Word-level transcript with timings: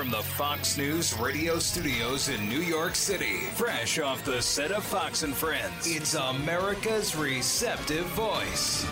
from 0.00 0.08
the 0.08 0.22
Fox 0.22 0.78
News 0.78 1.12
radio 1.18 1.58
studios 1.58 2.30
in 2.30 2.48
New 2.48 2.60
York 2.62 2.94
City, 2.94 3.40
fresh 3.54 3.98
off 3.98 4.24
the 4.24 4.40
set 4.40 4.72
of 4.72 4.82
Fox 4.82 5.24
and 5.24 5.34
Friends, 5.34 5.86
it's 5.86 6.14
America's 6.14 7.14
receptive 7.14 8.06
voice. 8.06 8.86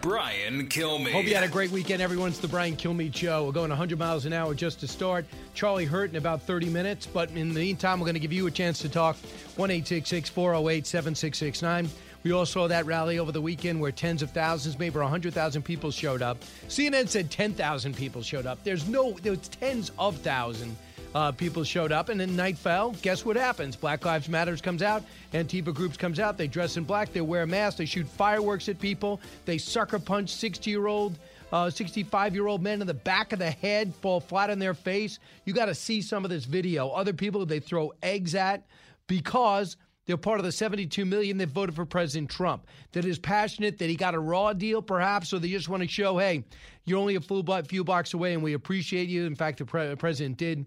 Brian 0.00 0.66
Kilmeade. 0.66 1.12
Hope 1.12 1.26
you 1.26 1.36
had 1.36 1.44
a 1.44 1.48
great 1.48 1.70
weekend, 1.70 2.02
everyone. 2.02 2.30
It's 2.30 2.40
the 2.40 2.48
Brian 2.48 2.74
Kilmeade 2.74 3.14
Show. 3.14 3.44
We're 3.44 3.52
going 3.52 3.68
100 3.68 3.96
miles 3.96 4.26
an 4.26 4.32
hour 4.32 4.54
just 4.54 4.80
to 4.80 4.88
start. 4.88 5.24
Charlie 5.54 5.84
Hurt 5.84 6.10
in 6.10 6.16
about 6.16 6.42
30 6.42 6.68
minutes, 6.68 7.06
but 7.06 7.30
in 7.30 7.54
the 7.54 7.60
meantime, 7.60 8.00
we're 8.00 8.06
going 8.06 8.14
to 8.14 8.20
give 8.20 8.32
you 8.32 8.48
a 8.48 8.50
chance 8.50 8.80
to 8.80 8.88
talk. 8.88 9.14
1 9.54 9.68
408 9.68 10.84
7669. 10.84 11.88
We 12.24 12.32
all 12.32 12.46
saw 12.46 12.66
that 12.68 12.86
rally 12.86 13.18
over 13.18 13.32
the 13.32 13.42
weekend 13.42 13.78
where 13.78 13.92
tens 13.92 14.22
of 14.22 14.30
thousands, 14.30 14.78
maybe 14.78 14.98
100,000 14.98 15.62
people 15.62 15.90
showed 15.90 16.22
up. 16.22 16.38
CNN 16.68 17.06
said 17.06 17.30
10,000 17.30 17.94
people 17.94 18.22
showed 18.22 18.46
up. 18.46 18.64
There's 18.64 18.88
no, 18.88 19.12
there's 19.22 19.46
tens 19.48 19.92
of 19.98 20.16
thousands 20.16 20.78
uh, 21.14 21.32
people 21.32 21.62
showed 21.64 21.92
up, 21.92 22.08
and 22.08 22.18
then 22.18 22.34
night 22.34 22.56
fell. 22.56 22.92
Guess 23.02 23.24
what 23.24 23.36
happens? 23.36 23.76
Black 23.76 24.04
Lives 24.04 24.28
Matters 24.28 24.60
comes 24.60 24.82
out, 24.82 25.04
Antifa 25.32 25.72
groups 25.72 25.96
comes 25.96 26.18
out. 26.18 26.36
They 26.36 26.48
dress 26.48 26.76
in 26.76 26.84
black, 26.84 27.12
they 27.12 27.20
wear 27.20 27.46
masks, 27.46 27.78
they 27.78 27.84
shoot 27.84 28.08
fireworks 28.08 28.68
at 28.68 28.80
people, 28.80 29.20
they 29.44 29.58
sucker 29.58 29.98
punch 29.98 30.30
60 30.30 30.70
year 30.70 30.86
old. 30.86 31.18
Uh, 31.52 31.70
65 31.70 32.34
year 32.34 32.48
old 32.48 32.62
men 32.62 32.80
in 32.80 32.86
the 32.86 32.94
back 32.94 33.32
of 33.32 33.38
the 33.38 33.50
head 33.50 33.94
fall 33.96 34.18
flat 34.18 34.50
on 34.50 34.58
their 34.58 34.74
face. 34.74 35.20
You 35.44 35.52
got 35.52 35.66
to 35.66 35.74
see 35.74 36.02
some 36.02 36.24
of 36.24 36.30
this 36.30 36.46
video. 36.46 36.88
Other 36.88 37.12
people 37.12 37.46
they 37.46 37.60
throw 37.60 37.92
eggs 38.02 38.34
at 38.34 38.64
because 39.06 39.76
they're 40.06 40.16
part 40.16 40.38
of 40.38 40.44
the 40.44 40.52
72 40.52 41.04
million 41.04 41.38
that 41.38 41.48
voted 41.48 41.74
for 41.74 41.86
President 41.86 42.30
Trump. 42.30 42.66
That 42.92 43.04
is 43.04 43.18
passionate, 43.18 43.78
that 43.78 43.88
he 43.88 43.96
got 43.96 44.14
a 44.14 44.18
raw 44.18 44.52
deal, 44.52 44.82
perhaps, 44.82 45.32
or 45.32 45.38
they 45.38 45.48
just 45.48 45.68
want 45.68 45.82
to 45.82 45.88
show, 45.88 46.18
hey, 46.18 46.44
you're 46.84 46.98
only 46.98 47.16
a 47.16 47.62
few 47.62 47.84
blocks 47.84 48.14
away 48.14 48.34
and 48.34 48.42
we 48.42 48.52
appreciate 48.52 49.08
you. 49.08 49.24
In 49.26 49.34
fact, 49.34 49.58
the 49.58 49.64
pre- 49.64 49.94
president 49.96 50.36
did 50.36 50.66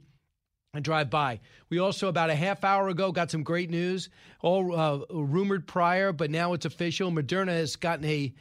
and 0.73 0.83
drive 0.83 1.09
by. 1.09 1.39
We 1.69 1.79
also, 1.79 2.07
about 2.07 2.29
a 2.29 2.35
half 2.35 2.63
hour 2.63 2.89
ago, 2.89 3.11
got 3.11 3.31
some 3.31 3.43
great 3.43 3.69
news, 3.69 4.09
all 4.41 4.75
uh, 4.75 4.99
rumored 5.09 5.67
prior, 5.67 6.11
but 6.11 6.29
now 6.29 6.53
it's 6.53 6.65
official. 6.65 7.11
Moderna 7.11 7.49
has 7.49 7.75
gotten 7.75 8.05
a 8.05 8.33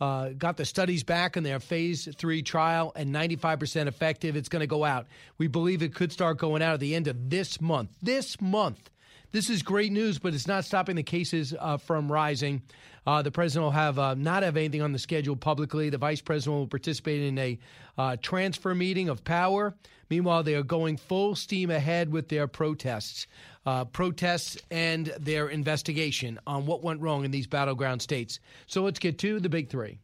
uh, 0.00 0.30
got 0.30 0.56
the 0.56 0.64
studies 0.64 1.04
back 1.04 1.36
in 1.36 1.44
their 1.44 1.60
phase 1.60 2.08
three 2.16 2.42
trial 2.42 2.92
and 2.96 3.14
95% 3.14 3.86
effective. 3.86 4.34
It's 4.34 4.48
going 4.48 4.60
to 4.60 4.66
go 4.66 4.84
out. 4.84 5.06
We 5.38 5.46
believe 5.46 5.82
it 5.82 5.94
could 5.94 6.10
start 6.10 6.36
going 6.36 6.62
out 6.62 6.74
at 6.74 6.80
the 6.80 6.96
end 6.96 7.06
of 7.06 7.30
this 7.30 7.60
month. 7.60 7.90
This 8.02 8.40
month. 8.40 8.90
This 9.34 9.50
is 9.50 9.64
great 9.64 9.90
news, 9.90 10.20
but 10.20 10.32
it's 10.32 10.46
not 10.46 10.64
stopping 10.64 10.94
the 10.94 11.02
cases 11.02 11.52
uh, 11.58 11.76
from 11.76 12.10
rising. 12.10 12.62
Uh, 13.04 13.20
the 13.20 13.32
president 13.32 13.64
will 13.64 13.72
have 13.72 13.98
uh, 13.98 14.14
not 14.14 14.44
have 14.44 14.56
anything 14.56 14.80
on 14.80 14.92
the 14.92 14.98
schedule 15.00 15.34
publicly. 15.34 15.90
The 15.90 15.98
vice 15.98 16.20
president 16.20 16.56
will 16.56 16.68
participate 16.68 17.20
in 17.20 17.36
a 17.38 17.58
uh, 17.98 18.16
transfer 18.22 18.76
meeting 18.76 19.08
of 19.08 19.24
power. 19.24 19.74
Meanwhile, 20.08 20.44
they 20.44 20.54
are 20.54 20.62
going 20.62 20.96
full 20.98 21.34
steam 21.34 21.72
ahead 21.72 22.12
with 22.12 22.28
their 22.28 22.46
protests, 22.46 23.26
uh, 23.66 23.86
protests 23.86 24.56
and 24.70 25.12
their 25.18 25.48
investigation 25.48 26.38
on 26.46 26.64
what 26.64 26.84
went 26.84 27.00
wrong 27.00 27.24
in 27.24 27.32
these 27.32 27.48
battleground 27.48 28.02
states. 28.02 28.38
So 28.68 28.84
let's 28.84 29.00
get 29.00 29.18
to 29.18 29.40
the 29.40 29.48
big 29.48 29.68
three. 29.68 29.98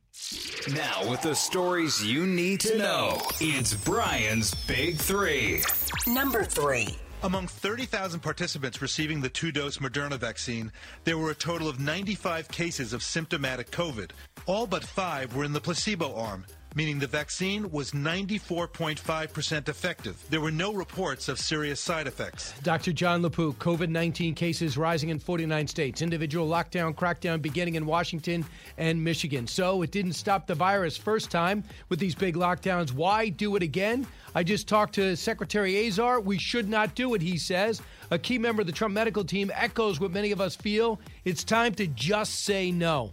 Now, 0.74 1.08
with 1.08 1.22
the 1.22 1.36
stories 1.36 2.04
you 2.04 2.26
need 2.26 2.58
to 2.62 2.76
know, 2.76 3.22
it's 3.40 3.74
Brian's 3.74 4.56
Big 4.66 4.96
Three. 4.96 5.62
Number 6.08 6.42
three. 6.42 6.96
Among 7.22 7.48
30,000 7.48 8.20
participants 8.20 8.80
receiving 8.80 9.20
the 9.20 9.28
two 9.28 9.52
dose 9.52 9.76
Moderna 9.76 10.18
vaccine, 10.18 10.72
there 11.04 11.18
were 11.18 11.30
a 11.30 11.34
total 11.34 11.68
of 11.68 11.78
95 11.78 12.48
cases 12.48 12.94
of 12.94 13.02
symptomatic 13.02 13.70
COVID. 13.70 14.12
All 14.46 14.66
but 14.66 14.82
five 14.82 15.36
were 15.36 15.44
in 15.44 15.52
the 15.52 15.60
placebo 15.60 16.14
arm, 16.14 16.46
meaning 16.74 16.98
the 16.98 17.06
vaccine 17.06 17.70
was 17.70 17.92
94.5% 17.92 19.68
effective. 19.68 20.24
There 20.30 20.40
were 20.40 20.50
no 20.50 20.72
reports 20.72 21.28
of 21.28 21.38
serious 21.38 21.80
side 21.80 22.06
effects. 22.06 22.54
Dr. 22.62 22.92
Jon 22.92 23.22
LaPook, 23.22 23.56
COVID 23.56 23.88
19 23.88 24.34
cases 24.34 24.76
rising 24.76 25.08
in 25.08 25.18
49 25.18 25.66
states, 25.66 26.02
individual 26.02 26.48
lockdown, 26.48 26.94
crackdown 26.94 27.42
beginning 27.42 27.74
in 27.74 27.86
Washington 27.86 28.44
and 28.78 29.02
Michigan. 29.02 29.46
So 29.46 29.82
it 29.82 29.90
didn't 29.90 30.12
stop 30.12 30.46
the 30.46 30.54
virus 30.54 30.96
first 30.96 31.30
time 31.30 31.64
with 31.88 31.98
these 31.98 32.14
big 32.14 32.36
lockdowns. 32.36 32.92
Why 32.92 33.28
do 33.28 33.56
it 33.56 33.62
again? 33.62 34.06
I 34.34 34.44
just 34.44 34.68
talked 34.68 34.94
to 34.94 35.16
Secretary 35.16 35.86
Azar. 35.86 36.20
We 36.20 36.38
should 36.38 36.68
not 36.68 36.94
do 36.94 37.14
it, 37.14 37.22
he 37.22 37.36
says. 37.36 37.82
A 38.10 38.18
key 38.18 38.38
member 38.38 38.60
of 38.60 38.66
the 38.66 38.72
Trump 38.72 38.94
medical 38.94 39.24
team 39.24 39.50
echoes 39.54 39.98
what 39.98 40.12
many 40.12 40.30
of 40.30 40.40
us 40.40 40.54
feel. 40.54 41.00
It's 41.24 41.42
time 41.42 41.74
to 41.74 41.86
just 41.88 42.44
say 42.44 42.70
no. 42.70 43.12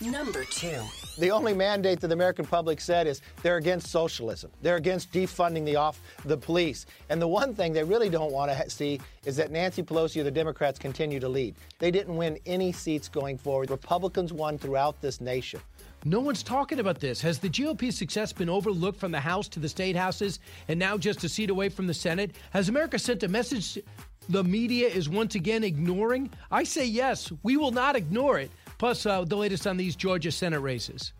Number 0.00 0.44
two. 0.44 0.80
The 1.18 1.30
only 1.30 1.52
mandate 1.52 2.00
that 2.00 2.08
the 2.08 2.14
American 2.14 2.46
public 2.46 2.80
said 2.80 3.06
is 3.06 3.20
they're 3.42 3.58
against 3.58 3.88
socialism. 3.88 4.50
They're 4.62 4.76
against 4.76 5.12
defunding 5.12 5.64
the 5.64 5.76
off 5.76 6.00
the 6.24 6.36
police. 6.36 6.86
And 7.10 7.20
the 7.20 7.28
one 7.28 7.54
thing 7.54 7.72
they 7.72 7.84
really 7.84 8.08
don't 8.08 8.32
want 8.32 8.50
to 8.50 8.54
ha- 8.56 8.64
see 8.68 9.00
is 9.24 9.36
that 9.36 9.50
Nancy 9.50 9.82
Pelosi 9.82 10.20
or 10.20 10.24
the 10.24 10.30
Democrats 10.30 10.78
continue 10.78 11.20
to 11.20 11.28
lead. 11.28 11.54
They 11.78 11.90
didn't 11.90 12.16
win 12.16 12.38
any 12.46 12.72
seats 12.72 13.08
going 13.08 13.38
forward. 13.38 13.70
Republicans 13.70 14.32
won 14.32 14.58
throughout 14.58 15.00
this 15.00 15.20
nation. 15.20 15.60
No 16.04 16.18
one's 16.18 16.42
talking 16.42 16.80
about 16.80 16.98
this. 16.98 17.20
Has 17.20 17.38
the 17.38 17.48
GOP's 17.48 17.96
success 17.96 18.32
been 18.32 18.48
overlooked 18.48 18.98
from 18.98 19.12
the 19.12 19.20
House 19.20 19.46
to 19.48 19.60
the 19.60 19.68
state 19.68 19.94
houses 19.94 20.40
and 20.66 20.78
now 20.78 20.98
just 20.98 21.22
a 21.22 21.28
seat 21.28 21.50
away 21.50 21.68
from 21.68 21.86
the 21.86 21.94
Senate? 21.94 22.32
Has 22.50 22.68
America 22.68 22.98
sent 22.98 23.22
a 23.22 23.28
message 23.28 23.78
the 24.28 24.42
media 24.42 24.88
is 24.88 25.08
once 25.08 25.34
again 25.34 25.62
ignoring? 25.62 26.30
I 26.50 26.64
say 26.64 26.86
yes. 26.86 27.30
We 27.42 27.56
will 27.56 27.70
not 27.70 27.94
ignore 27.96 28.38
it. 28.38 28.50
Plus, 28.82 29.06
uh, 29.06 29.24
the 29.24 29.36
latest 29.36 29.68
on 29.68 29.76
these 29.76 29.94
Georgia 29.94 30.32
Senate 30.32 30.58
races. 30.58 31.12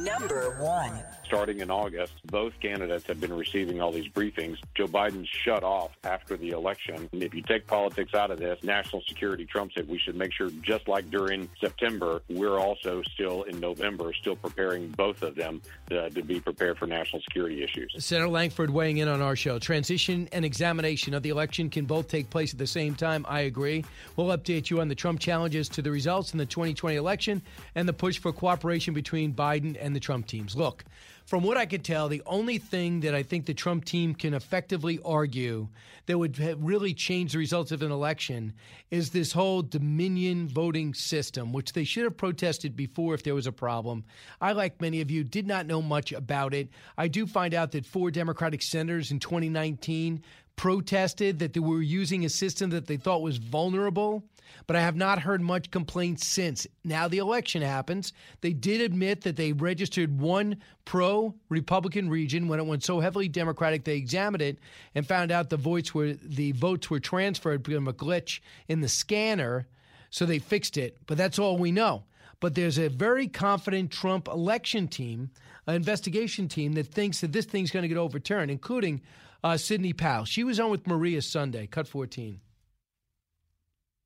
Number 0.00 0.56
one. 0.60 1.04
Starting 1.32 1.60
in 1.60 1.70
August, 1.70 2.12
both 2.26 2.52
candidates 2.60 3.06
have 3.06 3.18
been 3.18 3.32
receiving 3.32 3.80
all 3.80 3.90
these 3.90 4.06
briefings. 4.06 4.58
Joe 4.74 4.86
Biden 4.86 5.26
shut 5.26 5.64
off 5.64 5.92
after 6.04 6.36
the 6.36 6.50
election. 6.50 7.08
And 7.10 7.22
if 7.22 7.32
you 7.32 7.40
take 7.40 7.66
politics 7.66 8.12
out 8.12 8.30
of 8.30 8.38
this, 8.38 8.62
national 8.62 9.00
security 9.08 9.46
trumps 9.46 9.78
it. 9.78 9.88
We 9.88 9.98
should 9.98 10.14
make 10.14 10.34
sure, 10.34 10.50
just 10.60 10.88
like 10.88 11.10
during 11.10 11.48
September, 11.58 12.20
we're 12.28 12.58
also 12.58 13.00
still 13.14 13.44
in 13.44 13.60
November, 13.60 14.12
still 14.12 14.36
preparing 14.36 14.88
both 14.88 15.22
of 15.22 15.34
them 15.34 15.62
uh, 15.90 16.10
to 16.10 16.22
be 16.22 16.38
prepared 16.38 16.76
for 16.76 16.86
national 16.86 17.22
security 17.22 17.64
issues. 17.64 17.94
Senator 17.96 18.28
Langford 18.28 18.68
weighing 18.68 18.98
in 18.98 19.08
on 19.08 19.22
our 19.22 19.34
show. 19.34 19.58
Transition 19.58 20.28
and 20.32 20.44
examination 20.44 21.14
of 21.14 21.22
the 21.22 21.30
election 21.30 21.70
can 21.70 21.86
both 21.86 22.08
take 22.08 22.28
place 22.28 22.52
at 22.52 22.58
the 22.58 22.66
same 22.66 22.94
time. 22.94 23.24
I 23.26 23.40
agree. 23.40 23.86
We'll 24.16 24.36
update 24.36 24.68
you 24.68 24.82
on 24.82 24.88
the 24.88 24.94
Trump 24.94 25.18
challenges 25.18 25.70
to 25.70 25.80
the 25.80 25.90
results 25.90 26.34
in 26.34 26.38
the 26.38 26.44
2020 26.44 26.94
election 26.94 27.40
and 27.74 27.88
the 27.88 27.94
push 27.94 28.18
for 28.18 28.34
cooperation 28.34 28.92
between 28.92 29.32
Biden 29.32 29.78
and 29.80 29.96
the 29.96 30.00
Trump 30.00 30.26
teams. 30.26 30.54
Look, 30.54 30.84
from 31.26 31.42
what 31.42 31.56
I 31.56 31.66
could 31.66 31.84
tell, 31.84 32.08
the 32.08 32.22
only 32.26 32.58
thing 32.58 33.00
that 33.00 33.14
I 33.14 33.22
think 33.22 33.46
the 33.46 33.54
Trump 33.54 33.84
team 33.84 34.14
can 34.14 34.34
effectively 34.34 34.98
argue 35.04 35.68
that 36.06 36.18
would 36.18 36.38
really 36.60 36.94
change 36.94 37.32
the 37.32 37.38
results 37.38 37.70
of 37.70 37.82
an 37.82 37.92
election 37.92 38.52
is 38.90 39.10
this 39.10 39.32
whole 39.32 39.62
Dominion 39.62 40.48
voting 40.48 40.94
system, 40.94 41.52
which 41.52 41.72
they 41.72 41.84
should 41.84 42.04
have 42.04 42.16
protested 42.16 42.74
before 42.76 43.14
if 43.14 43.22
there 43.22 43.34
was 43.34 43.46
a 43.46 43.52
problem. 43.52 44.04
I, 44.40 44.52
like 44.52 44.80
many 44.80 45.00
of 45.00 45.10
you, 45.10 45.22
did 45.24 45.46
not 45.46 45.66
know 45.66 45.80
much 45.80 46.12
about 46.12 46.54
it. 46.54 46.68
I 46.98 47.08
do 47.08 47.26
find 47.26 47.54
out 47.54 47.72
that 47.72 47.86
four 47.86 48.10
Democratic 48.10 48.62
senators 48.62 49.10
in 49.10 49.20
2019 49.20 50.22
protested 50.56 51.38
that 51.38 51.52
they 51.52 51.60
were 51.60 51.82
using 51.82 52.24
a 52.24 52.28
system 52.28 52.70
that 52.70 52.86
they 52.86 52.96
thought 52.96 53.22
was 53.22 53.38
vulnerable, 53.38 54.22
but 54.66 54.76
I 54.76 54.80
have 54.80 54.96
not 54.96 55.20
heard 55.20 55.40
much 55.40 55.70
complaints 55.70 56.26
since. 56.26 56.66
Now 56.84 57.08
the 57.08 57.18
election 57.18 57.62
happens. 57.62 58.12
They 58.40 58.52
did 58.52 58.80
admit 58.80 59.22
that 59.22 59.36
they 59.36 59.52
registered 59.52 60.20
one 60.20 60.58
pro 60.84 61.34
Republican 61.48 62.08
region 62.08 62.48
when 62.48 62.60
it 62.60 62.66
went 62.66 62.84
so 62.84 63.00
heavily 63.00 63.28
Democratic. 63.28 63.84
They 63.84 63.96
examined 63.96 64.42
it 64.42 64.58
and 64.94 65.06
found 65.06 65.30
out 65.30 65.50
the 65.50 65.56
votes 65.56 65.94
were 65.94 66.12
the 66.12 66.52
votes 66.52 66.90
were 66.90 67.00
transferred 67.00 67.68
of 67.68 67.88
a 67.88 67.92
glitch 67.92 68.40
in 68.68 68.80
the 68.80 68.88
scanner. 68.88 69.66
So 70.10 70.26
they 70.26 70.38
fixed 70.38 70.76
it, 70.76 70.98
but 71.06 71.16
that's 71.16 71.38
all 71.38 71.56
we 71.56 71.72
know. 71.72 72.04
But 72.38 72.54
there's 72.54 72.78
a 72.78 72.88
very 72.88 73.28
confident 73.28 73.90
Trump 73.90 74.28
election 74.28 74.88
team, 74.88 75.30
an 75.66 75.74
investigation 75.74 76.48
team 76.48 76.74
that 76.74 76.88
thinks 76.88 77.20
that 77.20 77.32
this 77.32 77.46
thing's 77.46 77.70
going 77.70 77.84
to 77.84 77.88
get 77.88 77.96
overturned, 77.96 78.50
including 78.50 79.00
uh, 79.44 79.56
Sidney 79.56 79.92
Powell. 79.92 80.24
She 80.24 80.44
was 80.44 80.60
on 80.60 80.70
with 80.70 80.86
Maria 80.86 81.22
Sunday, 81.22 81.66
cut 81.66 81.88
14. 81.88 82.40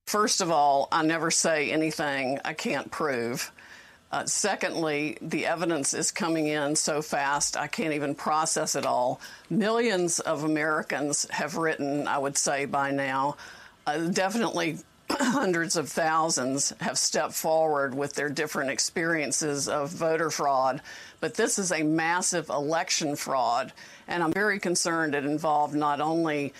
First 0.06 0.40
of 0.40 0.50
all, 0.50 0.88
I 0.92 1.04
never 1.04 1.30
say 1.30 1.70
anything 1.70 2.38
I 2.44 2.52
can't 2.52 2.90
prove. 2.90 3.50
Uh, 4.12 4.24
secondly, 4.24 5.18
the 5.20 5.46
evidence 5.46 5.92
is 5.92 6.12
coming 6.12 6.46
in 6.46 6.76
so 6.76 7.02
fast, 7.02 7.56
I 7.56 7.66
can't 7.66 7.92
even 7.92 8.14
process 8.14 8.76
it 8.76 8.86
all. 8.86 9.20
Millions 9.50 10.20
of 10.20 10.44
Americans 10.44 11.26
have 11.30 11.56
written, 11.56 12.06
I 12.06 12.18
would 12.18 12.38
say 12.38 12.66
by 12.66 12.92
now. 12.92 13.36
Uh, 13.84 13.98
definitely 14.06 14.78
hundreds 15.10 15.76
of 15.76 15.88
thousands 15.88 16.72
have 16.80 16.98
stepped 16.98 17.34
forward 17.34 17.94
with 17.94 18.14
their 18.14 18.28
different 18.28 18.70
experiences 18.70 19.68
of 19.68 19.90
voter 19.90 20.30
fraud. 20.30 20.80
But 21.20 21.34
this 21.34 21.58
is 21.58 21.72
a 21.72 21.82
massive 21.82 22.48
election 22.48 23.16
fraud. 23.16 23.72
And 24.08 24.22
I'm 24.22 24.32
very 24.32 24.58
concerned 24.58 25.14
it 25.14 25.24
involved 25.24 25.74
not 25.74 26.00
only 26.00 26.52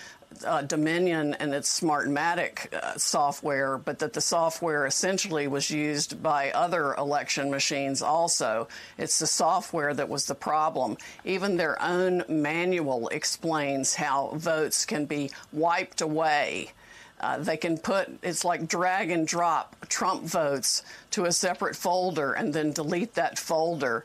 uh, 0.45 0.63
Dominion 0.63 1.35
and 1.35 1.55
its 1.55 1.81
Smartmatic 1.81 2.73
uh, 2.73 2.97
software, 2.97 3.79
but 3.79 3.99
that 3.99 4.13
the 4.13 4.21
software 4.21 4.87
essentially 4.87 5.49
was 5.49 5.71
used 5.71 6.23
by 6.23 6.51
other 6.51 6.95
election 6.95 7.51
machines 7.51 8.03
also. 8.03 8.69
It's 8.99 9.19
the 9.19 9.27
software 9.27 9.95
that 9.95 10.09
was 10.09 10.27
the 10.27 10.35
problem. 10.35 10.97
Even 11.25 11.57
their 11.57 11.81
own 11.83 12.25
manual 12.29 13.09
explains 13.09 13.95
how 13.95 14.33
votes 14.35 14.85
can 14.85 15.07
be 15.07 15.31
wiped 15.53 16.01
away. 16.01 16.73
Uh, 17.21 17.39
they 17.39 17.57
can 17.57 17.79
put 17.79 18.09
it's 18.23 18.45
like 18.45 18.69
drag 18.69 19.11
and 19.11 19.27
drop 19.27 19.75
Trump 19.89 20.23
votes 20.25 20.83
to 21.11 21.25
a 21.25 21.33
separate 21.33 21.75
folder 21.75 22.35
and 22.35 22.53
then 22.53 22.73
delete 22.73 23.15
that 23.15 23.39
folder 23.39 24.05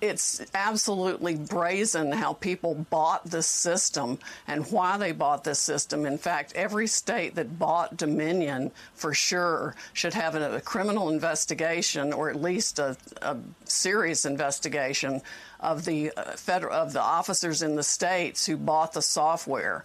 it's 0.00 0.44
absolutely 0.54 1.34
brazen 1.34 2.12
how 2.12 2.32
people 2.32 2.74
bought 2.90 3.24
this 3.24 3.46
system 3.46 4.18
and 4.46 4.70
why 4.70 4.96
they 4.96 5.12
bought 5.12 5.44
this 5.44 5.58
system. 5.58 6.06
In 6.06 6.18
fact, 6.18 6.52
every 6.54 6.86
state 6.86 7.34
that 7.34 7.58
bought 7.58 7.96
Dominion 7.96 8.70
for 8.94 9.14
sure 9.14 9.74
should 9.92 10.14
have 10.14 10.34
a, 10.34 10.56
a 10.56 10.60
criminal 10.60 11.08
investigation 11.08 12.12
or 12.12 12.30
at 12.30 12.40
least 12.40 12.78
a, 12.78 12.96
a 13.22 13.36
serious 13.64 14.24
investigation 14.24 15.20
of 15.60 15.84
the 15.84 16.12
uh, 16.12 16.32
federal 16.32 16.74
of 16.74 16.92
the 16.92 17.02
officers 17.02 17.62
in 17.62 17.76
the 17.76 17.82
states 17.82 18.46
who 18.46 18.56
bought 18.56 18.92
the 18.92 19.02
software. 19.02 19.82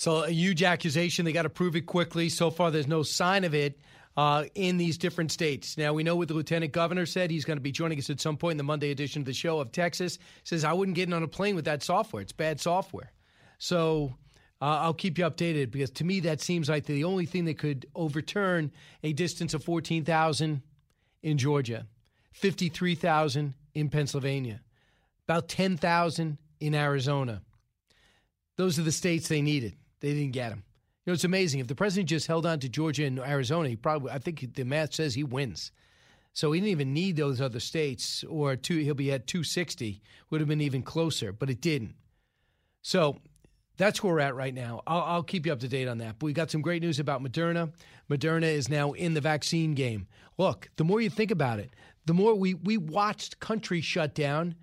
So 0.00 0.24
a 0.24 0.30
huge 0.30 0.62
accusation. 0.62 1.26
They 1.26 1.32
got 1.34 1.42
to 1.42 1.50
prove 1.50 1.76
it 1.76 1.82
quickly. 1.82 2.30
So 2.30 2.50
far, 2.50 2.70
there's 2.70 2.88
no 2.88 3.02
sign 3.02 3.44
of 3.44 3.54
it 3.54 3.78
uh, 4.16 4.44
in 4.54 4.78
these 4.78 4.96
different 4.96 5.30
states. 5.30 5.76
Now, 5.76 5.92
we 5.92 6.02
know 6.02 6.16
what 6.16 6.28
the 6.28 6.32
lieutenant 6.32 6.72
governor 6.72 7.04
said. 7.04 7.30
He's 7.30 7.44
going 7.44 7.58
to 7.58 7.62
be 7.62 7.70
joining 7.70 7.98
us 7.98 8.08
at 8.08 8.18
some 8.18 8.38
point 8.38 8.52
in 8.52 8.56
the 8.56 8.64
Monday 8.64 8.92
edition 8.92 9.20
of 9.20 9.26
the 9.26 9.34
show 9.34 9.60
of 9.60 9.72
Texas. 9.72 10.18
Says, 10.42 10.64
I 10.64 10.72
wouldn't 10.72 10.94
get 10.94 11.06
in 11.08 11.12
on 11.12 11.22
a 11.22 11.28
plane 11.28 11.54
with 11.54 11.66
that 11.66 11.82
software. 11.82 12.22
It's 12.22 12.32
bad 12.32 12.62
software. 12.62 13.12
So 13.58 14.14
uh, 14.62 14.78
I'll 14.80 14.94
keep 14.94 15.18
you 15.18 15.24
updated 15.26 15.70
because 15.70 15.90
to 15.90 16.04
me, 16.04 16.20
that 16.20 16.40
seems 16.40 16.70
like 16.70 16.86
the 16.86 17.04
only 17.04 17.26
thing 17.26 17.44
that 17.44 17.58
could 17.58 17.84
overturn 17.94 18.72
a 19.02 19.12
distance 19.12 19.52
of 19.52 19.62
14,000 19.64 20.62
in 21.22 21.36
Georgia, 21.36 21.86
53,000 22.32 23.52
in 23.74 23.90
Pennsylvania, 23.90 24.62
about 25.28 25.50
10,000 25.50 26.38
in 26.58 26.74
Arizona. 26.74 27.42
Those 28.56 28.78
are 28.78 28.82
the 28.82 28.92
states 28.92 29.28
they 29.28 29.42
needed. 29.42 29.76
They 30.00 30.12
didn't 30.12 30.32
get 30.32 30.52
him. 30.52 30.64
You 31.04 31.10
know, 31.10 31.14
it's 31.14 31.24
amazing. 31.24 31.60
If 31.60 31.66
the 31.66 31.74
president 31.74 32.08
just 32.08 32.26
held 32.26 32.46
on 32.46 32.60
to 32.60 32.68
Georgia 32.68 33.04
and 33.04 33.18
Arizona, 33.18 33.68
he 33.68 33.76
probably, 33.76 34.10
I 34.12 34.18
think 34.18 34.54
the 34.54 34.64
math 34.64 34.94
says 34.94 35.14
he 35.14 35.24
wins. 35.24 35.72
So 36.32 36.52
he 36.52 36.60
didn't 36.60 36.72
even 36.72 36.94
need 36.94 37.16
those 37.16 37.40
other 37.40 37.60
states, 37.60 38.22
or 38.28 38.54
two, 38.56 38.78
he'll 38.78 38.94
be 38.94 39.12
at 39.12 39.26
260, 39.26 40.00
would 40.30 40.40
have 40.40 40.48
been 40.48 40.60
even 40.60 40.82
closer, 40.82 41.32
but 41.32 41.50
it 41.50 41.60
didn't. 41.60 41.94
So 42.82 43.18
that's 43.76 44.02
where 44.02 44.12
we're 44.12 44.20
at 44.20 44.36
right 44.36 44.54
now. 44.54 44.82
I'll, 44.86 45.02
I'll, 45.02 45.22
keep 45.22 45.46
you 45.46 45.52
up 45.52 45.60
to 45.60 45.68
date 45.68 45.88
on 45.88 45.98
that. 45.98 46.18
But 46.18 46.26
we 46.26 46.32
got 46.32 46.50
some 46.50 46.62
great 46.62 46.82
news 46.82 46.98
about 46.98 47.22
Moderna. 47.22 47.72
Moderna 48.10 48.44
is 48.44 48.68
now 48.68 48.92
in 48.92 49.14
the 49.14 49.20
vaccine 49.20 49.74
game. 49.74 50.06
Look, 50.38 50.70
the 50.76 50.84
more 50.84 51.00
you 51.00 51.10
think 51.10 51.30
about 51.30 51.58
it, 51.58 51.74
the 52.06 52.14
more 52.14 52.34
we, 52.34 52.54
we 52.54 52.76
watched 52.76 53.40
countries 53.40 53.84
shut 53.84 54.14
down, 54.14 54.54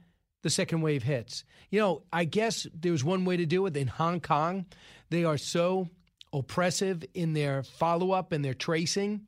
the 0.44 0.50
second 0.50 0.82
wave 0.82 1.04
hits. 1.04 1.44
You 1.70 1.80
know, 1.80 2.04
I 2.14 2.26
guess 2.26 2.68
there's 2.74 3.04
one 3.04 3.26
way 3.26 3.38
to 3.38 3.46
do 3.46 3.66
it. 3.66 3.76
In 3.76 3.88
Hong 3.88 4.22
Kong, 4.22 4.66
they 5.10 5.24
are 5.24 5.38
so 5.38 5.90
oppressive 6.34 7.04
in 7.14 7.34
their 7.34 7.64
follow 7.64 8.12
up 8.12 8.32
and 8.32 8.44
their 8.44 8.54
tracing. 8.54 9.22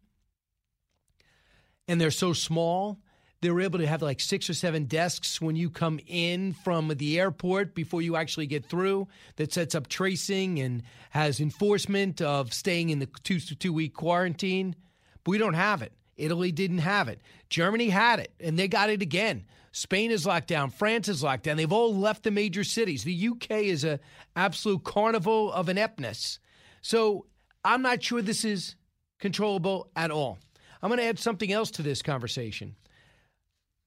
And 1.87 1.99
they're 1.99 2.11
so 2.11 2.33
small, 2.33 2.99
they 3.41 3.49
were 3.49 3.61
able 3.61 3.79
to 3.79 3.87
have 3.87 4.01
like 4.01 4.19
six 4.19 4.49
or 4.49 4.53
seven 4.53 4.85
desks 4.85 5.39
when 5.39 5.55
you 5.55 5.69
come 5.69 5.99
in 6.07 6.53
from 6.53 6.89
the 6.89 7.19
airport 7.19 7.73
before 7.73 8.01
you 8.01 8.15
actually 8.15 8.47
get 8.47 8.65
through 8.65 9.07
that 9.37 9.53
sets 9.53 9.75
up 9.75 9.87
tracing 9.87 10.59
and 10.59 10.83
has 11.11 11.39
enforcement 11.39 12.21
of 12.21 12.53
staying 12.53 12.89
in 12.89 12.99
the 12.99 13.07
two, 13.23 13.39
two 13.39 13.71
week 13.71 13.93
quarantine. 13.93 14.75
But 15.23 15.31
we 15.31 15.37
don't 15.37 15.53
have 15.53 15.81
it. 15.81 15.93
Italy 16.17 16.51
didn't 16.51 16.79
have 16.79 17.07
it. 17.07 17.21
Germany 17.49 17.89
had 17.89 18.19
it, 18.19 18.33
and 18.41 18.59
they 18.59 18.67
got 18.67 18.89
it 18.89 19.01
again. 19.01 19.45
Spain 19.71 20.11
is 20.11 20.25
locked 20.25 20.47
down. 20.47 20.69
France 20.69 21.07
is 21.07 21.23
locked 21.23 21.43
down. 21.43 21.57
They've 21.57 21.71
all 21.71 21.95
left 21.95 22.23
the 22.23 22.31
major 22.31 22.63
cities. 22.63 23.03
The 23.03 23.29
UK 23.29 23.51
is 23.51 23.83
an 23.83 23.99
absolute 24.35 24.83
carnival 24.83 25.51
of 25.51 25.69
ineptness. 25.69 26.39
So 26.81 27.25
I'm 27.63 27.81
not 27.81 28.01
sure 28.03 28.21
this 28.21 28.45
is 28.45 28.75
controllable 29.19 29.91
at 29.95 30.11
all. 30.11 30.39
I'm 30.81 30.89
going 30.89 30.99
to 30.99 31.05
add 31.05 31.19
something 31.19 31.51
else 31.51 31.71
to 31.71 31.81
this 31.81 32.01
conversation. 32.01 32.75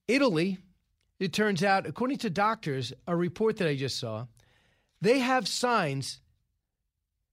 Italy, 0.09 0.59
it 1.19 1.33
turns 1.33 1.63
out, 1.63 1.87
according 1.87 2.19
to 2.19 2.31
doctors, 2.31 2.93
a 3.07 3.17
report 3.17 3.57
that 3.59 3.69
I 3.69 3.77
just 3.77 3.99
saw, 3.99 4.27
they 5.01 5.21
have 5.21 5.49
signs 5.49 6.21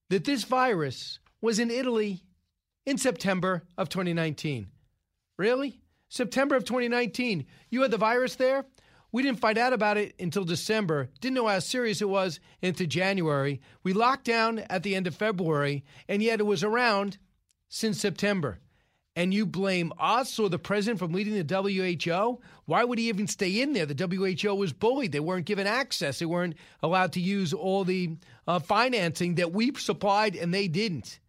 that 0.10 0.26
this 0.26 0.44
virus 0.44 1.20
was 1.42 1.60
in 1.60 1.70
Italy 1.70 2.24
in 2.86 2.98
September 2.98 3.64
of 3.78 3.90
2019. 3.90 4.68
Really? 5.38 5.82
September 6.10 6.56
of 6.56 6.66
2019. 6.66 7.46
You 7.70 7.82
had 7.84 7.92
the 7.92 7.98
virus 7.98 8.36
there? 8.36 8.66
We 9.12 9.24
didn't 9.24 9.40
find 9.40 9.58
out 9.58 9.74
about 9.74 9.98
it 9.98 10.14
until 10.20 10.44
December, 10.44 11.10
didn't 11.20 11.36
know 11.36 11.48
how 11.48 11.60
serious 11.60 12.02
it 12.02 12.10
was 12.10 12.40
into 12.62 12.86
January. 12.86 13.60
We 13.84 13.94
locked 13.94 14.26
down 14.26 14.60
at 14.60 14.84
the 14.84 14.96
end 14.96 15.08
of 15.08 15.16
February, 15.16 15.84
and 16.08 16.22
yet 16.22 16.40
it 16.40 16.46
was 16.46 16.64
around 16.64 17.18
since 17.70 18.00
September. 18.00 18.60
And 19.16 19.34
you 19.34 19.46
blame 19.46 19.92
us 20.00 20.38
or 20.38 20.50
the 20.50 20.60
president 20.60 21.00
from 21.00 21.12
leading 21.12 21.34
the 21.36 22.00
WHO? 22.08 22.40
Why 22.66 22.84
would 22.84 23.00
he 23.00 23.10
even 23.10 23.28
stay 23.28 23.62
in 23.62 23.74
there? 23.74 23.88
The 23.88 24.08
WHO 24.08 24.54
was 24.54 24.72
bullied. 24.72 25.12
They 25.12 25.20
weren't 25.20 25.48
given 25.48 25.66
access. 25.66 26.20
They 26.20 26.26
weren't 26.28 26.56
allowed 26.84 27.14
to 27.14 27.20
use 27.20 27.52
all 27.52 27.84
the 27.84 28.16
uh, 28.48 28.60
financing 28.60 29.36
that 29.36 29.52
we 29.52 29.74
supplied, 29.74 30.36
and 30.36 30.54
they 30.54 30.68
didn't. 30.68 31.20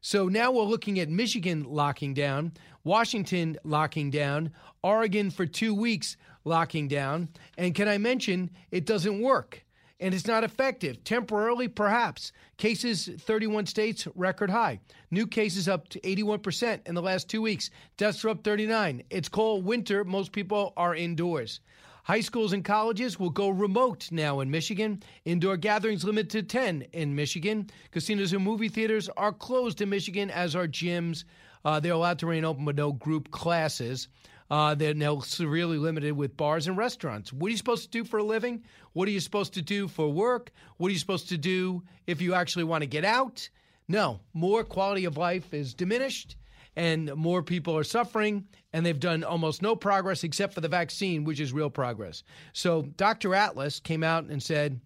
So 0.00 0.28
now 0.28 0.52
we're 0.52 0.62
looking 0.62 1.00
at 1.00 1.08
Michigan 1.08 1.64
locking 1.64 2.14
down, 2.14 2.52
Washington 2.84 3.58
locking 3.64 4.10
down, 4.10 4.52
Oregon 4.82 5.30
for 5.30 5.44
two 5.44 5.74
weeks 5.74 6.16
locking 6.44 6.88
down. 6.88 7.28
And 7.56 7.74
can 7.74 7.88
I 7.88 7.98
mention 7.98 8.50
it 8.70 8.86
doesn't 8.86 9.20
work 9.20 9.64
and 10.00 10.14
it's 10.14 10.26
not 10.26 10.44
effective. 10.44 11.02
Temporarily, 11.02 11.68
perhaps. 11.68 12.32
Cases, 12.56 13.08
31 13.18 13.66
states, 13.66 14.06
record 14.14 14.50
high. 14.50 14.80
New 15.10 15.26
cases 15.26 15.68
up 15.68 15.88
to 15.88 16.00
81% 16.00 16.86
in 16.86 16.94
the 16.94 17.02
last 17.02 17.28
two 17.28 17.42
weeks. 17.42 17.70
Deaths 17.96 18.24
are 18.24 18.30
up 18.30 18.44
39. 18.44 19.02
It's 19.10 19.28
cold 19.28 19.64
winter. 19.64 20.04
Most 20.04 20.32
people 20.32 20.72
are 20.76 20.94
indoors. 20.94 21.60
High 22.08 22.22
schools 22.22 22.54
and 22.54 22.64
colleges 22.64 23.18
will 23.18 23.28
go 23.28 23.50
remote 23.50 24.10
now 24.10 24.40
in 24.40 24.50
Michigan. 24.50 25.02
Indoor 25.26 25.58
gatherings 25.58 26.04
limited 26.04 26.30
to 26.30 26.42
10 26.42 26.86
in 26.94 27.14
Michigan. 27.14 27.68
Casinos 27.90 28.32
and 28.32 28.42
movie 28.42 28.70
theaters 28.70 29.10
are 29.18 29.30
closed 29.30 29.82
in 29.82 29.90
Michigan, 29.90 30.30
as 30.30 30.56
are 30.56 30.66
gyms. 30.66 31.24
Uh, 31.66 31.80
they're 31.80 31.92
allowed 31.92 32.18
to 32.20 32.26
remain 32.26 32.46
open 32.46 32.64
with 32.64 32.78
no 32.78 32.92
group 32.92 33.30
classes. 33.30 34.08
Uh, 34.50 34.74
they're 34.74 34.94
now 34.94 35.18
severely 35.18 35.76
limited 35.76 36.12
with 36.12 36.34
bars 36.34 36.66
and 36.66 36.78
restaurants. 36.78 37.30
What 37.30 37.48
are 37.48 37.50
you 37.50 37.58
supposed 37.58 37.82
to 37.82 37.90
do 37.90 38.04
for 38.04 38.20
a 38.20 38.24
living? 38.24 38.64
What 38.94 39.06
are 39.06 39.10
you 39.12 39.20
supposed 39.20 39.52
to 39.52 39.62
do 39.62 39.86
for 39.86 40.08
work? 40.08 40.50
What 40.78 40.88
are 40.88 40.92
you 40.92 40.98
supposed 40.98 41.28
to 41.28 41.36
do 41.36 41.82
if 42.06 42.22
you 42.22 42.32
actually 42.32 42.64
want 42.64 42.80
to 42.80 42.88
get 42.88 43.04
out? 43.04 43.46
No, 43.86 44.20
more 44.32 44.64
quality 44.64 45.04
of 45.04 45.18
life 45.18 45.52
is 45.52 45.74
diminished 45.74 46.36
and 46.78 47.12
more 47.16 47.42
people 47.42 47.76
are 47.76 47.82
suffering, 47.82 48.46
and 48.72 48.86
they've 48.86 49.00
done 49.00 49.24
almost 49.24 49.62
no 49.62 49.74
progress 49.74 50.22
except 50.22 50.54
for 50.54 50.60
the 50.60 50.68
vaccine, 50.68 51.24
which 51.24 51.40
is 51.40 51.52
real 51.52 51.70
progress. 51.70 52.22
So 52.52 52.82
Dr. 52.82 53.34
Atlas 53.34 53.80
came 53.80 54.04
out 54.04 54.26
and 54.26 54.40
said 54.40 54.80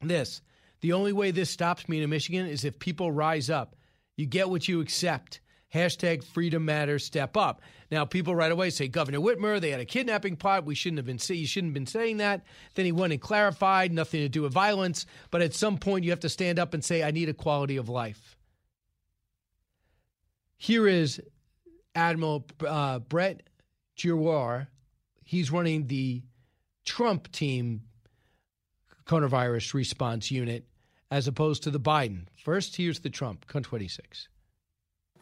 this 0.00 0.40
the 0.80 0.94
only 0.94 1.12
way 1.12 1.30
this 1.30 1.50
stops 1.50 1.86
me 1.86 2.02
in 2.02 2.08
Michigan 2.08 2.46
is 2.46 2.64
if 2.64 2.78
people 2.78 3.12
rise 3.12 3.50
up. 3.50 3.76
You 4.16 4.24
get 4.24 4.48
what 4.48 4.68
you 4.68 4.80
accept. 4.80 5.40
Hashtag 5.74 6.24
freedom 6.24 6.64
matters, 6.64 7.04
step 7.04 7.36
up. 7.36 7.60
Now, 7.90 8.06
people 8.06 8.34
right 8.34 8.50
away 8.50 8.70
say 8.70 8.88
Governor 8.88 9.18
Whitmer, 9.18 9.60
they 9.60 9.70
had 9.70 9.80
a 9.80 9.84
kidnapping 9.84 10.36
plot. 10.36 10.64
We 10.64 10.74
shouldn't 10.74 10.96
have 10.96 11.04
been 11.04 11.18
say, 11.18 11.34
you 11.34 11.46
shouldn't 11.46 11.72
have 11.72 11.74
been 11.74 11.86
saying 11.86 12.16
that. 12.18 12.42
Then 12.74 12.86
he 12.86 12.92
went 12.92 13.12
and 13.12 13.20
clarified, 13.20 13.92
nothing 13.92 14.22
to 14.22 14.30
do 14.30 14.42
with 14.42 14.52
violence. 14.54 15.04
But 15.30 15.42
at 15.42 15.52
some 15.52 15.76
point, 15.76 16.04
you 16.04 16.10
have 16.10 16.20
to 16.20 16.30
stand 16.30 16.58
up 16.58 16.72
and 16.72 16.82
say, 16.82 17.02
I 17.02 17.10
need 17.10 17.28
a 17.28 17.34
quality 17.34 17.76
of 17.76 17.90
life. 17.90 18.37
Here 20.58 20.88
is 20.88 21.22
Admiral 21.94 22.44
uh, 22.66 22.98
Brett 22.98 23.42
Giroir. 23.96 24.66
He's 25.24 25.52
running 25.52 25.86
the 25.86 26.24
Trump 26.84 27.30
team 27.30 27.82
coronavirus 29.06 29.72
response 29.72 30.30
unit 30.30 30.66
as 31.10 31.28
opposed 31.28 31.62
to 31.62 31.70
the 31.70 31.80
Biden. 31.80 32.26
First, 32.44 32.76
here's 32.76 33.00
the 33.00 33.08
Trump, 33.08 33.46
Con 33.46 33.62
26. 33.62 34.28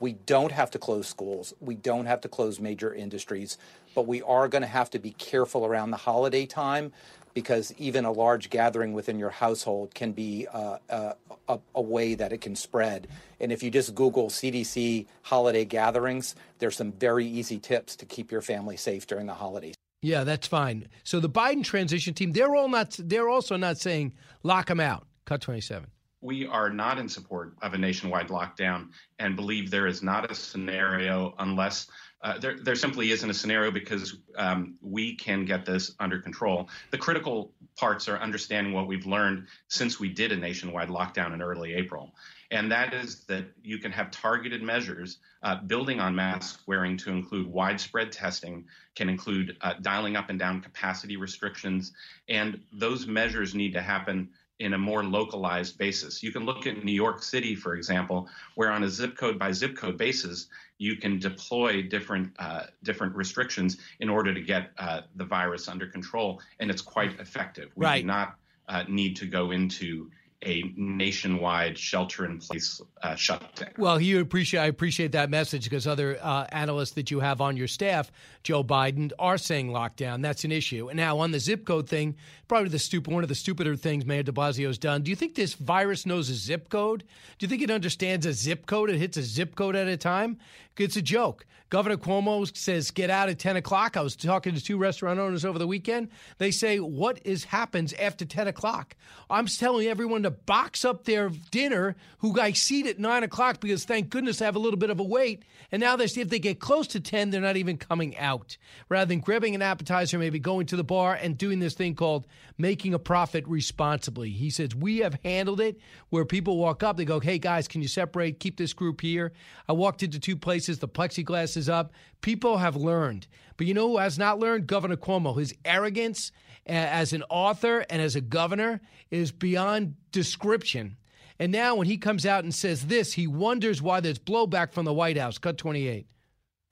We 0.01 0.15
don't 0.15 0.53
have 0.53 0.71
to 0.73 0.79
close 0.79 1.07
schools. 1.07 1.55
We 1.61 1.75
don't 1.75 2.07
have 2.07 2.23
to 2.23 2.29
close 2.29 2.59
major 2.59 2.93
industries, 2.93 3.59
but 3.95 4.07
we 4.07 4.23
are 4.23 4.49
going 4.49 4.63
to 4.63 4.69
have 4.69 4.91
to 4.91 4.99
be 4.99 5.13
careful 5.13 5.67
around 5.67 5.91
the 5.91 5.97
holiday 5.99 6.47
time 6.47 6.93
because 7.37 7.71
even 7.77 8.07
a 8.07 8.11
large 8.11 8.49
gathering 8.49 8.95
within 8.95 9.19
your 9.19 9.29
household 9.29 9.95
can 9.95 10.11
be 10.13 10.47
uh, 10.55 10.79
uh, 10.89 11.13
a, 11.51 11.59
a, 11.75 11.83
way 11.83 12.15
that 12.15 12.33
it 12.33 12.41
can 12.41 12.57
spread. 12.57 13.09
And 13.41 13.53
if 13.53 13.63
you 13.63 13.71
just 13.71 13.95
Google 13.95 14.31
CDC 14.31 15.05
holiday 15.21 15.67
gatherings, 15.67 16.35
there's 16.61 16.77
some 16.77 16.93
very 16.93 17.27
easy 17.27 17.59
tips 17.59 17.95
to 17.97 18.07
keep 18.07 18.33
your 18.33 18.41
family 18.41 18.79
safe 18.79 19.07
during 19.07 19.27
the 19.27 19.35
holidays. 19.35 19.75
Yeah, 20.01 20.25
that's 20.25 20.47
fine. 20.47 20.89
So 21.05 21.21
the 21.21 21.29
Biden 21.29 21.63
transition 21.63 22.15
team, 22.15 22.33
they're 22.33 22.57
all 22.57 22.71
not. 22.71 22.97
They're 22.99 23.29
also 23.29 23.57
not 23.57 23.77
saying 23.77 24.15
lock 24.43 24.69
them 24.69 24.81
out. 24.81 25.07
Cut 25.27 25.43
twenty 25.43 25.61
seven 25.61 25.91
we 26.23 26.47
are 26.47 26.71
not 26.71 26.99
in 26.99 27.09
support 27.09 27.55
of 27.63 27.75
a 27.75 27.79
nationwide 27.79 28.29
lockdown 28.29 28.89
and 29.19 29.37
believe 29.37 29.71
there 29.71 29.87
is 29.87 30.03
not 30.03 30.29
a 30.31 30.35
scenario 30.35 31.35
unless 31.39 31.87
uh, 32.27 32.37
there, 32.39 32.57
there 32.61 32.75
simply 32.75 33.13
isn't 33.13 33.31
a 33.31 33.35
scenario 33.35 33.71
because 33.71 34.17
um, 34.37 34.75
we 34.83 35.15
can 35.15 35.45
get 35.45 35.65
this 35.65 35.95
under 36.01 36.19
control. 36.19 36.69
The 36.91 36.99
critical 36.99 37.53
parts 37.77 38.09
are 38.09 38.19
understanding 38.19 38.73
what 38.73 38.89
we've 38.89 39.07
learned 39.07 39.47
since 39.69 40.01
we 40.01 40.09
did 40.09 40.33
a 40.33 40.37
nationwide 40.37 40.89
lockdown 40.89 41.35
in 41.35 41.41
early 41.41 41.75
April. 41.75 42.13
And 42.51 42.73
that 42.73 42.93
is 42.95 43.21
that 43.27 43.45
you 43.63 43.79
can 43.79 43.93
have 43.93 44.11
targeted 44.11 44.61
measures 44.61 45.19
uh, 45.45 45.55
building 45.63 46.01
on 46.01 46.17
mask 46.17 46.63
wearing 46.67 46.97
to 46.97 47.11
include 47.11 47.47
widespread 47.47 48.11
testing, 48.11 48.65
can 48.97 49.09
include 49.09 49.57
uh, 49.61 49.75
dialing 49.81 50.17
up 50.17 50.29
and 50.29 50.39
down 50.39 50.61
capacity 50.63 51.17
restrictions. 51.17 51.93
And 52.29 52.61
those 52.73 53.07
measures 53.07 53.55
need 53.55 53.75
to 53.75 53.83
happen 53.83 54.31
in 54.59 54.73
a 54.73 54.79
more 54.79 55.05
localized 55.05 55.77
basis. 55.77 56.23
You 56.23 56.33
can 56.33 56.45
look 56.45 56.67
at 56.67 56.83
New 56.85 56.93
York 56.93 57.23
City, 57.23 57.55
for 57.55 57.75
example, 57.75 58.29
where 58.55 58.71
on 58.71 58.85
a 58.85 58.89
zip 58.89 59.17
code 59.17 59.39
by 59.39 59.53
zip 59.53 59.77
code 59.77 59.99
basis, 59.99 60.47
you 60.79 60.97
can 60.97 61.19
deploy 61.19 61.83
different 61.83 62.33
uh, 62.39 62.65
different 62.83 63.15
restrictions 63.15 63.79
in 64.01 64.09
order 64.09 64.33
to 64.33 64.41
get 64.41 64.71
uh, 64.79 65.03
the 65.17 65.25
virus 65.25 65.69
under 65.69 65.87
control, 65.87 66.41
and 66.61 66.71
it's 66.71 66.83
quite 66.83 67.19
effective. 67.21 67.71
We 67.77 67.85
right. 67.85 68.01
do 68.01 68.07
not 68.07 68.37
uh, 68.69 68.85
need 68.89 69.17
to 69.17 69.27
go 69.27 69.51
into 69.51 70.11
a 70.45 70.73
nationwide 70.77 71.79
shelter-in-place 71.79 72.83
uh, 73.03 73.15
shutdown. 73.15 73.71
Well, 73.79 74.01
you 74.01 74.21
appreciate 74.21 74.61
I 74.61 74.67
appreciate 74.67 75.13
that 75.13 75.31
message 75.31 75.65
because 75.65 75.87
other 75.87 76.19
uh, 76.23 76.47
analysts 76.53 76.93
that 76.93 77.11
you 77.11 77.21
have 77.21 77.41
on 77.41 77.57
your 77.57 77.69
staff, 77.69 78.13
Joe 78.43 78.63
Biden, 78.63 79.13
are 79.19 79.39
saying 79.39 79.71
lockdown. 79.71 80.23
That's 80.23 80.45
an 80.45 80.53
issue. 80.53 80.89
And 80.89 80.97
now 80.97 81.19
on 81.19 81.31
the 81.31 81.41
zip 81.41 81.65
code 81.65 81.89
thing, 81.89 82.17
probably 82.49 82.69
the 82.69 82.79
stupid 82.79 83.13
one 83.13 83.23
of 83.23 83.29
the 83.29 83.35
stupider 83.35 83.77
things 83.77 84.05
Mayor 84.05 84.23
De 84.23 84.33
Blasio's 84.33 84.79
done. 84.79 85.03
Do 85.03 85.11
you 85.11 85.17
think 85.17 85.35
this 85.35 85.55
virus 85.55 86.05
knows 86.07 86.29
a 86.29 86.35
zip 86.35 86.69
code? 86.69 87.05
Do 87.39 87.45
you 87.45 87.49
think 87.49 87.63
it 87.63 87.71
understands 87.71 88.27
a 88.27 88.33
zip 88.33 88.67
code? 88.67 88.91
It 88.91 88.99
hits 88.99 89.17
a 89.17 89.23
zip 89.23 89.57
code 89.57 89.75
at 89.75 89.89
a 89.89 89.97
time. 89.97 90.39
It's 90.77 90.97
a 90.97 91.03
joke. 91.03 91.47
Governor 91.69 91.97
Cuomo 91.97 92.57
says 92.57 92.93
get 92.93 93.11
out 93.11 93.29
at 93.29 93.41
10 93.41 93.57
o'clock. 93.57 93.97
I 93.97 94.01
was 94.01 94.15
talking 94.15 94.55
to 94.55 94.63
two 94.63 94.79
restaurant 94.79 95.19
owners 95.19 95.45
over 95.45 95.59
the 95.59 95.67
weekend. 95.67 96.09
They 96.39 96.53
say, 96.53 96.79
what 96.79 97.21
is 97.25 97.45
happens 97.45 97.93
after 97.95 98.25
10 98.25 98.47
o'clock? 98.47 98.95
I'm 99.29 99.47
telling 99.47 99.89
everyone 99.89 100.23
to 100.23 100.31
box 100.31 100.85
up 100.85 101.05
their 101.05 101.31
dinner 101.51 101.97
who 102.19 102.33
got 102.33 102.55
seat 102.57 102.87
at 102.87 103.01
9 103.01 103.25
o'clock 103.25 103.61
because 103.61 103.85
thank 103.85 104.11
goodness 104.11 104.41
I 104.41 104.45
have 104.45 104.55
a 104.55 104.61
little 104.61 104.79
bit 104.79 104.91
of 104.91 105.01
a 105.01 105.05
wait. 105.05 105.43
And 105.73 105.81
now 105.81 105.97
they 105.97 106.07
see 106.07 106.21
if 106.21 106.29
they 106.29 106.39
get 106.39 106.61
close 106.61 106.87
to 106.89 107.01
10, 107.01 107.31
they're 107.31 107.41
not 107.41 107.57
even 107.57 107.77
coming 107.77 108.17
out. 108.17 108.57
Rather 108.89 109.09
than 109.09 109.19
grabbing 109.19 109.57
an 109.57 109.63
appetizer, 109.63 110.19
maybe 110.19 110.39
going 110.39 110.67
to 110.67 110.77
the 110.77 110.85
bar 110.85 111.15
and 111.15 111.37
doing 111.37 111.59
this 111.59 111.75
thing 111.75 111.97
called 111.97 112.27
making 112.59 112.95
a 112.95 112.99
profit 112.99 113.47
responsibly. 113.49 114.31
He 114.31 114.51
says, 114.51 114.75
we 114.75 114.99
have 114.99 115.19
handled 115.25 115.61
it 115.61 115.81
where 116.11 116.25
people 116.25 116.57
walk 116.57 116.83
up, 116.83 116.97
they 116.97 117.05
go, 117.05 117.19
hey 117.19 117.39
guys, 117.39 117.67
can 117.67 117.83
you 117.83 117.89
separate? 117.89 118.39
Keep 118.39 118.57
this 118.57 118.73
group 118.73 119.01
here. 119.01 119.33
I 119.69 119.73
walked 119.73 120.03
into 120.03 120.21
two 120.21 120.37
places, 120.37 120.79
the 120.79 120.89
plexiglass 120.89 121.56
is 121.57 121.69
up. 121.69 121.93
People 122.21 122.59
have 122.59 122.77
learned. 122.77 123.27
But 123.57 123.67
you 123.67 123.75
know 123.75 123.89
who 123.89 123.99
has 123.99 124.19
not 124.19 124.39
learned? 124.39 124.67
Governor 124.67 124.97
Cuomo. 124.97 125.39
His 125.39 125.55
arrogance 125.65 126.33
as 126.67 127.13
an 127.13 127.23
author 127.29 127.85
and 127.89 128.03
as 128.03 128.17
a 128.17 128.21
governor 128.21 128.81
is 129.11 129.33
beyond 129.33 129.95
description. 130.13 130.97
And 131.39 131.53
now 131.53 131.75
when 131.75 131.87
he 131.87 131.99
comes 131.99 132.27
out 132.27 132.45
and 132.45 132.55
says 132.55 132.87
this, 132.87 133.13
he 133.13 133.27
wonders 133.27 133.83
why 133.83 134.01
there's 134.01 134.19
blowback 134.19 134.73
from 134.73 134.85
the 134.85 134.93
White 134.93 135.19
House. 135.19 135.39
Cut 135.39 135.59
28. 135.59 136.07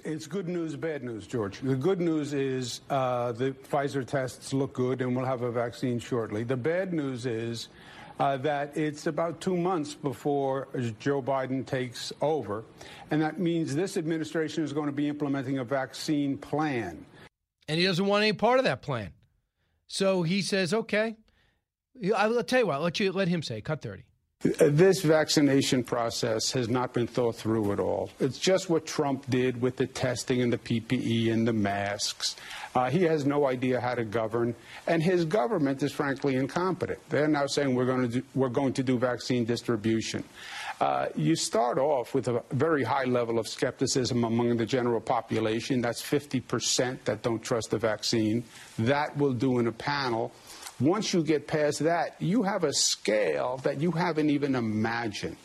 It's 0.05 0.27
good 0.27 0.49
news, 0.49 0.77
bad 0.77 1.03
news, 1.03 1.27
George. 1.27 1.61
The 1.61 1.77
good 1.77 2.01
news 2.01 2.35
is 2.35 2.83
uh, 2.91 3.33
the 3.33 3.53
Pfizer 3.53 4.07
tests 4.07 4.53
look 4.53 4.75
good 4.75 5.01
and 5.01 5.17
we'll 5.17 5.25
have 5.25 5.43
a 5.43 5.51
vaccine 5.51 5.99
shortly. 5.99 6.45
The 6.45 6.57
bad 6.57 6.93
news 6.93 7.25
is 7.25 7.69
uh, 8.21 8.37
that 8.39 8.77
it's 8.77 9.07
about 9.07 9.41
two 9.41 9.57
months 9.57 9.95
before 9.95 10.69
Joe 10.99 11.21
Biden 11.21 11.67
takes 11.67 12.13
over. 12.21 12.65
And 13.11 13.21
that 13.23 13.39
means 13.39 13.75
this 13.75 13.97
administration 13.97 14.65
is 14.65 14.73
going 14.73 14.87
to 14.87 14.93
be 14.93 15.09
implementing 15.09 15.59
a 15.59 15.65
vaccine 15.65 16.39
plan. 16.39 17.05
And 17.69 17.79
he 17.79 17.87
doesn't 17.87 18.07
want 18.07 18.23
any 18.23 18.33
part 18.33 18.59
of 18.59 18.65
that 18.65 18.83
plan. 18.83 19.13
So 19.87 20.23
he 20.23 20.43
says, 20.43 20.73
okay. 20.73 21.17
I'll 22.17 22.43
tell 22.43 22.61
you 22.61 22.67
what, 22.67 22.75
I'll 22.75 22.81
let, 22.81 22.99
you, 22.99 23.13
let 23.13 23.29
him 23.29 23.43
say, 23.43 23.61
cut 23.61 23.81
30. 23.81 24.05
This 24.45 25.01
vaccination 25.01 25.83
process 25.83 26.53
has 26.53 26.69
not 26.69 26.93
been 26.93 27.07
thought 27.07 27.35
through 27.35 27.73
at 27.73 27.81
all. 27.81 28.11
It's 28.21 28.39
just 28.39 28.69
what 28.69 28.85
Trump 28.85 29.25
did 29.31 29.63
with 29.63 29.79
the 29.79 29.87
testing 29.87 30.43
and 30.43 30.53
the 30.53 30.59
PPE 30.59 31.33
and 31.33 31.49
the 31.49 31.55
masks. 31.55 32.37
Uh, 32.75 32.91
he 32.91 33.05
has 33.05 33.25
no 33.25 33.47
idea 33.47 33.81
how 33.81 33.95
to 33.95 34.05
govern, 34.05 34.55
and 34.87 35.03
his 35.03 35.25
government 35.25 35.83
is 35.83 35.93
frankly 35.93 36.35
incompetent. 36.35 36.99
They're 37.09 37.27
now 37.27 37.47
saying 37.47 37.75
we're 37.75 37.87
going 37.87 38.03
to 38.03 38.21
do, 38.21 38.23
we're 38.35 38.51
going 38.51 38.75
to 38.75 38.83
do 38.83 38.99
vaccine 38.99 39.47
distribution. 39.47 40.25
Uh, 40.79 41.07
you 41.15 41.37
start 41.37 41.79
off 41.79 42.13
with 42.13 42.29
a 42.29 42.43
very 42.51 42.83
high 42.83 43.05
level 43.05 43.39
of 43.39 43.49
skepticism 43.49 44.25
among 44.25 44.57
the 44.59 44.67
general 44.67 45.01
population. 45.01 45.81
That's 45.81 46.03
50% 46.03 46.99
that 47.05 47.23
don't 47.23 47.43
trust 47.43 47.71
the 47.71 47.79
vaccine. 47.79 48.45
That 48.79 49.17
will 49.17 49.33
do 49.33 49.61
in 49.61 49.69
a 49.69 49.73
panel. 49.73 50.33
Once 50.85 51.15
you 51.15 51.23
get 51.23 51.47
past 51.47 51.79
that, 51.79 52.15
you 52.19 52.43
have 52.43 52.63
a 52.63 52.73
scale 52.73 53.59
that 53.65 53.81
you 53.81 53.91
haven't 53.91 54.29
even 54.29 54.55
imagined. 54.55 55.37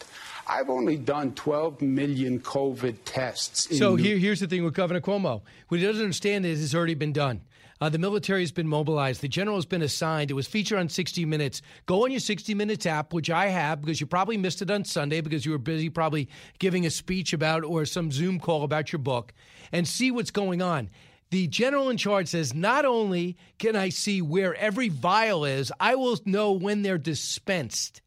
I've 0.45 0.69
only 0.69 0.97
done 0.97 1.33
12 1.33 1.81
million 1.81 2.39
COVID 2.41 2.97
tests. 3.05 3.77
So 3.77 3.95
here, 3.95 4.17
here's 4.17 4.41
the 4.41 4.47
thing 4.47 4.65
with 4.65 4.73
Governor 4.73 4.99
Cuomo. 4.99 5.41
What 5.69 5.79
he 5.79 5.85
doesn't 5.85 6.03
understand 6.03 6.45
is 6.45 6.61
it's 6.61 6.75
already 6.75 6.95
been 6.95 7.13
done. 7.13 7.41
Uh, 7.79 7.87
the 7.87 7.97
military 7.97 8.41
has 8.41 8.51
been 8.51 8.67
mobilized. 8.67 9.21
The 9.21 9.29
general 9.29 9.55
has 9.55 9.65
been 9.65 9.81
assigned. 9.81 10.29
It 10.29 10.33
was 10.33 10.47
featured 10.47 10.79
on 10.79 10.89
60 10.89 11.23
Minutes. 11.23 11.61
Go 11.85 12.03
on 12.03 12.11
your 12.11 12.19
60 12.19 12.53
Minutes 12.53 12.85
app, 12.85 13.13
which 13.13 13.29
I 13.29 13.47
have 13.47 13.79
because 13.79 14.01
you 14.01 14.07
probably 14.07 14.35
missed 14.35 14.61
it 14.61 14.69
on 14.69 14.83
Sunday 14.83 15.21
because 15.21 15.45
you 15.45 15.53
were 15.53 15.57
busy 15.57 15.89
probably 15.89 16.27
giving 16.57 16.85
a 16.85 16.89
speech 16.89 17.31
about 17.31 17.63
or 17.63 17.85
some 17.85 18.11
Zoom 18.11 18.39
call 18.39 18.63
about 18.63 18.91
your 18.91 18.99
book, 18.99 19.33
and 19.71 19.87
see 19.87 20.11
what's 20.11 20.31
going 20.31 20.61
on. 20.61 20.89
The 21.31 21.47
general 21.47 21.89
in 21.89 21.97
charge 21.97 22.29
says, 22.29 22.55
not 22.55 22.85
only 22.85 23.37
can 23.59 23.75
I 23.75 23.89
see 23.89 24.21
where 24.21 24.55
every 24.55 24.89
vial 24.89 25.45
is, 25.45 25.71
I 25.79 25.95
will 25.95 26.17
know 26.25 26.51
when 26.51 26.81
they're 26.81 26.97
dispensed. 26.97 28.01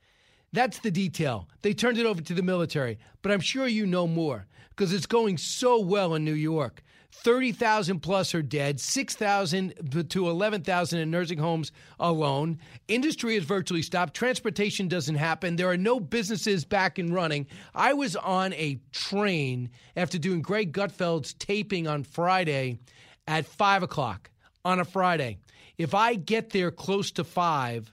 That's 0.53 0.81
the 0.81 0.91
detail. 0.91 1.49
They 1.63 1.73
turned 1.73 1.99
it 1.99 2.07
over 2.07 2.21
to 2.21 2.35
the 2.35 2.43
military, 2.43 2.99
but 3.23 3.31
I'm 3.31 3.41
sure 3.41 3.67
you 3.67 3.87
know 3.87 4.07
more 4.07 4.47
because 4.71 4.93
it's 4.93 5.07
going 5.07 5.39
so 5.39 5.81
well 5.81 6.15
in 6.15 6.25
New 6.25 6.35
York. 6.35 6.83
30,000 7.13 8.01
plus 8.01 8.35
are 8.35 8.43
dead, 8.43 8.81
6,000 8.81 10.09
to 10.09 10.29
11,000 10.29 10.99
in 10.99 11.11
nursing 11.11 11.39
homes 11.39 11.71
alone. 12.01 12.59
Industry 12.89 13.37
is 13.37 13.45
virtually 13.45 13.83
stopped. 13.83 14.15
Transportation 14.15 14.89
doesn't 14.89 15.17
happen. 15.17 15.57
There 15.57 15.71
are 15.71 15.77
no 15.77 16.01
businesses 16.01 16.65
back 16.65 16.99
and 16.99 17.15
running. 17.15 17.47
I 17.75 17.93
was 17.93 18.17
on 18.17 18.55
a 18.55 18.81
train 18.93 19.71
after 19.95 20.19
doing 20.19 20.41
Greg 20.41 20.73
Gutfeld's 20.73 21.35
taping 21.35 21.87
on 21.87 22.03
Friday 22.03 22.79
at 23.27 23.47
5 23.47 23.83
o'clock 23.83 24.31
on 24.65 24.81
a 24.81 24.85
Friday. 24.85 25.39
If 25.79 25.95
I 25.95 26.15
get 26.15 26.51
there 26.51 26.71
close 26.71 27.13
to 27.13 27.25
5, 27.25 27.91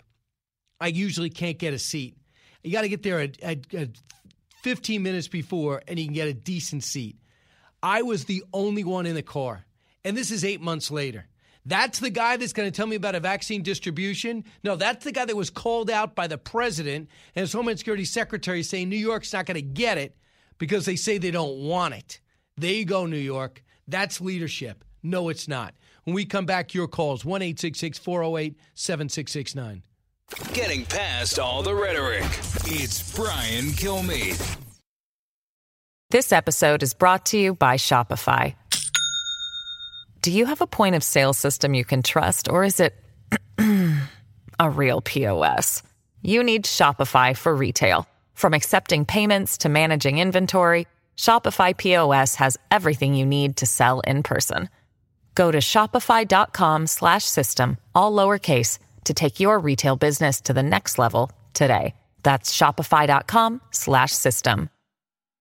I 0.80 0.88
usually 0.88 1.30
can't 1.30 1.58
get 1.58 1.74
a 1.74 1.80
seat. 1.80 2.18
You 2.64 2.72
got 2.72 2.82
to 2.82 2.90
get 2.90 3.04
there 3.04 3.20
at, 3.20 3.42
at, 3.42 3.74
at 3.74 3.90
15 4.64 5.02
minutes 5.02 5.28
before 5.28 5.82
and 5.88 5.98
you 5.98 6.06
can 6.06 6.14
get 6.14 6.28
a 6.28 6.34
decent 6.34 6.84
seat. 6.84 7.18
I 7.82 8.02
was 8.02 8.26
the 8.26 8.44
only 8.54 8.84
one 8.84 9.06
in 9.06 9.16
the 9.16 9.24
car. 9.24 9.66
And 10.04 10.16
this 10.16 10.32
is 10.32 10.44
eight 10.44 10.62
months 10.62 10.92
later. 10.92 11.28
That's 11.66 12.00
the 12.00 12.10
guy 12.10 12.38
that's 12.38 12.54
going 12.54 12.70
to 12.70 12.76
tell 12.76 12.88
me 12.88 12.96
about 12.96 13.16
a 13.16 13.20
vaccine 13.20 13.64
distribution. 13.64 14.46
No, 14.64 14.76
that's 14.76 15.04
the 15.04 15.12
guy 15.12 15.26
that 15.26 15.36
was 15.36 15.50
called 15.50 15.90
out 15.90 16.16
by 16.16 16.28
the 16.28 16.38
president 16.38 17.10
and 17.36 17.42
his 17.42 17.54
Homeland 17.54 17.80
Security 17.80 18.06
Secretary 18.06 18.64
saying 18.64 18.90
New 18.90 18.98
York's 18.98 19.34
not 19.34 19.46
going 19.46 19.56
to 19.56 19.62
get 19.62 19.98
it 19.98 20.16
because 20.58 20.86
they 20.86 20.96
say 20.96 21.18
they 21.18 21.32
don't 21.32 21.60
want 21.60 21.94
it. 21.94 22.22
There 22.58 22.74
you 22.74 22.86
go, 22.86 23.06
New 23.06 23.18
York. 23.18 23.64
That's 23.88 24.22
leadership. 24.22 24.84
No, 25.02 25.30
it's 25.30 25.48
not. 25.48 25.74
When 26.04 26.14
we 26.14 26.26
come 26.26 26.46
back, 26.46 26.74
your 26.74 26.88
calls 26.88 27.24
1 27.24 27.42
408 27.42 28.56
7669. 28.74 29.84
Getting 30.54 30.86
past 30.86 31.40
all 31.40 31.64
the 31.64 31.74
rhetoric, 31.74 32.24
it's 32.66 33.16
Brian 33.16 33.66
Kilmeade. 33.66 34.58
This 36.12 36.32
episode 36.32 36.84
is 36.84 36.94
brought 36.94 37.26
to 37.28 37.38
you 37.38 37.54
by 37.54 37.78
Shopify. 37.78 38.56
Do 40.22 40.32
you 40.32 40.46
have 40.48 40.62
a 40.62 40.68
point 40.68 40.96
of 40.96 41.04
sale 41.04 41.34
system 41.34 41.74
you 41.74 41.86
can 41.86 42.04
trust, 42.04 42.50
or 42.50 42.64
is 42.64 42.80
it 42.80 42.94
a 44.60 44.70
real 44.70 45.02
POS? 45.02 45.82
You 46.22 46.44
need 46.44 46.66
Shopify 46.66 47.36
for 47.38 47.56
retail. 47.56 48.08
From 48.34 48.54
accepting 48.54 49.06
payments 49.06 49.60
to 49.60 49.70
managing 49.70 50.18
inventory, 50.18 50.88
Shopify 51.16 51.76
POS 51.76 52.36
has 52.36 52.58
everything 52.72 53.14
you 53.14 53.26
need 53.26 53.58
to 53.58 53.66
sell 53.66 54.00
in 54.02 54.24
person. 54.24 54.70
Go 55.40 55.52
to 55.52 55.60
shopify.com 55.60 56.86
slash 56.88 57.24
system, 57.24 57.78
all 57.96 58.12
lowercase, 58.12 58.78
to 59.06 59.14
take 59.14 59.40
your 59.40 59.58
retail 59.58 59.96
business 59.96 60.42
to 60.42 60.52
the 60.52 60.62
next 60.62 61.00
level 61.00 61.32
today. 61.54 61.96
That's 62.24 62.54
shopify.com 62.54 63.62
slash 63.72 64.12
system. 64.12 64.70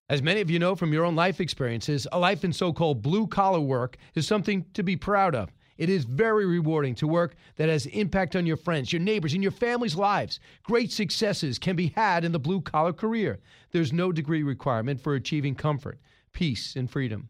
As 0.09 0.21
many 0.21 0.41
of 0.41 0.49
you 0.49 0.59
know 0.59 0.75
from 0.75 0.91
your 0.91 1.05
own 1.05 1.15
life 1.15 1.39
experiences, 1.39 2.07
a 2.11 2.19
life 2.19 2.43
in 2.43 2.51
so 2.51 2.73
called 2.73 3.01
blue 3.01 3.25
collar 3.25 3.61
work 3.61 3.95
is 4.15 4.27
something 4.27 4.65
to 4.73 4.83
be 4.83 4.97
proud 4.97 5.33
of. 5.33 5.49
It 5.77 5.87
is 5.87 6.03
very 6.03 6.45
rewarding 6.45 6.95
to 6.95 7.07
work 7.07 7.35
that 7.55 7.69
has 7.69 7.85
impact 7.85 8.35
on 8.35 8.45
your 8.45 8.57
friends, 8.57 8.91
your 8.91 9.01
neighbors, 9.01 9.33
and 9.33 9.41
your 9.41 9.53
family's 9.53 9.95
lives. 9.95 10.41
Great 10.63 10.91
successes 10.91 11.57
can 11.57 11.77
be 11.77 11.93
had 11.95 12.25
in 12.25 12.33
the 12.33 12.39
blue 12.39 12.59
collar 12.59 12.91
career. 12.91 13.39
There's 13.71 13.93
no 13.93 14.11
degree 14.11 14.43
requirement 14.43 14.99
for 14.99 15.15
achieving 15.15 15.55
comfort, 15.55 16.01
peace, 16.33 16.75
and 16.75 16.91
freedom. 16.91 17.29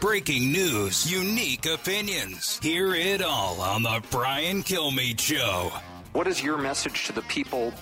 Breaking 0.00 0.50
news, 0.50 1.12
unique 1.12 1.66
opinions. 1.66 2.58
Hear 2.62 2.94
it 2.94 3.20
all 3.20 3.60
on 3.60 3.82
The 3.82 4.02
Brian 4.10 4.62
Kilmeade 4.62 5.20
Show. 5.20 5.70
What 6.14 6.26
is 6.26 6.42
your 6.42 6.56
message 6.56 7.04
to 7.04 7.12
the 7.12 7.20
people 7.22 7.74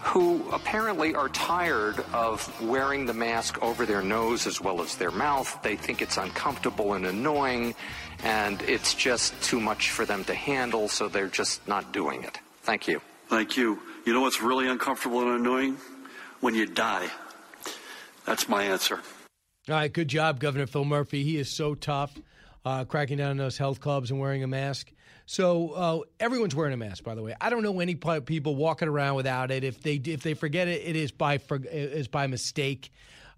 who 0.00 0.48
apparently 0.52 1.14
are 1.14 1.28
tired 1.28 2.02
of 2.14 2.62
wearing 2.62 3.04
the 3.04 3.12
mask 3.12 3.62
over 3.62 3.84
their 3.84 4.00
nose 4.00 4.46
as 4.46 4.58
well 4.58 4.80
as 4.80 4.96
their 4.96 5.10
mouth? 5.10 5.58
They 5.62 5.76
think 5.76 6.00
it's 6.00 6.16
uncomfortable 6.16 6.94
and 6.94 7.04
annoying, 7.04 7.74
and 8.24 8.62
it's 8.62 8.94
just 8.94 9.38
too 9.42 9.60
much 9.60 9.90
for 9.90 10.06
them 10.06 10.24
to 10.24 10.34
handle, 10.34 10.88
so 10.88 11.08
they're 11.08 11.28
just 11.28 11.68
not 11.68 11.92
doing 11.92 12.24
it. 12.24 12.38
Thank 12.62 12.88
you. 12.88 13.02
Thank 13.28 13.58
you. 13.58 13.78
You 14.06 14.14
know 14.14 14.22
what's 14.22 14.40
really 14.40 14.66
uncomfortable 14.66 15.20
and 15.20 15.38
annoying? 15.38 15.76
When 16.40 16.54
you 16.54 16.64
die. 16.64 17.10
That's 18.24 18.48
my 18.48 18.62
answer. 18.62 19.00
All 19.70 19.76
right, 19.76 19.92
good 19.92 20.08
job, 20.08 20.40
Governor 20.40 20.66
Phil 20.66 20.84
Murphy. 20.84 21.22
He 21.22 21.36
is 21.36 21.48
so 21.48 21.76
tough, 21.76 22.12
uh, 22.64 22.84
cracking 22.86 23.18
down 23.18 23.30
on 23.30 23.36
those 23.36 23.56
health 23.56 23.80
clubs 23.80 24.10
and 24.10 24.18
wearing 24.18 24.42
a 24.42 24.48
mask. 24.48 24.90
So 25.26 25.70
uh, 25.70 26.00
everyone's 26.18 26.56
wearing 26.56 26.72
a 26.72 26.76
mask, 26.76 27.04
by 27.04 27.14
the 27.14 27.22
way. 27.22 27.36
I 27.40 27.50
don't 27.50 27.62
know 27.62 27.78
any 27.78 27.94
people 27.94 28.56
walking 28.56 28.88
around 28.88 29.14
without 29.14 29.52
it. 29.52 29.62
If 29.62 29.80
they 29.80 29.94
if 29.94 30.24
they 30.24 30.34
forget 30.34 30.66
it, 30.66 30.82
it 30.84 30.96
is 30.96 31.12
by 31.12 31.38
is 31.70 32.08
by 32.08 32.26
mistake. 32.26 32.90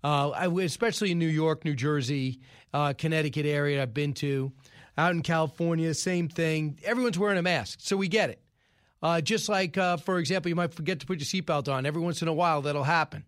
Uh, 0.02 0.30
I, 0.30 0.46
especially 0.46 1.10
in 1.10 1.18
New 1.18 1.26
York, 1.26 1.66
New 1.66 1.74
Jersey, 1.74 2.40
uh, 2.72 2.94
Connecticut 2.96 3.44
area 3.44 3.82
I've 3.82 3.92
been 3.92 4.14
to. 4.14 4.52
Out 4.96 5.12
in 5.12 5.20
California, 5.20 5.92
same 5.92 6.28
thing. 6.28 6.78
Everyone's 6.82 7.18
wearing 7.18 7.36
a 7.36 7.42
mask, 7.42 7.80
so 7.82 7.94
we 7.98 8.08
get 8.08 8.30
it. 8.30 8.40
Uh, 9.02 9.20
just 9.20 9.50
like, 9.50 9.76
uh, 9.76 9.98
for 9.98 10.18
example, 10.18 10.48
you 10.48 10.56
might 10.56 10.72
forget 10.72 11.00
to 11.00 11.06
put 11.06 11.18
your 11.18 11.26
seatbelt 11.26 11.70
on. 11.70 11.84
Every 11.84 12.00
once 12.00 12.22
in 12.22 12.28
a 12.28 12.32
while, 12.32 12.62
that'll 12.62 12.84
happen. 12.84 13.24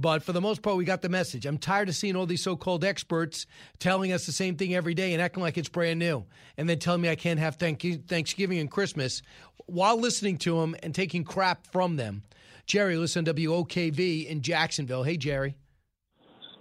But 0.00 0.22
for 0.22 0.32
the 0.32 0.40
most 0.40 0.62
part, 0.62 0.76
we 0.76 0.84
got 0.84 1.02
the 1.02 1.08
message. 1.08 1.44
I'm 1.44 1.58
tired 1.58 1.88
of 1.88 1.96
seeing 1.96 2.14
all 2.14 2.24
these 2.24 2.42
so 2.42 2.54
called 2.54 2.84
experts 2.84 3.46
telling 3.80 4.12
us 4.12 4.26
the 4.26 4.32
same 4.32 4.54
thing 4.54 4.72
every 4.72 4.94
day 4.94 5.12
and 5.12 5.20
acting 5.20 5.42
like 5.42 5.58
it's 5.58 5.68
brand 5.68 5.98
new. 5.98 6.24
And 6.56 6.68
then 6.68 6.78
telling 6.78 7.00
me 7.00 7.08
I 7.08 7.16
can't 7.16 7.40
have 7.40 7.56
Thanksgiving 7.56 8.60
and 8.60 8.70
Christmas 8.70 9.22
while 9.66 9.98
listening 9.98 10.38
to 10.38 10.60
them 10.60 10.76
and 10.84 10.94
taking 10.94 11.24
crap 11.24 11.66
from 11.66 11.96
them. 11.96 12.22
Jerry, 12.64 12.96
listen 12.96 13.24
to 13.24 13.34
WOKV 13.34 14.28
in 14.28 14.40
Jacksonville. 14.40 15.02
Hey, 15.02 15.16
Jerry. 15.16 15.56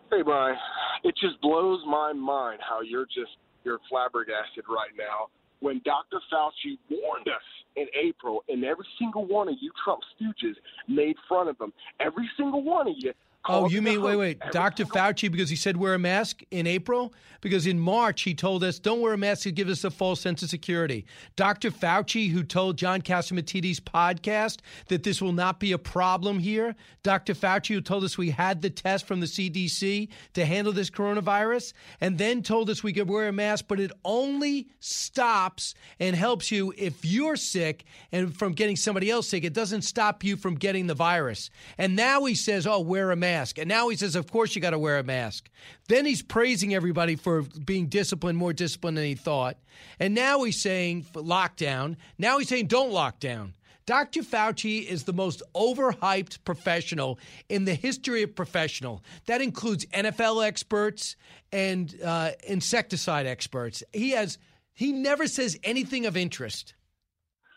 Hey, 0.10 0.23
Brian. 0.23 0.58
It 1.04 1.13
just 1.21 1.39
blows 1.43 1.82
my 1.86 2.13
mind 2.13 2.60
how 2.67 2.82
you're 2.82 3.06
just 3.06 3.38
you're 3.63 3.80
flabbergasted 3.88 4.63
right 4.67 4.97
now 4.97 5.28
when 5.60 5.80
Dr. 5.86 6.17
Fauci 6.34 6.80
warned 6.89 7.28
us 7.28 7.43
in 7.76 7.86
April, 7.93 8.43
and 8.50 8.65
every 8.65 8.86
single 8.97 9.26
one 9.28 9.47
of 9.47 9.56
you 9.62 9.71
Trump 9.84 10.02
stooges 10.19 10.54
made 10.88 11.15
fun 11.30 11.47
of 11.47 11.62
him. 11.62 11.71
Every 12.00 12.28
single 12.36 12.63
one 12.63 12.88
of 12.88 12.95
you 12.97 13.13
Oh, 13.49 13.69
you 13.69 13.81
mean, 13.81 14.01
wait, 14.01 14.15
wait. 14.15 14.39
Dr. 14.51 14.86
Fauci, 14.86 15.31
because 15.31 15.49
he 15.49 15.55
said 15.55 15.77
wear 15.77 15.93
a 15.93 15.99
mask 15.99 16.41
in 16.51 16.67
April? 16.67 17.13
Because 17.41 17.67
in 17.67 17.79
March, 17.79 18.23
he 18.23 18.33
told 18.33 18.63
us 18.63 18.79
don't 18.79 18.99
wear 18.99 19.13
a 19.13 19.17
mask 19.17 19.43
to 19.43 19.51
give 19.51 19.69
us 19.69 19.83
a 19.83 19.91
false 19.91 20.19
sense 20.19 20.43
of 20.43 20.49
security. 20.49 21.05
Dr. 21.36 21.71
Fauci, 21.71 22.29
who 22.29 22.43
told 22.43 22.77
John 22.77 23.01
Catsimatidis' 23.01 23.79
podcast 23.79 24.60
that 24.88 25.03
this 25.03 25.21
will 25.21 25.33
not 25.33 25.60
be 25.60 25.71
a 25.71 25.77
problem 25.77 26.39
here. 26.39 26.75
Dr. 27.03 27.33
Fauci, 27.33 27.75
who 27.75 27.81
told 27.81 28.03
us 28.03 28.17
we 28.17 28.31
had 28.31 28.62
the 28.62 28.69
test 28.69 29.05
from 29.05 29.19
the 29.19 29.27
CDC 29.27 30.10
to 30.33 30.45
handle 30.45 30.73
this 30.73 30.89
coronavirus, 30.89 31.73
and 32.01 32.17
then 32.17 32.41
told 32.41 32.69
us 32.69 32.83
we 32.83 32.93
could 32.93 33.10
wear 33.10 33.27
a 33.27 33.33
mask, 33.33 33.65
but 33.67 33.79
it 33.79 33.91
only 34.03 34.67
stops 34.79 35.73
and 35.99 36.15
helps 36.15 36.51
you 36.51 36.73
if 36.77 37.05
you're 37.05 37.36
sick 37.36 37.86
and 38.12 38.36
from 38.36 38.53
getting 38.53 38.75
somebody 38.75 39.10
else 39.10 39.29
sick. 39.29 39.43
It 39.43 39.53
doesn't 39.53 39.83
stop 39.83 40.23
you 40.23 40.36
from 40.36 40.55
getting 40.55 40.88
the 40.88 40.95
virus. 40.95 41.49
And 41.77 41.95
now 41.95 42.25
he 42.25 42.36
says, 42.36 42.65
oh, 42.67 42.81
wear 42.81 43.12
a 43.12 43.15
mask 43.15 43.37
mask. 43.38 43.58
And 43.58 43.67
now 43.67 43.89
he 43.89 43.95
says, 43.95 44.15
of 44.15 44.32
course 44.32 44.56
you 44.56 44.62
got 44.62 44.71
to 44.71 44.80
wear 44.80 44.97
a 44.97 45.04
mask. 45.04 45.50
Then 45.88 46.06
he's 46.06 46.21
praising 46.21 46.73
everybody 46.73 47.15
for 47.15 47.43
being 47.43 47.88
disciplined, 47.88 48.38
more 48.38 48.54
disciplined 48.54 48.97
than 48.97 49.06
he 49.06 49.15
thought. 49.15 49.58
And 50.00 50.13
now 50.13 50.43
he's 50.43 50.62
saying 50.62 51.06
lockdown. 51.13 51.97
Now 52.17 52.39
he's 52.39 52.50
saying 52.50 52.67
don't 52.67 52.91
lock 52.91 53.19
down. 53.19 53.54
Dr. 53.86 54.21
Fauci 54.21 54.86
is 54.86 55.06
the 55.06 55.13
most 55.13 55.41
overhyped 55.56 56.43
professional 56.43 57.19
in 57.47 57.63
the 57.63 57.73
history 57.73 58.21
of 58.23 58.36
professional. 58.36 59.02
That 59.28 59.41
includes 59.41 59.86
NFL 59.88 60.45
experts 60.45 61.15
and 61.54 61.95
uh, 62.04 62.32
insecticide 62.45 63.26
experts. 63.26 63.84
He 63.93 64.12
has 64.12 64.38
he 64.73 64.91
never 64.91 65.26
says 65.28 65.58
anything 65.63 66.06
of 66.06 66.17
interest. 66.17 66.76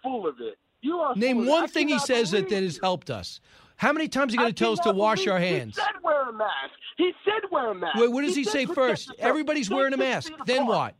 Full 0.03 0.27
of 0.27 0.37
it. 0.41 0.57
You 0.83 0.99
are 1.01 1.15
Name 1.15 1.47
one 1.47 1.69
thing 1.69 1.89
he 1.89 1.99
says 1.99 2.31
that, 2.31 2.49
that 2.49 2.63
has 2.63 2.79
helped 2.81 3.11
us. 3.11 3.41
How 3.81 3.95
many 3.95 4.09
times 4.09 4.33
are 4.33 4.35
you 4.35 4.41
going 4.41 4.53
to 4.53 4.59
tell 4.65 4.75
us 4.75 4.79
to 4.81 4.93
wash 4.93 5.27
our 5.27 5.39
hands? 5.39 5.75
He 5.75 5.81
said 5.81 6.03
wear 6.05 6.29
a 6.29 6.33
mask. 6.35 6.75
He 6.99 7.13
said 7.25 7.51
wear 7.51 7.71
a 7.71 7.75
mask. 7.75 7.97
Wait, 7.97 8.13
what 8.13 8.21
does 8.21 8.35
he, 8.35 8.43
he 8.43 8.45
say 8.45 8.67
first? 8.67 9.11
Everybody's 9.19 9.71
wearing 9.71 9.95
a 9.95 9.97
mask. 9.97 10.31
Then 10.45 10.67
what? 10.67 10.97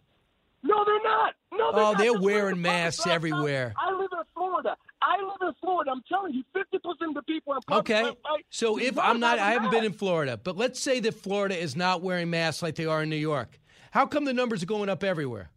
No, 0.63 0.83
they're 0.87 1.03
not. 1.03 1.35
No, 1.53 1.73
they're 1.73 1.73
not. 1.73 1.75
oh, 1.75 1.93
not. 1.93 1.99
they're 1.99 2.19
wearing 2.19 2.63
masks 2.63 3.07
everywhere. 3.07 3.75
I 3.77 3.93
live 3.93 4.09
in 4.11 4.25
Florida. 4.33 4.79
I 5.03 5.21
live 5.21 5.49
in 5.49 5.55
Florida. 5.61 5.91
I'm 5.91 6.03
telling 6.09 6.33
you, 6.33 6.43
50% 6.57 7.09
of 7.09 7.15
the 7.15 7.23
people 7.25 7.53
in 7.53 7.61
public. 7.67 7.91
Okay. 7.91 8.03
Right? 8.03 8.47
So 8.49 8.79
if 8.79 8.99
I'm 8.99 9.21
not, 9.21 9.39
I 9.39 9.51
haven't 9.51 9.73
been 9.73 9.85
in 9.85 9.93
Florida, 9.93 10.41
but 10.43 10.57
let's 10.57 10.81
say 10.81 11.01
that 11.01 11.13
Florida 11.13 11.59
is 11.59 11.77
not 11.77 12.01
wearing 12.01 12.31
masks 12.31 12.63
like 12.63 12.77
they 12.77 12.87
are 12.87 13.03
in 13.03 13.11
New 13.11 13.17
York. 13.17 13.61
How 13.91 14.07
come 14.07 14.25
the 14.25 14.33
numbers 14.33 14.63
are 14.63 14.67
going 14.67 14.89
up 14.89 15.05
everywhere? 15.05 15.51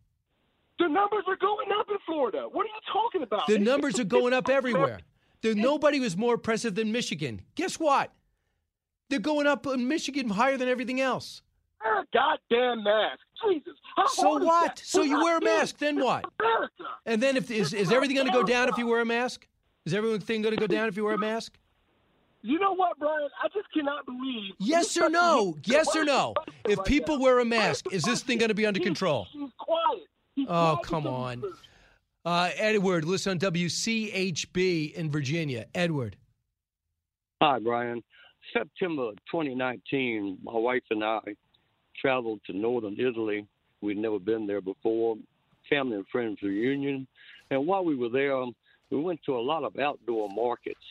The 0.78 0.90
numbers 0.90 1.24
are 1.30 1.38
going 1.38 1.70
up 1.80 1.88
in 1.90 1.98
Florida. 2.06 2.50
What 2.52 2.66
are 2.66 2.68
you 2.68 2.82
talking 2.92 3.24
about? 3.24 3.48
The 3.48 3.60
numbers 3.60 3.98
are 3.98 4.04
going 4.04 4.34
up 4.34 4.50
everywhere. 4.50 5.00
There, 5.44 5.54
nobody 5.54 6.00
was 6.00 6.16
more 6.18 6.36
oppressive 6.36 6.74
than 6.74 6.92
Michigan. 6.92 7.42
Guess 7.56 7.78
what? 7.78 8.12
They're 9.10 9.20
going 9.20 9.46
up 9.46 9.68
in 9.68 9.88
Michigan 9.88 10.30
higher 10.30 10.58
than 10.58 10.70
everything 10.70 11.02
else. 11.02 11.42
Wear 11.84 12.00
a 12.00 12.06
goddamn 12.14 12.84
mask. 12.84 13.20
Jesus. 13.46 13.74
so 14.08 14.38
what? 14.40 14.80
So 14.80 15.02
We're 15.02 15.08
you 15.08 15.24
wear 15.24 15.38
a 15.38 15.42
mask, 15.42 15.78
then 15.78 16.00
what? 16.00 16.26
America. 16.40 16.84
And 17.06 17.22
then 17.22 17.36
if 17.36 17.52
is, 17.52 17.74
is 17.74 17.92
everything 17.92 18.16
going 18.16 18.28
to 18.28 18.34
go 18.34 18.44
down 18.44 18.70
if 18.70 18.78
you 18.78 18.88
wear 18.88 19.02
a 19.02 19.06
mask? 19.06 19.46
Is 19.86 19.94
everything 19.94 20.42
going 20.42 20.56
to 20.56 20.60
go 20.60 20.66
down 20.66 20.88
if 20.88 20.96
you 20.96 21.04
wear 21.04 21.16
a 21.16 21.20
mask? 21.20 21.58
You 22.42 22.58
know 22.60 22.74
what, 22.74 22.98
Brian? 22.98 23.30
I 23.44 23.50
just 23.50 23.72
cannot 23.74 24.06
believe. 24.06 24.54
Yes 24.60 24.96
or 24.98 25.10
no? 25.10 25.58
Yes 25.66 25.94
or 25.94 26.06
no? 26.06 26.34
If 26.68 26.84
people 26.86 27.20
wear 27.20 27.40
a 27.40 27.46
mask, 27.46 27.86
is 27.92 28.04
this 28.04 28.24
thing 28.24 28.38
going 28.38 28.50
to 28.50 28.56
be 28.56 28.66
under 28.66 28.80
control? 28.80 29.28
He's 29.32 29.50
quiet. 29.58 30.08
He's 30.36 30.48
oh, 30.50 30.80
quiet 30.80 30.84
come 30.84 31.08
on. 31.08 31.44
Uh, 32.26 32.50
Edward, 32.56 33.06
listen 33.06 33.32
on 33.32 33.40
WCHV 33.40 34.94
in 34.94 35.12
Virginia. 35.12 35.66
Edward. 35.76 36.16
Hi, 37.42 37.60
Brian. 37.60 38.02
September 38.54 39.12
2019, 39.32 40.38
my 40.44 40.54
wife 40.54 40.84
and 40.90 41.04
I 41.04 41.20
traveled 42.00 42.40
to 42.48 42.54
northern 42.54 43.00
Italy 43.00 43.48
We'd 43.84 43.98
never 43.98 44.18
been 44.18 44.48
there 44.48 44.62
before. 44.62 45.18
Family 45.70 45.98
and 45.98 46.08
friends 46.08 46.42
reunion. 46.42 47.06
And 47.52 47.68
while 47.68 47.84
we 47.84 47.96
were 47.96 48.10
there, 48.10 48.42
we 48.90 49.02
went 49.02 49.22
to 49.26 49.36
a 49.36 49.42
lot 49.42 49.64
of 49.64 49.78
outdoor 49.78 50.30
markets. 50.30 50.86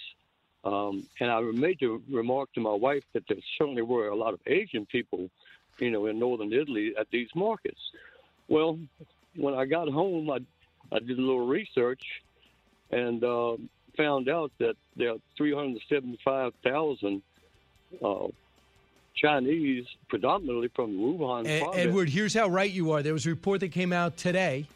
Um, 0.63 1.07
and 1.19 1.31
I 1.31 1.41
made 1.41 1.79
the 1.81 2.01
remark 2.11 2.53
to 2.53 2.61
my 2.61 2.75
wife 2.75 3.03
that 3.15 3.25
there 3.29 3.39
certainly 3.59 3.83
were 3.83 4.09
a 4.09 4.15
lot 4.15 4.35
of 4.35 4.41
Asian 4.47 4.85
people, 4.87 5.31
you 5.79 5.91
know, 5.91 6.07
in 6.07 6.19
northern 6.19 6.53
Italy 6.53 6.93
at 7.01 7.07
these 7.11 7.31
markets. 7.35 7.81
Well, 8.49 8.79
when 9.37 9.55
I 9.55 9.65
got 9.65 9.89
home, 9.89 10.31
I, 10.31 10.39
I 10.93 10.99
did 10.99 11.19
a 11.19 11.23
little 11.23 11.47
research 11.47 12.03
and 12.91 13.25
uh, 13.25 13.57
found 13.97 14.29
out 14.29 14.53
that 14.59 14.77
there 14.97 15.13
are 15.13 15.19
375,000 15.37 17.23
uh, 18.05 18.27
Chinese, 19.15 19.87
predominantly 20.09 20.69
from 20.75 20.97
Wuhan 20.97 21.61
province. 21.61 21.77
Edward, 21.77 22.09
here's 22.09 22.35
how 22.35 22.49
right 22.49 22.71
you 22.71 22.93
are. 22.93 23.03
There 23.03 23.13
was 23.13 23.27
a 23.27 23.31
report 23.31 23.61
that 23.61 23.69
came 23.69 23.93
out 23.93 24.17
today 24.17 24.67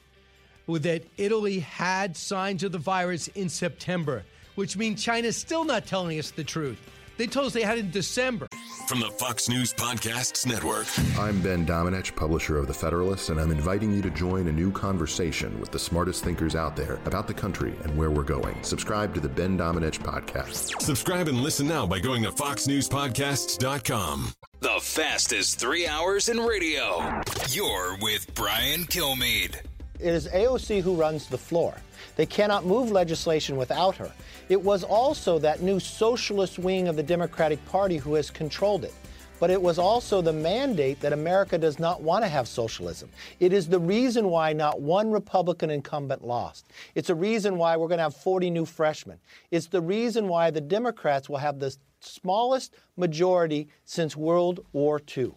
that 0.69 1.05
Italy 1.17 1.61
had 1.61 2.17
signs 2.17 2.63
of 2.63 2.73
the 2.73 2.79
virus 2.79 3.29
in 3.29 3.49
September, 3.49 4.25
which 4.57 4.77
means 4.77 5.03
China's 5.03 5.37
still 5.37 5.65
not 5.65 5.87
telling 5.87 6.19
us 6.19 6.31
the 6.31 6.45
truth. 6.45 6.79
They 7.17 7.27
told 7.27 7.47
us 7.47 7.53
they 7.55 7.63
had 7.63 7.79
it 7.79 7.87
in 7.87 7.91
December. 7.91 8.47
From 8.87 9.01
the 9.01 9.11
Fox 9.11 9.49
News 9.49 9.73
Podcasts 9.73 10.47
Network. 10.47 10.87
I'm 11.19 11.41
Ben 11.41 11.67
Domenech, 11.67 12.15
publisher 12.15 12.59
of 12.59 12.67
The 12.67 12.75
Federalist, 12.75 13.31
and 13.31 13.41
I'm 13.41 13.51
inviting 13.51 13.93
you 13.93 14.03
to 14.03 14.11
join 14.11 14.47
a 14.49 14.53
new 14.53 14.71
conversation 14.71 15.59
with 15.59 15.73
the 15.73 15.79
smartest 15.79 16.23
thinkers 16.23 16.55
out 16.55 16.77
there 16.77 17.01
about 17.07 17.27
the 17.27 17.35
country 17.35 17.75
and 17.85 17.97
where 17.97 18.11
we're 18.11 18.23
going. 18.23 18.63
Subscribe 18.63 19.15
to 19.15 19.21
the 19.21 19.29
Ben 19.29 19.59
Domenech 19.59 19.99
podcast. 20.01 20.81
Subscribe 20.83 21.29
and 21.29 21.41
listen 21.41 21.67
now 21.67 21.87
by 21.87 21.99
going 21.99 22.23
to 22.23 22.31
foxnewspodcasts.com. 22.31 24.33
The 24.61 24.79
fastest 24.81 25.59
three 25.59 25.87
hours 25.87 26.29
in 26.29 26.39
radio. 26.39 27.21
You're 27.49 27.97
with 28.01 28.33
Brian 28.35 28.85
Kilmeade. 28.85 29.57
It 29.99 30.13
is 30.13 30.29
AOC 30.29 30.83
who 30.83 30.95
runs 30.95 31.27
the 31.27 31.39
floor. 31.39 31.75
They 32.17 32.27
cannot 32.27 32.67
move 32.67 32.91
legislation 32.91 33.57
without 33.57 33.97
her. 33.97 34.13
It 34.49 34.63
was 34.63 34.85
also 34.85 35.39
that 35.41 35.61
new 35.61 35.81
socialist 35.81 36.59
wing 36.59 36.87
of 36.87 36.97
the 36.97 37.03
Democratic 37.03 37.65
Party 37.67 37.97
who 37.97 38.15
has 38.15 38.31
controlled 38.31 38.85
it. 38.85 38.95
But 39.39 39.51
it 39.51 39.61
was 39.61 39.79
also 39.79 40.23
the 40.23 40.33
mandate 40.33 41.01
that 41.01 41.13
America 41.13 41.59
does 41.59 41.79
not 41.79 42.01
want 42.01 42.25
to 42.25 42.29
have 42.29 42.49
socialism. 42.49 43.11
It 43.39 43.53
is 43.53 43.69
the 43.69 43.79
reason 43.79 44.31
why 44.31 44.53
not 44.53 44.81
one 44.81 45.11
Republican 45.11 45.69
incumbent 45.71 46.25
lost. 46.25 46.69
It's 46.95 47.11
a 47.11 47.15
reason 47.15 47.59
why 47.59 47.77
we're 47.77 47.89
going 47.89 47.99
to 47.99 48.05
have 48.05 48.17
40 48.17 48.49
new 48.49 48.65
freshmen. 48.65 49.19
It's 49.51 49.67
the 49.67 49.83
reason 49.83 50.29
why 50.29 50.51
the 50.51 50.61
Democrats 50.61 51.29
will 51.29 51.37
have 51.37 51.59
the 51.59 51.77
smallest 52.01 52.75
majority 52.97 53.69
since 53.85 54.17
World 54.17 54.65
War 54.73 55.03
II. 55.17 55.33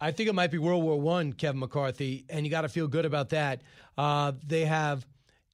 I 0.00 0.10
think 0.10 0.28
it 0.28 0.34
might 0.34 0.50
be 0.50 0.58
World 0.58 0.82
War 0.82 0.98
One, 0.98 1.32
Kevin 1.34 1.60
McCarthy, 1.60 2.24
and 2.28 2.44
you 2.46 2.50
got 2.50 2.62
to 2.62 2.68
feel 2.68 2.88
good 2.88 3.04
about 3.04 3.28
that. 3.28 3.60
Uh, 3.98 4.32
they 4.46 4.64
have 4.64 5.06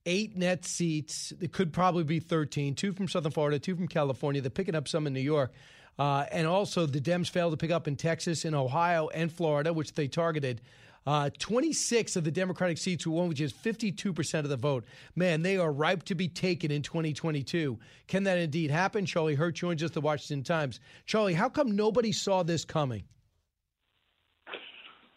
eight 0.06 0.36
net 0.36 0.64
seats. 0.64 1.32
It 1.40 1.52
could 1.52 1.72
probably 1.72 2.04
be 2.04 2.20
13, 2.20 2.74
two 2.74 2.92
from 2.92 3.08
Southern 3.08 3.32
Florida, 3.32 3.58
two 3.58 3.76
from 3.76 3.88
California. 3.88 4.40
They're 4.40 4.50
picking 4.50 4.74
up 4.74 4.88
some 4.88 5.06
in 5.06 5.12
New 5.12 5.20
York. 5.20 5.52
Uh, 5.98 6.24
and 6.30 6.46
also, 6.46 6.86
the 6.86 7.00
Dems 7.00 7.28
failed 7.28 7.52
to 7.52 7.56
pick 7.56 7.70
up 7.70 7.88
in 7.88 7.96
Texas, 7.96 8.44
in 8.44 8.54
Ohio, 8.54 9.08
and 9.08 9.32
Florida, 9.32 9.72
which 9.72 9.92
they 9.94 10.08
targeted. 10.08 10.60
Uh, 11.06 11.30
26 11.38 12.16
of 12.16 12.24
the 12.24 12.30
Democratic 12.30 12.78
seats 12.78 13.06
were 13.06 13.12
won, 13.12 13.28
which 13.28 13.40
is 13.40 13.52
52% 13.52 14.40
of 14.40 14.48
the 14.48 14.56
vote. 14.56 14.84
Man, 15.14 15.40
they 15.40 15.56
are 15.56 15.72
ripe 15.72 16.02
to 16.04 16.14
be 16.14 16.28
taken 16.28 16.70
in 16.70 16.82
2022. 16.82 17.78
Can 18.08 18.24
that 18.24 18.38
indeed 18.38 18.70
happen? 18.70 19.06
Charlie 19.06 19.36
Hurt 19.36 19.54
joins 19.54 19.82
us, 19.82 19.92
the 19.92 20.00
Washington 20.00 20.42
Times. 20.42 20.80
Charlie, 21.06 21.34
how 21.34 21.48
come 21.48 21.76
nobody 21.76 22.10
saw 22.10 22.42
this 22.42 22.64
coming? 22.64 23.04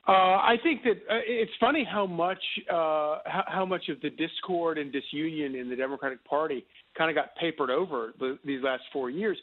Uh, 0.10 0.41
I 0.41 0.56
think 0.63 0.82
that 0.86 0.98
uh, 1.08 1.22
it's 1.28 1.52
funny 1.60 1.84
how 1.88 2.08
much 2.08 2.41
uh, 2.67 3.19
how, 3.28 3.43
how 3.45 3.65
much 3.65 3.89
of 3.89 4.02
the 4.02 4.10
discord 4.10 4.80
and 4.80 4.91
disunion 4.91 5.54
in 5.54 5.69
the 5.69 5.76
Democratic 5.76 6.26
Party 6.26 6.65
kind 6.98 7.12
of 7.12 7.15
got 7.15 7.36
papered 7.36 7.69
over 7.69 8.13
the, 8.17 8.39
these 8.43 8.63
last 8.63 8.82
four 8.91 9.12
years, 9.12 9.38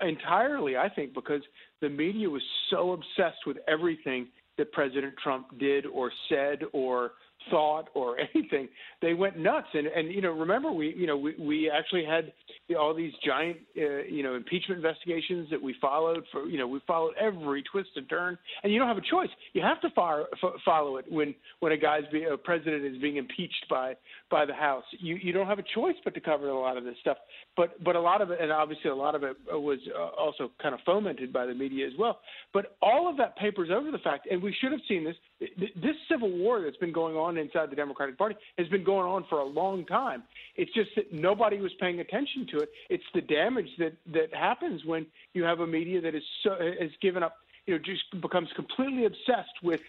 entirely. 0.00 0.78
I 0.78 0.88
think 0.88 1.12
because 1.12 1.42
the 1.82 1.90
media 1.90 2.30
was 2.30 2.40
so 2.70 2.92
obsessed 2.92 3.46
with 3.46 3.58
everything 3.68 4.28
that 4.56 4.72
President 4.72 5.12
Trump 5.22 5.58
did 5.58 5.84
or 5.84 6.10
said 6.30 6.60
or 6.72 7.10
thought 7.50 7.88
or 7.94 8.16
anything, 8.34 8.68
they 9.02 9.14
went 9.14 9.38
nuts. 9.38 9.68
And 9.74 9.86
and 9.86 10.12
you 10.12 10.20
know, 10.20 10.30
remember 10.30 10.72
we 10.72 10.94
you 10.96 11.06
know 11.06 11.16
we 11.16 11.34
we 11.38 11.70
actually 11.70 12.04
had 12.04 12.32
all 12.78 12.94
these 12.94 13.12
giant 13.24 13.58
uh, 13.76 14.02
you 14.08 14.22
know 14.22 14.34
impeachment 14.34 14.84
investigations 14.84 15.48
that 15.50 15.60
we 15.60 15.74
followed 15.80 16.24
for 16.32 16.46
you 16.46 16.58
know 16.58 16.66
we 16.66 16.80
followed 16.86 17.14
every 17.20 17.62
twist 17.70 17.90
and 17.96 18.08
turn. 18.08 18.38
And 18.62 18.72
you 18.72 18.78
don't 18.78 18.88
have 18.88 18.98
a 18.98 19.10
choice. 19.10 19.28
You 19.52 19.62
have 19.62 19.80
to 19.82 19.90
fire, 19.90 20.24
f- 20.42 20.60
follow 20.64 20.96
it 20.96 21.06
when 21.08 21.34
when 21.60 21.72
a 21.72 21.76
guy's 21.76 22.04
be, 22.12 22.24
a 22.24 22.36
president 22.36 22.84
is 22.84 23.00
being 23.00 23.16
impeached 23.16 23.66
by 23.68 23.94
by 24.30 24.44
the 24.44 24.54
House. 24.54 24.84
You 24.98 25.16
you 25.16 25.32
don't 25.32 25.46
have 25.46 25.58
a 25.58 25.64
choice 25.74 25.96
but 26.04 26.14
to 26.14 26.20
cover 26.20 26.48
a 26.48 26.58
lot 26.58 26.76
of 26.76 26.84
this 26.84 26.96
stuff. 27.00 27.18
But 27.56 27.82
but 27.84 27.96
a 27.96 28.00
lot 28.00 28.20
of 28.20 28.30
it, 28.30 28.40
and 28.40 28.50
obviously 28.50 28.90
a 28.90 28.94
lot 28.94 29.14
of 29.14 29.22
it 29.22 29.36
was 29.50 29.78
uh, 29.96 30.20
also 30.20 30.50
kind 30.60 30.74
of 30.74 30.80
fomented 30.84 31.32
by 31.32 31.46
the 31.46 31.54
media 31.54 31.86
as 31.86 31.92
well. 31.98 32.20
But 32.52 32.76
all 32.82 33.08
of 33.08 33.16
that 33.18 33.36
papers 33.36 33.70
over 33.72 33.90
the 33.90 33.98
fact, 33.98 34.26
and 34.30 34.42
we 34.42 34.54
should 34.60 34.72
have 34.72 34.80
seen 34.88 35.04
this. 35.04 35.16
This 35.40 35.96
civil 36.08 36.30
war 36.30 36.62
that's 36.62 36.76
been 36.76 36.92
going 36.92 37.16
on 37.16 37.36
inside 37.36 37.70
the 37.70 37.76
Democratic 37.76 38.16
Party 38.16 38.36
has 38.56 38.68
been 38.68 38.84
going 38.84 39.06
on 39.06 39.24
for 39.28 39.40
a 39.40 39.44
long 39.44 39.84
time. 39.84 40.22
It's 40.56 40.72
just 40.72 40.90
that 40.96 41.12
nobody 41.12 41.58
was 41.58 41.72
paying 41.80 42.00
attention 42.00 42.46
to 42.52 42.58
it. 42.60 42.70
It's 42.88 43.04
the 43.14 43.20
damage 43.20 43.68
that 43.78 43.94
that 44.12 44.32
happens 44.32 44.84
when 44.84 45.06
you 45.32 45.42
have 45.42 45.60
a 45.60 45.66
media 45.66 46.00
that 46.00 46.14
is 46.14 46.22
so 46.42 46.56
has 46.80 46.90
given 47.02 47.22
up, 47.22 47.36
you 47.66 47.74
know, 47.74 47.82
just 47.84 48.02
becomes 48.22 48.48
completely 48.54 49.06
obsessed 49.06 49.62
with 49.62 49.80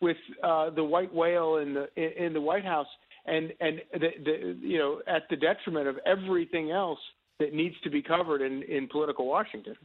with 0.00 0.16
uh, 0.42 0.70
the 0.70 0.84
white 0.84 1.12
whale 1.14 1.56
in 1.56 1.74
the 1.74 2.24
in, 2.24 2.32
the 2.32 2.40
White 2.40 2.64
House, 2.64 2.88
and 3.26 3.52
and 3.60 3.82
the, 3.92 4.08
the 4.24 4.58
you 4.60 4.78
know 4.78 5.00
at 5.06 5.28
the 5.28 5.36
detriment 5.36 5.86
of 5.86 5.98
everything 6.06 6.70
else 6.70 6.98
that 7.40 7.52
needs 7.52 7.74
to 7.84 7.90
be 7.90 8.00
covered 8.00 8.40
in 8.40 8.62
in 8.62 8.88
political 8.88 9.26
Washington. 9.26 9.76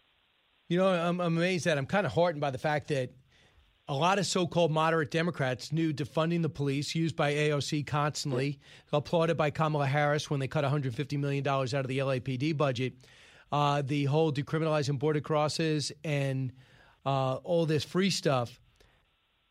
You 0.70 0.78
know, 0.78 0.88
I'm, 0.88 1.20
I'm 1.20 1.38
amazed 1.38 1.66
that 1.66 1.78
I'm 1.78 1.88
kind 1.88 2.06
of 2.06 2.14
heartened 2.14 2.42
by 2.42 2.52
the 2.52 2.58
fact 2.58 2.90
that 2.90 3.10
a 3.90 3.94
lot 3.94 4.20
of 4.20 4.26
so-called 4.28 4.72
moderate 4.72 5.10
Democrats 5.10 5.72
knew 5.72 5.92
defunding 5.92 6.44
the 6.44 6.50
police, 6.50 6.94
used 6.94 7.16
by 7.16 7.34
AOC 7.34 7.88
constantly, 7.88 8.60
applauded 8.94 9.36
by 9.36 9.50
Kamala 9.50 9.88
Harris 9.88 10.30
when 10.30 10.40
they 10.40 10.48
cut 10.48 10.64
150 10.64 11.18
million 11.18 11.44
dollars 11.44 11.74
out 11.74 11.82
of 11.82 11.88
the 11.88 11.98
LAPD 11.98 12.56
budget. 12.56 12.94
Uh, 13.52 13.82
the 13.82 14.06
whole 14.06 14.32
decriminalizing 14.32 15.00
border 15.00 15.20
crosses 15.20 15.92
and 16.04 16.54
uh, 17.04 17.36
all 17.38 17.66
this 17.66 17.84
free 17.84 18.12
stuff 18.12 18.62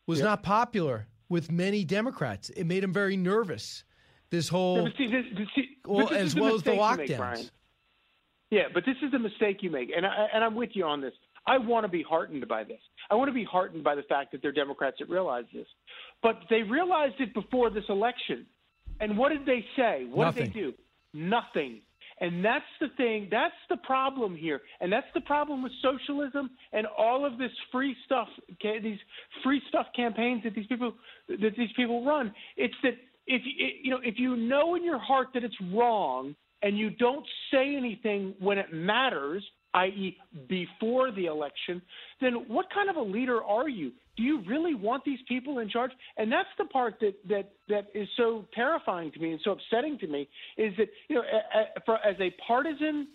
was 0.07 0.19
Yep. 0.19 0.25
not 0.25 0.43
popular 0.43 1.07
with 1.27 1.51
many 1.51 1.83
Democrats. 1.83 2.49
It 2.51 2.63
made 2.65 2.81
them 2.81 2.93
very 2.93 3.17
nervous. 3.17 3.83
This 4.29 4.47
whole, 4.47 4.83
but 4.83 4.93
see, 4.97 5.07
this, 5.07 5.25
this, 5.37 5.47
see, 5.55 5.77
well, 5.85 6.13
as 6.13 6.35
well 6.35 6.53
as 6.55 6.63
the 6.63 6.75
you 6.75 6.77
make, 6.97 7.09
lockdowns. 7.09 7.49
Yeah, 8.51 8.63
but 8.73 8.85
this 8.85 8.95
is 9.01 9.11
the 9.11 9.19
mistake 9.19 9.63
you 9.63 9.71
make, 9.71 9.89
and 9.95 10.05
I, 10.05 10.27
and 10.33 10.43
I'm 10.43 10.55
with 10.55 10.69
you 10.73 10.85
on 10.85 11.01
this. 11.01 11.13
I 11.47 11.57
want 11.57 11.83
to 11.83 11.87
be 11.87 12.03
heartened 12.03 12.47
by 12.47 12.63
this. 12.63 12.79
I 13.09 13.15
want 13.15 13.29
to 13.29 13.33
be 13.33 13.43
heartened 13.43 13.83
by 13.83 13.95
the 13.95 14.03
fact 14.03 14.31
that 14.31 14.41
they're 14.41 14.51
Democrats 14.51 14.97
that 14.99 15.09
realize 15.09 15.45
this, 15.53 15.67
but 16.21 16.39
they 16.49 16.63
realized 16.63 17.15
it 17.19 17.33
before 17.33 17.69
this 17.69 17.85
election. 17.89 18.45
And 18.99 19.17
what 19.17 19.29
did 19.29 19.45
they 19.45 19.65
say? 19.75 20.05
What 20.11 20.25
Nothing. 20.25 20.43
did 20.45 20.53
they 20.53 20.59
do? 20.59 20.73
Nothing. 21.13 21.81
And 22.21 22.43
that's 22.43 22.65
the 22.81 22.89
thing. 22.97 23.29
That's 23.31 23.53
the 23.69 23.77
problem 23.77 24.35
here. 24.35 24.61
And 24.81 24.91
that's 24.91 25.07
the 25.13 25.21
problem 25.21 25.63
with 25.63 25.71
socialism 25.81 26.49
and 26.73 26.85
all 26.97 27.25
of 27.25 27.37
this 27.37 27.51
free 27.71 27.95
stuff, 28.05 28.27
these 28.61 28.99
free 29.43 29.61
stuff 29.69 29.87
campaigns 29.95 30.43
that 30.43 30.53
these 30.53 30.67
people 30.67 30.93
that 31.29 31.53
these 31.57 31.69
people 31.75 32.05
run. 32.05 32.33
It's 32.57 32.73
that 32.83 32.95
if 33.25 33.41
you 33.45 33.67
you 33.83 33.91
know 33.91 33.99
if 34.03 34.15
you 34.17 34.35
know 34.35 34.75
in 34.75 34.83
your 34.83 34.99
heart 34.99 35.29
that 35.33 35.43
it's 35.43 35.55
wrong 35.73 36.35
and 36.61 36.77
you 36.77 36.89
don't 36.89 37.25
say 37.51 37.75
anything 37.75 38.35
when 38.39 38.57
it 38.57 38.73
matters, 38.73 39.43
i.e., 39.73 40.17
before 40.47 41.11
the 41.11 41.25
election, 41.25 41.81
then 42.21 42.33
what 42.47 42.67
kind 42.73 42.89
of 42.89 42.95
a 42.95 43.01
leader 43.01 43.43
are 43.43 43.69
you? 43.69 43.91
Do 44.17 44.23
you 44.23 44.41
really 44.41 44.75
want 44.75 45.05
these 45.05 45.19
people 45.27 45.59
in 45.59 45.69
charge? 45.69 45.91
And 46.17 46.31
that's 46.31 46.49
the 46.57 46.65
part 46.65 46.99
that 46.99 47.15
that 47.29 47.51
that 47.69 47.87
is 47.93 48.07
so 48.17 48.45
terrifying 48.53 49.11
to 49.11 49.19
me 49.19 49.31
and 49.31 49.39
so 49.43 49.51
upsetting 49.51 49.97
to 49.99 50.07
me 50.07 50.27
is 50.57 50.75
that 50.77 50.89
you 51.07 51.15
know, 51.15 51.23
as 52.03 52.15
a 52.19 52.33
partisan 52.45 53.07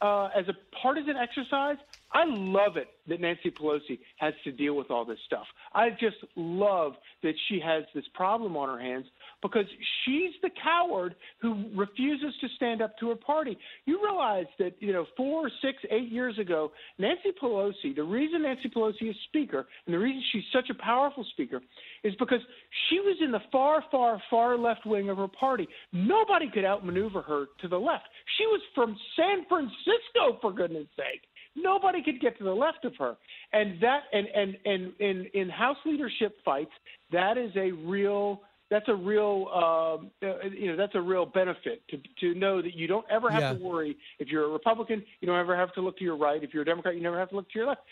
uh, 0.00 0.28
as 0.36 0.46
a 0.48 0.54
partisan 0.82 1.16
exercise, 1.16 1.76
I 2.12 2.24
love 2.26 2.76
it 2.76 2.88
that 3.08 3.20
Nancy 3.20 3.50
Pelosi 3.50 3.98
has 4.16 4.34
to 4.44 4.52
deal 4.52 4.74
with 4.74 4.90
all 4.90 5.04
this 5.04 5.18
stuff. 5.26 5.46
I 5.74 5.90
just 5.90 6.16
love 6.36 6.94
that 7.22 7.34
she 7.48 7.60
has 7.60 7.84
this 7.94 8.04
problem 8.14 8.56
on 8.56 8.68
her 8.68 8.78
hands 8.82 9.06
because 9.42 9.66
she's 10.04 10.32
the 10.42 10.50
coward 10.62 11.14
who 11.40 11.66
refuses 11.74 12.34
to 12.40 12.48
stand 12.56 12.82
up 12.82 12.98
to 12.98 13.10
her 13.10 13.16
party. 13.16 13.56
You 13.84 14.02
realize 14.02 14.46
that, 14.58 14.74
you 14.80 14.92
know, 14.92 15.06
four, 15.16 15.50
six, 15.62 15.78
eight 15.90 16.10
years 16.10 16.38
ago, 16.38 16.72
Nancy 16.98 17.32
Pelosi, 17.40 17.94
the 17.94 18.02
reason 18.02 18.42
Nancy 18.42 18.68
Pelosi 18.68 19.10
is 19.10 19.16
Speaker 19.28 19.66
and 19.86 19.94
the 19.94 19.98
reason 19.98 20.22
she's 20.32 20.44
such 20.52 20.70
a 20.70 20.74
powerful 20.82 21.24
Speaker 21.32 21.60
is 22.02 22.14
because 22.18 22.40
she 22.88 23.00
was 23.00 23.16
in 23.22 23.30
the 23.30 23.40
far, 23.52 23.84
far, 23.90 24.20
far 24.30 24.56
left 24.56 24.86
wing 24.86 25.08
of 25.10 25.18
her 25.18 25.28
party. 25.28 25.68
Nobody 25.92 26.50
could 26.50 26.64
outmaneuver 26.64 27.22
her 27.22 27.46
to 27.60 27.68
the 27.68 27.78
left. 27.78 28.04
She 28.38 28.46
was 28.46 28.60
from 28.74 28.96
San 29.16 29.44
Francisco, 29.48 30.38
for 30.40 30.52
goodness 30.52 30.86
sake. 30.96 31.22
Nobody 31.56 32.02
could 32.02 32.20
get 32.20 32.36
to 32.38 32.44
the 32.44 32.50
left 32.50 32.84
of 32.84 32.94
her, 32.98 33.16
and 33.54 33.80
that 33.80 34.00
and 34.12 34.26
and 34.26 34.56
and 34.66 34.92
in 35.00 35.26
in 35.32 35.48
House 35.48 35.78
leadership 35.86 36.36
fights, 36.44 36.72
that 37.12 37.38
is 37.38 37.50
a 37.56 37.70
real 37.72 38.42
that's 38.70 38.88
a 38.88 38.94
real 38.94 39.46
um, 39.54 40.10
uh, 40.22 40.48
you 40.48 40.68
know 40.70 40.76
that's 40.76 40.94
a 40.94 41.00
real 41.00 41.26
benefit 41.26 41.82
to 41.90 41.98
to 42.20 42.38
know 42.38 42.60
that 42.62 42.74
you 42.74 42.86
don't 42.86 43.06
ever 43.10 43.30
have 43.30 43.40
Yeah. 43.42 43.52
to 43.54 43.58
worry 43.64 43.96
if 44.18 44.28
you're 44.28 44.44
a 44.44 44.48
Republican 44.48 45.02
you 45.20 45.26
don't 45.26 45.38
ever 45.38 45.56
have 45.56 45.72
to 45.74 45.80
look 45.80 45.96
to 45.98 46.04
your 46.04 46.16
right 46.16 46.42
if 46.42 46.52
you're 46.52 46.62
a 46.62 46.66
Democrat 46.66 46.94
you 46.96 47.02
never 47.02 47.18
have 47.18 47.30
to 47.30 47.36
look 47.36 47.48
to 47.50 47.58
your 47.58 47.68
left. 47.68 47.82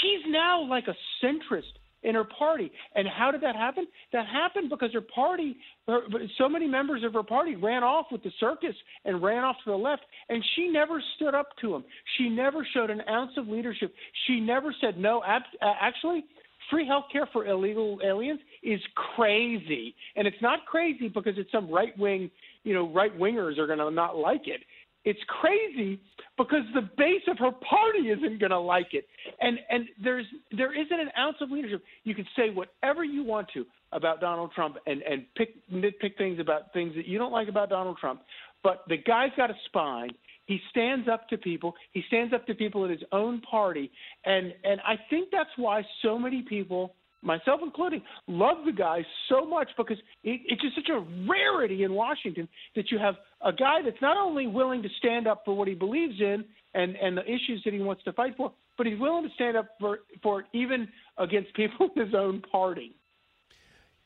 She's 0.00 0.20
now 0.28 0.62
like 0.62 0.84
a 0.88 0.96
centrist 1.24 1.72
in 2.04 2.16
her 2.16 2.24
party, 2.24 2.72
and 2.96 3.06
how 3.06 3.30
did 3.30 3.40
that 3.42 3.54
happen? 3.54 3.86
That 4.12 4.26
happened 4.26 4.70
because 4.70 4.92
her 4.92 5.00
party, 5.02 5.56
her, 5.86 6.00
so 6.36 6.48
many 6.48 6.66
members 6.66 7.04
of 7.04 7.12
her 7.12 7.22
party 7.22 7.54
ran 7.54 7.84
off 7.84 8.06
with 8.10 8.24
the 8.24 8.32
circus 8.40 8.74
and 9.04 9.22
ran 9.22 9.44
off 9.44 9.54
to 9.64 9.70
the 9.70 9.76
left, 9.76 10.02
and 10.28 10.42
she 10.56 10.66
never 10.68 11.00
stood 11.14 11.32
up 11.34 11.50
to 11.60 11.72
him. 11.76 11.84
She 12.18 12.28
never 12.28 12.66
showed 12.74 12.90
an 12.90 13.02
ounce 13.08 13.30
of 13.36 13.46
leadership. 13.46 13.94
She 14.26 14.40
never 14.40 14.74
said 14.80 14.98
no. 14.98 15.22
Ab- 15.24 15.42
uh, 15.60 15.74
actually 15.80 16.24
free 16.70 16.86
health 16.86 17.04
care 17.12 17.28
for 17.32 17.46
illegal 17.46 18.00
aliens 18.04 18.40
is 18.62 18.80
crazy. 19.16 19.94
And 20.16 20.26
it's 20.26 20.40
not 20.40 20.66
crazy 20.66 21.08
because 21.08 21.34
it's 21.36 21.50
some 21.52 21.70
right 21.70 21.96
wing, 21.98 22.30
you 22.64 22.74
know, 22.74 22.88
right 22.92 23.16
wingers 23.18 23.58
are 23.58 23.66
going 23.66 23.78
to 23.78 23.90
not 23.90 24.16
like 24.16 24.46
it. 24.46 24.60
It's 25.04 25.20
crazy 25.28 26.00
because 26.38 26.62
the 26.74 26.88
base 26.96 27.22
of 27.28 27.38
her 27.38 27.50
party 27.50 28.10
isn't 28.10 28.38
going 28.38 28.50
to 28.50 28.60
like 28.60 28.88
it. 28.92 29.04
And 29.40 29.58
and 29.68 29.86
there's 30.02 30.26
there 30.56 30.72
isn't 30.72 31.00
an 31.00 31.08
ounce 31.18 31.36
of 31.40 31.50
leadership. 31.50 31.82
You 32.04 32.14
can 32.14 32.26
say 32.36 32.50
whatever 32.50 33.04
you 33.04 33.24
want 33.24 33.48
to 33.54 33.66
about 33.90 34.20
Donald 34.20 34.52
Trump 34.52 34.76
and 34.86 35.02
and 35.02 35.24
pick 35.36 35.50
nitpick 35.70 36.16
things 36.18 36.38
about 36.38 36.72
things 36.72 36.94
that 36.94 37.06
you 37.06 37.18
don't 37.18 37.32
like 37.32 37.48
about 37.48 37.68
Donald 37.68 37.98
Trump, 37.98 38.22
but 38.62 38.84
the 38.88 38.96
guy's 38.96 39.30
got 39.36 39.50
a 39.50 39.54
spine. 39.66 40.10
He 40.46 40.60
stands 40.70 41.08
up 41.08 41.28
to 41.28 41.38
people. 41.38 41.74
He 41.92 42.02
stands 42.08 42.34
up 42.34 42.46
to 42.46 42.54
people 42.54 42.84
in 42.84 42.90
his 42.90 43.02
own 43.12 43.40
party, 43.42 43.90
and 44.24 44.52
and 44.64 44.80
I 44.86 44.94
think 45.10 45.28
that's 45.32 45.50
why 45.56 45.82
so 46.02 46.18
many 46.18 46.42
people, 46.42 46.94
myself 47.22 47.60
including, 47.62 48.02
love 48.26 48.58
the 48.66 48.72
guy 48.72 49.04
so 49.28 49.46
much 49.46 49.68
because 49.76 49.98
it, 50.24 50.40
it's 50.46 50.60
just 50.62 50.74
such 50.74 50.90
a 50.90 51.04
rarity 51.28 51.84
in 51.84 51.92
Washington 51.94 52.48
that 52.76 52.90
you 52.90 52.98
have 52.98 53.14
a 53.44 53.52
guy 53.52 53.80
that's 53.84 54.00
not 54.02 54.16
only 54.16 54.46
willing 54.46 54.82
to 54.82 54.88
stand 54.98 55.26
up 55.26 55.42
for 55.44 55.54
what 55.54 55.68
he 55.68 55.74
believes 55.74 56.20
in 56.20 56.44
and 56.74 56.96
and 56.96 57.16
the 57.16 57.24
issues 57.24 57.62
that 57.64 57.72
he 57.72 57.80
wants 57.80 58.02
to 58.04 58.12
fight 58.12 58.36
for, 58.36 58.52
but 58.76 58.86
he's 58.86 58.98
willing 58.98 59.24
to 59.24 59.34
stand 59.34 59.56
up 59.56 59.68
for 59.78 60.00
for 60.22 60.40
it 60.40 60.46
even 60.52 60.88
against 61.18 61.54
people 61.54 61.88
in 61.96 62.06
his 62.06 62.14
own 62.14 62.42
party. 62.50 62.94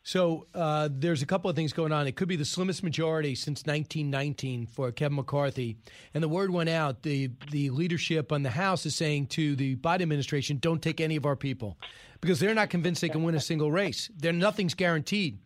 So 0.06 0.46
uh, 0.54 0.88
there's 0.92 1.22
a 1.22 1.26
couple 1.26 1.50
of 1.50 1.56
things 1.56 1.72
going 1.72 1.90
on. 1.90 2.06
It 2.06 2.14
could 2.14 2.28
be 2.28 2.36
the 2.36 2.44
slimmest 2.44 2.84
majority 2.84 3.34
since 3.34 3.66
1919 3.66 4.68
for 4.68 4.92
Kevin 4.92 5.16
McCarthy, 5.16 5.78
and 6.14 6.22
the 6.22 6.28
word 6.28 6.52
went 6.52 6.68
out. 6.68 7.02
the 7.02 7.28
The 7.50 7.70
leadership 7.70 8.30
on 8.30 8.44
the 8.44 8.50
House 8.50 8.86
is 8.86 8.94
saying 8.94 9.26
to 9.30 9.56
the 9.56 9.74
Biden 9.74 10.02
administration, 10.02 10.58
"Don't 10.58 10.80
take 10.80 11.00
any 11.00 11.16
of 11.16 11.26
our 11.26 11.34
people," 11.34 11.76
because 12.20 12.38
they're 12.38 12.54
not 12.54 12.70
convinced 12.70 13.00
they 13.00 13.08
can 13.08 13.24
win 13.24 13.34
a 13.34 13.40
single 13.40 13.72
race. 13.72 14.08
There, 14.16 14.32
nothing's 14.32 14.74
guaranteed. 14.74 15.40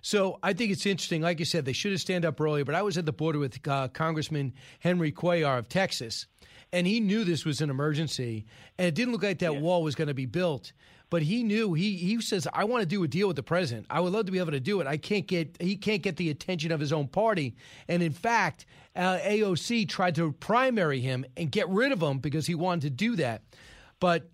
So 0.00 0.38
I 0.42 0.54
think 0.54 0.72
it's 0.72 0.86
interesting. 0.86 1.20
Like 1.20 1.38
you 1.38 1.44
said, 1.44 1.66
they 1.66 1.74
should 1.74 1.92
have 1.92 2.00
stand 2.00 2.24
up 2.24 2.40
earlier. 2.40 2.64
But 2.64 2.74
I 2.74 2.80
was 2.80 2.96
at 2.96 3.04
the 3.04 3.12
border 3.12 3.38
with 3.38 3.68
uh, 3.68 3.88
Congressman 3.88 4.54
Henry 4.78 5.12
Cuellar 5.12 5.58
of 5.58 5.68
Texas, 5.68 6.24
and 6.72 6.86
he 6.86 7.00
knew 7.00 7.22
this 7.22 7.44
was 7.44 7.60
an 7.60 7.68
emergency, 7.68 8.46
and 8.78 8.86
it 8.86 8.94
didn't 8.94 9.12
look 9.12 9.24
like 9.24 9.40
that 9.40 9.56
wall 9.56 9.82
was 9.82 9.94
going 9.94 10.08
to 10.08 10.14
be 10.14 10.24
built. 10.24 10.72
But 11.08 11.22
he 11.22 11.44
knew 11.44 11.74
he 11.74 11.96
he 11.96 12.20
says 12.20 12.48
I 12.52 12.64
want 12.64 12.82
to 12.82 12.86
do 12.86 13.04
a 13.04 13.08
deal 13.08 13.28
with 13.28 13.36
the 13.36 13.42
president. 13.42 13.86
I 13.88 14.00
would 14.00 14.12
love 14.12 14.26
to 14.26 14.32
be 14.32 14.38
able 14.38 14.52
to 14.52 14.60
do 14.60 14.80
it. 14.80 14.86
I 14.86 14.96
can't 14.96 15.26
get 15.26 15.56
he 15.60 15.76
can't 15.76 16.02
get 16.02 16.16
the 16.16 16.30
attention 16.30 16.72
of 16.72 16.80
his 16.80 16.92
own 16.92 17.06
party, 17.06 17.54
and 17.88 18.02
in 18.02 18.12
fact, 18.12 18.66
uh, 18.96 19.18
AOC 19.18 19.88
tried 19.88 20.16
to 20.16 20.32
primary 20.32 21.00
him 21.00 21.24
and 21.36 21.50
get 21.50 21.68
rid 21.68 21.92
of 21.92 22.02
him 22.02 22.18
because 22.18 22.46
he 22.46 22.54
wanted 22.54 22.82
to 22.82 22.90
do 22.90 23.16
that. 23.16 23.42
But 24.00 24.30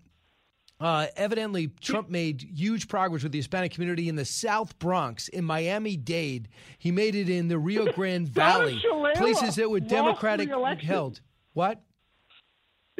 uh, 0.80 1.06
evidently, 1.14 1.68
Trump 1.80 2.08
made 2.08 2.42
huge 2.42 2.88
progress 2.88 3.22
with 3.22 3.30
the 3.30 3.38
Hispanic 3.38 3.72
community 3.72 4.08
in 4.08 4.16
the 4.16 4.24
South 4.24 4.76
Bronx, 4.80 5.28
in 5.28 5.44
Miami 5.44 5.96
Dade. 5.96 6.48
He 6.78 6.90
made 6.90 7.14
it 7.14 7.28
in 7.28 7.46
the 7.46 7.58
Rio 7.58 7.92
Grande 7.92 8.28
Valley, 8.28 8.82
places 9.14 9.54
that 9.56 9.70
were 9.70 9.78
Democratic 9.78 10.50
held. 10.80 11.20
What? 11.52 11.82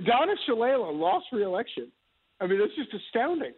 Donna 0.04 0.34
Shalala 0.48 0.96
lost 0.96 1.26
re-election. 1.32 1.90
I 2.40 2.46
mean, 2.46 2.58
that's 2.58 2.74
just 2.76 2.94
astounding. 2.94 3.52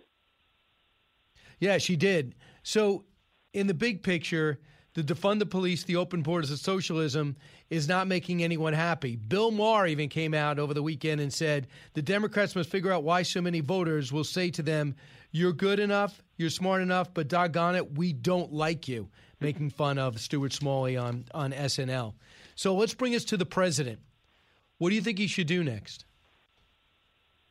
Yeah, 1.60 1.78
she 1.78 1.96
did. 1.96 2.34
So, 2.62 3.04
in 3.52 3.66
the 3.66 3.74
big 3.74 4.02
picture, 4.02 4.58
the 4.94 5.02
defund 5.02 5.40
the 5.40 5.46
police, 5.46 5.84
the 5.84 5.96
open 5.96 6.22
borders 6.22 6.50
of 6.50 6.58
socialism 6.58 7.36
is 7.68 7.88
not 7.88 8.06
making 8.06 8.42
anyone 8.42 8.72
happy. 8.72 9.16
Bill 9.16 9.50
Maher 9.50 9.86
even 9.86 10.08
came 10.08 10.34
out 10.34 10.58
over 10.58 10.72
the 10.72 10.82
weekend 10.82 11.20
and 11.20 11.32
said 11.32 11.66
the 11.94 12.02
Democrats 12.02 12.54
must 12.54 12.70
figure 12.70 12.92
out 12.92 13.02
why 13.02 13.22
so 13.22 13.40
many 13.40 13.60
voters 13.60 14.12
will 14.12 14.24
say 14.24 14.50
to 14.50 14.62
them, 14.62 14.94
You're 15.32 15.52
good 15.52 15.80
enough, 15.80 16.22
you're 16.36 16.50
smart 16.50 16.80
enough, 16.80 17.12
but 17.12 17.28
doggone 17.28 17.74
it, 17.74 17.98
we 17.98 18.12
don't 18.12 18.52
like 18.52 18.86
you, 18.86 19.08
making 19.40 19.70
fun 19.70 19.98
of 19.98 20.20
Stuart 20.20 20.52
Smalley 20.52 20.96
on, 20.96 21.24
on 21.34 21.52
SNL. 21.52 22.14
So, 22.54 22.74
let's 22.74 22.94
bring 22.94 23.14
us 23.14 23.24
to 23.26 23.36
the 23.36 23.46
president. 23.46 23.98
What 24.78 24.90
do 24.90 24.94
you 24.94 25.02
think 25.02 25.18
he 25.18 25.26
should 25.26 25.46
do 25.46 25.64
next? 25.64 26.04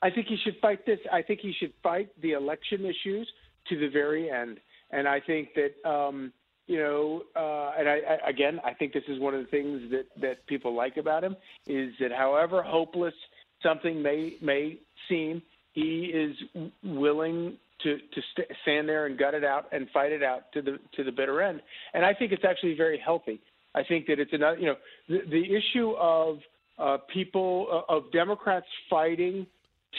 I 0.02 0.10
think 0.10 0.28
he 0.28 0.38
should 0.38 0.58
fight 0.62 0.86
this. 0.86 1.00
I 1.12 1.22
think 1.22 1.40
he 1.40 1.54
should 1.58 1.74
fight 1.82 2.10
the 2.22 2.34
election 2.34 2.86
issues 2.86 3.28
to 3.70 3.80
the 3.80 3.88
very 3.88 4.30
end. 4.30 4.60
And 4.92 5.08
I 5.08 5.20
think 5.20 5.50
that, 5.56 5.90
um, 5.90 6.32
you 6.68 6.78
know, 6.78 7.24
uh, 7.36 7.72
and 7.78 7.90
I, 7.90 8.00
I, 8.08 8.30
again, 8.30 8.60
I 8.64 8.74
think 8.74 8.94
this 8.94 9.04
is 9.08 9.20
one 9.20 9.34
of 9.34 9.42
the 9.42 9.52
things 9.52 9.92
that, 9.92 10.06
that 10.22 10.46
people 10.48 10.74
like 10.74 10.98
about 10.98 11.24
him 11.24 11.36
is 11.68 11.94
that 12.00 12.12
however 12.12 12.62
hopeless 12.62 13.14
something 13.62 14.02
may 14.02 14.38
may 14.42 14.78
seem, 15.10 15.42
he 15.74 16.12
is 16.14 16.36
willing 16.84 17.58
to 17.82 17.98
to 17.98 18.22
st- 18.32 18.48
stand 18.62 18.88
there 18.88 19.06
and 19.08 19.18
gut 19.18 19.34
it 19.34 19.44
out 19.44 19.66
and 19.72 19.90
fight 19.92 20.12
it 20.12 20.24
out 20.24 20.52
to 20.54 20.62
the 20.62 20.80
to 20.96 21.04
the 21.04 21.12
bitter 21.12 21.42
end. 21.42 21.62
And 21.94 22.06
I 22.06 22.14
think 22.14 22.32
it's 22.32 22.46
actually 22.46 22.76
very 22.76 23.00
healthy. 23.00 23.42
I 23.76 23.84
think 23.84 24.06
that 24.08 24.20
it's 24.20 24.34
another, 24.34 24.58
you 24.58 24.68
know, 24.68 24.76
the, 25.10 25.22
the 25.30 25.44
issue 25.56 25.92
of 25.94 26.38
uh, 26.78 26.98
people 27.14 27.86
uh, 27.90 27.94
of 27.94 28.12
Democrats 28.12 28.68
fighting 28.90 29.48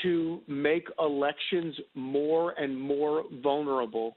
to 0.02 0.40
make 0.48 0.88
elections 0.98 1.74
more 1.94 2.52
and 2.52 2.78
more 2.78 3.24
vulnerable 3.42 4.16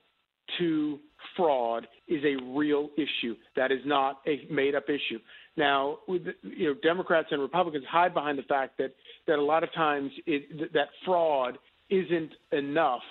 to 0.58 1.00
fraud 1.36 1.88
is 2.08 2.24
a 2.24 2.42
real 2.52 2.90
issue. 2.96 3.36
That 3.56 3.72
is 3.72 3.80
not 3.86 4.22
a 4.28 4.48
made 4.52 4.76
up 4.76 4.86
issue. 4.90 5.20
Now, 5.58 5.98
you 6.08 6.70
know, 6.70 6.76
Democrats 6.84 7.30
and 7.32 7.42
Republicans 7.42 7.86
hide 7.90 8.14
behind 8.14 8.38
the 8.38 8.44
fact 8.44 8.78
that 8.78 8.94
that 9.28 9.40
a 9.40 9.42
lot 9.42 9.64
of 9.64 9.74
times 9.74 10.12
it, 10.26 10.74
that 10.74 10.88
fraud 11.06 11.58
isn't 11.90 12.32
enough 12.52 13.02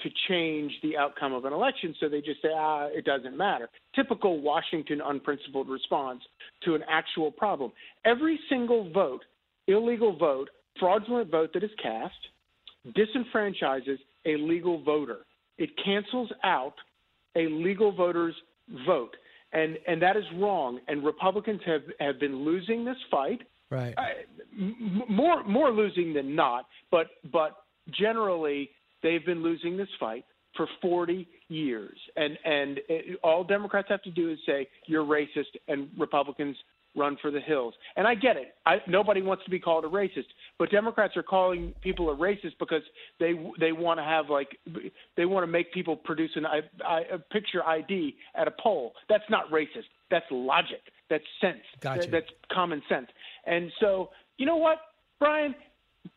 to 0.00 0.08
change 0.28 0.72
the 0.82 0.96
outcome 0.96 1.32
of 1.32 1.44
an 1.44 1.52
election, 1.52 1.94
so 1.98 2.08
they 2.08 2.20
just 2.20 2.40
say, 2.40 2.50
ah, 2.54 2.86
it 2.86 3.04
doesn't 3.04 3.36
matter. 3.36 3.68
Typical 3.96 4.40
Washington 4.40 5.00
unprincipled 5.04 5.68
response 5.68 6.20
to 6.64 6.76
an 6.76 6.82
actual 6.88 7.32
problem. 7.32 7.72
Every 8.04 8.38
single 8.48 8.90
vote, 8.92 9.24
illegal 9.66 10.16
vote, 10.16 10.50
fraudulent 10.78 11.30
vote 11.30 11.50
that 11.54 11.62
is 11.62 11.70
cast, 11.82 12.14
disenfranchises 12.88 13.98
a 14.26 14.36
legal 14.36 14.82
voter. 14.82 15.18
It 15.56 15.70
cancels 15.84 16.30
out 16.44 16.74
a 17.36 17.46
legal 17.48 17.92
voter's 17.92 18.34
vote. 18.86 19.16
And, 19.52 19.78
and 19.86 20.00
that 20.02 20.16
is 20.16 20.24
wrong. 20.36 20.80
And 20.88 21.04
Republicans 21.04 21.60
have, 21.66 21.82
have 22.00 22.20
been 22.20 22.44
losing 22.44 22.84
this 22.84 22.96
fight 23.10 23.40
Right. 23.70 23.94
Uh, 23.96 24.02
m- 24.58 25.02
more 25.08 25.44
more 25.44 25.70
losing 25.70 26.14
than 26.14 26.34
not, 26.34 26.66
but 26.90 27.08
but 27.30 27.64
generally 27.90 28.70
they've 29.02 29.24
been 29.24 29.42
losing 29.42 29.76
this 29.76 29.88
fight 30.00 30.24
for 30.56 30.66
40 30.80 31.28
years, 31.48 31.98
and 32.16 32.38
and 32.44 32.80
it, 32.88 33.18
all 33.22 33.44
Democrats 33.44 33.88
have 33.90 34.02
to 34.02 34.10
do 34.10 34.30
is 34.30 34.38
say 34.46 34.66
you're 34.86 35.04
racist, 35.04 35.54
and 35.68 35.88
Republicans 35.98 36.56
run 36.98 37.16
for 37.22 37.30
the 37.30 37.40
hills. 37.40 37.74
And 37.96 38.06
I 38.06 38.14
get 38.14 38.36
it. 38.36 38.54
I, 38.66 38.76
nobody 38.88 39.22
wants 39.22 39.44
to 39.44 39.50
be 39.50 39.58
called 39.58 39.84
a 39.84 39.88
racist, 39.88 40.26
but 40.58 40.70
Democrats 40.70 41.16
are 41.16 41.22
calling 41.22 41.74
people 41.82 42.10
a 42.10 42.16
racist 42.16 42.58
because 42.58 42.82
they 43.20 43.32
they 43.60 43.72
want 43.72 43.98
to 43.98 44.04
have 44.04 44.28
like 44.28 44.48
they 45.16 45.24
want 45.24 45.44
to 45.44 45.46
make 45.46 45.72
people 45.72 45.96
produce 45.96 46.30
an 46.36 46.46
I, 46.46 46.60
I, 46.86 47.00
a 47.12 47.18
picture 47.18 47.64
ID 47.64 48.16
at 48.34 48.48
a 48.48 48.52
poll. 48.62 48.92
That's 49.08 49.24
not 49.30 49.50
racist. 49.50 49.88
That's 50.10 50.26
logic. 50.30 50.80
That's 51.10 51.24
sense. 51.40 51.62
Gotcha. 51.80 52.02
That- 52.02 52.10
that's 52.10 52.30
common 52.52 52.82
sense. 52.88 53.06
And 53.46 53.70
so, 53.80 54.10
you 54.36 54.46
know 54.46 54.56
what, 54.56 54.78
Brian? 55.18 55.54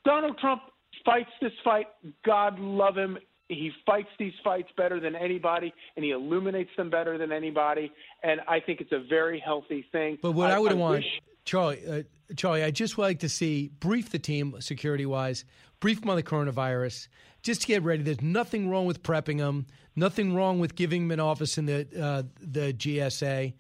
Donald 0.06 0.38
Trump 0.40 0.62
fights 1.06 1.30
this 1.42 1.52
fight. 1.64 1.88
God 2.26 2.60
love 2.60 2.96
him. 2.96 3.18
He 3.54 3.72
fights 3.86 4.10
these 4.18 4.34
fights 4.44 4.70
better 4.78 5.00
than 5.00 5.16
anybody, 5.16 5.74
and 5.96 6.06
he 6.06 6.12
illuminates 6.12 6.72
them 6.78 6.90
better 6.90 7.18
than 7.18 7.32
anybody. 7.32 7.92
And 8.24 8.40
I 8.48 8.60
think 8.60 8.80
it's 8.82 8.92
a 8.94 9.04
very 9.10 9.40
healthy 9.40 9.86
thing. 9.92 10.18
But 10.22 10.32
what 10.32 10.52
I, 10.52 10.58
would 10.60 10.74
want, 10.74 11.00
wish- 11.04 11.22
Charlie, 11.44 11.86
uh, 11.86 12.02
Charlie, 12.38 12.64
I'd 12.64 12.76
just 12.76 12.98
like 12.98 13.20
to 13.20 13.30
see 13.30 13.68
brief 13.80 14.10
the 14.10 14.20
team 14.20 14.56
security 14.60 15.06
wise, 15.06 15.44
brief 15.82 16.00
them 16.02 16.10
on 16.10 16.16
the 16.16 16.24
coronavirus, 16.24 17.08
just 17.44 17.62
to 17.62 17.68
get 17.68 17.84
ready. 17.84 18.04
There's 18.04 18.22
nothing 18.22 18.70
wrong 18.70 18.86
with 18.86 19.04
prepping 19.04 19.40
them, 19.40 19.66
nothing 19.96 20.34
wrong 20.34 20.60
with 20.60 20.76
giving 20.76 21.04
them 21.08 21.12
an 21.12 21.20
office 21.20 21.58
in 21.58 21.66
the 21.66 21.88
uh, 22.02 22.24
the 22.40 22.74
GSA. 22.74 23.54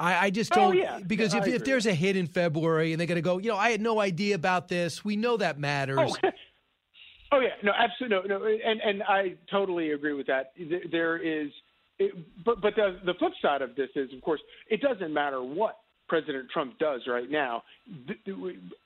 I, 0.00 0.26
I 0.26 0.30
just 0.30 0.52
Oh, 0.52 0.56
don't 0.56 0.76
yeah. 0.76 0.98
because 1.06 1.34
Yeah, 1.34 1.40
if, 1.42 1.46
if 1.48 1.64
there's 1.64 1.86
a 1.86 1.94
hit 1.94 2.16
in 2.16 2.26
February 2.26 2.92
and 2.92 2.98
they're 3.00 3.06
going 3.06 3.14
to 3.16 3.22
go, 3.22 3.38
you 3.38 3.48
know, 3.50 3.56
I 3.56 3.70
had 3.70 3.80
no 3.80 4.00
idea 4.00 4.34
about 4.34 4.66
this. 4.68 5.04
We 5.04 5.14
know 5.14 5.36
that 5.36 5.56
matters. 5.58 5.98
Oh, 6.24 6.30
Oh 7.34 7.40
yeah, 7.40 7.48
no, 7.64 7.72
absolutely, 7.76 8.28
no, 8.28 8.38
no, 8.38 8.46
and 8.46 8.80
and 8.80 9.02
I 9.02 9.34
totally 9.50 9.90
agree 9.90 10.12
with 10.12 10.26
that. 10.28 10.52
There 10.90 11.16
is, 11.16 11.50
it, 11.98 12.14
but 12.44 12.60
but 12.60 12.76
the 12.76 13.00
the 13.04 13.14
flip 13.14 13.32
side 13.42 13.60
of 13.60 13.74
this 13.74 13.88
is, 13.96 14.12
of 14.14 14.22
course, 14.22 14.40
it 14.70 14.80
doesn't 14.80 15.12
matter 15.12 15.42
what 15.42 15.78
President 16.08 16.48
Trump 16.52 16.78
does 16.78 17.00
right 17.08 17.28
now. 17.28 17.64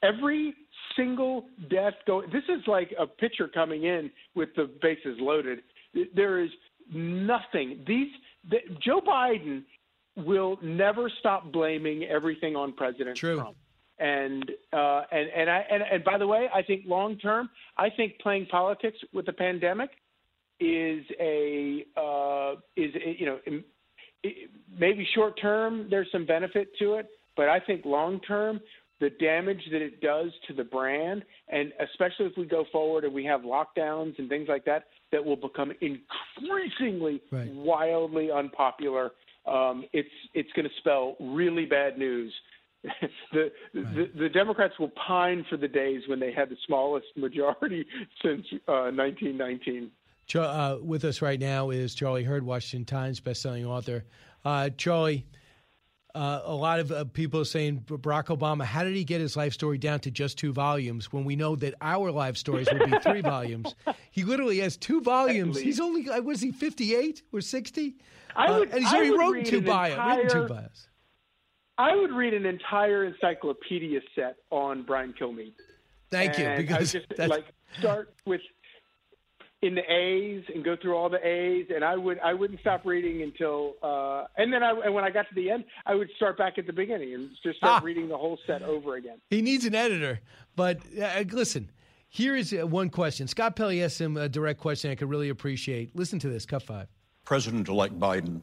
Every 0.02 0.54
single 0.96 1.44
death 1.68 1.94
go. 2.06 2.22
This 2.22 2.44
is 2.48 2.66
like 2.66 2.94
a 2.98 3.06
pitcher 3.06 3.48
coming 3.48 3.84
in 3.84 4.10
with 4.34 4.48
the 4.56 4.70
bases 4.80 5.18
loaded. 5.20 5.58
There 6.14 6.42
is 6.42 6.50
nothing. 6.94 7.84
These 7.86 8.08
the, 8.48 8.58
Joe 8.82 9.02
Biden 9.06 9.62
will 10.16 10.58
never 10.62 11.10
stop 11.20 11.52
blaming 11.52 12.04
everything 12.04 12.56
on 12.56 12.72
President 12.72 13.16
True. 13.16 13.36
Trump. 13.36 13.56
And 14.00 14.50
uh, 14.72 15.02
and 15.10 15.28
and 15.36 15.50
I 15.50 15.64
and, 15.70 15.82
and 15.92 16.04
by 16.04 16.18
the 16.18 16.26
way, 16.26 16.48
I 16.54 16.62
think 16.62 16.84
long 16.86 17.18
term, 17.18 17.50
I 17.76 17.90
think 17.90 18.18
playing 18.20 18.46
politics 18.46 18.98
with 19.12 19.26
the 19.26 19.32
pandemic 19.32 19.90
is 20.60 21.04
a 21.20 21.84
uh, 21.96 22.52
is 22.76 22.94
a, 22.94 23.16
you 23.18 23.26
know 23.26 23.38
it, 24.22 24.50
maybe 24.78 25.06
short 25.14 25.40
term 25.40 25.88
there's 25.90 26.08
some 26.12 26.26
benefit 26.26 26.68
to 26.78 26.94
it, 26.94 27.08
but 27.36 27.48
I 27.48 27.60
think 27.60 27.84
long 27.84 28.20
term 28.20 28.60
the 29.00 29.10
damage 29.10 29.60
that 29.70 29.80
it 29.80 30.00
does 30.00 30.30
to 30.48 30.54
the 30.54 30.64
brand, 30.64 31.24
and 31.48 31.72
especially 31.90 32.26
if 32.26 32.32
we 32.36 32.46
go 32.46 32.64
forward 32.72 33.04
and 33.04 33.14
we 33.14 33.24
have 33.24 33.42
lockdowns 33.42 34.18
and 34.18 34.28
things 34.28 34.48
like 34.48 34.64
that, 34.64 34.84
that 35.12 35.24
will 35.24 35.36
become 35.36 35.72
increasingly 35.80 37.20
Right. 37.30 37.52
wildly 37.52 38.30
unpopular. 38.32 39.12
Um, 39.46 39.84
it's 39.92 40.08
it's 40.34 40.52
going 40.52 40.68
to 40.68 40.74
spell 40.78 41.16
really 41.20 41.64
bad 41.64 41.96
news. 41.96 42.32
the, 43.32 43.50
the 43.74 44.10
the 44.16 44.28
Democrats 44.28 44.78
will 44.78 44.92
pine 45.06 45.44
for 45.50 45.56
the 45.56 45.66
days 45.68 46.02
when 46.06 46.20
they 46.20 46.32
had 46.32 46.48
the 46.48 46.56
smallest 46.66 47.06
majority 47.16 47.84
since 48.22 48.46
uh, 48.68 48.90
1919. 48.94 49.90
Uh, 50.34 50.76
with 50.82 51.04
us 51.04 51.22
right 51.22 51.40
now 51.40 51.70
is 51.70 51.94
Charlie 51.94 52.22
Hurt, 52.24 52.44
Washington 52.44 52.84
Times 52.84 53.20
bestselling 53.20 53.66
author. 53.66 54.04
Uh, 54.44 54.68
Charlie, 54.76 55.26
uh, 56.14 56.42
a 56.44 56.54
lot 56.54 56.80
of 56.80 56.92
uh, 56.92 57.04
people 57.04 57.40
are 57.40 57.44
saying 57.46 57.80
Barack 57.86 58.26
Obama, 58.26 58.64
how 58.64 58.84
did 58.84 58.94
he 58.94 59.04
get 59.04 59.20
his 59.20 59.36
life 59.36 59.52
story 59.54 59.78
down 59.78 60.00
to 60.00 60.10
just 60.10 60.36
two 60.38 60.52
volumes 60.52 61.12
when 61.12 61.24
we 61.24 61.34
know 61.34 61.56
that 61.56 61.74
our 61.80 62.10
life 62.10 62.36
stories 62.36 62.68
will 62.70 62.86
be 62.86 62.98
three 62.98 63.20
volumes? 63.36 63.74
He 64.10 64.24
literally 64.24 64.58
has 64.58 64.76
two 64.76 65.00
volumes. 65.00 65.58
He's 65.58 65.80
only, 65.80 66.08
uh, 66.10 66.20
was 66.20 66.40
he 66.40 66.52
58 66.52 67.22
or 67.32 67.40
60? 67.40 67.96
I 68.36 68.58
would- 68.58 68.70
and 68.70 68.80
he's 68.80 68.92
I 68.92 68.96
already 68.96 69.10
would 69.10 69.18
wrote 69.20 69.46
two 69.46 69.58
an 69.58 69.64
bios. 69.64 69.98
Written 69.98 70.28
two 70.28 70.38
entire- 70.42 70.48
bios. 70.48 70.87
I 71.78 71.94
would 71.94 72.10
read 72.12 72.34
an 72.34 72.44
entire 72.44 73.04
encyclopedia 73.04 74.00
set 74.14 74.36
on 74.50 74.82
Brian 74.82 75.14
Kilmeade. 75.18 75.52
Thank 76.10 76.38
you, 76.38 76.44
And 76.44 76.54
I 76.54 76.56
because 76.58 76.92
just 76.92 77.06
that's- 77.10 77.28
like 77.30 77.44
start 77.78 78.12
with 78.26 78.40
in 79.60 79.74
the 79.74 79.82
A's 79.92 80.44
and 80.54 80.64
go 80.64 80.76
through 80.76 80.94
all 80.96 81.08
the 81.08 81.24
A's, 81.26 81.66
and 81.74 81.84
I 81.84 81.96
would 81.96 82.18
I 82.20 82.32
wouldn't 82.32 82.60
stop 82.60 82.86
reading 82.86 83.22
until 83.22 83.74
uh, 83.82 84.26
and 84.36 84.52
then 84.52 84.62
I 84.62 84.70
and 84.84 84.94
when 84.94 85.04
I 85.04 85.10
got 85.10 85.28
to 85.28 85.34
the 85.34 85.50
end, 85.50 85.64
I 85.84 85.94
would 85.96 86.08
start 86.16 86.38
back 86.38 86.58
at 86.58 86.66
the 86.66 86.72
beginning 86.72 87.14
and 87.14 87.30
just 87.42 87.58
start 87.58 87.82
Ah. 87.82 87.84
reading 87.84 88.08
the 88.08 88.16
whole 88.16 88.38
set 88.46 88.62
over 88.62 88.94
again. 88.96 89.18
He 89.30 89.42
needs 89.42 89.64
an 89.64 89.74
editor. 89.74 90.20
But 90.56 90.78
uh, 91.00 91.24
listen, 91.32 91.70
here 92.08 92.36
is 92.36 92.52
uh, 92.54 92.66
one 92.68 92.88
question. 92.88 93.26
Scott 93.28 93.56
Pelley 93.56 93.82
asked 93.82 94.00
him 94.00 94.16
a 94.16 94.28
direct 94.28 94.60
question 94.60 94.90
I 94.92 94.94
could 94.94 95.10
really 95.10 95.28
appreciate. 95.28 95.94
Listen 95.94 96.18
to 96.20 96.28
this, 96.28 96.46
cut 96.46 96.62
five. 96.62 96.86
President 97.24 97.68
elect 97.68 97.98
Biden 97.98 98.40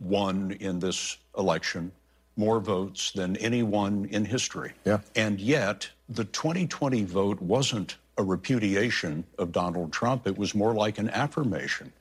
won 0.00 0.52
in 0.60 0.78
this 0.78 1.18
election 1.36 1.92
more 2.38 2.60
votes 2.60 3.10
than 3.12 3.36
anyone 3.38 4.08
in 4.10 4.24
history. 4.24 4.72
Yeah. 4.84 5.00
And 5.16 5.40
yet, 5.40 5.90
the 6.08 6.24
2020 6.24 7.04
vote 7.04 7.42
wasn't 7.42 7.96
a 8.16 8.22
repudiation 8.22 9.24
of 9.38 9.52
Donald 9.52 9.92
Trump, 9.92 10.26
it 10.26 10.36
was 10.36 10.54
more 10.54 10.74
like 10.74 10.98
an 10.98 11.08
affirmation. 11.10 11.92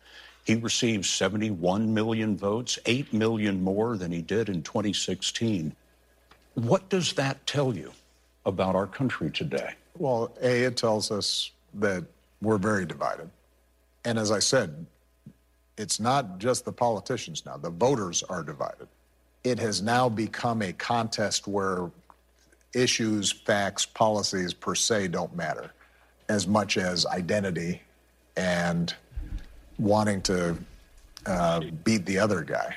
He 0.46 0.56
received 0.56 1.06
71 1.06 1.94
million 1.94 2.38
votes, 2.38 2.80
8 2.86 3.12
million 3.14 3.62
more 3.64 3.98
than 3.98 4.12
he 4.12 4.22
did 4.22 4.48
in 4.48 4.64
2016. 4.64 5.76
What 6.56 6.90
does 6.90 7.14
that 7.14 7.46
tell 7.46 7.76
you 7.76 7.92
about 8.46 8.76
our 8.76 8.88
country 8.88 9.30
today? 9.30 9.74
Well, 9.98 10.32
A, 10.42 10.64
it 10.64 10.78
tells 10.78 11.12
us 11.12 11.52
that 11.76 12.06
we're 12.42 12.58
very 12.58 12.86
divided. 12.86 13.30
And 14.06 14.18
as 14.18 14.32
I 14.32 14.40
said, 14.40 14.86
it's 15.78 16.00
not 16.00 16.40
just 16.40 16.66
the 16.66 16.72
politicians 16.72 17.46
now, 17.46 17.58
the 17.58 17.70
voters 17.70 18.24
are 18.24 18.42
divided. 18.42 18.88
It 19.48 19.60
has 19.60 19.82
now 19.82 20.10
become 20.10 20.62
a 20.62 20.74
contest 20.74 21.48
where 21.48 21.90
issues, 22.74 23.32
facts, 23.32 23.86
policies 23.86 24.54
per 24.54 24.76
se 24.76 25.08
don't 25.08 25.34
matter 25.34 25.72
as 26.28 26.46
much 26.46 26.76
as 26.78 27.06
identity 27.06 27.82
and 28.36 28.94
wanting 29.80 30.22
to 30.24 30.58
uh, 31.26 31.62
beat 31.86 32.06
the 32.06 32.20
other 32.20 32.44
guy. 32.44 32.76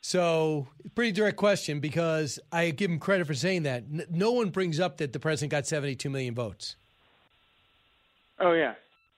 So, 0.00 0.68
pretty 0.94 1.12
direct 1.12 1.36
question 1.36 1.80
because 1.80 2.38
I 2.50 2.70
give 2.70 2.90
him 2.90 2.98
credit 2.98 3.26
for 3.26 3.34
saying 3.34 3.64
that. 3.64 3.84
N- 3.92 4.06
no 4.10 4.32
one 4.32 4.48
brings 4.48 4.80
up 4.80 4.96
that 4.98 5.12
the 5.12 5.20
president 5.20 5.50
got 5.50 5.66
72 5.66 6.08
million 6.08 6.34
votes. 6.34 6.76
Oh 8.40 8.52
yeah, 8.52 8.72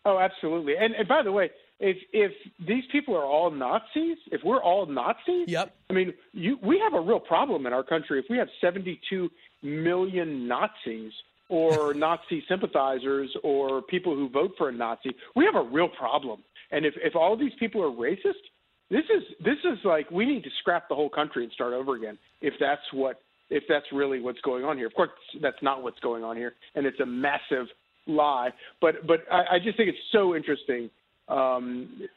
oh 0.04 0.18
absolutely. 0.18 0.76
And, 0.76 0.94
and 0.94 1.06
by 1.06 1.22
the 1.22 1.30
way, 1.30 1.50
if 1.78 1.96
if 2.12 2.32
these 2.66 2.84
people 2.90 3.14
are 3.14 3.24
all 3.24 3.50
Nazis, 3.50 4.16
if 4.32 4.40
we're 4.44 4.62
all 4.62 4.86
Nazis, 4.86 5.46
yep. 5.46 5.74
I 5.90 5.92
mean, 5.92 6.14
you 6.32 6.58
we 6.62 6.78
have 6.78 6.94
a 6.94 7.00
real 7.00 7.20
problem 7.20 7.66
in 7.66 7.72
our 7.72 7.82
country. 7.82 8.18
If 8.18 8.26
we 8.30 8.38
have 8.38 8.48
72 8.60 9.30
million 9.62 10.48
Nazis 10.48 11.12
or 11.48 11.92
Nazi 12.06 12.42
sympathizers 12.48 13.34
or 13.42 13.82
people 13.82 14.14
who 14.14 14.28
vote 14.28 14.52
for 14.56 14.70
a 14.70 14.72
Nazi, 14.72 15.10
we 15.34 15.44
have 15.44 15.54
a 15.54 15.68
real 15.68 15.88
problem. 15.88 16.42
And 16.70 16.86
if 16.86 16.94
if 17.02 17.14
all 17.14 17.36
these 17.36 17.52
people 17.58 17.82
are 17.82 17.90
racist, 17.90 18.42
this 18.90 19.04
is 19.14 19.22
this 19.44 19.58
is 19.64 19.78
like 19.84 20.10
we 20.10 20.24
need 20.24 20.44
to 20.44 20.50
scrap 20.60 20.88
the 20.88 20.94
whole 20.94 21.10
country 21.10 21.44
and 21.44 21.52
start 21.52 21.74
over 21.74 21.94
again. 21.94 22.16
If 22.40 22.54
that's 22.58 22.82
what 22.92 23.20
if 23.50 23.64
that's 23.68 23.86
really 23.92 24.20
what's 24.20 24.40
going 24.40 24.64
on 24.64 24.76
here. 24.76 24.86
Of 24.86 24.94
course, 24.94 25.10
that's 25.40 25.62
not 25.62 25.82
what's 25.82 26.00
going 26.00 26.24
on 26.24 26.36
here, 26.36 26.54
and 26.74 26.86
it's 26.86 27.00
a 27.00 27.06
massive 27.06 27.66
lie. 28.06 28.50
But 28.80 29.06
but 29.06 29.20
I, 29.30 29.56
I 29.56 29.58
just 29.62 29.76
think 29.76 29.88
it's 29.88 29.98
so 30.12 30.34
interesting. 30.34 30.90
Um, 31.28 32.08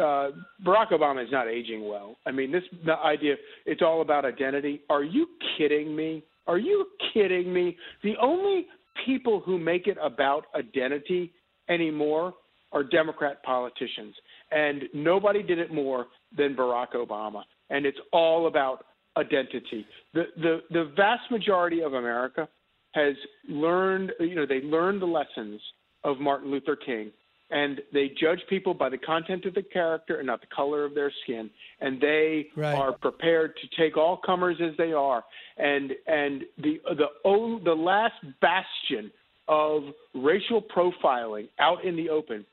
uh, 0.00 0.28
Barack 0.64 0.90
Obama 0.92 1.22
is 1.24 1.30
not 1.30 1.48
aging 1.48 1.88
well. 1.88 2.16
I 2.26 2.30
mean, 2.30 2.50
this 2.52 2.62
the 2.84 2.94
idea 2.98 3.34
it's 3.66 3.82
all 3.82 4.02
about 4.02 4.24
identity. 4.24 4.82
Are 4.88 5.04
you 5.04 5.26
kidding 5.56 5.94
me? 5.94 6.24
Are 6.46 6.58
you 6.58 6.86
kidding 7.12 7.52
me? 7.52 7.76
The 8.02 8.14
only 8.20 8.66
people 9.04 9.40
who 9.40 9.58
make 9.58 9.86
it 9.86 9.96
about 10.02 10.46
identity 10.54 11.32
anymore 11.68 12.34
are 12.72 12.84
Democrat 12.84 13.42
politicians, 13.42 14.14
and 14.50 14.84
nobody 14.94 15.42
did 15.42 15.58
it 15.58 15.72
more 15.72 16.06
than 16.36 16.54
Barack 16.54 16.94
Obama. 16.94 17.42
And 17.70 17.84
it's 17.86 17.98
all 18.12 18.46
about 18.46 18.84
identity. 19.16 19.86
The 20.14 20.24
the 20.36 20.60
the 20.70 20.92
vast 20.96 21.30
majority 21.30 21.82
of 21.82 21.94
America 21.94 22.48
has 22.92 23.14
learned, 23.48 24.12
you 24.18 24.34
know, 24.34 24.46
they 24.46 24.60
learned 24.62 25.00
the 25.00 25.06
lessons 25.06 25.60
of 26.02 26.18
Martin 26.18 26.50
Luther 26.50 26.76
King, 26.76 27.12
and 27.50 27.80
they 27.92 28.08
judge 28.20 28.40
people 28.48 28.74
by 28.74 28.88
the 28.88 28.98
content 28.98 29.44
of 29.44 29.54
the 29.54 29.62
character 29.62 30.16
and 30.18 30.26
not 30.26 30.40
the 30.40 30.46
color 30.54 30.84
of 30.84 30.94
their 30.94 31.12
skin. 31.22 31.50
And 31.80 32.00
they 32.00 32.48
Right. 32.56 32.74
are 32.74 32.92
prepared 32.92 33.56
to 33.56 33.68
take 33.76 33.96
all 33.96 34.16
comers 34.16 34.60
as 34.60 34.76
they 34.76 34.92
are. 34.92 35.24
And 35.56 35.92
and 36.06 36.44
the 36.58 36.80
the 36.96 37.06
oh, 37.24 37.58
the 37.58 37.74
last 37.74 38.14
bastion 38.40 39.10
of 39.48 39.82
racial 40.14 40.62
profiling 40.62 41.48
out 41.58 41.84
in 41.84 41.96
the 41.96 42.08
open 42.08 42.46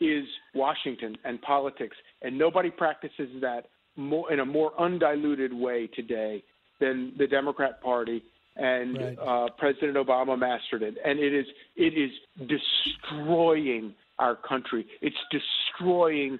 is 0.00 0.24
Washington 0.54 1.16
and 1.24 1.40
politics, 1.42 1.96
and 2.22 2.36
nobody 2.36 2.70
practices 2.70 3.28
that 3.40 3.66
more 3.96 4.32
in 4.32 4.40
a 4.40 4.44
more 4.44 4.72
undiluted 4.80 5.52
way 5.52 5.86
today 5.88 6.42
than 6.80 7.12
the 7.18 7.26
Democrat 7.26 7.80
Party 7.82 8.22
and 8.56 8.96
Right. 8.98 9.18
uh, 9.18 9.48
President 9.58 9.96
Obama 9.96 10.38
mastered 10.38 10.82
it, 10.82 10.96
and 11.04 11.18
it 11.18 11.32
is 11.32 11.46
it 11.76 11.94
is 11.94 12.10
destroying 12.48 13.94
our 14.20 14.36
country. 14.36 14.86
It's 15.00 15.16
destroying 15.30 16.38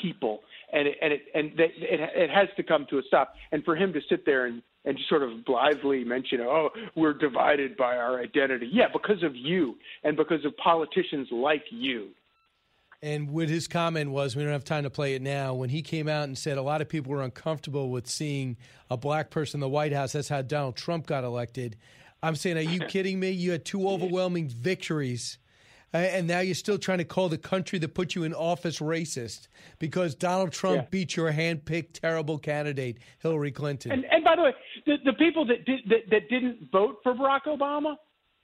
people, 0.00 0.40
and 0.72 0.88
it, 0.88 0.96
and 1.02 1.12
it 1.12 1.22
and 1.34 1.52
that 1.56 1.70
it, 1.76 2.00
it 2.14 2.30
has 2.30 2.48
to 2.56 2.62
come 2.62 2.86
to 2.90 2.98
a 2.98 3.02
stop. 3.06 3.34
And 3.50 3.64
for 3.64 3.74
him 3.74 3.92
to 3.92 4.00
sit 4.08 4.24
there 4.24 4.46
and 4.46 4.62
and 4.84 4.96
just 4.96 5.08
sort 5.08 5.22
of 5.22 5.44
blithely 5.44 6.04
mention, 6.04 6.40
"Oh, 6.40 6.70
we're 6.94 7.14
divided 7.14 7.76
by 7.76 7.96
our 7.96 8.20
identity," 8.20 8.68
yeah, 8.72 8.86
because 8.92 9.22
of 9.22 9.34
you 9.34 9.76
and 10.04 10.16
because 10.16 10.44
of 10.44 10.56
politicians 10.56 11.28
like 11.30 11.64
you. 11.70 12.10
And 13.04 13.32
what 13.32 13.48
his 13.48 13.66
comment 13.66 14.12
was, 14.12 14.36
we 14.36 14.44
don't 14.44 14.52
have 14.52 14.62
time 14.62 14.84
to 14.84 14.90
play 14.90 15.14
it 15.14 15.22
now, 15.22 15.54
when 15.54 15.70
he 15.70 15.82
came 15.82 16.08
out 16.08 16.24
and 16.24 16.38
said 16.38 16.56
a 16.56 16.62
lot 16.62 16.80
of 16.80 16.88
people 16.88 17.10
were 17.10 17.22
uncomfortable 17.22 17.90
with 17.90 18.06
seeing 18.06 18.56
a 18.88 18.96
black 18.96 19.28
person 19.28 19.58
in 19.58 19.60
the 19.60 19.68
White 19.68 19.92
House. 19.92 20.12
That's 20.12 20.28
how 20.28 20.42
Donald 20.42 20.76
Trump 20.76 21.06
got 21.06 21.24
elected. 21.24 21.76
I'm 22.22 22.36
saying, 22.36 22.58
are 22.58 22.60
you 22.60 22.78
kidding 22.88 23.18
me? 23.18 23.30
You 23.30 23.50
had 23.50 23.64
two 23.64 23.88
overwhelming 23.88 24.48
victories. 24.48 25.38
And 25.92 26.26
now 26.26 26.40
you're 26.40 26.54
still 26.54 26.78
trying 26.78 26.98
to 26.98 27.04
call 27.04 27.28
the 27.28 27.36
country 27.36 27.78
that 27.80 27.92
put 27.92 28.14
you 28.14 28.24
in 28.24 28.32
office 28.32 28.80
racist 28.80 29.48
because 29.78 30.14
Donald 30.14 30.52
Trump 30.52 30.76
Yeah. 30.76 30.88
beat 30.90 31.16
your 31.16 31.30
hand-picked 31.32 32.00
terrible 32.00 32.38
candidate, 32.38 32.98
Hillary 33.18 33.52
Clinton. 33.52 33.92
And, 33.92 34.04
and 34.06 34.24
by 34.24 34.36
the 34.36 34.42
way, 34.42 34.54
the, 34.86 34.96
the 35.04 35.12
people 35.12 35.44
that, 35.46 35.64
did, 35.66 35.80
that 35.90 36.10
that 36.10 36.28
didn't 36.30 36.70
vote 36.72 36.96
for 37.02 37.14
Barack 37.14 37.44
Obama, 37.46 37.96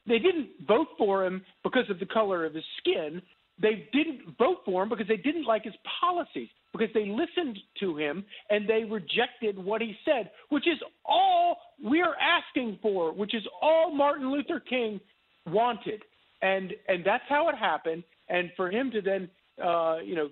they 0.07 0.19
didn't 0.19 0.49
vote 0.67 0.89
for 0.99 1.25
him 1.25 1.43
because 1.63 1.89
of 1.89 1.99
the 1.99 2.07
color 2.07 2.45
of 2.45 2.55
his 2.55 2.65
skin. 2.79 3.23
They 3.61 3.89
didn't 3.93 4.37
vote 4.39 4.59
for 4.65 4.83
him 4.83 4.89
because 4.91 5.09
they 5.09 5.17
didn't 5.17 5.45
like 5.45 5.65
his 5.65 5.75
policies, 6.01 6.49
because 6.73 6.89
they 6.95 7.07
listened 7.07 7.59
to 7.81 7.97
him 7.97 8.25
and 8.51 8.69
they 8.69 8.85
rejected 8.85 9.59
what 9.59 9.81
he 9.81 9.97
said, 10.05 10.31
which 10.51 10.69
is 10.69 10.79
all 11.05 11.57
we're 11.83 12.15
asking 12.21 12.79
for, 12.83 13.13
which 13.13 13.35
is 13.35 13.43
all 13.63 13.91
Martin 13.93 14.31
Luther 14.31 14.61
King 14.61 15.01
wanted. 15.47 16.03
And 16.43 16.73
and 16.87 17.05
that's 17.05 17.25
how 17.29 17.49
it 17.49 17.57
happened. 17.57 18.05
And 18.29 18.51
for 18.57 18.71
him 18.71 18.91
to 18.93 19.01
then 19.01 19.29
uh, 19.63 19.97
you 20.05 20.15
know, 20.15 20.29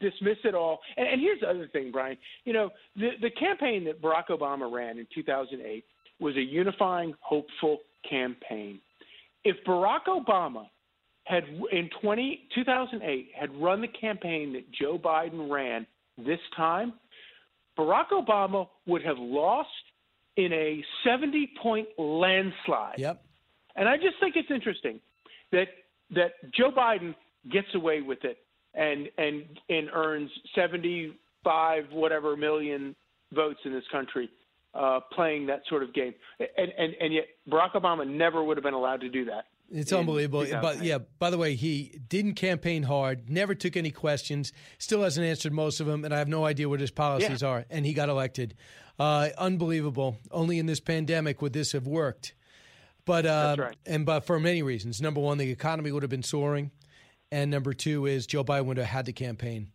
dismiss 0.00 0.36
it 0.44 0.54
all. 0.54 0.80
And, 0.96 1.06
and 1.08 1.20
here's 1.20 1.40
the 1.40 1.48
other 1.48 1.68
thing, 1.68 1.90
Brian. 1.90 2.16
You 2.44 2.52
know, 2.52 2.70
the 2.96 3.10
the 3.20 3.30
campaign 3.30 3.84
that 3.84 4.00
Barack 4.00 4.28
Obama 4.30 4.70
ran 4.70 4.98
in 4.98 5.06
2008 5.14 5.84
was 6.20 6.36
a 6.36 6.40
unifying, 6.40 7.14
hopeful 7.20 7.78
campaign. 8.08 8.80
If 9.44 9.56
Barack 9.66 10.06
Obama 10.08 10.66
had 11.24 11.44
in 11.72 11.90
20, 12.00 12.48
2008 12.54 13.28
had 13.38 13.54
run 13.60 13.80
the 13.80 13.88
campaign 13.88 14.52
that 14.54 14.70
Joe 14.72 14.98
Biden 14.98 15.50
ran 15.50 15.86
this 16.16 16.40
time, 16.56 16.94
Barack 17.78 18.10
Obama 18.12 18.68
would 18.86 19.02
have 19.02 19.18
lost 19.18 19.68
in 20.36 20.52
a 20.52 20.84
70 21.04 21.50
point 21.62 21.88
landslide. 21.98 22.98
Yep. 22.98 23.22
And 23.76 23.88
I 23.88 23.96
just 23.96 24.18
think 24.20 24.36
it's 24.36 24.50
interesting 24.50 25.00
that 25.52 25.68
that 26.10 26.32
Joe 26.56 26.70
Biden 26.70 27.14
gets 27.50 27.68
away 27.74 28.00
with 28.02 28.24
it 28.24 28.38
and 28.74 29.08
and 29.18 29.44
and 29.68 29.88
earns 29.92 30.30
75 30.54 31.84
whatever 31.92 32.36
million 32.36 32.94
votes 33.32 33.60
in 33.64 33.72
this 33.72 33.84
country 33.92 34.30
uh, 34.74 35.00
playing 35.12 35.46
that 35.46 35.62
sort 35.68 35.82
of 35.82 35.92
game. 35.94 36.14
And, 36.38 36.72
and 36.78 36.94
and 37.00 37.14
yet 37.14 37.26
Barack 37.48 37.72
Obama 37.72 38.06
never 38.08 38.42
would 38.42 38.56
have 38.56 38.64
been 38.64 38.74
allowed 38.74 39.00
to 39.02 39.08
do 39.08 39.24
that. 39.26 39.46
It's 39.70 39.92
unbelievable. 39.92 40.46
But 40.62 40.82
yeah, 40.82 40.98
by 41.18 41.28
the 41.28 41.36
way, 41.36 41.54
he 41.54 42.00
didn't 42.08 42.34
campaign 42.34 42.84
hard, 42.84 43.28
never 43.28 43.54
took 43.54 43.76
any 43.76 43.90
questions, 43.90 44.50
still 44.78 45.02
hasn't 45.02 45.26
answered 45.26 45.52
most 45.52 45.80
of 45.80 45.86
them, 45.86 46.06
and 46.06 46.14
I 46.14 46.18
have 46.18 46.28
no 46.28 46.46
idea 46.46 46.70
what 46.70 46.80
his 46.80 46.90
policies 46.90 47.42
Yeah. 47.42 47.48
are. 47.48 47.64
And 47.68 47.84
he 47.84 47.92
got 47.92 48.08
elected. 48.08 48.54
Uh, 48.98 49.28
unbelievable. 49.36 50.16
Only 50.30 50.58
in 50.58 50.64
this 50.64 50.80
pandemic 50.80 51.42
would 51.42 51.52
this 51.52 51.72
have 51.72 51.86
worked. 51.86 52.32
But 53.08 53.26
uh, 53.26 53.56
right. 53.58 53.76
and 53.86 54.04
but 54.06 54.20
for 54.26 54.38
many 54.38 54.62
reasons. 54.62 55.00
Number 55.00 55.20
one, 55.20 55.38
the 55.38 55.50
economy 55.50 55.90
would 55.90 56.02
have 56.04 56.10
been 56.10 56.22
soaring, 56.22 56.70
and 57.32 57.50
number 57.50 57.72
two 57.72 58.06
is 58.06 58.26
Joe 58.26 58.44
Biden 58.44 58.66
would 58.66 58.76
have 58.76 58.86
had 58.86 59.06
the 59.06 59.12
campaign. 59.12 59.68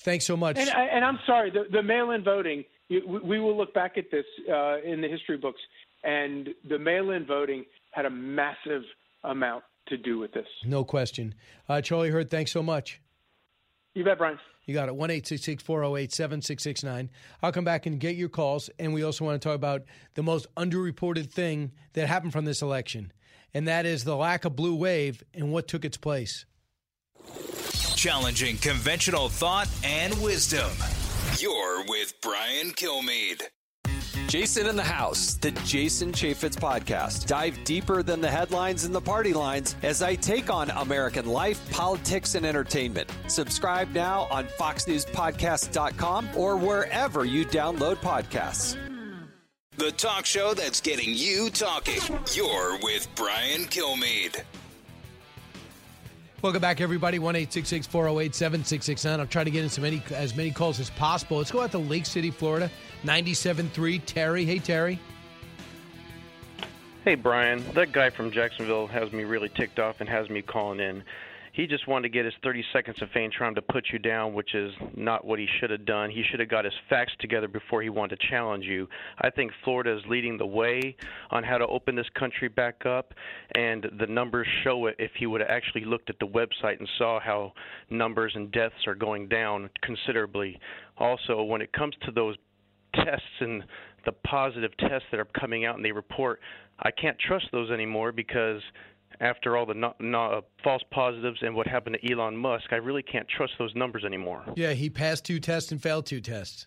Thanks 0.00 0.26
so 0.26 0.36
much. 0.36 0.58
And, 0.58 0.68
I, 0.68 0.84
and 0.86 1.04
I'm 1.04 1.20
sorry, 1.24 1.50
the, 1.50 1.64
the 1.70 1.82
mail-in 1.82 2.24
voting. 2.24 2.64
you- 2.88 3.06
We, 3.06 3.20
we 3.20 3.38
will 3.40 3.56
look 3.56 3.72
back 3.72 3.96
at 3.96 4.10
this 4.10 4.24
uh, 4.52 4.78
in 4.82 5.00
the 5.00 5.06
history 5.08 5.36
books, 5.36 5.60
and 6.02 6.48
the 6.68 6.78
mail-in 6.78 7.24
voting 7.24 7.64
had 7.92 8.04
a 8.04 8.10
massive 8.10 8.82
amount 9.22 9.62
to 9.88 9.96
do 9.96 10.18
with 10.18 10.32
this. 10.32 10.46
no 10.64 10.82
question. 10.84 11.34
Uh, 11.68 11.80
Charlie 11.80 12.10
Hurt, 12.10 12.30
thanks 12.30 12.50
so 12.50 12.62
much. 12.64 13.00
You 13.94 14.04
bet, 14.04 14.18
Brian. 14.18 14.38
You 14.64 14.74
got 14.74 14.88
it. 14.88 14.94
1 14.94 15.08
408 15.10 16.12
7669. 16.12 17.10
I'll 17.42 17.52
come 17.52 17.64
back 17.64 17.86
and 17.86 17.98
get 17.98 18.16
your 18.16 18.28
calls. 18.28 18.70
And 18.78 18.94
we 18.94 19.02
also 19.02 19.24
want 19.24 19.40
to 19.40 19.48
talk 19.48 19.56
about 19.56 19.82
the 20.14 20.22
most 20.22 20.46
underreported 20.56 21.30
thing 21.30 21.72
that 21.94 22.06
happened 22.08 22.32
from 22.32 22.44
this 22.44 22.62
election, 22.62 23.12
and 23.54 23.66
that 23.68 23.86
is 23.86 24.04
the 24.04 24.16
lack 24.16 24.44
of 24.44 24.56
blue 24.56 24.74
wave 24.74 25.22
and 25.34 25.52
what 25.52 25.68
took 25.68 25.84
its 25.84 25.96
place. 25.96 26.44
Challenging 27.96 28.56
conventional 28.56 29.28
thought 29.28 29.68
and 29.84 30.20
wisdom. 30.20 30.70
You're 31.38 31.84
with 31.86 32.14
Brian 32.20 32.70
Kilmeade. 32.70 33.42
Jason 34.28 34.66
in 34.66 34.76
the 34.76 34.82
House, 34.82 35.34
the 35.34 35.50
Jason 35.50 36.12
Chaffetz 36.12 36.56
podcast. 36.56 37.26
Dive 37.26 37.58
deeper 37.64 38.02
than 38.02 38.20
the 38.20 38.30
headlines 38.30 38.84
and 38.84 38.94
the 38.94 39.00
party 39.00 39.32
lines 39.32 39.76
as 39.82 40.00
I 40.00 40.14
take 40.14 40.48
on 40.48 40.70
American 40.70 41.26
life, 41.26 41.60
politics, 41.70 42.34
and 42.34 42.46
entertainment. 42.46 43.10
Subscribe 43.28 43.92
now 43.92 44.28
on 44.30 44.46
FoxNewsPodcast.com 44.46 46.28
or 46.36 46.56
wherever 46.56 47.24
you 47.24 47.44
download 47.44 47.96
podcasts. 47.96 48.76
The 49.76 49.90
talk 49.92 50.24
show 50.24 50.54
that's 50.54 50.80
getting 50.80 51.10
you 51.12 51.50
talking. 51.50 52.00
You're 52.32 52.78
with 52.82 53.08
Brian 53.14 53.62
Kilmeade. 53.62 54.42
Welcome 56.42 56.60
back, 56.60 56.80
everybody. 56.80 57.18
1 57.18 57.34
408 57.46 58.34
7669. 58.34 59.20
I'll 59.20 59.26
try 59.26 59.44
to 59.44 59.50
get 59.50 59.62
in 59.62 59.70
so 59.70 59.80
many, 59.80 60.02
as 60.12 60.34
many 60.34 60.50
calls 60.50 60.80
as 60.80 60.90
possible. 60.90 61.38
Let's 61.38 61.52
go 61.52 61.60
out 61.60 61.70
to 61.70 61.78
Lake 61.78 62.04
City, 62.04 62.30
Florida. 62.30 62.70
97.3. 63.04 64.00
Terry. 64.04 64.44
Hey, 64.44 64.58
Terry. 64.58 64.98
Hey, 67.04 67.16
Brian. 67.16 67.64
That 67.74 67.90
guy 67.90 68.10
from 68.10 68.30
Jacksonville 68.30 68.86
has 68.86 69.12
me 69.12 69.24
really 69.24 69.48
ticked 69.48 69.80
off 69.80 69.96
and 70.00 70.08
has 70.08 70.30
me 70.30 70.40
calling 70.40 70.78
in. 70.78 71.02
He 71.52 71.66
just 71.66 71.86
wanted 71.86 72.04
to 72.04 72.08
get 72.08 72.24
his 72.24 72.32
30 72.42 72.64
seconds 72.72 73.02
of 73.02 73.10
fame 73.10 73.30
trying 73.30 73.56
to 73.56 73.62
put 73.62 73.88
you 73.92 73.98
down, 73.98 74.32
which 74.32 74.54
is 74.54 74.72
not 74.96 75.26
what 75.26 75.38
he 75.38 75.46
should 75.60 75.68
have 75.68 75.84
done. 75.84 76.10
He 76.10 76.22
should 76.22 76.40
have 76.40 76.48
got 76.48 76.64
his 76.64 76.72
facts 76.88 77.12
together 77.18 77.46
before 77.46 77.82
he 77.82 77.90
wanted 77.90 78.20
to 78.20 78.28
challenge 78.30 78.64
you. 78.64 78.88
I 79.20 79.28
think 79.28 79.52
Florida 79.62 79.94
is 79.94 80.02
leading 80.08 80.38
the 80.38 80.46
way 80.46 80.96
on 81.30 81.44
how 81.44 81.58
to 81.58 81.66
open 81.66 81.94
this 81.94 82.08
country 82.18 82.48
back 82.48 82.86
up, 82.86 83.12
and 83.54 83.86
the 83.98 84.06
numbers 84.06 84.46
show 84.64 84.86
it 84.86 84.96
if 84.98 85.10
he 85.18 85.26
would 85.26 85.42
have 85.42 85.50
actually 85.50 85.84
looked 85.84 86.08
at 86.08 86.18
the 86.20 86.26
website 86.26 86.78
and 86.78 86.88
saw 86.96 87.20
how 87.20 87.52
numbers 87.90 88.32
and 88.34 88.50
deaths 88.50 88.86
are 88.86 88.94
going 88.94 89.28
down 89.28 89.68
considerably. 89.82 90.58
Also, 90.96 91.42
when 91.42 91.60
it 91.60 91.72
comes 91.74 91.94
to 92.06 92.12
those 92.12 92.36
tests 92.94 93.40
and 93.40 93.64
the 94.04 94.12
positive 94.12 94.72
tests 94.78 95.06
that 95.10 95.20
are 95.20 95.28
coming 95.38 95.64
out 95.64 95.76
and 95.76 95.84
they 95.84 95.92
report, 95.92 96.40
I 96.80 96.90
can't 96.90 97.16
trust 97.18 97.46
those 97.52 97.70
anymore 97.70 98.12
because 98.12 98.60
after 99.20 99.56
all 99.56 99.66
the 99.66 99.74
no, 100.00 100.42
false 100.64 100.82
positives 100.90 101.38
and 101.42 101.54
what 101.54 101.66
happened 101.66 101.96
to 102.00 102.12
Elon 102.12 102.36
Musk, 102.36 102.66
I 102.72 102.76
really 102.76 103.02
can't 103.02 103.28
trust 103.28 103.52
those 103.58 103.74
numbers 103.74 104.04
anymore. 104.04 104.42
Yeah, 104.56 104.72
he 104.72 104.90
passed 104.90 105.24
two 105.24 105.38
tests 105.38 105.70
and 105.70 105.80
failed 105.80 106.06
two 106.06 106.20
tests. 106.20 106.66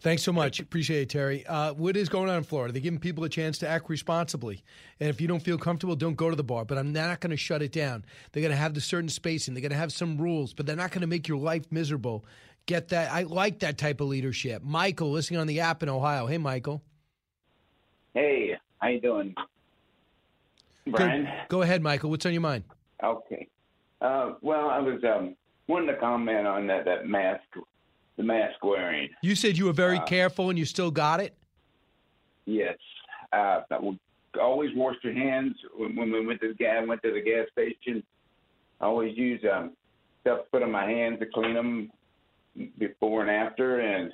Thanks 0.00 0.22
so 0.22 0.32
much. 0.32 0.60
Appreciate 0.60 1.02
it, 1.02 1.08
Terry. 1.08 1.46
Uh, 1.46 1.72
what 1.72 1.96
is 1.96 2.10
going 2.10 2.28
on 2.28 2.36
in 2.36 2.44
Florida? 2.44 2.72
They're 2.72 2.82
giving 2.82 2.98
people 2.98 3.24
a 3.24 3.28
chance 3.30 3.56
to 3.58 3.68
act 3.68 3.88
responsibly. 3.88 4.62
And 5.00 5.08
if 5.08 5.18
you 5.18 5.26
don't 5.26 5.42
feel 5.42 5.56
comfortable, 5.56 5.96
don't 5.96 6.16
go 6.16 6.28
to 6.28 6.36
the 6.36 6.44
bar. 6.44 6.66
But 6.66 6.76
I'm 6.76 6.92
not 6.92 7.20
going 7.20 7.30
to 7.30 7.38
shut 7.38 7.62
it 7.62 7.72
down. 7.72 8.04
They're 8.32 8.42
going 8.42 8.50
to 8.50 8.56
have 8.56 8.74
the 8.74 8.82
certain 8.82 9.08
spacing. 9.08 9.54
They're 9.54 9.62
going 9.62 9.70
to 9.70 9.78
have 9.78 9.94
some 9.94 10.18
rules, 10.18 10.52
but 10.52 10.66
they're 10.66 10.76
not 10.76 10.90
going 10.90 11.00
to 11.00 11.06
make 11.06 11.26
your 11.26 11.38
life 11.38 11.64
miserable. 11.70 12.26
Get 12.66 12.88
that? 12.88 13.12
I 13.12 13.22
like 13.22 13.58
that 13.60 13.76
type 13.76 14.00
of 14.00 14.08
leadership. 14.08 14.62
Michael, 14.62 15.10
listening 15.10 15.40
on 15.40 15.46
the 15.46 15.60
app 15.60 15.82
in 15.82 15.88
Ohio. 15.88 16.26
Hey, 16.26 16.38
Michael. 16.38 16.82
Hey, 18.14 18.56
how 18.78 18.88
you 18.88 19.00
doing, 19.00 19.34
Brian? 20.86 21.24
Go, 21.24 21.30
go 21.48 21.62
ahead, 21.62 21.82
Michael. 21.82 22.10
What's 22.10 22.24
on 22.24 22.32
your 22.32 22.40
mind? 22.40 22.64
Okay. 23.02 23.48
Uh, 24.00 24.34
well, 24.40 24.70
I 24.70 24.78
was 24.78 25.02
um, 25.04 25.34
wanting 25.66 25.88
to 25.88 25.96
comment 25.96 26.46
on 26.46 26.66
that 26.68 26.84
that 26.84 27.06
mask, 27.06 27.42
the 28.16 28.22
mask 28.22 28.62
wearing. 28.62 29.08
You 29.22 29.34
said 29.34 29.58
you 29.58 29.66
were 29.66 29.72
very 29.72 29.98
Uh, 29.98 30.04
careful 30.04 30.48
and 30.48 30.58
you 30.58 30.64
still 30.64 30.90
got 30.90 31.20
it. 31.20 31.36
Yes, 32.46 32.76
uh, 33.32 33.62
always 34.40 34.70
wash 34.76 34.96
your 35.02 35.14
hands 35.14 35.54
when, 35.76 35.96
when 35.96 36.12
we 36.12 36.26
went 36.26 36.40
to 36.42 36.48
the 36.48 36.54
gas 36.54 36.86
went 36.86 37.02
to 37.02 37.12
the 37.12 37.20
gas 37.20 37.46
station. 37.52 38.02
I 38.80 38.86
always 38.86 39.16
use 39.16 39.40
um, 39.52 39.72
stuff 40.20 40.40
to 40.40 40.44
put 40.50 40.62
on 40.62 40.70
my 40.70 40.84
hands 40.84 41.18
to 41.20 41.26
clean 41.26 41.54
them 41.54 41.90
before 42.78 43.22
and 43.22 43.30
after, 43.30 43.80
and 43.80 44.12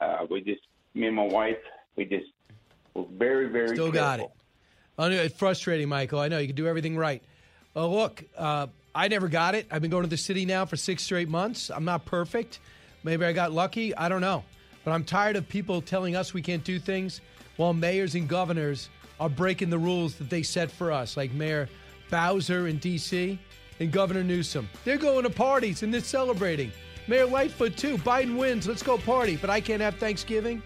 uh, 0.00 0.26
we 0.30 0.40
just 0.40 0.62
me 0.94 1.06
and 1.06 1.16
my 1.16 1.24
wife 1.24 1.58
we 1.96 2.04
just 2.04 2.26
were 2.94 3.04
very 3.12 3.48
very 3.48 3.68
Still 3.68 3.92
got 3.92 4.20
it. 4.20 4.22
careful. 4.22 4.36
I 4.98 5.08
know 5.08 5.22
it's 5.22 5.36
frustrating, 5.36 5.88
Michael. 5.88 6.20
I 6.20 6.28
know 6.28 6.38
you 6.38 6.46
can 6.48 6.56
do 6.56 6.66
everything 6.66 6.96
right. 6.96 7.22
Oh, 7.74 7.88
look, 7.88 8.22
uh, 8.36 8.66
I 8.94 9.08
never 9.08 9.28
got 9.28 9.54
it. 9.54 9.66
I've 9.70 9.80
been 9.80 9.90
going 9.90 10.02
to 10.02 10.08
the 10.10 10.18
city 10.18 10.44
now 10.44 10.66
for 10.66 10.76
six 10.76 11.02
straight 11.02 11.28
months. 11.28 11.70
I'm 11.70 11.86
not 11.86 12.04
perfect. 12.04 12.60
Maybe 13.02 13.24
I 13.24 13.32
got 13.32 13.52
lucky. 13.52 13.94
I 13.96 14.08
don't 14.10 14.20
know. 14.20 14.44
But 14.84 14.92
I'm 14.92 15.04
tired 15.04 15.36
of 15.36 15.48
people 15.48 15.80
telling 15.80 16.14
us 16.14 16.34
we 16.34 16.42
can't 16.42 16.62
do 16.62 16.78
things 16.78 17.20
while 17.56 17.72
mayors 17.72 18.14
and 18.14 18.28
governors 18.28 18.90
are 19.18 19.30
breaking 19.30 19.70
the 19.70 19.78
rules 19.78 20.16
that 20.16 20.28
they 20.28 20.42
set 20.42 20.70
for 20.70 20.92
us, 20.92 21.16
like 21.16 21.32
Mayor 21.32 21.68
Bowser 22.10 22.68
in 22.68 22.76
D.C. 22.78 23.38
and 23.80 23.90
Governor 23.92 24.24
Newsom. 24.24 24.68
They're 24.84 24.98
going 24.98 25.22
to 25.22 25.30
parties 25.30 25.82
and 25.82 25.92
they're 25.94 26.00
celebrating. 26.02 26.70
Mayor 27.08 27.26
Lightfoot, 27.26 27.76
too. 27.76 27.98
Biden 27.98 28.36
wins. 28.36 28.66
Let's 28.66 28.82
go 28.82 28.98
party. 28.98 29.36
But 29.36 29.50
I 29.50 29.60
can't 29.60 29.82
have 29.82 29.96
Thanksgiving. 29.96 30.62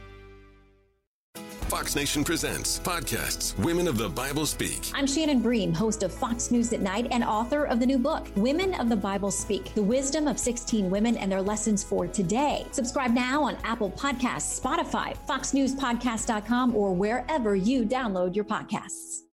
Fox 1.69 1.97
Nation 1.97 2.23
presents 2.23 2.79
podcasts 2.79 3.59
Women 3.59 3.89
of 3.89 3.99
the 3.99 4.09
Bible 4.09 4.47
Speak. 4.47 4.89
I'm 4.95 5.07
Shannon 5.07 5.41
Bream, 5.41 5.75
host 5.75 6.05
of 6.05 6.13
Fox 6.13 6.53
News 6.53 6.73
at 6.73 6.81
Night 6.81 7.09
and 7.11 7.25
author 7.25 7.65
of 7.65 7.81
the 7.81 7.87
new 7.87 7.99
book, 7.99 8.29
Women 8.37 8.75
of 8.75 8.89
the 8.89 8.97
Bible 8.97 9.33
Speak 9.33 9.75
The 9.75 9.83
Wisdom 9.83 10.29
of 10.29 10.39
16 10.39 10.89
Women 10.89 11.17
and 11.17 11.31
Their 11.31 11.43
Lessons 11.43 11.83
for 11.83 12.07
Today. 12.07 12.67
Subscribe 12.71 13.13
now 13.13 13.43
on 13.43 13.59
Apple 13.65 13.91
Podcasts, 13.91 14.61
Spotify, 14.61 15.17
FoxNewsPodcast.com, 15.29 16.77
or 16.77 16.95
wherever 16.95 17.57
you 17.57 17.85
download 17.85 18.37
your 18.37 18.45
podcasts. 18.45 19.26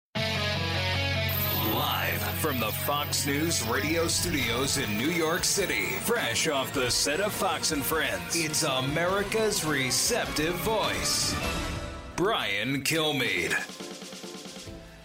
Live 1.74 2.22
from 2.40 2.60
the 2.60 2.72
Fox 2.72 3.26
News 3.26 3.68
radio 3.68 4.08
studios 4.08 4.78
in 4.78 4.96
New 4.96 5.10
York 5.10 5.44
City, 5.44 5.88
fresh 6.02 6.48
off 6.48 6.72
the 6.72 6.92
set 6.92 7.20
of 7.20 7.34
Fox 7.34 7.72
and 7.72 7.84
Friends, 7.84 8.36
it's 8.36 8.62
America's 8.62 9.66
receptive 9.66 10.54
voice, 10.56 11.36
Brian 12.16 12.84
Kilmeade. 12.84 13.54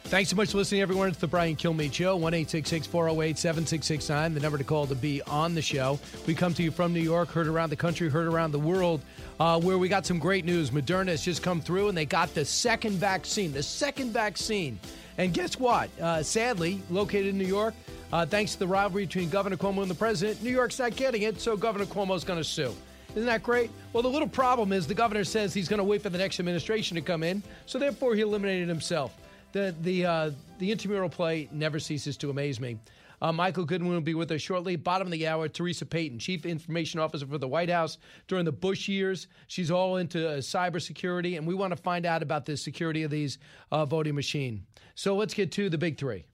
Thanks 0.08 0.28
so 0.28 0.36
much 0.36 0.50
for 0.50 0.58
listening, 0.58 0.82
everyone. 0.82 1.08
It's 1.08 1.18
the 1.18 1.26
Brian 1.26 1.56
Kilmeade 1.56 1.92
Show, 1.92 2.16
1 2.16 2.32
408 2.44 3.38
7669, 3.38 4.34
the 4.34 4.40
number 4.40 4.58
to 4.58 4.64
call 4.64 4.86
to 4.86 4.94
be 4.94 5.22
on 5.22 5.54
the 5.54 5.62
show. 5.62 5.98
We 6.26 6.34
come 6.34 6.52
to 6.52 6.62
you 6.62 6.70
from 6.70 6.92
New 6.92 7.00
York, 7.00 7.30
heard 7.30 7.46
around 7.46 7.70
the 7.70 7.76
country, 7.76 8.10
heard 8.10 8.26
around 8.26 8.52
the 8.52 8.58
world, 8.58 9.02
uh, 9.40 9.58
where 9.58 9.78
we 9.78 9.88
got 9.88 10.04
some 10.04 10.18
great 10.18 10.44
news. 10.44 10.70
Moderna 10.70 11.08
has 11.08 11.22
just 11.22 11.42
come 11.42 11.62
through 11.62 11.88
and 11.88 11.96
they 11.96 12.06
got 12.06 12.34
the 12.34 12.44
second 12.44 12.94
vaccine, 12.94 13.52
the 13.52 13.62
second 13.62 14.12
vaccine. 14.12 14.78
And 15.18 15.34
guess 15.34 15.58
what? 15.58 15.90
Uh, 16.00 16.22
sadly, 16.22 16.80
located 16.90 17.26
in 17.26 17.38
New 17.38 17.46
York, 17.46 17.74
uh, 18.12 18.24
thanks 18.24 18.52
to 18.52 18.58
the 18.58 18.66
rivalry 18.66 19.04
between 19.04 19.28
Governor 19.28 19.56
Cuomo 19.56 19.82
and 19.82 19.90
the 19.90 19.94
president, 19.94 20.42
New 20.42 20.50
York's 20.50 20.78
not 20.78 20.96
getting 20.96 21.22
it, 21.22 21.40
so 21.40 21.56
Governor 21.56 21.86
Cuomo 21.86 22.16
is 22.16 22.24
going 22.24 22.38
to 22.38 22.44
sue. 22.44 22.72
Isn't 23.10 23.26
that 23.26 23.42
great? 23.42 23.70
Well, 23.92 24.02
the 24.02 24.08
little 24.08 24.28
problem 24.28 24.72
is 24.72 24.86
the 24.86 24.94
governor 24.94 25.24
says 25.24 25.52
he's 25.52 25.68
going 25.68 25.78
to 25.78 25.84
wait 25.84 26.02
for 26.02 26.10
the 26.10 26.18
next 26.18 26.38
administration 26.38 26.94
to 26.94 27.00
come 27.00 27.22
in, 27.22 27.42
so 27.66 27.78
therefore 27.78 28.14
he 28.14 28.20
eliminated 28.20 28.68
himself 28.68 29.16
the 29.52 29.74
the 29.82 30.04
uh, 30.04 30.30
the 30.58 30.70
intramural 30.70 31.08
play 31.08 31.48
never 31.52 31.78
ceases 31.78 32.16
to 32.18 32.30
amaze 32.30 32.60
me. 32.60 32.78
Uh, 33.20 33.32
Michael 33.32 33.64
Goodwin 33.64 33.90
will 33.90 34.00
be 34.00 34.14
with 34.14 34.30
us 34.30 34.40
shortly. 34.40 34.76
Bottom 34.76 35.08
of 35.08 35.12
the 35.12 35.26
hour, 35.26 35.48
Teresa 35.48 35.84
Payton, 35.84 36.20
Chief 36.20 36.46
Information 36.46 37.00
Officer 37.00 37.26
for 37.26 37.38
the 37.38 37.48
White 37.48 37.68
House 37.68 37.98
during 38.28 38.44
the 38.44 38.52
Bush 38.52 38.86
years. 38.86 39.26
She's 39.48 39.72
all 39.72 39.96
into 39.96 40.28
uh, 40.28 40.36
cybersecurity, 40.36 41.36
and 41.36 41.44
we 41.44 41.54
want 41.54 41.72
to 41.72 41.82
find 41.82 42.06
out 42.06 42.22
about 42.22 42.46
the 42.46 42.56
security 42.56 43.02
of 43.02 43.10
these 43.10 43.38
uh, 43.72 43.84
voting 43.84 44.14
machine. 44.14 44.64
So 44.98 45.14
let's 45.14 45.32
get 45.32 45.52
to 45.52 45.70
the 45.70 45.78
big 45.78 45.96
three. 45.96 46.24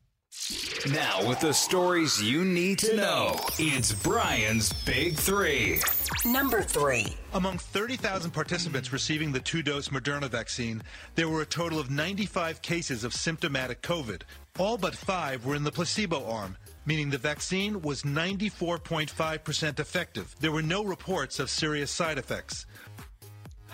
Now, 0.91 1.29
with 1.29 1.39
the 1.41 1.53
stories 1.53 2.23
you 2.23 2.47
need 2.47 2.79
to 2.79 2.97
know, 2.97 3.39
it's 3.59 3.93
Brian's 3.93 4.73
Big 4.85 5.17
Three. 5.17 5.83
Number 6.25 6.63
three. 6.63 7.15
Among 7.35 7.59
30,000 7.59 8.31
participants 8.31 8.91
receiving 8.91 9.33
the 9.33 9.41
two 9.41 9.63
dose 9.63 9.91
Moderna 9.91 10.31
vaccine, 10.31 10.83
there 11.15 11.29
were 11.29 11.43
a 11.43 11.47
total 11.47 11.79
of 11.79 11.91
95 11.91 12.63
cases 12.63 13.05
of 13.05 13.13
symptomatic 13.13 13.83
COVID. 13.83 14.23
All 14.59 14.79
but 14.79 14.95
five 14.95 15.45
were 15.45 15.57
in 15.57 15.65
the 15.65 15.71
placebo 15.71 16.25
arm, 16.25 16.57
meaning 16.87 17.11
the 17.11 17.19
vaccine 17.19 17.83
was 17.83 18.03
94.5% 18.03 19.79
effective. 19.79 20.35
There 20.41 20.53
were 20.53 20.63
no 20.63 20.83
reports 20.83 21.39
of 21.39 21.51
serious 21.51 21.91
side 21.91 22.17
effects. 22.17 22.65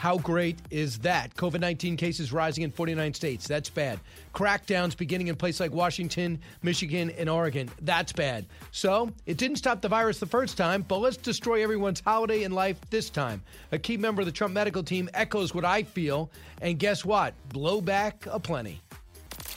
How 0.01 0.16
great 0.16 0.59
is 0.70 1.01
that? 1.01 1.34
COVID 1.34 1.61
19 1.61 1.98
cases 1.98 2.32
rising 2.32 2.64
in 2.64 2.70
49 2.70 3.12
states. 3.12 3.46
That's 3.46 3.68
bad. 3.68 4.01
Crackdowns 4.34 4.96
beginning 4.96 5.28
in 5.28 5.36
places 5.36 5.61
like 5.61 5.72
Washington, 5.72 6.38
Michigan, 6.62 7.11
and 7.18 7.28
Oregon. 7.28 7.70
That's 7.82 8.11
bad. 8.11 8.46
So, 8.70 9.11
it 9.26 9.36
didn't 9.36 9.57
stop 9.57 9.82
the 9.82 9.90
virus 9.90 10.18
the 10.18 10.24
first 10.24 10.57
time, 10.57 10.86
but 10.88 11.01
let's 11.01 11.18
destroy 11.18 11.62
everyone's 11.62 12.01
holiday 12.01 12.44
and 12.44 12.55
life 12.55 12.80
this 12.88 13.11
time. 13.11 13.42
A 13.72 13.78
key 13.78 13.98
member 13.98 14.22
of 14.22 14.26
the 14.26 14.32
Trump 14.32 14.55
medical 14.55 14.82
team 14.82 15.11
echoes 15.12 15.55
what 15.55 15.66
I 15.66 15.82
feel, 15.82 16.30
and 16.62 16.78
guess 16.78 17.05
what? 17.05 17.34
Blowback 17.51 18.26
aplenty. 18.32 18.80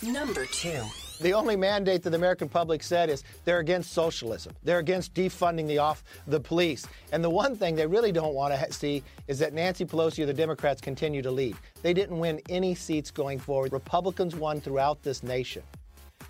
Number 0.02 0.46
two. 0.48 0.82
The 1.24 1.34
only 1.34 1.56
mandate 1.56 2.04
that 2.04 2.10
the 2.10 2.18
American 2.18 2.50
public 2.50 2.84
said 2.84 3.10
is 3.10 3.24
they're 3.46 3.60
against 3.60 3.94
socialism. 3.94 4.54
They're 4.62 4.80
against 4.80 5.14
defunding 5.14 5.68
the 5.68 5.78
off 5.78 6.04
the 6.28 6.38
police. 6.38 6.86
And 7.14 7.24
the 7.24 7.30
one 7.30 7.56
thing 7.56 7.78
they 7.78 7.88
really 7.88 8.12
don't 8.12 8.34
want 8.34 8.54
to 8.54 8.74
see 8.74 9.04
is 9.30 9.40
that 9.40 9.54
Nancy 9.54 9.86
Pelosi 9.86 10.24
or 10.24 10.26
the 10.26 10.34
Democrats 10.34 10.82
continue 10.82 11.22
to 11.22 11.32
lead. 11.32 11.56
They 11.82 11.94
didn't 11.94 12.20
win 12.20 12.42
any 12.50 12.76
seats 12.76 13.10
going 13.10 13.40
forward. 13.40 13.72
Republicans 13.72 14.36
won 14.36 14.60
throughout 14.60 15.02
this 15.02 15.24
nation. 15.24 15.64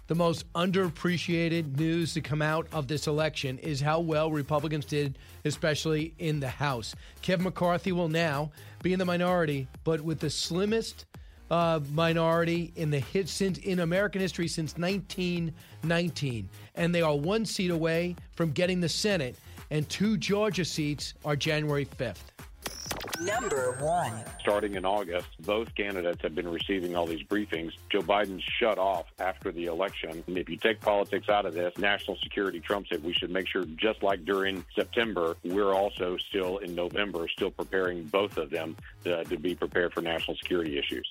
The 0.05 0.15
most 0.15 0.51
underappreciated 0.53 1.79
news 1.79 2.13
to 2.13 2.21
come 2.21 2.43
out 2.43 2.67
of 2.71 2.87
this 2.87 3.07
election 3.07 3.57
is 3.57 3.81
how 3.81 3.99
well 3.99 4.29
Republicans 4.29 4.85
did, 4.85 5.17
especially 5.43 6.13
in 6.19 6.39
the 6.39 6.49
House. 6.49 6.93
Kevin 7.23 7.45
McCarthy 7.45 7.93
will 7.93 8.09
now 8.09 8.51
be 8.83 8.93
in 8.93 8.99
the 8.99 9.05
minority, 9.05 9.67
but 9.83 10.01
with 10.01 10.19
the 10.19 10.29
slimmest 10.29 11.05
uh, 11.53 11.79
minority 11.91 12.73
in 12.75 12.89
the 12.89 12.99
hit 12.99 13.29
since 13.29 13.59
in 13.59 13.81
American 13.81 14.19
history 14.19 14.47
since 14.47 14.75
1919, 14.75 16.49
and 16.73 16.95
they 16.95 17.03
are 17.03 17.15
one 17.15 17.45
seat 17.45 17.69
away 17.69 18.15
from 18.35 18.51
getting 18.51 18.81
the 18.81 18.89
Senate, 18.89 19.35
and 19.69 19.87
two 19.87 20.17
Georgia 20.17 20.65
seats 20.65 21.13
are 21.23 21.35
January 21.35 21.85
5th. 21.85 22.17
Number 23.21 23.77
one. 23.79 24.23
Starting 24.39 24.73
in 24.73 24.83
August, 24.83 25.27
both 25.41 25.75
candidates 25.75 26.23
have 26.23 26.33
been 26.33 26.47
receiving 26.47 26.95
all 26.95 27.05
these 27.05 27.21
briefings. 27.21 27.73
Joe 27.91 28.01
Biden 28.01 28.41
shut 28.59 28.79
off 28.79 29.05
after 29.19 29.51
the 29.51 29.65
election. 29.65 30.23
And 30.25 30.37
if 30.37 30.49
you 30.49 30.57
take 30.57 30.81
politics 30.81 31.29
out 31.29 31.45
of 31.45 31.53
this, 31.53 31.77
national 31.77 32.17
security 32.17 32.61
trumps 32.61 32.89
it. 32.91 33.03
We 33.03 33.13
should 33.13 33.29
make 33.29 33.47
sure, 33.47 33.65
just 33.75 34.01
like 34.01 34.25
during 34.25 34.65
September, 34.75 35.37
we're 35.43 35.73
also 35.73 36.17
still 36.17 36.57
in 36.57 36.73
November, 36.73 37.27
still 37.27 37.51
preparing 37.51 38.03
both 38.05 38.37
of 38.37 38.49
them 38.49 38.75
to, 39.03 39.19
uh, 39.19 39.23
to 39.25 39.37
be 39.37 39.53
prepared 39.53 39.93
for 39.93 40.01
national 40.01 40.35
security 40.37 40.79
issues. 40.79 41.07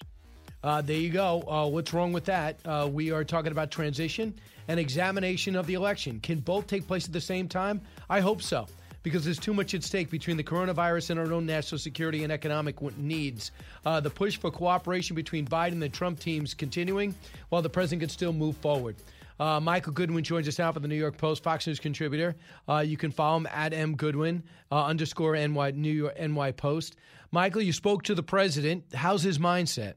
Uh, 0.62 0.80
there 0.80 0.96
you 0.96 1.10
go. 1.10 1.42
Uh, 1.42 1.66
what's 1.68 1.92
wrong 1.92 2.12
with 2.12 2.26
that? 2.26 2.56
Uh, 2.64 2.88
we 2.90 3.10
are 3.10 3.24
talking 3.24 3.50
about 3.50 3.70
transition 3.70 4.32
and 4.68 4.78
examination 4.78 5.56
of 5.56 5.66
the 5.66 5.74
election. 5.74 6.20
Can 6.20 6.38
both 6.38 6.68
take 6.68 6.86
place 6.86 7.06
at 7.06 7.12
the 7.12 7.20
same 7.20 7.48
time? 7.48 7.80
I 8.08 8.20
hope 8.20 8.42
so, 8.42 8.68
because 9.02 9.24
there's 9.24 9.40
too 9.40 9.54
much 9.54 9.74
at 9.74 9.82
stake 9.82 10.08
between 10.08 10.36
the 10.36 10.44
coronavirus 10.44 11.10
and 11.10 11.18
our 11.18 11.32
own 11.32 11.46
national 11.46 11.80
security 11.80 12.22
and 12.22 12.32
economic 12.32 12.80
needs. 12.96 13.50
Uh, 13.84 13.98
the 13.98 14.10
push 14.10 14.36
for 14.36 14.52
cooperation 14.52 15.16
between 15.16 15.46
Biden 15.46 15.72
and 15.72 15.82
the 15.82 15.88
Trump 15.88 16.20
teams 16.20 16.54
continuing, 16.54 17.16
while 17.48 17.62
the 17.62 17.68
president 17.68 18.02
can 18.02 18.08
still 18.08 18.32
move 18.32 18.56
forward. 18.58 18.94
Uh, 19.40 19.58
Michael 19.58 19.92
Goodwin 19.92 20.22
joins 20.22 20.46
us 20.46 20.60
now 20.60 20.70
for 20.70 20.78
the 20.78 20.86
New 20.86 20.94
York 20.94 21.16
Post, 21.16 21.42
Fox 21.42 21.66
News 21.66 21.80
contributor. 21.80 22.36
Uh, 22.68 22.84
you 22.86 22.96
can 22.96 23.10
follow 23.10 23.38
him 23.38 23.48
at 23.50 23.72
m 23.72 23.96
goodwin 23.96 24.44
underscore 24.70 25.34
ny 25.34 25.70
New 25.72 25.90
York 25.90 26.20
ny 26.20 26.52
Post. 26.52 26.94
Michael, 27.32 27.62
you 27.62 27.72
spoke 27.72 28.04
to 28.04 28.14
the 28.14 28.22
president. 28.22 28.84
How's 28.94 29.24
his 29.24 29.38
mindset? 29.38 29.94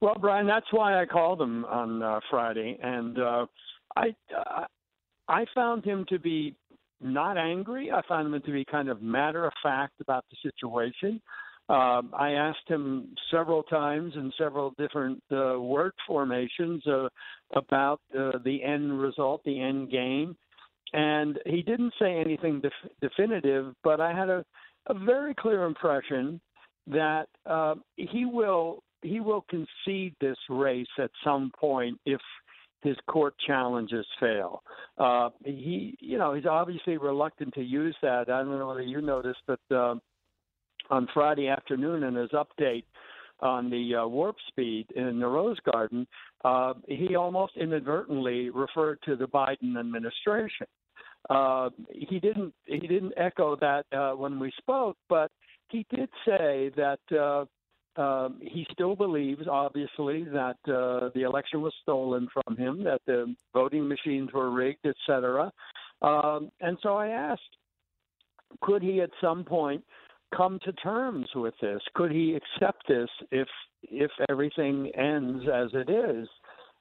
Well, 0.00 0.14
Brian, 0.20 0.46
that's 0.46 0.66
why 0.70 1.00
I 1.00 1.06
called 1.06 1.40
him 1.40 1.64
on 1.64 2.02
uh, 2.02 2.20
Friday, 2.30 2.78
and 2.82 3.18
uh, 3.18 3.46
I 3.96 4.14
uh, 4.36 4.64
I 5.28 5.44
found 5.54 5.84
him 5.84 6.04
to 6.08 6.18
be 6.18 6.54
not 7.00 7.36
angry. 7.36 7.90
I 7.90 8.02
found 8.06 8.32
him 8.32 8.40
to 8.40 8.52
be 8.52 8.64
kind 8.64 8.88
of 8.88 9.02
matter 9.02 9.46
of 9.46 9.52
fact 9.62 9.94
about 10.00 10.24
the 10.30 10.50
situation. 10.50 11.20
Um, 11.68 12.12
I 12.16 12.32
asked 12.32 12.68
him 12.68 13.08
several 13.30 13.64
times 13.64 14.12
in 14.14 14.32
several 14.38 14.72
different 14.78 15.20
uh, 15.32 15.58
word 15.58 15.92
formations 16.06 16.86
uh, 16.86 17.08
about 17.56 18.00
uh, 18.16 18.32
the 18.44 18.62
end 18.62 19.00
result, 19.00 19.42
the 19.44 19.60
end 19.60 19.90
game, 19.90 20.36
and 20.92 21.40
he 21.44 21.62
didn't 21.62 21.92
say 21.98 22.18
anything 22.18 22.60
def- 22.60 22.90
definitive. 23.00 23.74
But 23.82 24.00
I 24.00 24.16
had 24.16 24.28
a, 24.28 24.44
a 24.86 24.94
very 24.94 25.34
clear 25.34 25.64
impression 25.64 26.40
that 26.86 27.26
uh, 27.46 27.74
he 27.96 28.24
will 28.26 28.84
he 29.02 29.20
will 29.20 29.44
concede 29.48 30.14
this 30.20 30.38
race 30.48 30.86
at 30.98 31.10
some 31.24 31.52
point 31.58 31.98
if 32.06 32.20
his 32.82 32.96
court 33.08 33.34
challenges 33.46 34.06
fail. 34.20 34.62
Uh, 34.98 35.30
he, 35.44 35.96
you 36.00 36.18
know, 36.18 36.34
he's 36.34 36.46
obviously 36.46 36.96
reluctant 36.96 37.52
to 37.54 37.62
use 37.62 37.96
that. 38.02 38.30
I 38.30 38.42
don't 38.42 38.58
know 38.58 38.68
whether 38.68 38.82
you 38.82 39.00
noticed, 39.00 39.40
but 39.46 39.60
uh, 39.70 39.96
on 40.90 41.08
Friday 41.12 41.48
afternoon 41.48 42.04
in 42.04 42.14
his 42.14 42.30
update 42.30 42.84
on 43.40 43.68
the 43.68 43.96
uh, 43.96 44.06
warp 44.06 44.36
speed 44.48 44.86
in 44.94 45.18
the 45.18 45.26
Rose 45.26 45.58
Garden, 45.70 46.06
uh, 46.44 46.74
he 46.88 47.16
almost 47.16 47.56
inadvertently 47.56 48.50
referred 48.50 48.98
to 49.04 49.16
the 49.16 49.26
Biden 49.26 49.78
administration. 49.78 50.66
Uh, 51.28 51.70
he 51.90 52.20
didn't 52.20 52.54
he 52.66 52.78
didn't 52.78 53.12
echo 53.16 53.56
that 53.56 53.84
uh, 53.92 54.12
when 54.12 54.38
we 54.38 54.52
spoke, 54.58 54.96
but 55.08 55.30
he 55.68 55.84
did 55.90 56.08
say 56.24 56.70
that 56.76 57.00
um, 57.96 58.38
he 58.42 58.66
still 58.72 58.94
believes, 58.94 59.46
obviously, 59.50 60.24
that 60.24 60.56
uh, 60.68 61.10
the 61.14 61.22
election 61.22 61.62
was 61.62 61.72
stolen 61.82 62.28
from 62.32 62.56
him, 62.56 62.84
that 62.84 63.00
the 63.06 63.34
voting 63.52 63.88
machines 63.88 64.30
were 64.32 64.50
rigged, 64.50 64.86
etc. 64.86 65.52
Um, 66.02 66.50
and 66.60 66.76
so 66.82 66.94
I 66.94 67.08
asked, 67.08 67.42
could 68.60 68.82
he 68.82 69.00
at 69.00 69.10
some 69.20 69.44
point 69.44 69.82
come 70.34 70.58
to 70.64 70.72
terms 70.74 71.28
with 71.34 71.54
this? 71.60 71.80
Could 71.94 72.12
he 72.12 72.34
accept 72.36 72.86
this 72.88 73.08
if 73.30 73.48
if 73.82 74.10
everything 74.28 74.90
ends 74.96 75.44
as 75.52 75.68
it 75.72 75.90
is? 75.90 76.28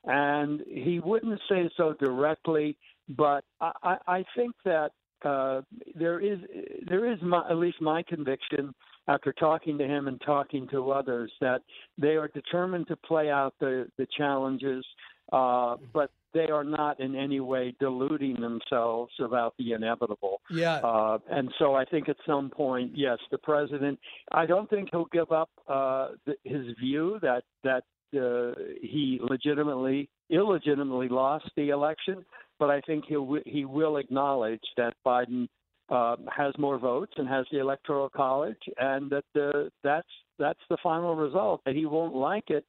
And 0.06 0.62
he 0.68 1.00
wouldn't 1.00 1.40
say 1.50 1.70
so 1.76 1.94
directly, 1.94 2.78
but 3.10 3.44
I, 3.60 3.98
I 4.08 4.26
think 4.36 4.54
that 4.64 4.92
uh, 5.26 5.62
there 5.96 6.20
is 6.20 6.40
there 6.88 7.12
is 7.12 7.20
my, 7.22 7.44
at 7.50 7.58
least 7.58 7.82
my 7.82 8.04
conviction 8.04 8.74
after 9.08 9.34
talking 9.34 9.78
to 9.78 9.86
him 9.86 10.08
and 10.08 10.22
talking 10.26 10.68
to 10.70 10.92
others 10.92 11.32
that 11.42 11.62
they 11.98 12.16
are 12.16 12.28
determined 12.30 12.88
to 12.88 12.96
play 12.96 13.30
out 13.30 13.54
the 13.60 13.88
the 13.98 14.08
challenges, 14.18 14.86
uh, 15.34 15.76
but 15.94 16.12
they 16.34 16.50
are 16.50 16.66
not 16.66 17.00
in 17.00 17.16
any 17.16 17.40
way 17.40 17.74
deluding 17.80 18.36
themselves 18.42 19.12
about 19.20 19.54
the 19.58 19.72
inevitable. 19.72 20.42
Yeah. 20.52 20.76
Uh, 20.78 21.18
and 21.32 21.50
so 21.58 21.76
I 21.76 21.86
think 21.86 22.10
at 22.10 22.18
some 22.28 22.50
point, 22.50 22.92
yes, 22.94 23.18
the 23.32 23.38
president. 23.38 23.98
I 24.32 24.46
don't 24.46 24.70
think 24.70 24.90
he'll 24.92 25.06
give 25.06 25.32
up 25.32 25.50
uh, 25.68 26.10
his 26.44 26.68
view 26.80 27.20
that 27.22 27.44
that 27.64 27.84
uh, 28.16 28.54
he 28.82 29.20
legitimately, 29.22 30.10
illegitimately 30.30 31.10
lost 31.10 31.50
the 31.56 31.70
election, 31.70 32.26
but 32.60 32.70
I 32.70 32.82
think 32.82 33.06
he 33.08 33.16
he 33.46 33.66
will 33.66 33.98
acknowledge 33.98 34.64
that 34.78 34.94
Biden 35.06 35.48
uh, 35.90 36.16
has 36.36 36.54
more 36.58 36.78
votes 36.78 37.14
and 37.18 37.28
has 37.28 37.46
the 37.52 37.60
electoral 37.60 38.10
college, 38.10 38.58
and 38.78 39.10
that 39.12 39.24
the, 39.34 39.72
that's 39.84 40.08
that's 40.40 40.60
the 40.70 40.78
final 40.82 41.16
result. 41.16 41.62
That 41.66 41.76
he 41.76 41.86
won't 41.86 42.16
like 42.16 42.50
it, 42.50 42.66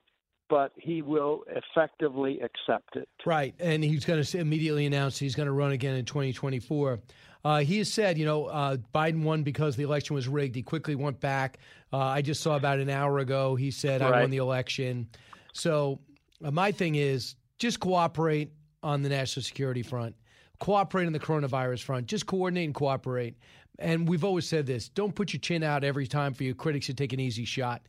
but 0.48 0.72
he 0.76 1.02
will 1.02 1.44
effectively 1.48 2.40
accept 2.40 2.96
it. 2.96 3.08
Right, 3.24 3.54
and 3.58 3.82
he's 3.82 4.04
going 4.04 4.22
to 4.22 4.38
immediately 4.38 4.86
announce 4.86 5.18
he's 5.18 5.34
going 5.34 5.46
to 5.46 5.52
run 5.52 5.72
again 5.72 5.96
in 5.96 6.04
2024. 6.04 7.00
Uh, 7.44 7.58
he 7.60 7.78
has 7.78 7.92
said, 7.92 8.18
you 8.18 8.24
know, 8.24 8.46
uh, 8.46 8.76
Biden 8.94 9.22
won 9.22 9.44
because 9.44 9.76
the 9.76 9.84
election 9.84 10.14
was 10.14 10.26
rigged. 10.26 10.56
He 10.56 10.62
quickly 10.62 10.96
went 10.96 11.20
back. 11.20 11.58
Uh, 11.92 11.98
I 11.98 12.20
just 12.20 12.42
saw 12.42 12.56
about 12.56 12.80
an 12.80 12.90
hour 12.90 13.20
ago. 13.20 13.54
He 13.54 13.70
said, 13.70 14.02
"I 14.02 14.20
won 14.20 14.30
the 14.30 14.38
election." 14.38 15.08
So 15.52 16.00
uh, 16.44 16.50
my 16.50 16.72
thing 16.72 16.96
is, 16.96 17.36
just 17.58 17.80
cooperate 17.80 18.52
on 18.86 19.02
the 19.02 19.08
national 19.08 19.42
security 19.42 19.82
front, 19.82 20.14
cooperate 20.60 21.06
on 21.06 21.12
the 21.12 21.18
coronavirus 21.18 21.82
front. 21.82 22.06
Just 22.06 22.26
coordinate 22.26 22.66
and 22.66 22.74
cooperate. 22.74 23.36
And 23.78 24.08
we've 24.08 24.24
always 24.24 24.46
said 24.46 24.64
this: 24.64 24.88
don't 24.88 25.14
put 25.14 25.32
your 25.32 25.40
chin 25.40 25.62
out 25.62 25.84
every 25.84 26.06
time 26.06 26.32
for 26.32 26.44
your 26.44 26.54
critics 26.54 26.86
to 26.86 26.94
take 26.94 27.12
an 27.12 27.20
easy 27.20 27.44
shot. 27.44 27.82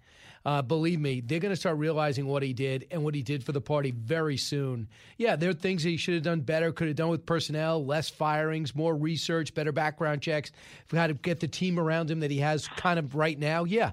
Uh, 0.46 0.62
believe 0.62 1.00
me, 1.00 1.20
they're 1.20 1.40
going 1.40 1.52
to 1.52 1.58
start 1.60 1.78
realizing 1.78 2.26
what 2.26 2.42
he 2.42 2.54
did 2.54 2.88
and 2.92 3.04
what 3.04 3.14
he 3.14 3.22
did 3.22 3.44
for 3.44 3.52
the 3.52 3.60
party 3.60 3.92
very 3.92 4.38
soon. 4.38 4.88
Yeah, 5.18 5.36
there 5.36 5.50
are 5.50 5.54
things 5.54 5.84
that 5.84 5.90
he 5.90 5.98
should 5.98 6.14
have 6.14 6.24
done 6.24 6.42
better, 6.42 6.72
could 6.72 6.88
have 6.88 6.96
done 6.96 7.10
with 7.10 7.26
personnel, 7.26 7.86
less 7.86 8.10
firings, 8.10 8.74
more 8.74 8.96
research, 8.96 9.54
better 9.54 9.74
background 9.74 10.22
checks. 10.22 10.52
How 10.92 11.08
to 11.08 11.14
get 11.14 11.42
the 11.42 11.48
team 11.48 11.78
around 11.78 12.10
him 12.10 12.22
that 12.22 12.32
he 12.32 12.40
has 12.40 12.68
kind 12.70 12.98
of 12.98 13.16
right 13.16 13.38
now. 13.38 13.66
Yeah. 13.66 13.92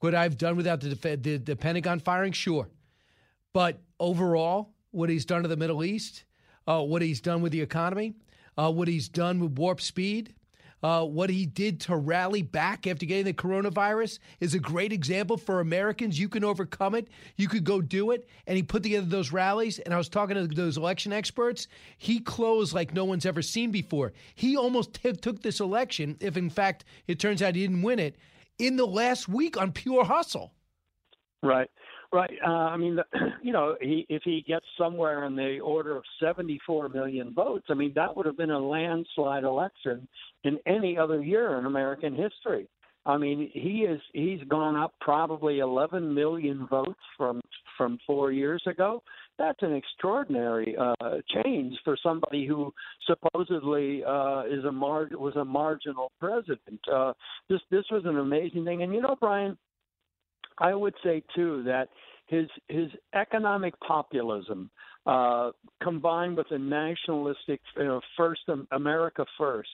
Could 0.00 0.14
I 0.14 0.22
have 0.22 0.38
done 0.38 0.56
without 0.56 0.80
the, 0.80 1.16
the, 1.16 1.36
the 1.38 1.56
Pentagon 1.56 1.98
firing? 1.98 2.32
Sure. 2.32 2.68
But 3.52 3.80
overall, 3.98 4.72
what 4.92 5.10
he's 5.10 5.24
done 5.24 5.42
to 5.42 5.48
the 5.48 5.56
Middle 5.56 5.82
East, 5.82 6.24
uh, 6.70 6.82
what 6.82 7.02
he's 7.02 7.20
done 7.20 7.42
with 7.42 7.50
the 7.50 7.60
economy, 7.60 8.14
uh, 8.56 8.70
what 8.70 8.86
he's 8.86 9.08
done 9.08 9.40
with 9.40 9.58
warp 9.58 9.80
speed, 9.80 10.34
uh, 10.84 11.04
what 11.04 11.28
he 11.28 11.44
did 11.44 11.80
to 11.80 11.96
rally 11.96 12.42
back 12.42 12.86
after 12.86 13.04
getting 13.04 13.24
the 13.24 13.32
coronavirus 13.32 14.20
is 14.38 14.54
a 14.54 14.58
great 14.58 14.92
example 14.92 15.36
for 15.36 15.60
Americans. 15.60 16.18
You 16.18 16.28
can 16.28 16.44
overcome 16.44 16.94
it. 16.94 17.08
You 17.36 17.48
could 17.48 17.64
go 17.64 17.80
do 17.80 18.12
it. 18.12 18.28
And 18.46 18.56
he 18.56 18.62
put 18.62 18.84
together 18.84 19.06
those 19.06 19.32
rallies. 19.32 19.80
And 19.80 19.92
I 19.92 19.98
was 19.98 20.08
talking 20.08 20.36
to 20.36 20.46
those 20.46 20.76
election 20.76 21.12
experts. 21.12 21.66
He 21.98 22.20
closed 22.20 22.72
like 22.72 22.94
no 22.94 23.04
one's 23.04 23.26
ever 23.26 23.42
seen 23.42 23.72
before. 23.72 24.12
He 24.36 24.56
almost 24.56 24.94
t- 24.94 25.12
took 25.12 25.42
this 25.42 25.60
election, 25.60 26.16
if 26.20 26.36
in 26.36 26.48
fact 26.48 26.84
it 27.08 27.18
turns 27.18 27.42
out 27.42 27.56
he 27.56 27.62
didn't 27.62 27.82
win 27.82 27.98
it, 27.98 28.16
in 28.58 28.76
the 28.76 28.86
last 28.86 29.28
week 29.28 29.60
on 29.60 29.72
pure 29.72 30.04
hustle. 30.04 30.54
Right. 31.42 31.68
Right. 32.12 32.38
Uh, 32.44 32.50
I 32.50 32.76
mean, 32.76 32.96
the, 32.96 33.04
you 33.42 33.52
know, 33.52 33.76
he, 33.80 34.04
if 34.08 34.22
he 34.24 34.44
gets 34.46 34.66
somewhere 34.76 35.24
in 35.24 35.36
the 35.36 35.60
order 35.60 35.96
of 35.96 36.02
74 36.20 36.88
million 36.88 37.32
votes, 37.32 37.66
I 37.68 37.74
mean, 37.74 37.92
that 37.94 38.16
would 38.16 38.26
have 38.26 38.36
been 38.36 38.50
a 38.50 38.58
landslide 38.58 39.44
election 39.44 40.08
in 40.44 40.58
any 40.66 40.98
other 40.98 41.22
year 41.22 41.58
in 41.58 41.66
American 41.66 42.14
history. 42.14 42.68
I 43.06 43.16
mean, 43.16 43.50
he 43.54 43.84
is 43.88 44.00
he's 44.12 44.42
gone 44.48 44.76
up 44.76 44.92
probably 45.00 45.60
11 45.60 46.12
million 46.12 46.66
votes 46.68 47.00
from 47.16 47.40
from 47.78 47.98
four 48.06 48.30
years 48.30 48.62
ago. 48.66 49.02
That's 49.38 49.62
an 49.62 49.74
extraordinary 49.74 50.76
uh, 50.76 51.16
change 51.42 51.78
for 51.82 51.96
somebody 52.02 52.46
who 52.46 52.74
supposedly 53.06 54.04
uh, 54.04 54.42
is 54.50 54.66
a 54.66 54.72
mar- 54.72 55.08
was 55.12 55.34
a 55.36 55.44
marginal 55.44 56.12
president. 56.20 56.80
Uh, 56.92 57.14
this 57.48 57.60
this 57.70 57.84
was 57.90 58.02
an 58.04 58.18
amazing 58.18 58.66
thing, 58.66 58.82
and 58.82 58.92
you 58.92 59.00
know, 59.00 59.16
Brian, 59.18 59.56
I 60.60 60.74
would 60.74 60.94
say 61.02 61.22
too 61.34 61.62
that 61.64 61.88
his 62.26 62.46
his 62.68 62.90
economic 63.14 63.74
populism 63.80 64.70
uh, 65.06 65.50
combined 65.82 66.36
with 66.36 66.46
a 66.50 66.58
nationalistic 66.58 67.60
you 67.76 67.84
know, 67.84 68.00
first 68.16 68.42
America 68.70 69.24
first, 69.38 69.70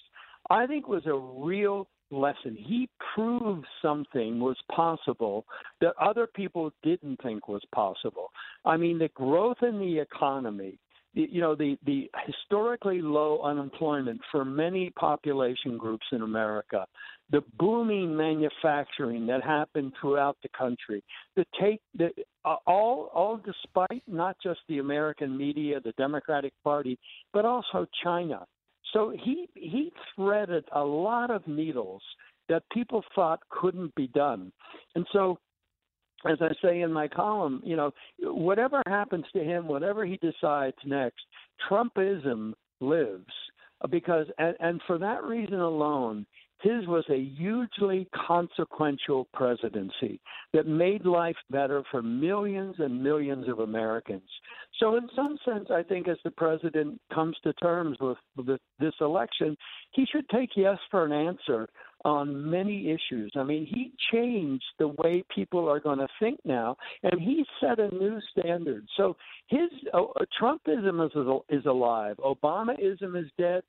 I 0.51 0.66
think 0.66 0.89
was 0.89 1.07
a 1.07 1.14
real 1.14 1.89
lesson. 2.11 2.57
He 2.57 2.89
proved 3.14 3.66
something 3.82 4.39
was 4.39 4.57
possible 4.74 5.45
that 5.80 5.95
other 6.01 6.26
people 6.26 6.70
didn't 6.82 7.20
think 7.22 7.49
was 7.49 7.62
possible. 7.74 8.30
I 8.64 8.76
mean, 8.76 8.99
the 8.99 9.09
growth 9.09 9.59
in 9.62 9.78
the 9.78 9.99
economy 9.99 10.78
you 11.16 11.40
know 11.40 11.54
the 11.54 11.78
the 11.86 12.10
historically 12.26 13.00
low 13.00 13.40
unemployment 13.42 14.20
for 14.30 14.44
many 14.44 14.90
population 14.90 15.78
groups 15.78 16.04
in 16.12 16.22
America, 16.22 16.86
the 17.30 17.42
booming 17.58 18.14
manufacturing 18.14 19.26
that 19.26 19.42
happened 19.42 19.92
throughout 20.00 20.36
the 20.42 20.48
country, 20.56 21.02
the 21.34 21.44
take 21.60 21.80
the 21.96 22.10
uh, 22.44 22.56
all 22.66 23.10
all 23.14 23.40
despite 23.44 24.02
not 24.06 24.36
just 24.42 24.60
the 24.68 24.78
American 24.78 25.36
media, 25.36 25.80
the 25.80 25.92
Democratic 25.92 26.52
Party, 26.62 26.98
but 27.32 27.44
also 27.44 27.86
China. 28.04 28.44
So 28.92 29.12
he 29.24 29.48
he 29.54 29.92
threaded 30.14 30.64
a 30.72 30.84
lot 30.84 31.30
of 31.30 31.46
needles 31.48 32.02
that 32.48 32.62
people 32.70 33.02
thought 33.14 33.40
couldn't 33.48 33.94
be 33.94 34.08
done, 34.08 34.52
and 34.94 35.06
so 35.12 35.38
as 36.28 36.38
I 36.40 36.50
say 36.62 36.80
in 36.80 36.92
my 36.92 37.08
column, 37.08 37.62
you 37.64 37.76
know, 37.76 37.92
whatever 38.20 38.82
happens 38.86 39.24
to 39.34 39.42
him, 39.42 39.68
whatever 39.68 40.04
he 40.04 40.18
decides 40.18 40.76
next, 40.84 41.24
Trumpism 41.68 42.54
lives 42.80 43.32
because, 43.90 44.26
and, 44.38 44.56
and 44.60 44.80
for 44.86 44.98
that 44.98 45.24
reason 45.24 45.60
alone, 45.60 46.26
his 46.62 46.86
was 46.86 47.04
a 47.10 47.22
hugely 47.36 48.08
consequential 48.26 49.28
presidency 49.34 50.20
that 50.54 50.66
made 50.66 51.04
life 51.04 51.36
better 51.50 51.82
for 51.90 52.02
millions 52.02 52.76
and 52.78 53.02
millions 53.02 53.46
of 53.48 53.58
Americans. 53.58 54.28
So, 54.80 54.96
in 54.96 55.08
some 55.14 55.38
sense, 55.44 55.68
I 55.70 55.82
think 55.82 56.08
as 56.08 56.16
the 56.24 56.30
president 56.30 56.98
comes 57.12 57.36
to 57.44 57.52
terms 57.54 57.98
with, 58.00 58.16
with 58.36 58.58
this 58.78 58.94
election, 59.00 59.56
he 59.92 60.06
should 60.10 60.28
take 60.30 60.50
yes 60.56 60.78
for 60.90 61.04
an 61.04 61.12
answer 61.12 61.68
on 62.05 62.51
many 62.51 62.90
issues. 62.90 63.32
I 63.36 63.42
mean, 63.42 63.66
he 63.66 63.92
changed 64.12 64.64
the 64.78 64.88
way 64.88 65.24
people 65.34 65.68
are 65.68 65.80
going 65.80 65.99
to 65.99 66.09
think 66.20 66.38
now, 66.44 66.76
and 67.03 67.20
he 67.20 67.44
set 67.61 67.78
a 67.78 67.88
new 67.94 68.18
standard. 68.30 68.86
So 68.97 69.16
his 69.49 69.70
uh, 69.92 70.03
Trumpism 70.40 71.05
is, 71.05 71.59
is 71.61 71.66
alive. 71.66 72.16
Obamaism 72.18 73.18
is 73.20 73.30
dead. 73.38 73.62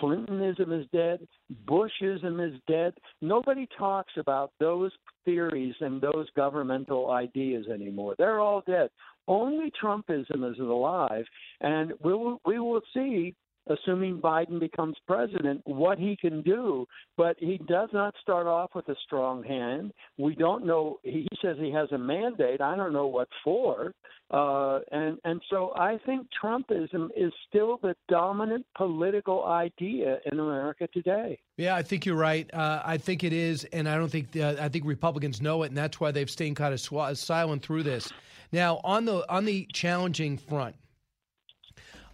Clintonism 0.00 0.72
is 0.72 0.86
dead. 0.92 1.26
Bushism 1.66 2.46
is 2.46 2.58
dead. 2.66 2.94
Nobody 3.20 3.68
talks 3.78 4.12
about 4.16 4.52
those 4.58 4.90
theories 5.24 5.74
and 5.80 6.00
those 6.00 6.26
governmental 6.34 7.10
ideas 7.10 7.66
anymore. 7.72 8.14
They're 8.18 8.40
all 8.40 8.62
dead. 8.66 8.88
Only 9.28 9.70
Trumpism 9.82 10.50
is 10.50 10.58
alive, 10.58 11.24
and 11.60 11.92
we 12.02 12.12
will 12.12 12.40
we 12.44 12.58
will 12.58 12.82
see 12.92 13.34
assuming 13.66 14.20
Biden 14.20 14.60
becomes 14.60 14.96
president, 15.06 15.60
what 15.64 15.98
he 15.98 16.16
can 16.20 16.42
do. 16.42 16.86
But 17.16 17.36
he 17.38 17.58
does 17.66 17.90
not 17.92 18.14
start 18.20 18.46
off 18.46 18.70
with 18.74 18.88
a 18.88 18.96
strong 19.04 19.42
hand. 19.42 19.92
We 20.18 20.34
don't 20.34 20.66
know. 20.66 20.98
He 21.02 21.26
says 21.40 21.56
he 21.58 21.72
has 21.72 21.90
a 21.92 21.98
mandate. 21.98 22.60
I 22.60 22.76
don't 22.76 22.92
know 22.92 23.06
what 23.06 23.28
for. 23.42 23.92
Uh, 24.30 24.80
and 24.90 25.18
and 25.24 25.40
so 25.50 25.72
I 25.76 25.98
think 26.06 26.26
Trumpism 26.42 27.10
is 27.14 27.32
still 27.48 27.78
the 27.82 27.94
dominant 28.08 28.64
political 28.76 29.44
idea 29.44 30.18
in 30.30 30.40
America 30.40 30.88
today. 30.92 31.38
Yeah, 31.58 31.76
I 31.76 31.82
think 31.82 32.06
you're 32.06 32.16
right. 32.16 32.52
Uh, 32.52 32.82
I 32.84 32.96
think 32.96 33.22
it 33.22 33.32
is, 33.32 33.64
and 33.64 33.88
I 33.88 33.96
don't 33.96 34.08
think 34.08 34.34
uh, 34.36 34.56
I 34.58 34.68
think 34.68 34.86
Republicans 34.86 35.42
know 35.42 35.62
it, 35.62 35.68
and 35.68 35.76
that's 35.76 36.00
why 36.00 36.10
they've 36.10 36.30
stayed 36.30 36.56
kind 36.56 36.72
of 36.72 36.80
sw- 36.80 37.18
silent 37.18 37.62
through 37.62 37.82
this. 37.82 38.10
Now, 38.50 38.80
on 38.82 39.04
the 39.04 39.30
on 39.30 39.44
the 39.44 39.68
challenging 39.72 40.38
front, 40.38 40.74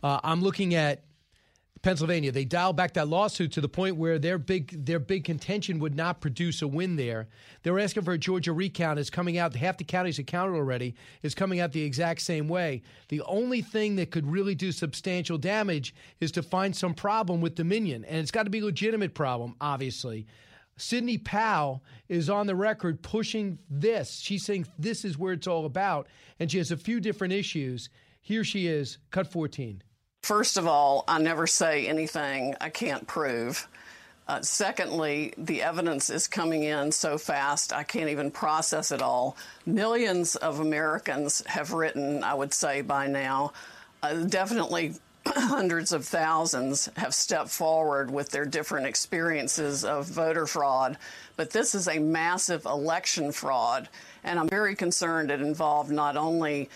uh, 0.03 0.21
I'm 0.25 0.43
looking 0.43 0.75
at 0.75 1.05
Pennsylvania. 1.83 2.31
They 2.31 2.45
dialed 2.45 2.77
back 2.77 2.93
that 2.95 3.09
lawsuit 3.09 3.53
to 3.53 3.61
the 3.61 3.69
point 3.69 3.97
where 3.97 4.19
their 4.19 4.37
big 4.37 4.85
their 4.85 4.99
big 4.99 5.25
contention 5.25 5.79
would 5.79 5.95
not 5.95 6.21
produce 6.21 6.61
a 6.61 6.69
win 6.69 6.97
there. 6.97 7.29
They 7.63 7.71
were 7.71 7.81
asking 7.81 8.03
for 8.03 8.13
a 8.13 8.19
Georgia 8.19 8.53
recount. 8.53 8.99
It's 8.99 9.09
coming 9.09 9.39
out. 9.39 9.55
Half 9.55 9.79
the 9.79 9.85
counties 9.85 10.19
are 10.19 10.25
counted 10.25 10.57
already. 10.57 10.95
Is 11.23 11.35
coming 11.35 11.61
out 11.61 11.73
the 11.73 11.83
exact 11.83 12.21
same 12.21 12.49
way. 12.49 12.83
The 13.09 13.23
only 13.23 13.63
thing 13.63 13.97
that 13.97 14.11
could 14.11 14.31
really 14.31 14.55
do 14.55 14.73
substantial 14.73 15.39
damage 15.39 15.95
is 16.21 16.31
to 16.33 16.43
find 16.43 16.77
some 16.77 16.93
problem 16.93 17.41
with 17.41 17.55
Dominion, 17.55 18.05
and 18.05 18.19
it's 18.19 18.31
got 18.31 18.43
to 18.43 18.51
be 18.51 18.61
a 18.61 18.65
legitimate 18.65 19.15
problem, 19.15 19.57
obviously. 19.61 20.27
Sidney 20.77 21.19
Powell 21.19 21.83
is 22.09 22.31
on 22.31 22.47
the 22.47 22.55
record 22.55 23.03
pushing 23.03 23.59
this. 23.69 24.19
She's 24.19 24.45
saying 24.45 24.67
this 24.79 25.05
is 25.05 25.19
where 25.19 25.33
it's 25.33 25.47
all 25.47 25.67
about, 25.67 26.09
and 26.39 26.51
she 26.51 26.59
has 26.59 26.71
a 26.71 26.77
few 26.77 27.01
different 27.01 27.33
issues. 27.33 27.89
Here 28.21 28.45
she 28.45 28.67
is, 28.67 28.99
cut 29.11 29.27
14. 29.27 29.83
First 30.23 30.59
of 30.59 30.67
all, 30.67 31.05
I 31.09 31.19
never 31.19 31.47
say 31.47 31.87
anything 31.87 32.55
I 32.61 32.69
can't 32.69 33.07
prove. 33.07 33.67
Uh, 34.29 34.41
secondly, 34.43 35.33
the 35.37 35.63
evidence 35.63 36.09
is 36.09 36.29
coming 36.29 36.63
in 36.63 36.93
so 36.93 37.19
fast, 37.19 37.73
I 37.73 37.83
can't 37.83 38.11
even 38.11 38.31
process 38.31 38.93
it 38.93 39.03
all. 39.03 39.37
Millions 39.67 40.37
of 40.37 40.61
Americans 40.61 41.43
have 41.47 41.73
written, 41.73 42.23
I 42.23 42.35
would 42.35 42.55
say 42.55 42.81
by 42.83 43.09
now. 43.09 43.53
Uh, 44.03 44.23
definitely 44.23 44.95
hundreds 45.27 45.93
of 45.93 46.05
thousands 46.05 46.89
have 46.97 47.15
stepped 47.15 47.51
forward 47.51 48.11
with 48.11 48.31
their 48.31 48.47
different 48.47 48.87
experiences 48.87 49.85
of 49.85 50.07
voter 50.07 50.47
fraud. 50.47 50.97
But 51.37 51.51
this 51.51 51.75
is 51.75 51.89
a 51.89 51.99
massive 51.99 52.65
election 52.67 53.33
fraud. 53.33 53.89
And 54.23 54.39
I'm 54.39 54.49
very 54.49 54.75
concerned 54.75 55.31
it 55.31 55.41
involved 55.41 55.91
not 55.91 56.17
only 56.17 56.71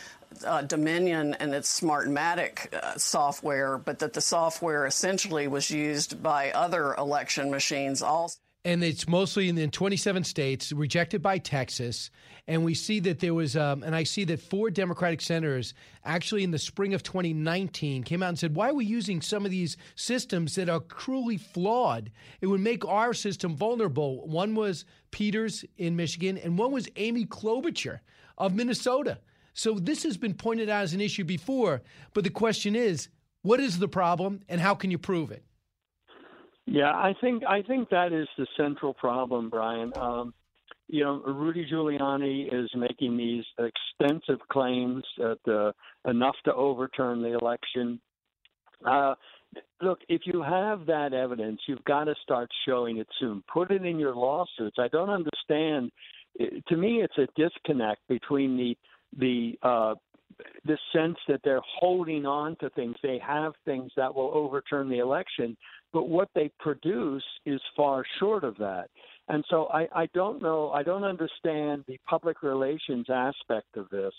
uh, 0.47 0.62
Dominion 0.62 1.35
and 1.35 1.55
its 1.55 1.80
Smartmatic 1.80 2.72
uh, 2.74 2.97
software, 2.97 3.78
but 3.78 3.99
that 4.01 4.12
the 4.12 4.20
software 4.20 4.87
essentially 4.87 5.49
was 5.49 5.70
used 5.70 6.22
by 6.22 6.51
other 6.53 6.95
election 6.95 7.51
machines 7.51 8.03
also. 8.03 8.39
and 8.64 8.82
it's 8.82 9.07
mostly 9.07 9.49
in, 9.49 9.59
in 9.59 9.70
27 9.70 10.24
states, 10.24 10.72
rejected 10.72 11.20
by 11.20 11.37
Texas. 11.39 12.11
And 12.47 12.64
we 12.64 12.74
see 12.74 13.01
that 13.01 13.20
there 13.20 13.35
was, 13.35 13.57
um, 13.57 13.82
and 13.82 13.95
I 13.95 14.05
see 14.05 14.24
that 14.24 14.41
four 14.41 14.70
Democratic 14.70 15.20
senators 15.20 15.74
actually 16.05 16.45
in 16.45 16.51
the 16.51 16.59
spring 16.59 16.95
of 16.95 17.03
2019 17.03 18.03
came 18.05 18.22
out 18.22 18.30
and 18.30 18.39
said, 18.39 18.55
Why 18.55 18.70
are 18.70 18.74
we 18.74 18.87
using 18.87 19.20
some 19.20 19.45
of 19.45 19.51
these 19.51 19.76
systems 19.97 20.55
that 20.55 20.68
are 20.68 20.80
cruelly 20.80 21.37
flawed? 21.37 22.11
It 22.41 22.47
would 22.47 22.61
make 22.61 22.87
our 22.87 23.14
system 23.14 23.55
vulnerable. 23.57 24.26
One 24.26 24.55
was 24.55 24.85
Peters 25.11 25.64
in 25.76 25.97
Michigan, 25.97 26.39
and 26.39 26.59
one 26.59 26.72
was 26.72 26.89
Amy 26.97 27.24
Klobuchar 27.24 28.01
of 28.37 28.55
Minnesota. 28.55 29.18
So 29.55 29.74
this 29.74 30.02
has 30.02 30.16
been 30.16 30.34
pointed 30.34 30.68
out 30.68 30.82
as 30.82 30.92
an 30.92 31.00
issue 31.00 31.24
before. 31.24 31.82
But 32.12 32.24
the 32.24 32.30
question 32.30 32.76
is, 32.76 33.09
what 33.42 33.61
is 33.61 33.78
the 33.78 33.88
problem, 33.88 34.40
and 34.48 34.61
how 34.61 34.74
can 34.74 34.90
you 34.90 34.98
prove 34.98 35.30
it? 35.30 35.44
Yeah, 36.66 36.90
I 36.90 37.14
think 37.20 37.44
I 37.46 37.62
think 37.62 37.90
that 37.90 38.12
is 38.12 38.26
the 38.38 38.46
central 38.57 38.94
problem, 38.94 39.50
Brian. 39.50 39.92
Um, 39.96 40.34
you 40.88 41.05
know, 41.05 41.22
Rudy 41.26 41.66
Giuliani 41.70 42.52
is 42.52 42.70
making 42.74 43.16
these 43.16 43.44
extensive 43.59 44.40
claims 44.50 45.05
that 45.18 45.38
uh, 45.46 46.11
enough 46.11 46.36
to 46.44 46.55
overturn 46.55 47.22
the 47.22 47.38
election. 47.38 48.00
Uh, 48.84 49.14
look, 49.80 50.00
if 50.09 50.22
you 50.24 50.42
have 50.42 50.86
that 50.86 51.12
evidence, 51.12 51.61
you've 51.66 51.84
got 51.84 52.05
to 52.05 52.14
start 52.22 52.48
showing 52.66 52.98
it 52.98 53.09
soon. 53.20 53.42
Put 53.52 53.70
it 53.70 53.84
in 53.84 53.98
your 53.98 54.14
lawsuits. 54.14 54.76
I 54.78 54.88
don't 54.88 55.11
understand. 55.11 55.90
To 56.68 56.76
me, 56.76 57.02
it's 57.02 57.16
a 57.18 57.28
disconnect 57.36 58.00
between 58.09 58.57
the 58.57 58.76
the 59.18 59.58
uh, 59.62 59.94
the 60.64 60.76
sense 60.92 61.16
that 61.28 61.40
they're 61.44 61.62
holding 61.78 62.26
on 62.26 62.56
to 62.56 62.70
things. 62.70 62.96
They 63.02 63.20
have 63.24 63.52
things 63.64 63.92
that 63.96 64.12
will 64.12 64.30
overturn 64.34 64.88
the 64.88 64.98
election, 64.98 65.56
but 65.92 66.08
what 66.08 66.28
they 66.34 66.50
produce 66.58 67.22
is 67.46 67.60
far 67.76 68.04
short 68.18 68.42
of 68.42 68.56
that. 68.58 68.88
And 69.28 69.44
so 69.48 69.66
I, 69.66 69.86
I 69.94 70.06
don't 70.12 70.42
know, 70.42 70.70
I 70.70 70.82
don't 70.82 71.04
understand 71.04 71.84
the 71.86 71.98
public 72.06 72.42
relations 72.42 73.06
aspect 73.08 73.76
of 73.76 73.88
this 73.90 74.12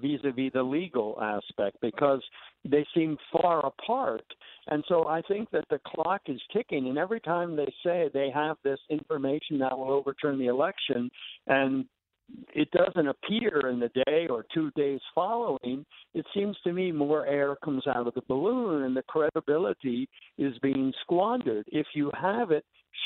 vis 0.00 0.20
a 0.24 0.32
vis 0.32 0.52
the 0.52 0.62
legal 0.62 1.18
aspect 1.20 1.76
because 1.80 2.22
they 2.64 2.86
seem 2.94 3.16
far 3.32 3.64
apart. 3.66 4.24
And 4.68 4.84
so 4.88 5.06
I 5.06 5.22
think 5.22 5.50
that 5.50 5.64
the 5.70 5.80
clock 5.86 6.22
is 6.26 6.40
ticking, 6.52 6.88
and 6.88 6.98
every 6.98 7.20
time 7.20 7.56
they 7.56 7.72
say 7.84 8.10
they 8.12 8.30
have 8.32 8.56
this 8.62 8.78
information 8.90 9.58
that 9.58 9.76
will 9.76 9.90
overturn 9.90 10.38
the 10.38 10.46
election, 10.46 11.10
and 11.46 11.86
it 12.54 12.70
doesn't 12.70 13.08
appear 13.08 13.68
in 13.68 13.80
the 13.80 13.90
day 14.06 14.26
or 14.28 14.46
two 14.54 14.70
days 14.72 15.00
following, 15.14 15.84
it 16.14 16.24
seems 16.34 16.56
to 16.64 16.72
me 16.72 16.92
more 16.92 17.26
air 17.26 17.56
comes 17.64 17.86
out 17.86 18.06
of 18.06 18.14
the 18.14 18.22
balloon 18.28 18.84
and 18.84 18.96
the 18.96 19.02
credibility 19.02 20.08
is 20.38 20.54
being 20.62 20.92
squandered. 21.02 21.66
If 21.68 21.86
you 21.94 22.10
have 22.20 22.50
it, 22.50 22.64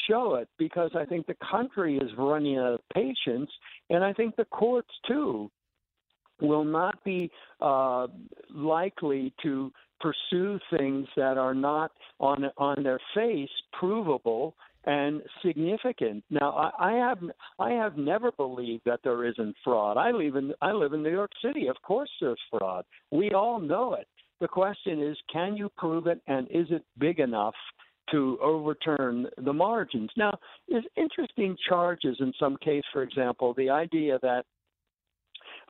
show 0.08 0.34
it 0.34 0.48
because 0.58 0.90
I 0.94 1.04
think 1.04 1.26
the 1.26 1.36
country 1.50 1.96
is 1.96 2.10
running 2.16 2.58
out 2.58 2.74
of 2.74 2.80
patience 2.94 3.50
and 3.90 4.04
I 4.04 4.12
think 4.12 4.36
the 4.36 4.44
courts 4.46 4.90
too 5.06 5.50
will 6.40 6.64
not 6.64 7.02
be 7.04 7.30
uh, 7.60 8.06
likely 8.54 9.32
to 9.42 9.72
pursue 10.00 10.60
things 10.76 11.08
that 11.16 11.36
are 11.36 11.54
not 11.54 11.90
on 12.20 12.44
on 12.56 12.82
their 12.84 13.00
face 13.14 13.50
provable 13.72 14.54
and 14.84 15.22
significant. 15.44 16.24
Now, 16.30 16.50
I, 16.52 16.90
I 16.90 16.92
have 16.92 17.18
I 17.58 17.70
have 17.70 17.96
never 17.96 18.32
believed 18.32 18.82
that 18.86 19.00
there 19.04 19.24
isn't 19.24 19.54
fraud. 19.64 19.96
I 19.96 20.10
live 20.10 20.36
in 20.36 20.52
I 20.62 20.72
live 20.72 20.92
in 20.92 21.02
New 21.02 21.10
York 21.10 21.32
City. 21.44 21.66
Of 21.68 21.76
course, 21.82 22.10
there's 22.20 22.40
fraud. 22.50 22.84
We 23.10 23.32
all 23.32 23.60
know 23.60 23.94
it. 23.94 24.06
The 24.40 24.48
question 24.48 25.02
is, 25.02 25.16
can 25.32 25.56
you 25.56 25.68
prove 25.76 26.06
it, 26.06 26.20
and 26.28 26.46
is 26.50 26.66
it 26.70 26.84
big 26.98 27.18
enough 27.18 27.54
to 28.12 28.38
overturn 28.40 29.26
the 29.38 29.52
margins? 29.52 30.10
Now, 30.16 30.32
there's 30.68 30.86
interesting 30.96 31.56
charges 31.68 32.16
in 32.20 32.32
some 32.38 32.56
case. 32.64 32.84
For 32.92 33.02
example, 33.02 33.52
the 33.54 33.70
idea 33.70 34.18
that 34.22 34.44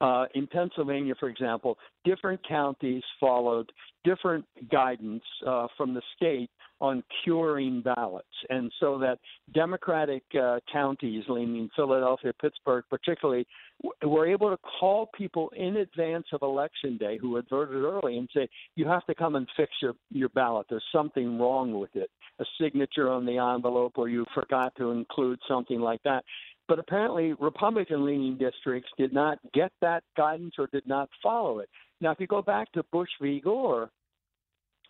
uh, 0.01 0.27
in 0.35 0.47
Pennsylvania, 0.47 1.15
for 1.19 1.29
example, 1.29 1.77
different 2.05 2.41
counties 2.47 3.03
followed 3.19 3.71
different 4.05 4.45
guidance 4.71 5.23
uh, 5.47 5.67
from 5.77 5.95
the 5.95 6.03
state 6.17 6.51
on 6.81 7.03
curing 7.25 7.83
ballots. 7.83 8.29
And 8.51 8.71
so 8.79 8.99
that 8.99 9.19
Democratic 9.53 10.23
uh, 10.41 10.61
counties, 10.73 11.25
leaning 11.29 11.69
Philadelphia, 11.75 12.33
Pittsburgh 12.41 12.85
particularly, 12.89 13.47
w- 13.83 14.15
were 14.15 14.27
able 14.27 14.51
to 14.51 14.59
call 14.79 15.11
people 15.19 15.51
in 15.57 15.79
advance 15.79 16.27
of 16.33 16.43
Election 16.43 16.97
Day 16.97 17.19
who 17.21 17.35
had 17.35 17.49
voted 17.51 17.83
early 17.83 18.19
and 18.19 18.29
say, 18.33 18.49
you 18.77 18.87
have 18.87 19.05
to 19.07 19.15
come 19.15 19.35
and 19.35 19.49
fix 19.57 19.73
your, 19.83 19.95
your 20.11 20.29
ballot. 20.31 20.67
There's 20.71 20.85
something 20.93 21.39
wrong 21.39 21.79
with 21.79 21.95
it. 21.97 22.11
A 22.39 22.45
signature 22.61 23.11
on 23.11 23.27
the 23.27 23.39
envelope 23.39 23.95
or 23.97 24.09
you 24.09 24.25
forgot 24.33 24.73
to 24.77 24.93
include 24.93 25.41
something 25.49 25.81
like 25.81 26.03
that. 26.05 26.25
But 26.69 26.79
apparently, 26.79 27.33
Republican 27.41 28.05
leaning 28.05 28.37
districts 28.37 28.91
did 28.99 29.13
not 29.13 29.39
get 29.55 29.73
that 29.81 30.05
guidance 30.17 30.55
or 30.59 30.69
did 30.71 30.87
not 30.87 31.09
follow 31.23 31.61
it. 31.61 31.69
Now, 32.01 32.11
if 32.13 32.21
you 32.21 32.27
go 32.27 32.43
back 32.43 32.71
to 32.73 32.83
Bush 32.93 33.09
v. 33.21 33.41
Gore, 33.41 33.91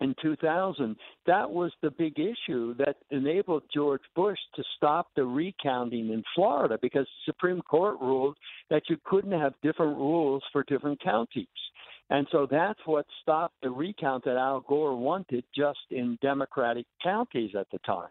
in 0.00 0.14
2000, 0.22 0.96
that 1.26 1.50
was 1.50 1.72
the 1.82 1.90
big 1.90 2.18
issue 2.18 2.74
that 2.76 2.96
enabled 3.10 3.64
George 3.74 4.02
Bush 4.14 4.38
to 4.54 4.62
stop 4.76 5.08
the 5.16 5.24
recounting 5.24 6.12
in 6.12 6.22
Florida 6.34 6.78
because 6.80 7.04
the 7.04 7.32
Supreme 7.32 7.60
Court 7.62 7.96
ruled 8.00 8.36
that 8.70 8.82
you 8.88 8.96
couldn't 9.04 9.32
have 9.32 9.54
different 9.62 9.96
rules 9.96 10.42
for 10.52 10.62
different 10.68 11.00
counties. 11.00 11.46
And 12.10 12.26
so 12.32 12.46
that's 12.50 12.80
what 12.86 13.06
stopped 13.22 13.56
the 13.62 13.70
recount 13.70 14.24
that 14.24 14.36
Al 14.36 14.60
Gore 14.60 14.96
wanted 14.96 15.44
just 15.54 15.78
in 15.90 16.18
Democratic 16.22 16.86
counties 17.02 17.50
at 17.58 17.66
the 17.70 17.78
time. 17.80 18.08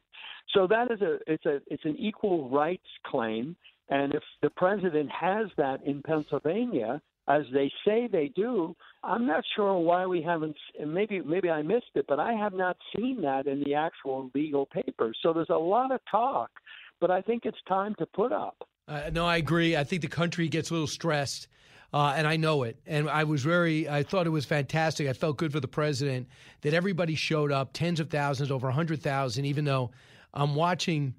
So 0.53 0.67
that 0.67 0.91
is 0.91 1.01
a 1.01 1.17
it's 1.27 1.45
a 1.45 1.59
it's 1.67 1.85
an 1.85 1.95
equal 1.97 2.49
rights 2.49 2.87
claim 3.05 3.55
and 3.89 4.13
if 4.13 4.23
the 4.41 4.49
president 4.49 5.09
has 5.11 5.47
that 5.57 5.83
in 5.85 6.01
Pennsylvania, 6.01 7.01
as 7.27 7.43
they 7.53 7.71
say 7.85 8.07
they 8.07 8.31
do, 8.35 8.75
I'm 9.03 9.25
not 9.25 9.43
sure 9.55 9.77
why 9.77 10.05
we 10.05 10.21
haven't. 10.21 10.55
Maybe 10.85 11.21
maybe 11.21 11.49
I 11.49 11.61
missed 11.61 11.91
it, 11.95 12.05
but 12.07 12.19
I 12.19 12.33
have 12.33 12.53
not 12.53 12.77
seen 12.95 13.21
that 13.21 13.47
in 13.47 13.63
the 13.63 13.75
actual 13.75 14.29
legal 14.33 14.65
papers. 14.65 15.17
So 15.21 15.33
there's 15.33 15.49
a 15.49 15.55
lot 15.55 15.91
of 15.91 15.99
talk, 16.09 16.49
but 16.99 17.11
I 17.11 17.21
think 17.21 17.43
it's 17.45 17.57
time 17.67 17.95
to 17.99 18.05
put 18.05 18.31
up. 18.31 18.67
Uh, 18.87 19.09
no, 19.11 19.25
I 19.25 19.37
agree. 19.37 19.75
I 19.75 19.83
think 19.83 20.01
the 20.01 20.07
country 20.07 20.47
gets 20.47 20.69
a 20.69 20.73
little 20.73 20.87
stressed. 20.87 21.47
Uh, 21.93 22.13
and 22.15 22.27
I 22.27 22.35
know 22.35 22.63
it. 22.63 22.77
And 22.85 23.09
I 23.09 23.23
was 23.23 23.43
very, 23.43 23.87
I 23.87 24.03
thought 24.03 24.27
it 24.27 24.31
was 24.31 24.45
fantastic. 24.45 25.07
I 25.07 25.13
felt 25.13 25.37
good 25.37 25.51
for 25.51 25.59
the 25.59 25.67
president 25.67 26.27
that 26.61 26.73
everybody 26.73 27.15
showed 27.15 27.51
up, 27.51 27.71
tens 27.73 27.99
of 27.99 28.09
thousands, 28.09 28.51
over 28.51 28.67
100,000, 28.67 29.45
even 29.45 29.63
though 29.65 29.91
I'm 30.33 30.55
watching 30.55 31.15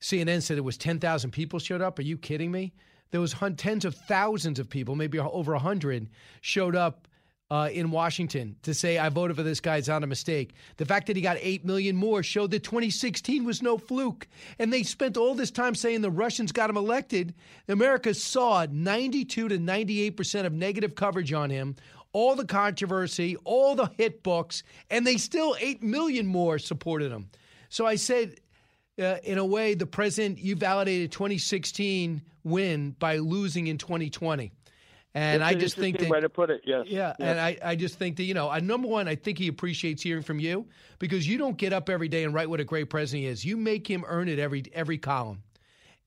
CNN 0.00 0.42
said 0.42 0.58
it 0.58 0.62
was 0.62 0.76
10,000 0.76 1.30
people 1.32 1.58
showed 1.58 1.82
up. 1.82 1.98
Are 1.98 2.02
you 2.02 2.16
kidding 2.16 2.50
me? 2.52 2.72
there 3.12 3.20
was 3.20 3.36
tens 3.56 3.84
of 3.84 3.94
thousands 3.94 4.58
of 4.58 4.68
people, 4.68 4.96
maybe 4.96 5.18
over 5.18 5.52
100, 5.52 6.08
showed 6.40 6.74
up 6.74 7.06
uh, 7.52 7.68
in 7.68 7.90
Washington 7.90 8.56
to 8.62 8.72
say, 8.72 8.96
I 8.96 9.10
voted 9.10 9.36
for 9.36 9.42
this 9.42 9.60
guy, 9.60 9.76
it's 9.76 9.88
not 9.88 10.02
a 10.02 10.06
mistake. 10.06 10.54
The 10.78 10.86
fact 10.86 11.06
that 11.08 11.16
he 11.16 11.22
got 11.22 11.36
8 11.38 11.66
million 11.66 11.94
more 11.94 12.22
showed 12.22 12.50
that 12.52 12.62
2016 12.62 13.44
was 13.44 13.60
no 13.60 13.76
fluke. 13.76 14.26
And 14.58 14.72
they 14.72 14.82
spent 14.82 15.18
all 15.18 15.34
this 15.34 15.50
time 15.50 15.74
saying 15.74 16.00
the 16.00 16.10
Russians 16.10 16.50
got 16.50 16.70
him 16.70 16.78
elected. 16.78 17.34
America 17.68 18.14
saw 18.14 18.66
92 18.70 19.48
to 19.48 19.58
98% 19.58 20.46
of 20.46 20.54
negative 20.54 20.94
coverage 20.94 21.34
on 21.34 21.50
him, 21.50 21.76
all 22.14 22.36
the 22.36 22.46
controversy, 22.46 23.36
all 23.44 23.74
the 23.74 23.90
hit 23.98 24.22
books, 24.22 24.62
and 24.88 25.06
they 25.06 25.18
still 25.18 25.54
8 25.60 25.82
million 25.82 26.26
more 26.26 26.58
supported 26.58 27.12
him. 27.12 27.28
So 27.68 27.84
I 27.84 27.96
said, 27.96 28.40
uh, 28.98 29.16
in 29.24 29.36
a 29.36 29.44
way, 29.44 29.74
the 29.74 29.84
president, 29.84 30.38
you 30.38 30.56
validated 30.56 31.12
2016 31.12 32.22
win 32.44 32.96
by 32.98 33.18
losing 33.18 33.66
in 33.66 33.76
2020. 33.76 34.52
And 35.14 35.42
That's 35.42 35.54
I 35.54 35.58
just 35.58 35.76
think 35.76 35.98
that 35.98 36.08
way 36.08 36.20
to 36.20 36.30
put 36.30 36.48
it. 36.48 36.62
Yes. 36.64 36.86
Yeah, 36.86 37.12
and 37.18 37.38
I, 37.38 37.58
I 37.62 37.76
just 37.76 37.98
think 37.98 38.16
that 38.16 38.22
you 38.22 38.32
know, 38.32 38.50
number 38.58 38.88
one, 38.88 39.08
I 39.08 39.14
think 39.14 39.36
he 39.36 39.48
appreciates 39.48 40.02
hearing 40.02 40.22
from 40.22 40.40
you 40.40 40.66
because 40.98 41.28
you 41.28 41.36
don't 41.36 41.58
get 41.58 41.74
up 41.74 41.90
every 41.90 42.08
day 42.08 42.24
and 42.24 42.32
write 42.32 42.48
what 42.48 42.60
a 42.60 42.64
great 42.64 42.88
president 42.88 43.24
he 43.24 43.28
is. 43.28 43.44
You 43.44 43.58
make 43.58 43.86
him 43.86 44.04
earn 44.06 44.28
it 44.28 44.38
every 44.38 44.64
every 44.72 44.96
column, 44.96 45.42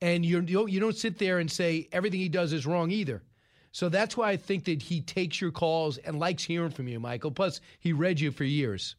and 0.01 0.26
you 0.26 0.41
don't 0.41 0.72
you 0.72 0.80
don't 0.80 0.95
sit 0.95 1.20
there 1.20 1.38
and 1.38 1.51
say 1.51 1.88
everything 1.91 2.20
he 2.20 2.30
does 2.30 2.51
is 2.51 2.66
wrong 2.66 2.89
either. 2.89 3.22
So 3.72 3.89
that's 3.89 4.16
why 4.16 4.30
I 4.30 4.38
think 4.38 4.64
that 4.66 4.82
he 4.82 5.01
takes 5.01 5.39
your 5.39 5.51
calls 5.51 5.97
and 5.97 6.18
likes 6.18 6.43
hearing 6.43 6.72
from 6.72 6.88
you, 6.88 6.99
Michael. 6.99 7.30
Plus, 7.30 7.60
he 7.80 7.91
read 7.91 8.20
you 8.20 8.32
for 8.32 8.45
years. 8.45 8.95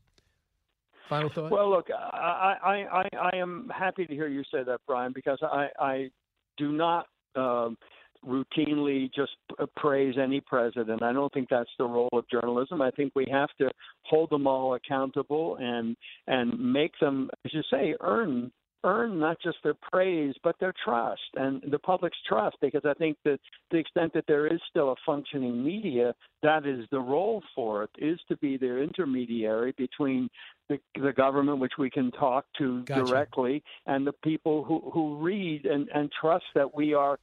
Final 1.09 1.31
thought. 1.31 1.51
Well, 1.51 1.71
look, 1.71 1.87
I, 1.91 2.57
I, 2.63 3.01
I, 3.01 3.31
I 3.33 3.37
am 3.37 3.71
happy 3.75 4.07
to 4.07 4.13
hear 4.13 4.29
you 4.29 4.43
say 4.53 4.65
that, 4.65 4.81
Brian, 4.87 5.13
because 5.15 5.39
I, 5.43 5.69
I 5.79 6.11
do 6.59 6.73
not 6.73 7.07
um, 7.37 7.79
routinely 8.27 9.13
just 9.15 9.33
uh, 9.59 9.67
praise 9.77 10.17
any 10.21 10.41
president. 10.41 11.03
I 11.03 11.13
don't 11.13 11.33
think 11.33 11.49
that's 11.49 11.71
the 11.79 11.85
role 11.85 12.09
of 12.13 12.29
journalism. 12.29 12.83
I 12.83 12.91
think 12.91 13.13
we 13.15 13.27
have 13.31 13.51
to 13.61 13.71
hold 14.03 14.31
them 14.31 14.47
all 14.47 14.75
accountable 14.75 15.57
and 15.61 15.97
and 16.27 16.59
make 16.59 16.93
them, 17.01 17.31
as 17.45 17.55
you 17.55 17.63
say, 17.71 17.95
earn 18.01 18.51
earn 18.85 19.19
not 19.19 19.37
just 19.43 19.57
their 19.65 19.75
praise 19.75 20.35
but 20.45 20.55
their 20.61 20.73
trust 20.85 21.21
and 21.35 21.61
the 21.71 21.79
public's 21.79 22.17
trust 22.29 22.57
because 22.61 22.83
I 22.85 22.95
think 22.95 23.17
that 23.25 23.39
the 23.71 23.79
extent 23.79 24.13
that 24.15 24.25
there 24.29 24.47
is 24.47 24.61
still 24.71 24.93
a 24.93 24.95
functioning 25.05 25.65
media, 25.65 26.15
that 26.43 26.67
is 26.67 26.87
the 26.91 27.01
role 27.01 27.43
for 27.55 27.85
it 27.85 27.91
is 27.99 28.19
to 28.29 28.37
be 28.37 28.57
their 28.57 28.83
intermediary 28.83 29.75
between 29.77 30.29
the, 30.69 30.79
the 31.03 31.13
government, 31.13 31.59
which 31.59 31.73
we 31.79 31.91
can 31.91 32.11
talk 32.13 32.45
to 32.59 32.83
Gotcha. 32.85 33.05
directly, 33.05 33.63
and 33.87 34.07
the 34.07 34.13
people 34.13 34.65
who, 34.65 34.91
who 34.93 35.17
read 35.17 35.65
and, 35.67 35.89
and 35.95 36.11
trust 36.21 36.45
that 36.55 36.75
we 36.75 36.95
are 36.95 37.19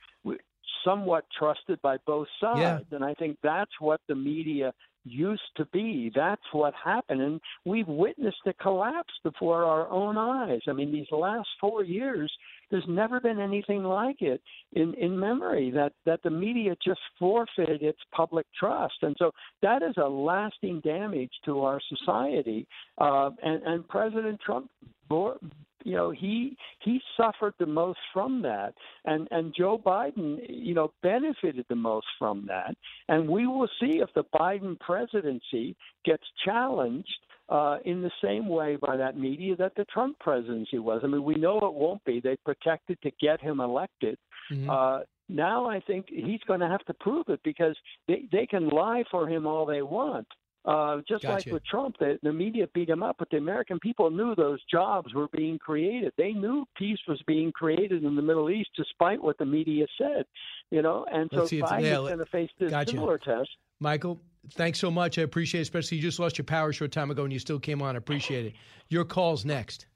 somewhat 0.83 1.25
trusted 1.37 1.81
by 1.81 1.97
both 2.05 2.27
sides. 2.39 2.85
And 2.91 3.03
I 3.03 3.13
think 3.15 3.37
that's 3.43 3.71
what 3.79 4.01
the 4.07 4.15
media 4.15 4.73
used 5.05 5.41
to 5.57 5.65
be. 5.65 6.11
That's 6.15 6.41
what 6.53 6.73
happened. 6.81 7.21
And 7.21 7.41
we've 7.65 7.87
witnessed 7.87 8.37
it 8.45 8.57
collapse 8.59 9.13
before 9.23 9.65
our 9.65 9.89
own 9.89 10.17
eyes. 10.17 10.61
I 10.67 10.73
mean, 10.73 10.91
these 10.91 11.11
last 11.11 11.49
four 11.59 11.83
years, 11.83 12.31
there's 12.71 12.85
never 12.87 13.19
been 13.19 13.39
anything 13.39 13.83
like 13.83 14.21
it 14.21 14.41
in, 14.73 14.93
in 14.95 15.19
memory 15.19 15.71
that, 15.71 15.93
that 16.05 16.23
the 16.23 16.29
media 16.29 16.75
just 16.85 17.01
forfeited 17.19 17.83
its 17.83 17.99
public 18.15 18.45
trust. 18.57 18.95
And 19.01 19.15
so 19.19 19.31
that 19.61 19.83
is 19.83 19.95
a 19.97 20.07
lasting 20.07 20.79
damage 20.81 21.31
to 21.45 21.61
our 21.61 21.81
society. 21.89 22.65
Uh, 22.97 23.31
and, 23.43 23.61
and 23.63 23.87
President 23.87 24.39
Trump 24.39 24.69
bore, 25.09 25.37
you 25.83 25.95
know 25.95 26.11
he 26.11 26.55
he 26.79 26.99
suffered 27.17 27.53
the 27.59 27.65
most 27.65 27.99
from 28.13 28.41
that 28.41 28.73
and 29.05 29.27
and 29.31 29.53
Joe 29.57 29.77
Biden 29.83 30.39
you 30.47 30.73
know 30.73 30.93
benefited 31.01 31.65
the 31.69 31.75
most 31.75 32.07
from 32.17 32.45
that 32.47 32.75
and 33.07 33.27
we 33.27 33.47
will 33.47 33.69
see 33.79 33.99
if 33.99 34.09
the 34.15 34.23
Biden 34.33 34.79
presidency 34.79 35.75
gets 36.05 36.23
challenged 36.45 37.19
uh, 37.49 37.77
in 37.85 38.01
the 38.01 38.11
same 38.23 38.47
way 38.47 38.77
by 38.77 38.97
that 38.97 39.17
media 39.17 39.55
that 39.55 39.75
the 39.75 39.85
Trump 39.85 40.17
presidency 40.19 40.79
was. 40.79 41.01
I 41.03 41.07
mean, 41.07 41.23
we 41.23 41.35
know 41.35 41.57
it 41.57 41.73
won't 41.73 42.03
be. 42.05 42.19
They 42.19 42.37
protected 42.45 43.01
to 43.01 43.11
get 43.21 43.41
him 43.41 43.59
elected. 43.59 44.17
Mm-hmm. 44.51 44.69
Uh, 44.69 44.99
now 45.29 45.69
I 45.69 45.79
think 45.81 46.07
he's 46.09 46.39
going 46.47 46.59
to 46.61 46.67
have 46.67 46.83
to 46.85 46.93
prove 46.95 47.25
it 47.29 47.39
because 47.43 47.75
they, 48.07 48.27
they 48.31 48.45
can 48.45 48.69
lie 48.69 49.03
for 49.11 49.27
him 49.27 49.45
all 49.45 49.65
they 49.65 49.81
want. 49.81 50.27
Uh, 50.65 51.01
just 51.07 51.23
Gotcha. 51.23 51.49
like 51.49 51.53
with 51.53 51.65
Trump, 51.65 51.95
the, 51.99 52.17
the 52.23 52.31
media 52.31 52.67
beat 52.73 52.89
him 52.89 53.03
up, 53.03 53.17
but 53.19 53.29
the 53.29 53.37
American 53.37 53.79
people 53.79 54.09
knew 54.09 54.33
those 54.35 54.59
jobs 54.71 55.13
were 55.13 55.27
being 55.35 55.59
created. 55.59 56.13
They 56.17 56.31
knew 56.31 56.65
peace 56.77 56.99
was 57.07 57.21
being 57.27 57.51
created 57.51 58.03
in 58.03 58.15
the 58.15 58.21
Middle 58.21 58.49
East, 58.49 58.69
despite 58.77 59.21
what 59.21 59.37
the 59.37 59.45
media 59.45 59.85
said. 59.97 60.25
You 60.71 60.81
know, 60.81 61.05
and 61.11 61.29
Let's 61.33 61.49
so 61.49 61.55
Biden's 61.57 61.83
yeah, 61.83 61.95
going 61.95 62.17
to 62.17 62.25
face 62.27 62.49
this 62.59 62.71
gotcha. 62.71 62.91
similar 62.91 63.17
test. 63.17 63.49
Michael, 63.79 64.21
thanks 64.51 64.79
so 64.79 64.89
much. 64.89 65.19
I 65.19 65.23
appreciate 65.23 65.59
it, 65.59 65.63
especially 65.63 65.97
you 65.97 66.03
just 66.03 66.19
lost 66.19 66.37
your 66.37 66.45
power 66.45 66.69
a 66.69 66.73
short 66.73 66.93
time 66.93 67.11
ago 67.11 67.23
and 67.23 67.33
you 67.33 67.39
still 67.39 67.59
came 67.59 67.81
on. 67.81 67.95
I 67.95 67.97
appreciate 67.97 68.45
it. 68.45 68.53
Your 68.87 69.03
call's 69.03 69.43
next. 69.43 69.87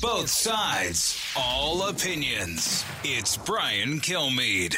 Both 0.00 0.28
sides, 0.28 1.22
all 1.36 1.88
opinions. 1.88 2.84
It's 3.04 3.36
Brian 3.36 4.00
Kilmeade. 4.00 4.76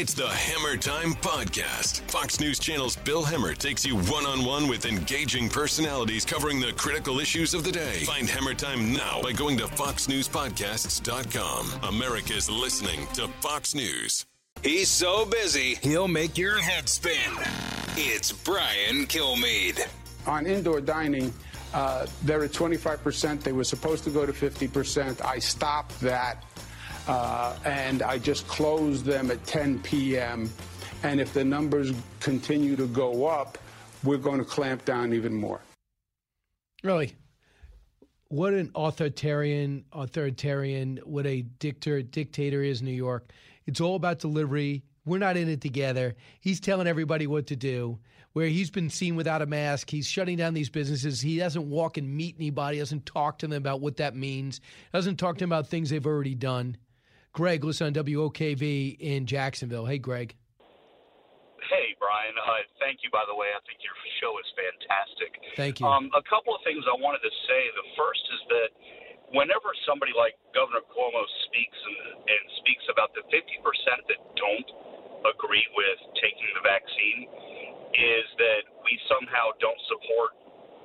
It's 0.00 0.14
the 0.14 0.28
Hemmer 0.28 0.80
Time 0.80 1.14
Podcast. 1.14 2.08
Fox 2.08 2.38
News 2.38 2.60
Channel's 2.60 2.94
Bill 2.94 3.24
Hemmer 3.24 3.58
takes 3.58 3.84
you 3.84 3.96
one 3.96 4.26
on 4.26 4.44
one 4.44 4.68
with 4.68 4.86
engaging 4.86 5.48
personalities 5.48 6.24
covering 6.24 6.60
the 6.60 6.72
critical 6.74 7.18
issues 7.18 7.52
of 7.52 7.64
the 7.64 7.72
day. 7.72 8.04
Find 8.04 8.28
Hemmer 8.28 8.56
Time 8.56 8.92
now 8.92 9.20
by 9.20 9.32
going 9.32 9.56
to 9.56 9.64
FoxNewsPodcasts.com. 9.64 11.80
America's 11.82 12.48
listening 12.48 13.08
to 13.14 13.26
Fox 13.40 13.74
News. 13.74 14.24
He's 14.62 14.88
so 14.88 15.26
busy, 15.26 15.74
he'll 15.82 16.06
make 16.06 16.38
your 16.38 16.60
head 16.60 16.88
spin. 16.88 17.32
It's 17.96 18.30
Brian 18.30 19.04
Kilmeade. 19.08 19.84
On 20.28 20.46
indoor 20.46 20.80
dining, 20.80 21.34
uh, 21.74 22.06
they're 22.22 22.44
at 22.44 22.52
25%. 22.52 23.42
They 23.42 23.50
were 23.50 23.64
supposed 23.64 24.04
to 24.04 24.10
go 24.10 24.24
to 24.24 24.32
50%. 24.32 25.24
I 25.24 25.40
stopped 25.40 25.98
that, 26.02 26.44
uh, 27.08 27.56
and 27.64 28.02
I 28.02 28.18
just 28.18 28.46
closed 28.46 29.04
them 29.04 29.30
at 29.30 29.44
10 29.46 29.80
p.m. 29.80 30.50
And 31.02 31.20
if 31.20 31.32
the 31.32 31.44
numbers 31.44 31.92
continue 32.20 32.76
to 32.76 32.86
go 32.86 33.26
up, 33.26 33.58
we're 34.04 34.18
going 34.18 34.38
to 34.38 34.44
clamp 34.44 34.84
down 34.84 35.12
even 35.12 35.34
more. 35.34 35.60
Really, 36.84 37.14
what 38.28 38.52
an 38.52 38.70
authoritarian, 38.74 39.84
authoritarian, 39.92 41.00
what 41.04 41.26
a 41.26 41.42
dictator, 41.42 42.02
dictator 42.02 42.62
is 42.62 42.82
New 42.82 42.92
York. 42.92 43.32
It's 43.66 43.80
all 43.80 43.96
about 43.96 44.18
delivery. 44.18 44.84
We're 45.04 45.18
not 45.18 45.36
in 45.36 45.48
it 45.48 45.60
together. 45.60 46.14
He's 46.40 46.60
telling 46.60 46.86
everybody 46.86 47.26
what 47.26 47.46
to 47.48 47.56
do. 47.56 47.98
Where 48.34 48.46
he's 48.46 48.70
been 48.70 48.90
seen 48.90 49.16
without 49.16 49.42
a 49.42 49.46
mask, 49.46 49.90
he's 49.90 50.06
shutting 50.06 50.36
down 50.36 50.54
these 50.54 50.68
businesses. 50.68 51.20
He 51.20 51.38
doesn't 51.38 51.68
walk 51.68 51.96
and 51.96 52.14
meet 52.14 52.36
anybody. 52.38 52.78
Doesn't 52.78 53.06
talk 53.06 53.38
to 53.38 53.46
them 53.46 53.56
about 53.56 53.80
what 53.80 53.96
that 53.96 54.14
means. 54.14 54.60
Doesn't 54.92 55.16
talk 55.16 55.36
to 55.36 55.40
them 55.40 55.50
about 55.50 55.66
things 55.66 55.90
they've 55.90 56.06
already 56.06 56.34
done. 56.34 56.76
Greg, 57.32 57.64
listen 57.64 57.86
on 57.88 57.94
WOKV 57.94 58.98
in 58.98 59.26
Jacksonville. 59.26 59.86
Hey, 59.86 59.98
Greg. 59.98 60.34
Hey, 61.68 61.94
Brian. 62.00 62.34
Uh, 62.34 62.64
thank 62.80 63.04
you, 63.04 63.10
by 63.12 63.22
the 63.28 63.36
way. 63.36 63.52
I 63.52 63.60
think 63.68 63.84
your 63.84 63.94
show 64.18 64.32
is 64.40 64.48
fantastic. 64.56 65.30
Thank 65.54 65.80
you. 65.80 65.86
Um, 65.86 66.10
a 66.16 66.24
couple 66.26 66.56
of 66.56 66.64
things 66.64 66.82
I 66.88 66.96
wanted 66.96 67.22
to 67.22 67.32
say. 67.46 67.60
The 67.76 67.88
first 67.94 68.24
is 68.32 68.42
that 68.48 68.70
whenever 69.36 69.70
somebody 69.84 70.16
like 70.16 70.38
Governor 70.56 70.82
Cuomo 70.88 71.22
speaks 71.50 71.76
and, 71.76 72.24
and 72.24 72.42
speaks 72.64 72.84
about 72.88 73.12
the 73.12 73.22
50% 73.28 73.36
that 74.08 74.20
don't 74.38 74.70
agree 75.28 75.66
with 75.76 75.98
taking 76.16 76.48
the 76.56 76.64
vaccine, 76.64 77.28
is 77.96 78.26
that 78.38 78.62
we 78.84 78.94
somehow 79.10 79.52
don't 79.58 79.80
support 79.90 80.37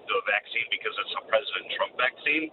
the 0.08 0.20
vaccine 0.28 0.68
because 0.70 0.94
it's 1.00 1.16
a 1.18 1.24
President 1.28 1.68
Trump 1.76 1.94
vaccine. 1.96 2.52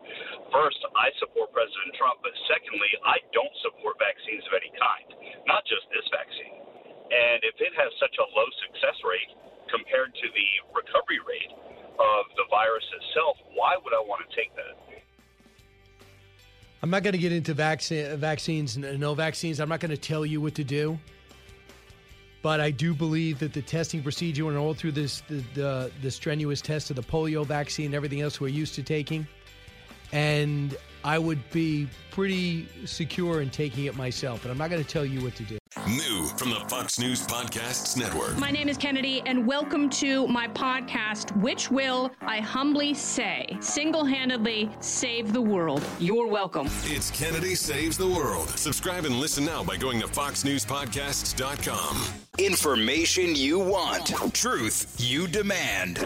First, 0.55 0.81
I 0.95 1.11
support 1.19 1.51
President 1.51 1.93
Trump, 1.99 2.23
but 2.23 2.35
secondly, 2.47 2.91
I 3.07 3.19
don't 3.35 3.55
support 3.65 3.99
vaccines 3.99 4.45
of 4.47 4.53
any 4.55 4.73
kind, 4.75 5.09
not 5.47 5.67
just 5.67 5.85
this 5.91 6.07
vaccine. 6.15 6.55
And 7.11 7.43
if 7.43 7.59
it 7.59 7.75
has 7.75 7.91
such 7.99 8.15
a 8.23 8.27
low 8.31 8.49
success 8.71 8.97
rate 9.03 9.33
compared 9.67 10.15
to 10.15 10.27
the 10.31 10.49
recovery 10.71 11.19
rate 11.27 11.53
of 11.99 12.23
the 12.39 12.47
virus 12.51 12.87
itself, 13.03 13.37
why 13.55 13.75
would 13.77 13.95
I 13.95 14.03
want 14.07 14.23
to 14.23 14.31
take 14.35 14.55
that? 14.55 14.75
I'm 16.83 16.89
not 16.89 17.03
going 17.03 17.13
to 17.13 17.19
get 17.19 17.33
into 17.33 17.53
vaccine, 17.53 18.17
vaccines, 18.17 18.79
no 18.79 19.15
vaccines. 19.15 19.61
I'm 19.61 19.69
not 19.69 19.81
going 19.81 19.91
to 19.91 20.01
tell 20.01 20.25
you 20.25 20.41
what 20.41 20.55
to 20.55 20.65
do. 20.65 20.99
But 22.43 22.61
I 22.61 22.71
do 22.71 22.95
believe 22.95 23.39
that 23.41 23.53
the 23.53 23.61
testing 23.63 24.03
procedure 24.03 24.49
and 24.49 24.57
all 24.57 24.73
through 24.73 24.93
this 24.93 25.23
the, 25.29 25.45
the, 25.55 25.91
the 26.01 26.11
strenuous 26.11 26.61
test 26.61 26.91
of 26.91 26.97
the 26.97 27.03
polio 27.03 27.45
vaccine 27.45 27.87
and 27.87 27.95
everything 27.95 28.23
else 28.23 28.41
we're 28.41 28.49
used 28.49 28.75
to 28.77 28.83
taking, 28.83 29.27
and 30.13 30.75
I 31.05 31.19
would 31.19 31.51
be 31.51 31.89
pretty 32.11 32.67
secure 32.87 33.43
in 33.43 33.51
taking 33.51 33.85
it 33.85 33.97
myself. 33.97 34.43
But 34.43 34.51
I'm 34.51 34.59
not 34.59 34.71
going 34.71 34.83
to 34.83 34.89
tell 34.89 35.05
you 35.05 35.23
what 35.23 35.35
to 35.37 35.43
do. 35.43 35.60
New 36.31 36.39
from 36.39 36.51
the 36.51 36.61
Fox 36.69 36.99
News 36.99 37.27
Podcasts 37.27 37.97
Network. 37.97 38.37
My 38.39 38.51
name 38.51 38.69
is 38.69 38.77
Kennedy, 38.77 39.23
and 39.27 39.47
welcome 39.47 39.89
to 39.91 40.27
my 40.29 40.49
podcast, 40.49 41.37
which 41.41 41.71
will, 41.71 42.11
I 42.21 42.41
humbly 42.41 42.95
say, 42.95 43.57
single 43.61 44.05
handedly 44.05 44.71
save 44.81 45.33
the 45.33 45.41
world. 45.41 45.83
You're 45.99 46.27
welcome. 46.27 46.69
It's 46.85 47.11
Kennedy 47.11 47.55
Saves 47.55 47.97
the 47.97 48.09
World. 48.09 48.49
Subscribe 48.51 49.05
and 49.05 49.17
listen 49.17 49.45
now 49.45 49.63
by 49.65 49.77
going 49.77 50.01
to 50.01 50.07
FoxNewsPodcasts.com. 50.07 52.05
Information 52.39 53.35
you 53.35 53.59
want, 53.59 54.15
truth 54.33 54.97
you 54.99 55.27
demand. 55.27 55.97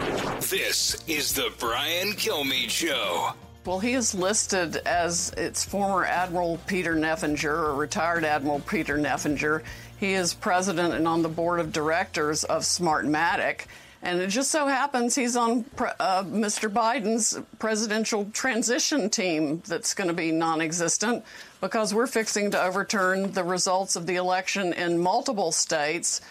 This 0.41 1.03
is 1.07 1.33
the 1.33 1.51
Brian 1.59 2.13
Kilmeade 2.13 2.69
Show. 2.69 3.33
Well, 3.65 3.79
he 3.79 3.93
is 3.93 4.13
listed 4.13 4.75
as 4.85 5.31
its 5.37 5.65
former 5.65 6.05
Admiral 6.05 6.59
Peter 6.67 6.93
Neffenger, 6.93 7.45
or 7.45 7.73
retired 7.73 8.23
Admiral 8.23 8.59
Peter 8.59 8.95
Neffenger. 8.95 9.63
He 9.97 10.13
is 10.13 10.33
president 10.33 10.93
and 10.93 11.07
on 11.07 11.21
the 11.21 11.29
board 11.29 11.59
of 11.59 11.71
directors 11.71 12.43
of 12.43 12.63
Smartmatic. 12.63 13.61
And 14.01 14.21
it 14.21 14.27
just 14.27 14.51
so 14.51 14.67
happens 14.67 15.15
he's 15.15 15.35
on 15.35 15.65
uh, 15.79 16.23
Mr. 16.23 16.69
Biden's 16.69 17.39
presidential 17.57 18.25
transition 18.33 19.09
team 19.09 19.63
that's 19.65 19.95
going 19.95 20.09
to 20.09 20.13
be 20.13 20.31
non 20.31 20.61
existent 20.61 21.25
because 21.59 21.91
we're 21.91 22.05
fixing 22.05 22.51
to 22.51 22.61
overturn 22.61 23.31
the 23.31 23.43
results 23.43 23.95
of 23.95 24.05
the 24.05 24.15
election 24.15 24.73
in 24.73 24.99
multiple 24.99 25.51
states. 25.51 26.21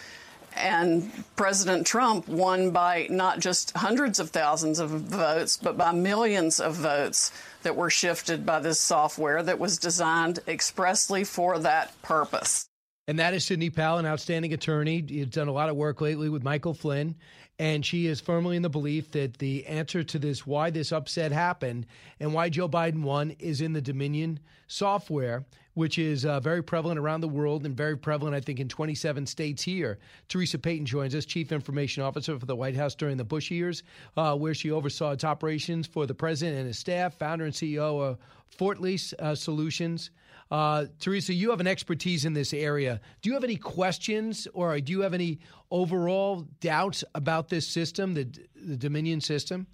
And 0.54 1.10
President 1.34 1.84
Trump 1.84 2.28
won 2.28 2.70
by 2.70 3.08
not 3.10 3.40
just 3.40 3.76
hundreds 3.76 4.20
of 4.20 4.30
thousands 4.30 4.78
of 4.78 4.90
votes, 4.90 5.56
but 5.56 5.76
by 5.76 5.90
millions 5.90 6.60
of 6.60 6.76
votes 6.76 7.32
that 7.64 7.74
were 7.74 7.90
shifted 7.90 8.46
by 8.46 8.60
this 8.60 8.78
software 8.78 9.42
that 9.42 9.58
was 9.58 9.78
designed 9.78 10.38
expressly 10.46 11.24
for 11.24 11.58
that 11.58 12.00
purpose. 12.02 12.68
And 13.06 13.18
that 13.18 13.34
is 13.34 13.44
Sidney 13.44 13.68
Powell, 13.68 13.98
an 13.98 14.06
outstanding 14.06 14.54
attorney. 14.54 15.04
He's 15.06 15.26
done 15.26 15.48
a 15.48 15.52
lot 15.52 15.68
of 15.68 15.76
work 15.76 16.00
lately 16.00 16.30
with 16.30 16.42
Michael 16.42 16.72
Flynn. 16.72 17.14
And 17.58 17.84
she 17.84 18.06
is 18.06 18.20
firmly 18.20 18.56
in 18.56 18.62
the 18.62 18.70
belief 18.70 19.10
that 19.12 19.38
the 19.38 19.64
answer 19.66 20.02
to 20.02 20.18
this, 20.18 20.46
why 20.46 20.70
this 20.70 20.90
upset 20.90 21.30
happened 21.30 21.86
and 22.18 22.32
why 22.32 22.48
Joe 22.48 22.68
Biden 22.68 23.02
won, 23.02 23.30
is 23.38 23.60
in 23.60 23.74
the 23.74 23.80
Dominion 23.82 24.40
software, 24.66 25.44
which 25.74 25.98
is 25.98 26.24
uh, 26.24 26.40
very 26.40 26.62
prevalent 26.62 26.98
around 26.98 27.20
the 27.20 27.28
world 27.28 27.66
and 27.66 27.76
very 27.76 27.96
prevalent, 27.96 28.34
I 28.34 28.40
think, 28.40 28.58
in 28.58 28.68
27 28.68 29.26
states 29.26 29.62
here. 29.62 29.98
Teresa 30.28 30.58
Payton 30.58 30.86
joins 30.86 31.14
us, 31.14 31.26
Chief 31.26 31.52
Information 31.52 32.02
Officer 32.02 32.38
for 32.38 32.46
the 32.46 32.56
White 32.56 32.74
House 32.74 32.94
during 32.94 33.18
the 33.18 33.24
Bush 33.24 33.50
years, 33.50 33.82
uh, 34.16 34.34
where 34.34 34.54
she 34.54 34.70
oversaw 34.70 35.12
its 35.12 35.24
operations 35.24 35.86
for 35.86 36.06
the 36.06 36.14
president 36.14 36.56
and 36.56 36.66
his 36.66 36.78
staff, 36.78 37.14
founder 37.14 37.44
and 37.44 37.54
CEO 37.54 38.02
of 38.02 38.18
Fortalice 38.48 39.12
uh, 39.18 39.34
Solutions. 39.34 40.10
Uh, 40.50 40.86
Teresa, 41.00 41.32
you 41.32 41.50
have 41.50 41.60
an 41.60 41.66
expertise 41.66 42.24
in 42.24 42.32
this 42.32 42.52
area. 42.52 43.00
Do 43.22 43.30
you 43.30 43.34
have 43.34 43.44
any 43.44 43.56
questions 43.56 44.46
or 44.54 44.78
do 44.80 44.92
you 44.92 45.00
have 45.00 45.14
any 45.14 45.40
overall 45.70 46.46
doubts 46.60 47.02
about 47.14 47.48
this 47.48 47.66
system, 47.66 48.14
the, 48.14 48.28
the 48.54 48.76
Dominion 48.76 49.20
system? 49.20 49.66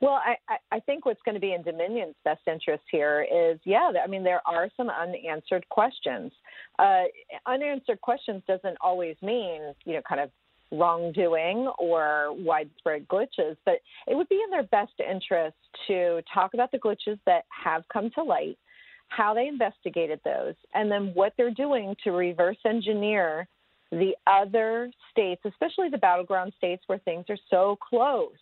Well, 0.00 0.20
I, 0.24 0.58
I 0.70 0.80
think 0.80 1.06
what's 1.06 1.20
going 1.24 1.34
to 1.34 1.40
be 1.40 1.52
in 1.52 1.62
Dominion's 1.62 2.14
best 2.24 2.42
interest 2.46 2.84
here 2.90 3.22
is, 3.22 3.58
yeah, 3.64 3.90
I 4.02 4.06
mean, 4.06 4.22
there 4.22 4.42
are 4.46 4.68
some 4.76 4.90
unanswered 4.90 5.68
questions. 5.70 6.30
Uh, 6.78 7.04
unanswered 7.46 8.00
questions 8.00 8.44
doesn't 8.46 8.76
always 8.80 9.16
mean, 9.22 9.74
you 9.84 9.94
know, 9.94 10.02
kind 10.08 10.20
of 10.20 10.30
wrongdoing 10.70 11.68
or 11.78 12.28
widespread 12.32 13.08
glitches, 13.08 13.56
but 13.64 13.76
it 14.06 14.14
would 14.16 14.28
be 14.28 14.40
in 14.44 14.50
their 14.50 14.64
best 14.64 14.92
interest 15.00 15.56
to 15.88 16.20
talk 16.32 16.54
about 16.54 16.70
the 16.70 16.78
glitches 16.78 17.18
that 17.26 17.44
have 17.64 17.82
come 17.92 18.10
to 18.10 18.22
light, 18.22 18.58
how 19.08 19.34
they 19.34 19.48
investigated 19.48 20.20
those, 20.24 20.54
and 20.74 20.90
then 20.90 21.12
what 21.14 21.32
they're 21.36 21.50
doing 21.50 21.96
to 22.04 22.10
reverse 22.10 22.58
engineer 22.64 23.48
the 23.90 24.14
other 24.26 24.90
states, 25.10 25.40
especially 25.44 25.88
the 25.88 25.98
battleground 25.98 26.52
states 26.58 26.82
where 26.86 26.98
things 26.98 27.24
are 27.30 27.38
so 27.50 27.78
close 27.88 28.32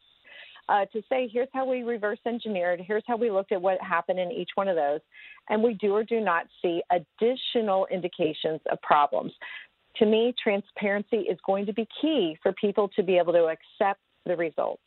uh, 0.68 0.84
to 0.92 1.02
say, 1.08 1.28
here's 1.32 1.48
how 1.52 1.64
we 1.64 1.82
reverse 1.82 2.18
engineered, 2.26 2.80
here's 2.84 3.04
how 3.06 3.16
we 3.16 3.30
looked 3.30 3.52
at 3.52 3.62
what 3.62 3.80
happened 3.80 4.18
in 4.18 4.32
each 4.32 4.50
one 4.56 4.68
of 4.68 4.76
those, 4.76 5.00
and 5.48 5.62
we 5.62 5.74
do 5.74 5.92
or 5.92 6.02
do 6.02 6.20
not 6.20 6.46
see 6.60 6.82
additional 6.90 7.86
indications 7.90 8.60
of 8.70 8.80
problems. 8.82 9.32
To 9.98 10.06
me, 10.06 10.34
transparency 10.42 11.18
is 11.18 11.38
going 11.46 11.66
to 11.66 11.72
be 11.72 11.86
key 12.00 12.36
for 12.42 12.52
people 12.52 12.88
to 12.96 13.02
be 13.02 13.16
able 13.16 13.32
to 13.32 13.44
accept 13.46 14.00
the 14.24 14.36
results. 14.36 14.82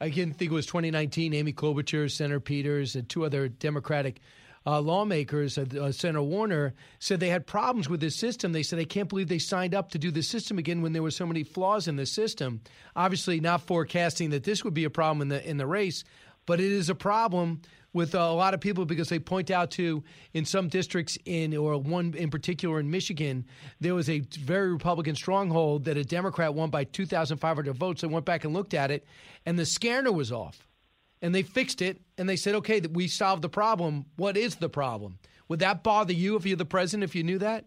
I 0.00 0.10
can 0.10 0.32
think 0.32 0.50
it 0.50 0.54
was 0.54 0.66
2019, 0.66 1.32
Amy 1.34 1.52
Klobuchar, 1.52 2.10
Senator 2.10 2.40
Peters, 2.40 2.96
and 2.96 3.08
two 3.08 3.24
other 3.24 3.48
Democratic 3.48 4.20
uh, 4.66 4.80
lawmakers, 4.80 5.58
uh, 5.58 5.64
uh, 5.80 5.92
Senator 5.92 6.22
Warner, 6.22 6.74
said 6.98 7.20
they 7.20 7.28
had 7.28 7.46
problems 7.46 7.88
with 7.88 8.00
this 8.00 8.16
system. 8.16 8.52
They 8.52 8.62
said 8.62 8.78
they 8.78 8.84
can't 8.84 9.08
believe 9.08 9.28
they 9.28 9.38
signed 9.38 9.74
up 9.74 9.90
to 9.90 9.98
do 9.98 10.10
the 10.10 10.22
system 10.22 10.58
again 10.58 10.82
when 10.82 10.92
there 10.92 11.02
were 11.02 11.10
so 11.10 11.26
many 11.26 11.42
flaws 11.42 11.88
in 11.88 11.96
the 11.96 12.06
system. 12.06 12.60
Obviously, 12.94 13.40
not 13.40 13.62
forecasting 13.62 14.30
that 14.30 14.44
this 14.44 14.64
would 14.64 14.74
be 14.74 14.84
a 14.84 14.90
problem 14.90 15.22
in 15.22 15.28
the 15.28 15.48
in 15.48 15.56
the 15.56 15.66
race, 15.66 16.04
but 16.46 16.60
it 16.60 16.70
is 16.70 16.88
a 16.88 16.94
problem 16.94 17.62
with 17.92 18.14
a 18.14 18.32
lot 18.32 18.54
of 18.54 18.60
people 18.60 18.84
because 18.86 19.08
they 19.08 19.18
point 19.18 19.50
out 19.50 19.70
to 19.72 20.02
in 20.32 20.44
some 20.44 20.68
districts 20.68 21.18
in 21.24 21.54
or 21.56 21.76
one 21.76 22.14
in 22.14 22.30
particular 22.30 22.80
in 22.80 22.90
Michigan 22.90 23.44
there 23.80 23.94
was 23.94 24.08
a 24.08 24.20
very 24.20 24.72
Republican 24.72 25.14
stronghold 25.14 25.84
that 25.84 25.96
a 25.96 26.04
Democrat 26.04 26.54
won 26.54 26.70
by 26.70 26.84
2,500 26.84 27.76
votes. 27.76 28.00
They 28.00 28.08
went 28.08 28.24
back 28.24 28.44
and 28.44 28.54
looked 28.54 28.74
at 28.74 28.90
it, 28.90 29.04
and 29.44 29.58
the 29.58 29.66
scanner 29.66 30.12
was 30.12 30.32
off 30.32 30.66
and 31.22 31.34
they 31.34 31.42
fixed 31.42 31.80
it 31.80 32.00
and 32.18 32.28
they 32.28 32.36
said, 32.36 32.54
okay, 32.56 32.80
we 32.80 33.08
solved 33.08 33.42
the 33.42 33.48
problem. 33.48 34.06
What 34.16 34.36
is 34.36 34.56
the 34.56 34.68
problem? 34.68 35.18
Would 35.48 35.60
that 35.60 35.82
bother 35.82 36.12
you 36.12 36.36
if 36.36 36.44
you're 36.44 36.56
the 36.56 36.64
president, 36.64 37.04
if 37.04 37.14
you 37.14 37.22
knew 37.22 37.38
that? 37.38 37.64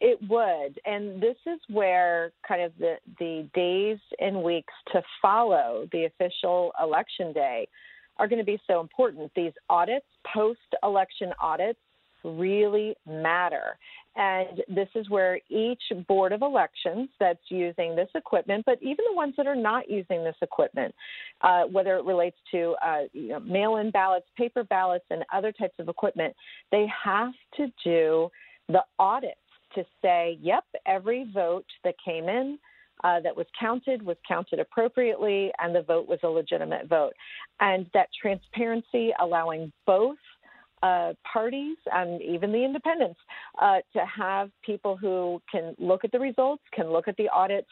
It 0.00 0.18
would. 0.30 0.80
And 0.86 1.20
this 1.20 1.36
is 1.46 1.60
where 1.68 2.32
kind 2.46 2.62
of 2.62 2.72
the, 2.78 2.94
the 3.18 3.48
days 3.52 3.98
and 4.18 4.42
weeks 4.42 4.72
to 4.92 5.02
follow 5.20 5.88
the 5.92 6.06
official 6.06 6.72
election 6.82 7.34
day 7.34 7.68
are 8.18 8.28
going 8.28 8.38
to 8.38 8.44
be 8.44 8.60
so 8.66 8.80
important. 8.80 9.30
These 9.34 9.52
audits, 9.68 10.06
post 10.32 10.60
election 10.82 11.32
audits, 11.40 11.78
really 12.24 12.94
matter. 13.06 13.78
And 14.16 14.62
this 14.68 14.88
is 14.96 15.08
where 15.08 15.40
each 15.48 15.82
board 16.08 16.32
of 16.32 16.42
elections 16.42 17.08
that's 17.20 17.38
using 17.48 17.94
this 17.94 18.08
equipment, 18.14 18.64
but 18.66 18.78
even 18.82 19.04
the 19.08 19.14
ones 19.14 19.34
that 19.36 19.46
are 19.46 19.54
not 19.54 19.88
using 19.88 20.24
this 20.24 20.34
equipment, 20.42 20.94
uh, 21.42 21.62
whether 21.64 21.96
it 21.96 22.04
relates 22.04 22.36
to 22.50 22.74
uh, 22.84 23.02
you 23.12 23.28
know, 23.28 23.40
mail 23.40 23.76
in 23.76 23.90
ballots, 23.90 24.26
paper 24.36 24.64
ballots, 24.64 25.04
and 25.10 25.24
other 25.32 25.52
types 25.52 25.74
of 25.78 25.88
equipment, 25.88 26.34
they 26.72 26.86
have 27.04 27.32
to 27.56 27.68
do 27.84 28.28
the 28.68 28.82
audits 28.98 29.36
to 29.74 29.84
say, 30.02 30.38
yep, 30.42 30.64
every 30.86 31.30
vote 31.32 31.66
that 31.84 31.94
came 32.04 32.28
in. 32.28 32.58
Uh, 33.02 33.18
that 33.18 33.34
was 33.34 33.46
counted 33.58 34.02
was 34.02 34.18
counted 34.28 34.60
appropriately, 34.60 35.50
and 35.58 35.74
the 35.74 35.80
vote 35.80 36.06
was 36.06 36.18
a 36.22 36.28
legitimate 36.28 36.86
vote. 36.86 37.14
And 37.58 37.86
that 37.94 38.08
transparency, 38.20 39.10
allowing 39.18 39.72
both 39.86 40.18
uh, 40.82 41.12
parties 41.30 41.76
and 41.92 42.20
even 42.22 42.52
the 42.52 42.64
independents 42.64 43.20
uh, 43.60 43.78
to 43.92 44.04
have 44.06 44.50
people 44.64 44.96
who 44.96 45.40
can 45.50 45.74
look 45.78 46.04
at 46.04 46.12
the 46.12 46.18
results, 46.18 46.62
can 46.72 46.90
look 46.90 47.08
at 47.08 47.16
the 47.16 47.28
audits, 47.28 47.68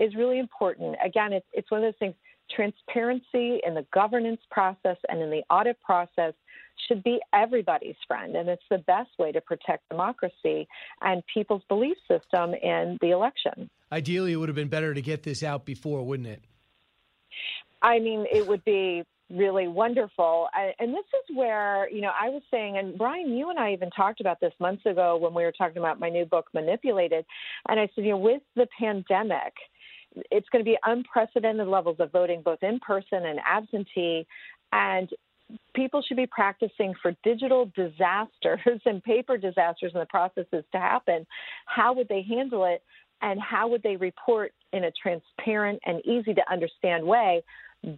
is 0.00 0.14
really 0.14 0.38
important. 0.38 0.96
Again, 1.04 1.32
it's, 1.32 1.46
it's 1.52 1.70
one 1.70 1.82
of 1.82 1.92
those 1.92 1.98
things. 1.98 2.14
Transparency 2.54 3.60
in 3.64 3.74
the 3.74 3.86
governance 3.94 4.40
process 4.50 4.96
and 5.08 5.22
in 5.22 5.30
the 5.30 5.42
audit 5.50 5.80
process 5.82 6.34
should 6.88 7.02
be 7.04 7.20
everybody's 7.32 7.94
friend, 8.08 8.34
and 8.34 8.48
it's 8.48 8.62
the 8.70 8.78
best 8.78 9.10
way 9.20 9.30
to 9.30 9.40
protect 9.40 9.88
democracy 9.88 10.66
and 11.00 11.22
people's 11.32 11.62
belief 11.68 11.96
system 12.08 12.54
in 12.54 12.98
the 13.00 13.10
election. 13.10 13.70
Ideally, 13.92 14.32
it 14.32 14.36
would 14.36 14.48
have 14.48 14.56
been 14.56 14.68
better 14.68 14.94
to 14.94 15.00
get 15.00 15.22
this 15.22 15.44
out 15.44 15.64
before, 15.64 16.04
wouldn't 16.04 16.28
it? 16.28 16.42
I 17.82 18.00
mean, 18.00 18.26
it 18.32 18.46
would 18.46 18.64
be 18.64 19.04
really 19.30 19.68
wonderful. 19.68 20.48
And 20.78 20.92
this 20.92 21.04
is 21.04 21.36
where, 21.36 21.88
you 21.90 22.00
know, 22.00 22.10
I 22.20 22.28
was 22.28 22.42
saying, 22.50 22.78
and 22.78 22.98
Brian, 22.98 23.36
you 23.36 23.50
and 23.50 23.58
I 23.58 23.72
even 23.72 23.90
talked 23.90 24.20
about 24.20 24.40
this 24.40 24.52
months 24.60 24.84
ago 24.86 25.16
when 25.16 25.34
we 25.34 25.44
were 25.44 25.52
talking 25.52 25.78
about 25.78 26.00
my 26.00 26.08
new 26.08 26.24
book, 26.24 26.46
Manipulated. 26.52 27.24
And 27.68 27.78
I 27.78 27.88
said, 27.94 28.04
you 28.04 28.10
know, 28.10 28.18
with 28.18 28.42
the 28.56 28.66
pandemic, 28.78 29.52
it's 30.30 30.48
going 30.50 30.64
to 30.64 30.68
be 30.68 30.78
unprecedented 30.84 31.68
levels 31.68 31.96
of 32.00 32.10
voting, 32.10 32.42
both 32.42 32.62
in 32.62 32.80
person 32.80 33.26
and 33.26 33.38
absentee. 33.46 34.26
And 34.72 35.08
people 35.74 36.02
should 36.02 36.16
be 36.16 36.26
practicing 36.26 36.94
for 37.00 37.14
digital 37.22 37.70
disasters 37.76 38.80
and 38.84 39.02
paper 39.02 39.36
disasters 39.36 39.92
and 39.94 40.02
the 40.02 40.06
processes 40.06 40.64
to 40.72 40.78
happen. 40.78 41.26
How 41.66 41.92
would 41.92 42.08
they 42.08 42.22
handle 42.28 42.64
it? 42.64 42.82
And 43.22 43.38
how 43.38 43.68
would 43.68 43.82
they 43.82 43.96
report 43.96 44.52
in 44.72 44.84
a 44.84 44.90
transparent 44.90 45.78
and 45.84 46.04
easy 46.06 46.32
to 46.32 46.42
understand 46.50 47.04
way 47.04 47.42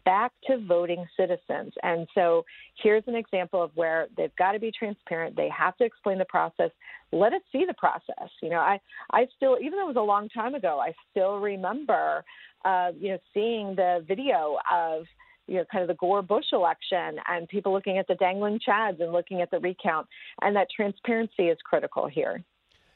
back 0.05 0.33
to 0.47 0.59
voting 0.59 1.05
citizens. 1.17 1.73
And 1.83 2.07
so 2.15 2.45
here's 2.83 3.03
an 3.07 3.17
example 3.17 3.63
of 3.63 3.73
where 3.75 4.07
they've 4.17 4.35
got 4.37 4.53
to 4.53 4.61
be 4.61 4.71
transparent. 4.71 5.37
They 5.37 5.49
have 5.49 5.77
to 5.79 5.85
explain 5.85 6.19
the 6.19 6.25
process. 6.27 6.71
Let 7.11 7.33
us 7.33 7.43
see 7.51 7.65
the 7.67 7.75
process. 7.75 8.31
You 8.41 8.51
know, 8.51 8.61
I, 8.61 8.81
I 9.13 9.27
still, 9.37 9.59
even 9.61 9.73
though 9.73 9.85
it 9.85 9.95
was 9.95 9.97
a 9.97 10.01
long 10.01 10.29
time 10.29 10.55
ago, 10.55 10.79
I 10.81 10.93
still 11.11 11.39
remember, 11.39 12.25
uh, 12.65 12.93
you 12.99 13.11
know, 13.11 13.19
seeing 13.35 13.75
the 13.75 14.05
video 14.07 14.57
of, 14.73 15.05
you 15.49 15.57
know, 15.57 15.65
kind 15.71 15.83
of 15.83 15.89
the 15.89 15.95
Gore 15.95 16.23
Bush 16.23 16.47
election 16.53 17.19
and 17.29 17.49
people 17.49 17.73
looking 17.73 17.99
at 17.99 18.07
the 18.07 18.15
dangling 18.15 18.61
chads 18.67 19.01
and 19.01 19.13
looking 19.13 19.43
at 19.43 19.51
the 19.51 19.59
recount. 19.59 20.07
And 20.41 20.55
that 20.55 20.69
transparency 20.75 21.49
is 21.49 21.59
critical 21.65 22.07
here. 22.07 22.43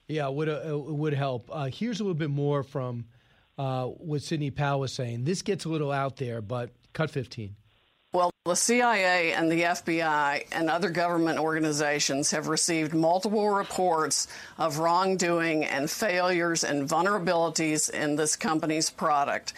Yeah, 0.06 0.28
would, 0.28 0.48
uh, 0.48 0.78
would 0.78 1.14
help. 1.14 1.50
Uh, 1.52 1.64
here's 1.64 1.98
a 1.98 2.04
little 2.04 2.14
bit 2.14 2.30
more 2.30 2.62
from 2.62 3.06
uh, 3.58 3.86
what 3.86 4.22
Sidney 4.22 4.50
Powell 4.50 4.80
was 4.80 4.92
saying. 4.92 5.24
This 5.24 5.42
gets 5.42 5.64
a 5.64 5.68
little 5.68 5.92
out 5.92 6.16
there, 6.16 6.40
but 6.40 6.70
cut 6.92 7.10
15. 7.10 7.54
Well, 8.12 8.30
the 8.46 8.54
CIA 8.54 9.32
and 9.32 9.52
the 9.52 9.62
FBI 9.62 10.46
and 10.50 10.70
other 10.70 10.88
government 10.88 11.38
organizations 11.38 12.30
have 12.30 12.48
received 12.48 12.94
multiple 12.94 13.50
reports 13.50 14.28
of 14.56 14.78
wrongdoing 14.78 15.64
and 15.64 15.90
failures 15.90 16.64
and 16.64 16.88
vulnerabilities 16.88 17.90
in 17.90 18.16
this 18.16 18.34
company's 18.34 18.88
product. 18.88 19.52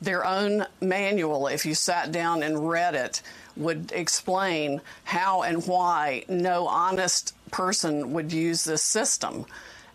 Their 0.00 0.24
own 0.24 0.66
manual, 0.80 1.48
if 1.48 1.66
you 1.66 1.74
sat 1.74 2.12
down 2.12 2.42
and 2.42 2.68
read 2.68 2.94
it, 2.94 3.22
would 3.56 3.90
explain 3.92 4.80
how 5.04 5.42
and 5.42 5.66
why 5.66 6.24
no 6.28 6.68
honest 6.68 7.34
person 7.50 8.12
would 8.12 8.32
use 8.32 8.64
this 8.64 8.82
system. 8.82 9.46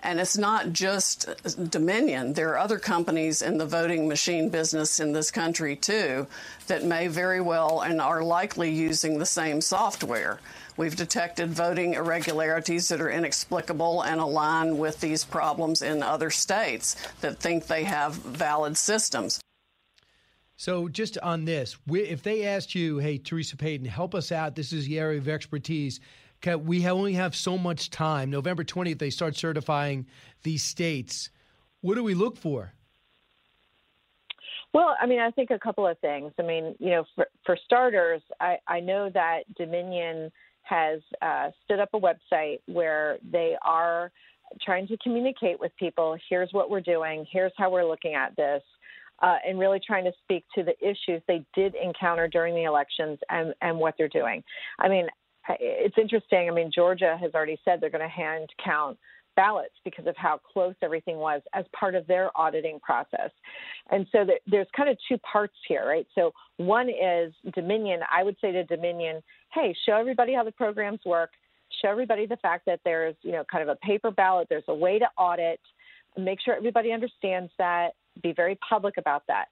And 0.02 0.20
it's 0.20 0.38
not 0.38 0.72
just 0.72 1.28
Dominion. 1.70 2.34
There 2.34 2.50
are 2.52 2.58
other 2.58 2.80
companies 2.80 3.42
in 3.42 3.58
the 3.58 3.66
voting 3.66 4.08
machine 4.08 4.50
business 4.50 5.00
in 5.00 5.12
this 5.12 5.30
country, 5.30 5.76
too, 5.76 6.26
that 6.68 6.86
may 6.86 7.08
very 7.08 7.42
well 7.42 7.82
and 7.82 8.00
are 8.00 8.24
likely 8.24 8.72
using 8.72 9.20
the 9.20 9.26
same 9.26 9.60
software. 9.60 10.40
We've 10.78 10.96
detected 10.96 11.50
voting 11.50 11.96
irregularities 11.96 12.88
that 12.88 13.02
are 13.02 13.10
inexplicable 13.10 14.04
and 14.04 14.22
align 14.22 14.78
with 14.78 15.02
these 15.02 15.26
problems 15.26 15.82
in 15.82 16.02
other 16.02 16.30
states 16.30 16.96
that 17.20 17.40
think 17.40 17.68
they 17.68 17.84
have 17.84 18.14
valid 18.14 18.78
systems. 18.78 19.42
So, 20.56 20.88
just 20.88 21.18
on 21.20 21.46
this, 21.46 21.78
if 21.90 22.24
they 22.24 22.46
asked 22.46 22.76
you, 22.76 22.98
hey, 22.98 23.18
Teresa 23.18 23.58
Payton, 23.58 23.86
help 23.88 24.16
us 24.16 24.32
out, 24.32 24.56
this 24.56 24.72
is 24.72 24.86
the 24.86 25.00
area 25.00 25.18
of 25.18 25.28
expertise 25.28 26.00
we 26.46 26.88
only 26.88 27.14
have 27.14 27.36
so 27.36 27.58
much 27.58 27.90
time. 27.90 28.30
November 28.30 28.64
20th, 28.64 29.00
they 29.00 29.10
start 29.10 29.36
certifying 29.36 30.08
these 30.44 30.64
states. 30.64 31.30
What 31.82 31.96
do 31.96 32.04
we 32.04 32.14
look 32.14 32.38
for? 32.38 32.74
Well, 34.74 34.96
I 35.02 35.08
mean, 35.08 35.20
I 35.20 35.32
think 35.32 35.50
a 35.50 35.60
couple 35.60 35.88
of 35.88 35.98
things. 36.00 36.32
I 36.38 36.44
mean, 36.44 36.76
you 36.80 36.92
know, 36.92 37.06
for, 37.16 37.26
for 37.46 37.58
starters, 37.66 38.22
I, 38.40 38.58
I 38.68 38.80
know 38.80 39.10
that 39.14 39.42
Dominion 39.56 40.32
has 40.62 41.02
uh, 41.22 41.50
stood 41.66 41.80
up 41.80 41.90
a 41.94 42.00
website 42.00 42.60
where 42.68 43.18
they 43.32 43.56
are 43.64 44.12
trying 44.62 44.88
to 44.88 44.98
communicate 44.98 45.60
with 45.60 45.72
people. 45.78 46.18
Here's 46.30 46.50
what 46.52 46.70
we're 46.70 46.82
doing. 46.82 47.26
Here's 47.32 47.52
how 47.58 47.72
we're 47.72 47.86
looking 47.88 48.14
at 48.14 48.36
this. 48.36 48.62
Uh, 49.22 49.36
and 49.46 49.60
really 49.60 49.82
trying 49.86 50.06
to 50.06 50.14
speak 50.24 50.46
to 50.56 50.64
the 50.64 50.74
issues 50.80 51.22
they 51.28 51.44
did 51.54 51.76
encounter 51.76 52.30
during 52.30 52.56
the 52.56 52.64
elections 52.64 53.20
and, 53.30 53.54
and 53.62 53.78
what 53.78 53.94
they're 53.98 54.08
doing. 54.08 54.42
I 54.80 54.88
mean, 54.88 55.08
it's 55.60 55.98
interesting. 55.98 56.50
I 56.50 56.54
mean, 56.54 56.72
Georgia 56.74 57.18
has 57.20 57.34
already 57.34 57.60
said 57.66 57.80
they're 57.82 57.90
going 57.90 58.02
to 58.02 58.08
hand 58.08 58.50
count 58.64 58.98
ballots 59.36 59.76
because 59.86 60.06
of 60.06 60.16
how 60.18 60.38
close 60.38 60.76
everything 60.82 61.18
was 61.18 61.42
as 61.54 61.64
part 61.78 61.96
of 61.96 62.06
their 62.08 62.30
auditing 62.36 62.80
process. 62.82 63.32
And 63.90 64.06
so 64.12 64.26
there's 64.48 64.68
kind 64.76 64.90
of 64.90 64.98
two 65.08 65.18
parts 65.20 65.56
here, 65.68 65.88
right? 65.88 66.06
So 66.14 66.34
one 66.58 66.90
is 66.90 67.34
Dominion. 67.54 68.02
I 68.12 68.24
would 68.24 68.36
say 68.42 68.52
to 68.52 68.66
Dominion, 68.66 69.24
hey, 69.54 69.74
show 69.86 69.94
everybody 69.94 70.34
how 70.34 70.44
the 70.44 70.52
programs 70.52 71.00
work. 71.06 71.32
Show 71.82 71.90
everybody 71.90 72.26
the 72.26 72.38
fact 72.38 72.66
that 72.66 72.82
there's, 72.84 73.16
you 73.22 73.32
know, 73.32 73.44
kind 73.50 73.62
of 73.62 73.70
a 73.70 73.76
paper 73.78 74.12
ballot. 74.12 74.48
There's 74.50 74.64
a 74.68 74.74
way 74.74 75.00
to 75.00 75.06
audit. 75.18 75.62
Make 76.18 76.40
sure 76.42 76.56
everybody 76.56 76.92
understands 76.92 77.52
that. 77.60 77.92
Be 78.22 78.34
very 78.34 78.58
public 78.68 78.98
about 78.98 79.24
that. 79.28 79.46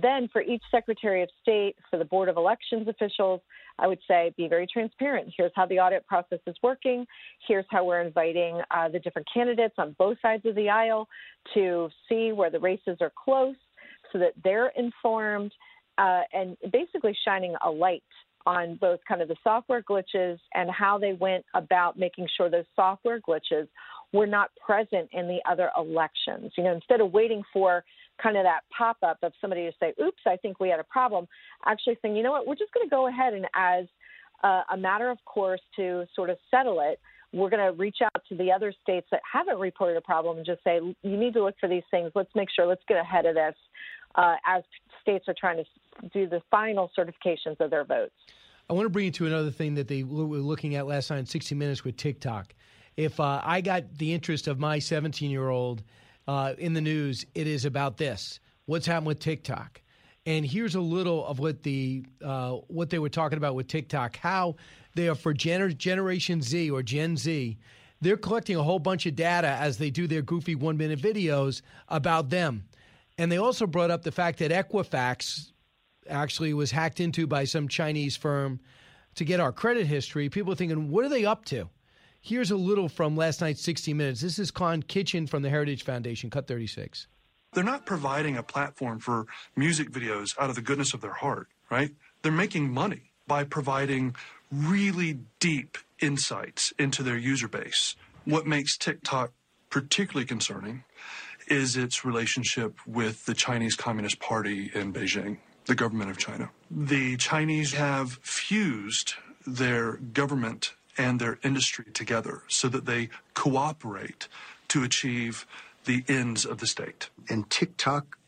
Then, 0.00 0.28
for 0.32 0.42
each 0.42 0.62
Secretary 0.70 1.22
of 1.22 1.28
State, 1.42 1.76
for 1.90 1.98
the 1.98 2.04
Board 2.04 2.28
of 2.28 2.36
Elections 2.36 2.88
officials, 2.88 3.40
I 3.78 3.86
would 3.86 3.98
say 4.08 4.32
be 4.36 4.48
very 4.48 4.66
transparent. 4.66 5.32
Here's 5.36 5.52
how 5.54 5.66
the 5.66 5.78
audit 5.78 6.06
process 6.06 6.38
is 6.46 6.56
working. 6.62 7.06
Here's 7.46 7.66
how 7.70 7.84
we're 7.84 8.00
inviting 8.00 8.60
uh, 8.70 8.88
the 8.88 8.98
different 8.98 9.28
candidates 9.32 9.74
on 9.78 9.94
both 9.98 10.16
sides 10.22 10.46
of 10.46 10.54
the 10.54 10.68
aisle 10.68 11.08
to 11.54 11.88
see 12.08 12.32
where 12.32 12.50
the 12.50 12.60
races 12.60 12.98
are 13.00 13.12
close 13.16 13.56
so 14.12 14.18
that 14.18 14.32
they're 14.42 14.72
informed 14.76 15.52
uh, 15.98 16.22
and 16.32 16.56
basically 16.72 17.16
shining 17.24 17.54
a 17.64 17.70
light 17.70 18.02
on 18.46 18.76
both 18.76 19.00
kind 19.08 19.22
of 19.22 19.28
the 19.28 19.36
software 19.42 19.82
glitches 19.82 20.38
and 20.54 20.70
how 20.70 20.98
they 20.98 21.14
went 21.14 21.44
about 21.54 21.98
making 21.98 22.28
sure 22.36 22.50
those 22.50 22.66
software 22.76 23.20
glitches 23.20 23.66
were 24.12 24.26
not 24.26 24.50
present 24.64 25.08
in 25.12 25.26
the 25.26 25.38
other 25.50 25.70
elections. 25.76 26.52
You 26.56 26.64
know, 26.64 26.74
instead 26.74 27.00
of 27.00 27.12
waiting 27.12 27.42
for 27.52 27.84
kind 28.22 28.36
of 28.36 28.44
that 28.44 28.60
pop 28.76 28.96
up 29.02 29.18
of 29.22 29.32
somebody 29.40 29.64
to 29.66 29.72
say, 29.80 29.92
oops, 30.02 30.22
I 30.26 30.36
think 30.36 30.60
we 30.60 30.68
had 30.68 30.80
a 30.80 30.84
problem, 30.84 31.26
actually 31.66 31.98
saying, 32.02 32.16
you 32.16 32.22
know 32.22 32.32
what, 32.32 32.46
we're 32.46 32.54
just 32.54 32.72
going 32.72 32.86
to 32.86 32.90
go 32.90 33.08
ahead 33.08 33.34
and, 33.34 33.46
as 33.54 33.86
uh, 34.42 34.62
a 34.72 34.76
matter 34.76 35.10
of 35.10 35.18
course, 35.24 35.60
to 35.76 36.06
sort 36.14 36.30
of 36.30 36.36
settle 36.50 36.80
it, 36.80 37.00
we're 37.32 37.50
going 37.50 37.64
to 37.64 37.76
reach 37.76 37.96
out 38.02 38.22
to 38.28 38.36
the 38.36 38.52
other 38.52 38.72
states 38.82 39.06
that 39.10 39.20
haven't 39.30 39.58
reported 39.58 39.96
a 39.96 40.00
problem 40.00 40.36
and 40.36 40.46
just 40.46 40.62
say, 40.62 40.78
you 41.02 41.16
need 41.16 41.34
to 41.34 41.42
look 41.42 41.56
for 41.58 41.68
these 41.68 41.82
things. 41.90 42.12
Let's 42.14 42.30
make 42.34 42.48
sure, 42.54 42.66
let's 42.66 42.82
get 42.86 42.96
ahead 42.96 43.26
of 43.26 43.34
this 43.34 43.54
uh, 44.14 44.36
as 44.46 44.62
states 45.02 45.24
are 45.28 45.34
trying 45.38 45.56
to 45.56 46.08
do 46.08 46.28
the 46.28 46.40
final 46.50 46.90
certifications 46.96 47.58
of 47.60 47.70
their 47.70 47.84
votes. 47.84 48.14
I 48.70 48.72
want 48.72 48.86
to 48.86 48.90
bring 48.90 49.06
you 49.06 49.10
to 49.12 49.26
another 49.26 49.50
thing 49.50 49.74
that 49.74 49.88
they 49.88 50.04
were 50.04 50.24
looking 50.38 50.74
at 50.76 50.86
last 50.86 51.10
night 51.10 51.18
in 51.18 51.26
60 51.26 51.54
Minutes 51.54 51.84
with 51.84 51.96
TikTok. 51.96 52.54
If 52.96 53.18
uh, 53.18 53.42
I 53.44 53.60
got 53.60 53.98
the 53.98 54.14
interest 54.14 54.46
of 54.46 54.58
my 54.58 54.78
17 54.78 55.30
year 55.30 55.48
old 55.48 55.82
uh, 56.26 56.54
in 56.58 56.72
the 56.72 56.80
news, 56.80 57.24
it 57.34 57.46
is 57.46 57.64
about 57.64 57.96
this: 57.96 58.40
what's 58.66 58.86
happened 58.86 59.06
with 59.06 59.20
TikTok. 59.20 59.80
And 60.26 60.46
here's 60.46 60.74
a 60.74 60.80
little 60.80 61.26
of 61.26 61.38
what 61.38 61.62
the 61.62 62.04
uh, 62.22 62.52
what 62.68 62.90
they 62.90 62.98
were 62.98 63.10
talking 63.10 63.36
about 63.36 63.54
with 63.54 63.68
TikTok. 63.68 64.16
How 64.16 64.56
they 64.94 65.08
are 65.08 65.14
for 65.14 65.34
gener- 65.34 65.76
Generation 65.76 66.40
Z 66.40 66.70
or 66.70 66.82
Gen 66.82 67.16
Z. 67.16 67.58
They're 68.00 68.16
collecting 68.16 68.56
a 68.56 68.62
whole 68.62 68.78
bunch 68.78 69.06
of 69.06 69.16
data 69.16 69.48
as 69.48 69.78
they 69.78 69.90
do 69.90 70.06
their 70.06 70.22
goofy 70.22 70.54
one 70.54 70.76
minute 70.76 71.00
videos 71.00 71.62
about 71.88 72.30
them. 72.30 72.64
And 73.16 73.30
they 73.30 73.38
also 73.38 73.66
brought 73.66 73.90
up 73.90 74.02
the 74.02 74.12
fact 74.12 74.38
that 74.40 74.50
Equifax 74.50 75.52
actually 76.08 76.52
was 76.52 76.70
hacked 76.70 77.00
into 77.00 77.26
by 77.26 77.44
some 77.44 77.68
Chinese 77.68 78.16
firm 78.16 78.60
to 79.14 79.24
get 79.24 79.40
our 79.40 79.52
credit 79.52 79.86
history. 79.86 80.28
People 80.28 80.52
are 80.52 80.56
thinking, 80.56 80.90
what 80.90 81.04
are 81.04 81.08
they 81.08 81.24
up 81.24 81.44
to? 81.46 81.68
Here's 82.26 82.50
a 82.50 82.56
little 82.56 82.88
from 82.88 83.18
last 83.18 83.42
night's 83.42 83.60
60 83.60 83.92
Minutes. 83.92 84.22
This 84.22 84.38
is 84.38 84.50
Klon 84.50 84.88
Kitchen 84.88 85.26
from 85.26 85.42
the 85.42 85.50
Heritage 85.50 85.84
Foundation, 85.84 86.30
cut 86.30 86.46
36. 86.46 87.06
They're 87.52 87.62
not 87.62 87.84
providing 87.84 88.38
a 88.38 88.42
platform 88.42 88.98
for 88.98 89.26
music 89.56 89.90
videos 89.90 90.30
out 90.40 90.48
of 90.48 90.56
the 90.56 90.62
goodness 90.62 90.94
of 90.94 91.02
their 91.02 91.12
heart, 91.12 91.48
right? 91.70 91.90
They're 92.22 92.32
making 92.32 92.72
money 92.72 93.12
by 93.26 93.44
providing 93.44 94.16
really 94.50 95.18
deep 95.38 95.76
insights 96.00 96.72
into 96.78 97.02
their 97.02 97.18
user 97.18 97.46
base. 97.46 97.94
What 98.24 98.46
makes 98.46 98.78
TikTok 98.78 99.32
particularly 99.68 100.24
concerning 100.24 100.84
is 101.48 101.76
its 101.76 102.06
relationship 102.06 102.78
with 102.86 103.26
the 103.26 103.34
Chinese 103.34 103.76
Communist 103.76 104.18
Party 104.18 104.70
in 104.74 104.94
Beijing, 104.94 105.36
the 105.66 105.74
government 105.74 106.10
of 106.10 106.16
China. 106.16 106.48
The 106.70 107.18
Chinese 107.18 107.74
have 107.74 108.12
fused 108.22 109.12
their 109.46 109.96
government 109.98 110.72
and 110.96 111.20
their 111.20 111.38
industry 111.42 111.86
together 111.92 112.42
so 112.48 112.68
that 112.68 112.86
they 112.86 113.08
cooperate 113.34 114.28
to 114.68 114.82
achieve 114.82 115.46
the 115.84 116.04
ends 116.08 116.44
of 116.44 116.58
the 116.58 116.66
state. 116.66 117.10
And 117.28 117.48
TikTok 117.50 118.18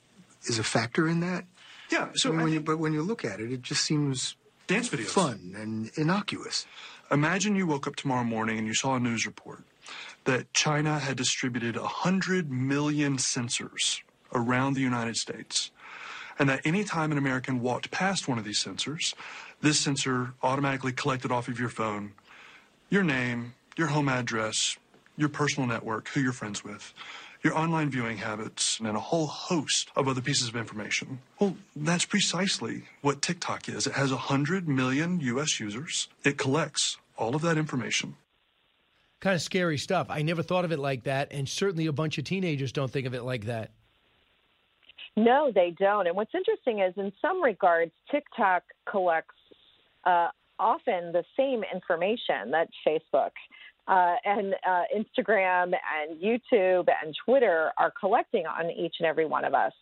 is 0.45 0.59
a 0.59 0.65
factor 0.65 1.09
in 1.09 1.21
that? 1.21 1.45
Yeah. 1.91 2.09
So, 2.15 2.33
when 2.33 2.53
you, 2.53 2.61
but 2.61 2.79
when 2.79 2.93
you 2.93 3.03
look 3.03 3.25
at 3.25 3.41
it, 3.41 3.53
it 3.53 3.63
just 3.63 3.85
seems 3.85 4.37
dance 4.67 4.89
videos 4.89 5.07
fun 5.07 5.55
and 5.57 5.91
innocuous. 5.95 6.67
Imagine 7.11 7.55
you 7.55 7.67
woke 7.67 7.87
up 7.87 7.95
tomorrow 7.95 8.25
morning 8.25 8.59
and 8.59 8.67
you 8.67 8.75
saw 8.75 8.97
a 8.97 9.01
news 9.01 9.27
report 9.27 9.63
that 10.25 10.53
China 10.53 10.99
had 10.99 11.17
distributed 11.17 11.77
100 11.77 12.51
million 12.51 13.17
sensors 13.17 14.01
around 14.35 14.75
the 14.75 14.81
United 14.81 15.17
States. 15.17 15.71
And 16.39 16.49
that 16.49 16.61
any 16.65 16.85
time 16.85 17.13
an 17.13 17.19
American 17.19 17.61
walked 17.61 17.91
past 17.91 18.29
one 18.29 18.37
of 18.37 18.45
these 18.45 18.63
sensors, 18.63 19.15
this 19.63 19.79
sensor 19.79 20.35
automatically 20.43 20.93
collected 20.93 21.33
off 21.33 21.49
of 21.49 21.59
your 21.59 21.71
phone 21.71 22.13
your 22.91 23.03
name, 23.03 23.55
your 23.77 23.89
home 23.89 24.09
address, 24.09 24.77
your 25.17 25.29
personal 25.29 25.69
network, 25.69 26.09
who 26.09 26.21
you're 26.21 26.33
friends 26.33 26.63
with, 26.65 26.93
your 27.43 27.57
online 27.57 27.91
viewing 27.91 28.19
habits, 28.19 28.79
and 28.79 28.97
a 28.97 29.01
whole 29.01 29.27
host 29.27 29.91
of 29.97 30.09
other 30.09 30.21
pieces 30.21 30.49
of 30.49 30.57
information. 30.57 31.19
Well, 31.39 31.57
that's 31.75 32.05
precisely 32.05 32.83
what 33.03 33.23
TikTok 33.23 33.69
is. 33.69 33.87
It 33.87 33.95
has 33.95 34.11
100 34.11 34.69
million 34.69 35.21
US 35.21 35.61
users. 35.61 36.09
It 36.25 36.39
collects 36.39 36.97
all 37.17 37.35
of 37.35 37.43
that 37.43 37.59
information. 37.59 38.17
Kind 39.21 39.35
of 39.35 39.43
scary 39.43 39.79
stuff. 39.79 40.09
I 40.11 40.23
never 40.23 40.43
thought 40.43 40.65
of 40.65 40.73
it 40.73 40.79
like 40.79 41.05
that, 41.05 41.29
and 41.31 41.49
certainly 41.49 41.87
a 41.87 41.93
bunch 41.93 42.19
of 42.19 42.25
teenagers 42.25 42.73
don't 42.73 42.91
think 42.91 43.07
of 43.07 43.15
it 43.15 43.23
like 43.23 43.47
that. 43.47 43.71
No, 45.17 45.51
they 45.55 45.75
don't. 45.79 46.07
And 46.07 46.15
what's 46.15 46.35
interesting 46.35 46.81
is, 46.81 46.93
in 46.99 47.11
some 47.23 47.43
regards, 47.43 47.93
TikTok 48.11 48.65
collects 48.87 49.35
uh, 50.05 50.29
often 50.59 51.13
the 51.13 51.25
same 51.37 51.63
information 51.73 52.51
that 52.51 52.69
Facebook 52.87 53.31
uh, 53.89 54.15
and 54.25 54.55
uh, 54.69 54.83
Instagram 54.97 55.73
and 55.73 56.21
YouTube 56.21 56.89
and 57.03 57.15
Twitter 57.25 57.71
are 57.79 57.93
collecting 57.99 58.45
on 58.45 58.71
each 58.71 58.97
and 58.99 59.07
every 59.07 59.27
one 59.27 59.45
of 59.45 59.55
us. 59.55 59.73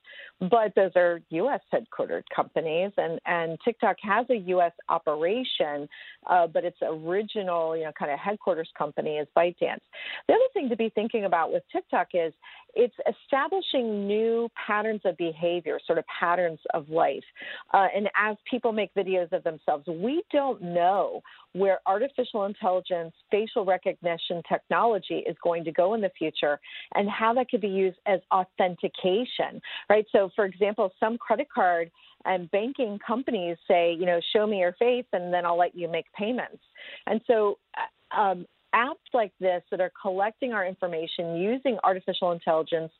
But 0.40 0.74
those 0.76 0.90
are 0.94 1.20
U.S. 1.30 1.60
headquartered 1.72 2.24
companies, 2.34 2.90
and, 2.98 3.18
and 3.24 3.58
TikTok 3.64 3.96
has 4.02 4.26
a 4.30 4.36
U.S. 4.36 4.72
operation, 4.90 5.88
uh, 6.28 6.46
but 6.46 6.64
its 6.64 6.76
original, 6.82 7.76
you 7.76 7.84
know, 7.84 7.92
kind 7.98 8.12
of 8.12 8.18
headquarters 8.18 8.68
company 8.76 9.16
is 9.16 9.26
ByteDance. 9.36 9.80
The 10.28 10.34
other 10.34 10.50
thing 10.52 10.68
to 10.68 10.76
be 10.76 10.90
thinking 10.90 11.24
about 11.24 11.50
with 11.50 11.62
TikTok 11.72 12.08
is 12.12 12.34
it's 12.76 12.94
establishing 13.08 14.06
new 14.06 14.48
patterns 14.66 15.00
of 15.04 15.16
behavior, 15.16 15.78
sort 15.86 15.98
of 15.98 16.04
patterns 16.06 16.58
of 16.72 16.88
life. 16.88 17.24
Uh, 17.72 17.86
and 17.94 18.08
as 18.16 18.36
people 18.50 18.72
make 18.72 18.92
videos 18.94 19.32
of 19.32 19.44
themselves, 19.44 19.86
we 19.86 20.22
don't 20.32 20.60
know 20.62 21.20
where 21.52 21.78
artificial 21.86 22.44
intelligence, 22.44 23.12
facial 23.30 23.64
recognition 23.64 24.42
technology 24.48 25.22
is 25.26 25.36
going 25.42 25.64
to 25.64 25.72
go 25.72 25.94
in 25.94 26.00
the 26.00 26.10
future 26.18 26.58
and 26.94 27.08
how 27.08 27.32
that 27.32 27.48
could 27.48 27.60
be 27.60 27.68
used 27.68 27.98
as 28.06 28.20
authentication, 28.32 29.60
right? 29.88 30.06
So, 30.12 30.30
for 30.34 30.44
example, 30.44 30.92
some 30.98 31.16
credit 31.18 31.48
card 31.54 31.90
and 32.24 32.50
banking 32.50 32.98
companies 33.06 33.56
say, 33.68 33.92
you 33.92 34.06
know, 34.06 34.20
show 34.34 34.46
me 34.46 34.58
your 34.58 34.72
face 34.72 35.04
and 35.12 35.32
then 35.32 35.44
I'll 35.46 35.58
let 35.58 35.74
you 35.74 35.88
make 35.88 36.06
payments. 36.12 36.62
And 37.06 37.20
so, 37.26 37.58
uh, 37.76 38.20
um, 38.20 38.46
apps 38.74 38.94
like 39.12 39.32
this 39.40 39.62
that 39.70 39.80
are 39.80 39.92
collecting 40.00 40.52
our 40.52 40.66
information 40.66 41.36
using 41.36 41.78
artificial 41.84 42.32
intelligence, 42.32 42.92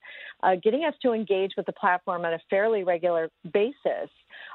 uh, 0.43 0.55
getting 0.63 0.85
us 0.85 0.95
to 1.03 1.13
engage 1.13 1.53
with 1.57 1.67
the 1.67 1.73
platform 1.73 2.25
on 2.25 2.35
a 2.35 2.39
fairly 2.49 2.85
regular 2.85 3.29
basis, 3.53 4.09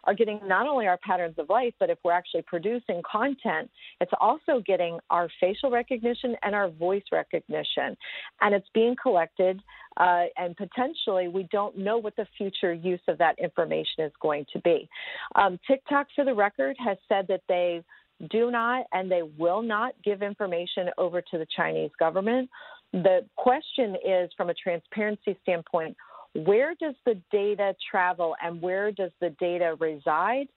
are 0.05 0.13
getting 0.13 0.39
not 0.45 0.67
only 0.67 0.87
our 0.87 0.97
patterns 1.05 1.35
of 1.37 1.49
life, 1.49 1.73
but 1.79 1.89
if 1.89 1.97
we're 2.03 2.11
actually 2.11 2.43
producing 2.43 3.01
content, 3.09 3.69
it's 4.01 4.11
also 4.19 4.61
getting 4.65 4.97
our 5.09 5.29
facial 5.39 5.69
recognition 5.69 6.35
and 6.43 6.55
our 6.55 6.69
voice 6.69 7.03
recognition. 7.11 7.97
And 8.41 8.55
it's 8.55 8.67
being 8.73 8.95
collected, 9.01 9.61
uh, 9.97 10.25
and 10.37 10.55
potentially 10.55 11.27
we 11.27 11.47
don't 11.51 11.77
know 11.77 11.97
what 11.97 12.15
the 12.15 12.27
future 12.37 12.73
use 12.73 13.01
of 13.07 13.17
that 13.17 13.37
information 13.39 14.05
is 14.05 14.11
going 14.21 14.45
to 14.53 14.59
be. 14.61 14.87
Um, 15.35 15.59
TikTok, 15.67 16.07
for 16.15 16.23
the 16.23 16.33
record, 16.33 16.77
has 16.79 16.97
said 17.07 17.25
that 17.27 17.41
they 17.47 17.83
do 18.29 18.51
not 18.51 18.85
and 18.91 19.11
they 19.11 19.23
will 19.37 19.61
not 19.61 19.93
give 20.03 20.21
information 20.21 20.89
over 20.97 21.21
to 21.21 21.37
the 21.37 21.47
Chinese 21.55 21.91
government. 21.99 22.49
The 22.91 23.25
question 23.35 23.95
is 24.05 24.29
from 24.35 24.49
a 24.49 24.53
transparency 24.53 25.37
standpoint, 25.43 25.95
where 26.33 26.75
does 26.79 26.95
the 27.05 27.19
data 27.31 27.75
travel 27.89 28.35
and 28.43 28.61
where 28.61 28.91
does 28.91 29.11
the 29.19 29.29
data 29.39 29.75
reside? 29.79 30.47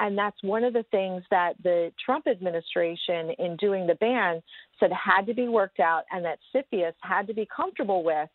And 0.00 0.16
that's 0.16 0.36
one 0.42 0.62
of 0.62 0.74
the 0.74 0.84
things 0.90 1.24
that 1.30 1.54
the 1.62 1.92
Trump 2.04 2.26
administration, 2.28 3.30
in 3.38 3.56
doing 3.56 3.86
the 3.86 3.96
ban, 3.96 4.40
said 4.78 4.90
had 4.92 5.26
to 5.26 5.34
be 5.34 5.48
worked 5.48 5.80
out 5.80 6.04
and 6.12 6.24
that 6.24 6.38
CFIUS 6.54 6.92
had 7.00 7.26
to 7.26 7.34
be 7.34 7.48
comfortable 7.54 8.04
with. 8.04 8.28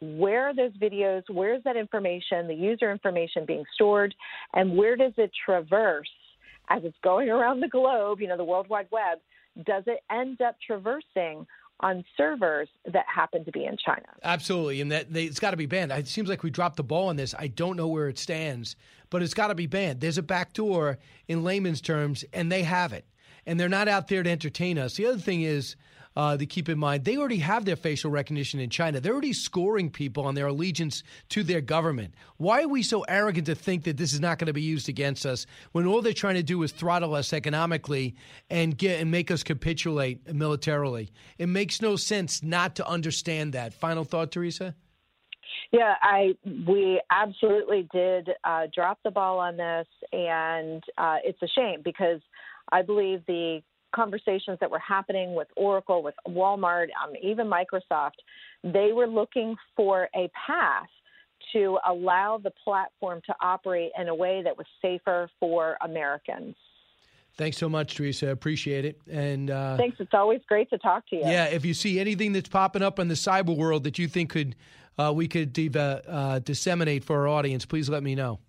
Where 0.00 0.48
are 0.48 0.54
those 0.54 0.76
videos? 0.76 1.22
Where's 1.30 1.64
that 1.64 1.76
information, 1.76 2.46
the 2.46 2.54
user 2.54 2.92
information 2.92 3.46
being 3.46 3.64
stored? 3.74 4.14
And 4.52 4.76
where 4.76 4.94
does 4.94 5.14
it 5.16 5.30
traverse 5.44 6.10
as 6.68 6.82
it's 6.84 6.96
going 7.02 7.28
around 7.28 7.60
the 7.60 7.68
globe, 7.68 8.20
you 8.20 8.28
know, 8.28 8.36
the 8.36 8.44
World 8.44 8.68
Wide 8.68 8.88
Web? 8.90 9.18
Does 9.64 9.84
it 9.86 10.00
end 10.10 10.40
up 10.40 10.56
traversing 10.64 11.46
on 11.80 12.04
servers 12.16 12.68
that 12.90 13.04
happen 13.06 13.44
to 13.44 13.52
be 13.52 13.64
in 13.64 13.76
China. 13.76 14.06
Absolutely, 14.22 14.80
and 14.80 14.90
that 14.90 15.12
they, 15.12 15.24
it's 15.24 15.38
got 15.38 15.50
to 15.50 15.56
be 15.56 15.66
banned. 15.66 15.92
It 15.92 16.08
seems 16.08 16.28
like 16.28 16.42
we 16.42 16.50
dropped 16.50 16.76
the 16.76 16.82
ball 16.82 17.08
on 17.08 17.16
this. 17.16 17.34
I 17.38 17.48
don't 17.48 17.76
know 17.76 17.88
where 17.88 18.08
it 18.08 18.18
stands, 18.18 18.76
but 19.10 19.22
it's 19.22 19.34
got 19.34 19.48
to 19.48 19.54
be 19.54 19.66
banned. 19.66 20.00
There's 20.00 20.18
a 20.18 20.22
back 20.22 20.52
door 20.52 20.98
in 21.28 21.44
layman's 21.44 21.80
terms, 21.80 22.24
and 22.32 22.50
they 22.50 22.62
have 22.62 22.92
it, 22.92 23.04
and 23.44 23.60
they're 23.60 23.68
not 23.68 23.88
out 23.88 24.08
there 24.08 24.22
to 24.22 24.30
entertain 24.30 24.78
us. 24.78 24.96
The 24.96 25.06
other 25.06 25.18
thing 25.18 25.42
is 25.42 25.76
uh, 26.16 26.36
to 26.36 26.46
keep 26.46 26.68
in 26.68 26.78
mind 26.78 27.04
they 27.04 27.16
already 27.16 27.38
have 27.38 27.64
their 27.64 27.76
facial 27.76 28.10
recognition 28.10 28.58
in 28.58 28.70
China. 28.70 29.00
They're 29.00 29.12
already 29.12 29.32
scoring 29.32 29.90
people 29.90 30.24
on 30.24 30.34
their 30.34 30.46
allegiance 30.46 31.02
to 31.30 31.42
their 31.42 31.60
government. 31.60 32.14
Why 32.38 32.62
are 32.62 32.68
we 32.68 32.82
so 32.82 33.02
arrogant 33.02 33.46
to 33.46 33.54
think 33.54 33.84
that 33.84 33.96
this 33.96 34.12
is 34.12 34.20
not 34.20 34.38
going 34.38 34.46
to 34.46 34.52
be 34.52 34.62
used 34.62 34.88
against 34.88 35.26
us 35.26 35.46
when 35.72 35.86
all 35.86 36.02
they're 36.02 36.12
trying 36.12 36.36
to 36.36 36.42
do 36.42 36.62
is 36.62 36.72
throttle 36.72 37.14
us 37.14 37.32
economically 37.32 38.16
and 38.50 38.76
get 38.76 39.00
and 39.00 39.10
make 39.10 39.30
us 39.30 39.42
capitulate 39.42 40.32
militarily? 40.34 41.10
It 41.38 41.48
makes 41.48 41.82
no 41.82 41.96
sense 41.96 42.42
not 42.42 42.76
to 42.76 42.86
understand 42.88 43.52
that. 43.52 43.74
Final 43.74 44.04
thought, 44.04 44.32
Teresa. 44.32 44.74
Yeah, 45.72 45.94
I 46.00 46.36
we 46.44 47.00
absolutely 47.10 47.88
did 47.92 48.30
uh, 48.44 48.66
drop 48.74 48.98
the 49.04 49.10
ball 49.10 49.38
on 49.38 49.56
this, 49.56 49.86
and 50.12 50.82
uh, 50.96 51.16
it's 51.24 51.42
a 51.42 51.48
shame 51.48 51.80
because 51.84 52.20
I 52.70 52.82
believe 52.82 53.22
the 53.26 53.62
conversations 53.94 54.58
that 54.60 54.70
were 54.70 54.78
happening 54.78 55.34
with 55.34 55.48
Oracle, 55.56 56.02
with 56.02 56.14
Walmart, 56.28 56.86
um, 57.02 57.12
even 57.22 57.46
Microsoft, 57.46 58.18
they 58.62 58.92
were 58.92 59.06
looking 59.06 59.56
for 59.74 60.08
a 60.14 60.30
path 60.46 60.88
to 61.52 61.78
allow 61.88 62.38
the 62.42 62.50
platform 62.64 63.20
to 63.26 63.34
operate 63.40 63.92
in 63.98 64.08
a 64.08 64.14
way 64.14 64.42
that 64.42 64.56
was 64.56 64.66
safer 64.82 65.28
for 65.38 65.76
Americans. 65.82 66.56
Thanks 67.36 67.58
so 67.58 67.68
much, 67.68 67.96
Teresa. 67.96 68.28
Appreciate 68.28 68.86
it. 68.86 69.00
And 69.10 69.50
uh, 69.50 69.76
thanks. 69.76 69.98
It's 70.00 70.14
always 70.14 70.40
great 70.48 70.70
to 70.70 70.78
talk 70.78 71.06
to 71.10 71.16
you. 71.16 71.22
Yeah. 71.22 71.46
If 71.46 71.66
you 71.66 71.74
see 71.74 72.00
anything 72.00 72.32
that's 72.32 72.48
popping 72.48 72.82
up 72.82 72.98
in 72.98 73.08
the 73.08 73.14
cyber 73.14 73.54
world 73.54 73.84
that 73.84 73.98
you 73.98 74.08
think 74.08 74.30
could 74.30 74.56
uh, 74.98 75.12
we 75.14 75.28
could 75.28 75.76
uh, 75.76 76.38
disseminate 76.40 77.04
for 77.04 77.20
our 77.20 77.28
audience, 77.28 77.66
please 77.66 77.88
let 77.88 78.02
me 78.02 78.14
know. 78.14 78.40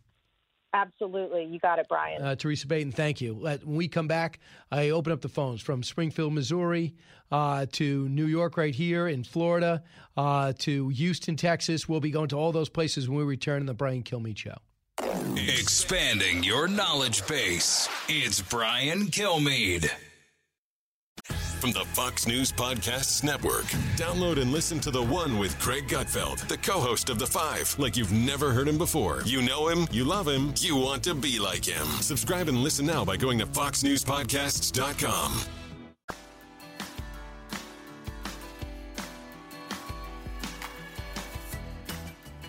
Absolutely. 0.78 1.46
You 1.46 1.60
got 1.60 1.80
it, 1.80 1.88
Brian. 1.90 2.22
Uh, 2.22 2.36
Teresa 2.36 2.68
Payton, 2.68 2.92
thank 2.92 3.20
you. 3.20 3.34
When 3.34 3.60
we 3.66 3.88
come 3.88 4.08
back, 4.08 4.40
I 4.72 4.92
open 4.92 5.12
up 5.12 5.22
the 5.22 5.30
phones 5.30 5.60
from 5.60 5.82
Springfield, 5.82 6.34
Missouri, 6.34 6.94
uh, 7.32 7.66
to 7.74 8.08
New 8.10 8.28
York, 8.28 8.58
right 8.58 8.76
here 8.76 9.08
in 9.08 9.24
Florida, 9.24 9.82
uh, 10.16 10.54
to 10.60 10.90
Houston, 10.90 11.36
Texas. 11.36 11.90
We'll 11.90 12.00
be 12.00 12.12
going 12.12 12.30
to 12.30 12.36
all 12.38 12.52
those 12.52 12.70
places 12.70 13.10
when 13.10 13.18
we 13.18 13.24
return 13.24 13.62
in 13.62 13.66
the 13.66 13.74
Brian 13.74 14.04
Kilmeade 14.04 14.38
Show. 14.38 14.58
Expanding 15.36 16.44
your 16.44 16.68
knowledge 16.68 17.26
base. 17.26 17.90
It's 18.08 18.40
Brian 18.42 19.08
Kilmeade. 19.08 19.90
From 21.60 21.72
the 21.72 21.86
Fox 21.86 22.28
News 22.28 22.52
Podcasts 22.52 23.24
Network. 23.24 23.66
Download 23.96 24.40
and 24.40 24.52
listen 24.52 24.80
to 24.82 24.92
The 24.92 25.02
One 25.02 25.40
with 25.40 25.58
Greg 25.60 25.88
Gutfeld, 25.88 26.48
the 26.48 26.58
co 26.58 26.80
host 26.80 27.10
of 27.10 27.18
The 27.18 27.26
Five, 27.26 27.76
like 27.80 27.98
you've 27.98 28.12
never 28.12 28.52
heard 28.52 28.68
him 28.68 28.78
before. 28.78 29.24
You 29.26 29.42
know 29.42 29.68
him, 29.68 29.88
you 29.92 30.04
love 30.04 30.28
him, 30.28 30.54
you 30.58 30.76
want 30.76 31.04
to 31.06 31.16
be 31.16 31.40
like 31.40 31.66
him. 31.66 31.88
Subscribe 32.02 32.48
and 32.48 32.60
listen 32.60 32.86
now 32.86 33.04
by 33.04 33.18
going 33.18 33.40
to 33.40 33.48
FoxNewsPodcasts.com. 33.48 35.42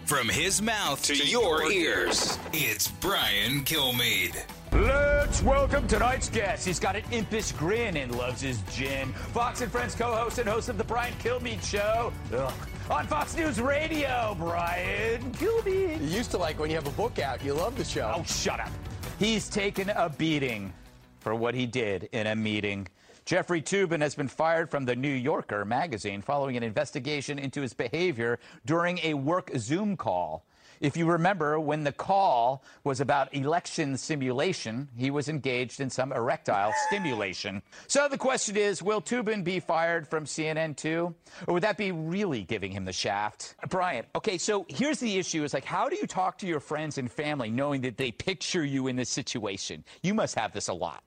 From 0.04 0.28
his 0.28 0.60
mouth 0.60 1.02
to, 1.04 1.14
to 1.14 1.26
your, 1.26 1.62
your 1.62 1.72
ears, 1.72 2.38
it's 2.52 2.88
Brian 2.88 3.64
Kilmeade. 3.64 4.42
Let's 4.72 5.42
welcome 5.42 5.86
tonight's 5.86 6.28
guest. 6.28 6.66
He's 6.66 6.78
got 6.78 6.94
an 6.96 7.02
impish 7.10 7.52
grin 7.52 7.96
and 7.96 8.14
loves 8.14 8.40
his 8.40 8.60
gin. 8.72 9.12
Fox 9.32 9.60
and 9.60 9.72
Friends 9.72 9.94
co-host 9.94 10.38
and 10.38 10.48
host 10.48 10.68
of 10.68 10.78
the 10.78 10.84
Brian 10.84 11.14
Kilmeade 11.14 11.62
Show. 11.62 12.12
Ugh. 12.34 12.52
On 12.90 13.06
Fox 13.06 13.36
News 13.36 13.60
Radio, 13.60 14.34
Brian 14.38 15.20
Kilmeade. 15.32 16.00
You 16.00 16.06
used 16.06 16.30
to 16.32 16.38
like 16.38 16.58
when 16.58 16.70
you 16.70 16.76
have 16.76 16.86
a 16.86 16.92
book 16.92 17.18
out. 17.18 17.44
You 17.44 17.54
love 17.54 17.76
the 17.76 17.84
show. 17.84 18.12
Oh, 18.16 18.22
shut 18.24 18.60
up. 18.60 18.70
He's 19.18 19.48
taken 19.48 19.90
a 19.90 20.08
beating 20.08 20.72
for 21.20 21.34
what 21.34 21.54
he 21.54 21.66
did 21.66 22.08
in 22.12 22.28
a 22.28 22.36
meeting. 22.36 22.86
Jeffrey 23.24 23.60
Toobin 23.60 24.00
has 24.00 24.14
been 24.14 24.28
fired 24.28 24.70
from 24.70 24.86
the 24.86 24.96
New 24.96 25.12
Yorker 25.12 25.66
magazine 25.66 26.22
following 26.22 26.56
an 26.56 26.62
investigation 26.62 27.38
into 27.38 27.60
his 27.60 27.74
behavior 27.74 28.38
during 28.64 28.98
a 29.02 29.12
work 29.14 29.50
Zoom 29.56 29.96
call. 29.96 30.46
If 30.80 30.96
you 30.96 31.06
remember, 31.06 31.58
when 31.58 31.84
the 31.84 31.92
call 31.92 32.62
was 32.84 33.00
about 33.00 33.34
election 33.34 33.96
simulation, 33.96 34.88
he 34.96 35.10
was 35.10 35.28
engaged 35.28 35.80
in 35.80 35.90
some 35.90 36.12
erectile 36.12 36.72
stimulation. 36.86 37.62
So 37.86 38.08
the 38.08 38.18
question 38.18 38.56
is, 38.56 38.82
will 38.82 39.00
Toobin 39.00 39.44
be 39.44 39.60
fired 39.60 40.06
from 40.06 40.24
CNN 40.24 40.76
too? 40.76 41.14
Or 41.46 41.54
would 41.54 41.62
that 41.62 41.76
be 41.76 41.92
really 41.92 42.42
giving 42.42 42.72
him 42.72 42.84
the 42.84 42.92
shaft? 42.92 43.54
Brian, 43.68 44.04
okay, 44.14 44.38
so 44.38 44.66
here's 44.68 45.00
the 45.00 45.18
issue 45.18 45.44
is 45.44 45.54
like, 45.54 45.64
how 45.64 45.88
do 45.88 45.96
you 45.96 46.06
talk 46.06 46.38
to 46.38 46.46
your 46.46 46.60
friends 46.60 46.98
and 46.98 47.10
family 47.10 47.50
knowing 47.50 47.80
that 47.82 47.96
they 47.96 48.12
picture 48.12 48.64
you 48.64 48.86
in 48.86 48.96
this 48.96 49.10
situation? 49.10 49.84
You 50.02 50.14
must 50.14 50.34
have 50.36 50.52
this 50.52 50.68
a 50.68 50.74
lot. 50.74 51.02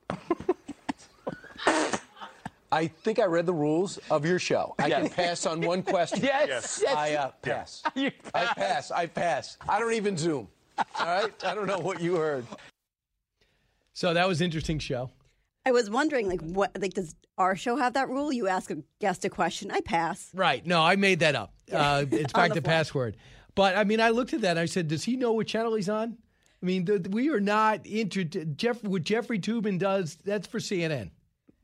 I 2.72 2.86
think 2.86 3.18
I 3.18 3.26
read 3.26 3.44
the 3.44 3.52
rules 3.52 3.98
of 4.10 4.24
your 4.24 4.38
show. 4.38 4.74
I 4.78 4.86
yes. 4.86 5.02
can 5.02 5.10
pass 5.10 5.46
on 5.46 5.60
one 5.60 5.82
question. 5.82 6.20
yes. 6.22 6.80
yes. 6.82 6.96
I 6.96 7.14
uh, 7.14 7.30
pass. 7.42 7.82
pass. 7.94 8.10
I 8.34 8.46
pass. 8.46 8.90
I 8.90 9.06
pass. 9.06 9.58
I 9.68 9.78
don't 9.78 9.92
even 9.92 10.16
Zoom. 10.16 10.48
All 10.78 11.06
right. 11.06 11.44
I 11.44 11.54
don't 11.54 11.66
know 11.66 11.78
what 11.78 12.00
you 12.00 12.16
heard. 12.16 12.46
So 13.92 14.14
that 14.14 14.26
was 14.26 14.40
interesting 14.40 14.78
show. 14.78 15.10
I 15.66 15.72
was 15.72 15.90
wondering, 15.90 16.28
like, 16.28 16.40
what, 16.40 16.70
like, 16.80 16.94
does 16.94 17.14
our 17.36 17.54
show 17.56 17.76
have 17.76 17.92
that 17.92 18.08
rule? 18.08 18.32
You 18.32 18.48
ask 18.48 18.70
a 18.70 18.78
guest 19.00 19.26
a 19.26 19.28
question, 19.28 19.70
I 19.70 19.80
pass. 19.82 20.30
Right. 20.34 20.66
No, 20.66 20.80
I 20.80 20.96
made 20.96 21.20
that 21.20 21.36
up. 21.36 21.52
Uh, 21.70 22.06
it's 22.10 22.32
back 22.32 22.54
to 22.54 22.62
password. 22.62 23.18
But 23.54 23.76
I 23.76 23.84
mean, 23.84 24.00
I 24.00 24.10
looked 24.10 24.32
at 24.32 24.40
that. 24.40 24.52
And 24.52 24.60
I 24.60 24.64
said, 24.64 24.88
does 24.88 25.04
he 25.04 25.16
know 25.16 25.32
what 25.32 25.46
channel 25.46 25.74
he's 25.74 25.90
on? 25.90 26.16
I 26.62 26.66
mean, 26.66 26.86
the, 26.86 27.06
we 27.10 27.28
are 27.28 27.40
not 27.40 27.86
into 27.86 28.24
Jeff. 28.24 28.82
What 28.82 29.02
Jeffrey 29.02 29.38
Toobin 29.38 29.78
does, 29.78 30.16
that's 30.24 30.46
for 30.46 30.58
CNN. 30.58 31.10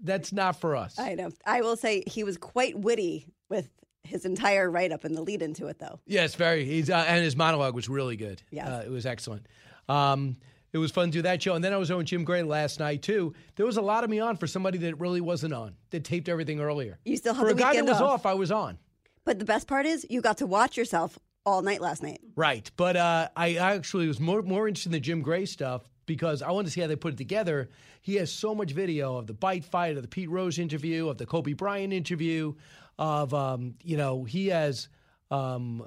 That's 0.00 0.32
not 0.32 0.60
for 0.60 0.76
us. 0.76 0.98
I 0.98 1.14
know. 1.14 1.30
I 1.44 1.60
will 1.60 1.76
say 1.76 2.04
he 2.06 2.24
was 2.24 2.36
quite 2.36 2.78
witty 2.78 3.26
with 3.48 3.68
his 4.04 4.24
entire 4.24 4.70
write 4.70 4.92
up 4.92 5.04
and 5.04 5.16
the 5.16 5.22
lead 5.22 5.42
into 5.42 5.66
it, 5.66 5.78
though. 5.78 6.00
Yes, 6.06 6.34
very. 6.34 6.64
He's 6.64 6.90
uh, 6.90 7.04
and 7.06 7.22
his 7.22 7.36
monologue 7.36 7.74
was 7.74 7.88
really 7.88 8.16
good. 8.16 8.42
Yeah, 8.50 8.76
uh, 8.76 8.80
it 8.80 8.90
was 8.90 9.06
excellent. 9.06 9.46
Um, 9.88 10.36
it 10.72 10.78
was 10.78 10.90
fun 10.90 11.08
to 11.08 11.12
do 11.12 11.22
that 11.22 11.42
show, 11.42 11.54
and 11.54 11.64
then 11.64 11.72
I 11.72 11.76
was 11.76 11.90
on 11.90 12.04
Jim 12.04 12.24
Gray 12.24 12.42
last 12.42 12.78
night 12.78 13.02
too. 13.02 13.34
There 13.56 13.66
was 13.66 13.76
a 13.76 13.82
lot 13.82 14.04
of 14.04 14.10
me 14.10 14.20
on 14.20 14.36
for 14.36 14.46
somebody 14.46 14.78
that 14.78 15.00
really 15.00 15.20
wasn't 15.20 15.54
on. 15.54 15.74
That 15.90 16.04
taped 16.04 16.28
everything 16.28 16.60
earlier. 16.60 16.98
You 17.04 17.16
still 17.16 17.34
have 17.34 17.46
for 17.46 17.54
the 17.54 17.58
a 17.58 17.66
guy 17.66 17.74
that 17.74 17.84
was 17.84 18.00
off. 18.00 18.20
off. 18.20 18.26
I 18.26 18.34
was 18.34 18.52
on. 18.52 18.78
But 19.24 19.38
the 19.38 19.44
best 19.44 19.66
part 19.66 19.86
is 19.86 20.06
you 20.08 20.20
got 20.20 20.38
to 20.38 20.46
watch 20.46 20.76
yourself 20.76 21.18
all 21.44 21.62
night 21.62 21.80
last 21.80 22.02
night. 22.02 22.20
Right, 22.36 22.70
but 22.76 22.96
uh, 22.96 23.28
I 23.36 23.56
actually 23.56 24.06
was 24.08 24.20
more 24.20 24.42
more 24.42 24.68
interested 24.68 24.90
in 24.90 24.92
the 24.92 25.00
Jim 25.00 25.22
Gray 25.22 25.46
stuff 25.46 25.88
because 26.09 26.43
I 26.43 26.51
wanted 26.51 26.64
to 26.66 26.70
see 26.72 26.80
how 26.80 26.89
they 26.89 26.97
put 26.97 27.12
it 27.12 27.18
together. 27.18 27.68
He 28.01 28.16
has 28.16 28.32
so 28.32 28.52
much 28.52 28.72
video 28.72 29.16
of 29.16 29.28
the 29.28 29.35
bite 29.35 29.64
fight, 29.64 29.97
of 29.97 30.02
the 30.02 30.09
Pete 30.09 30.28
Rose 30.28 30.59
interview, 30.59 31.09
of 31.09 31.18
the 31.18 31.26
Kobe 31.26 31.52
Bryant 31.52 31.93
interview, 31.93 32.55
of 32.98 33.32
um, 33.32 33.74
you 33.85 33.97
know 33.97 34.24
he 34.24 34.48
has 34.48 34.89
um, 35.30 35.86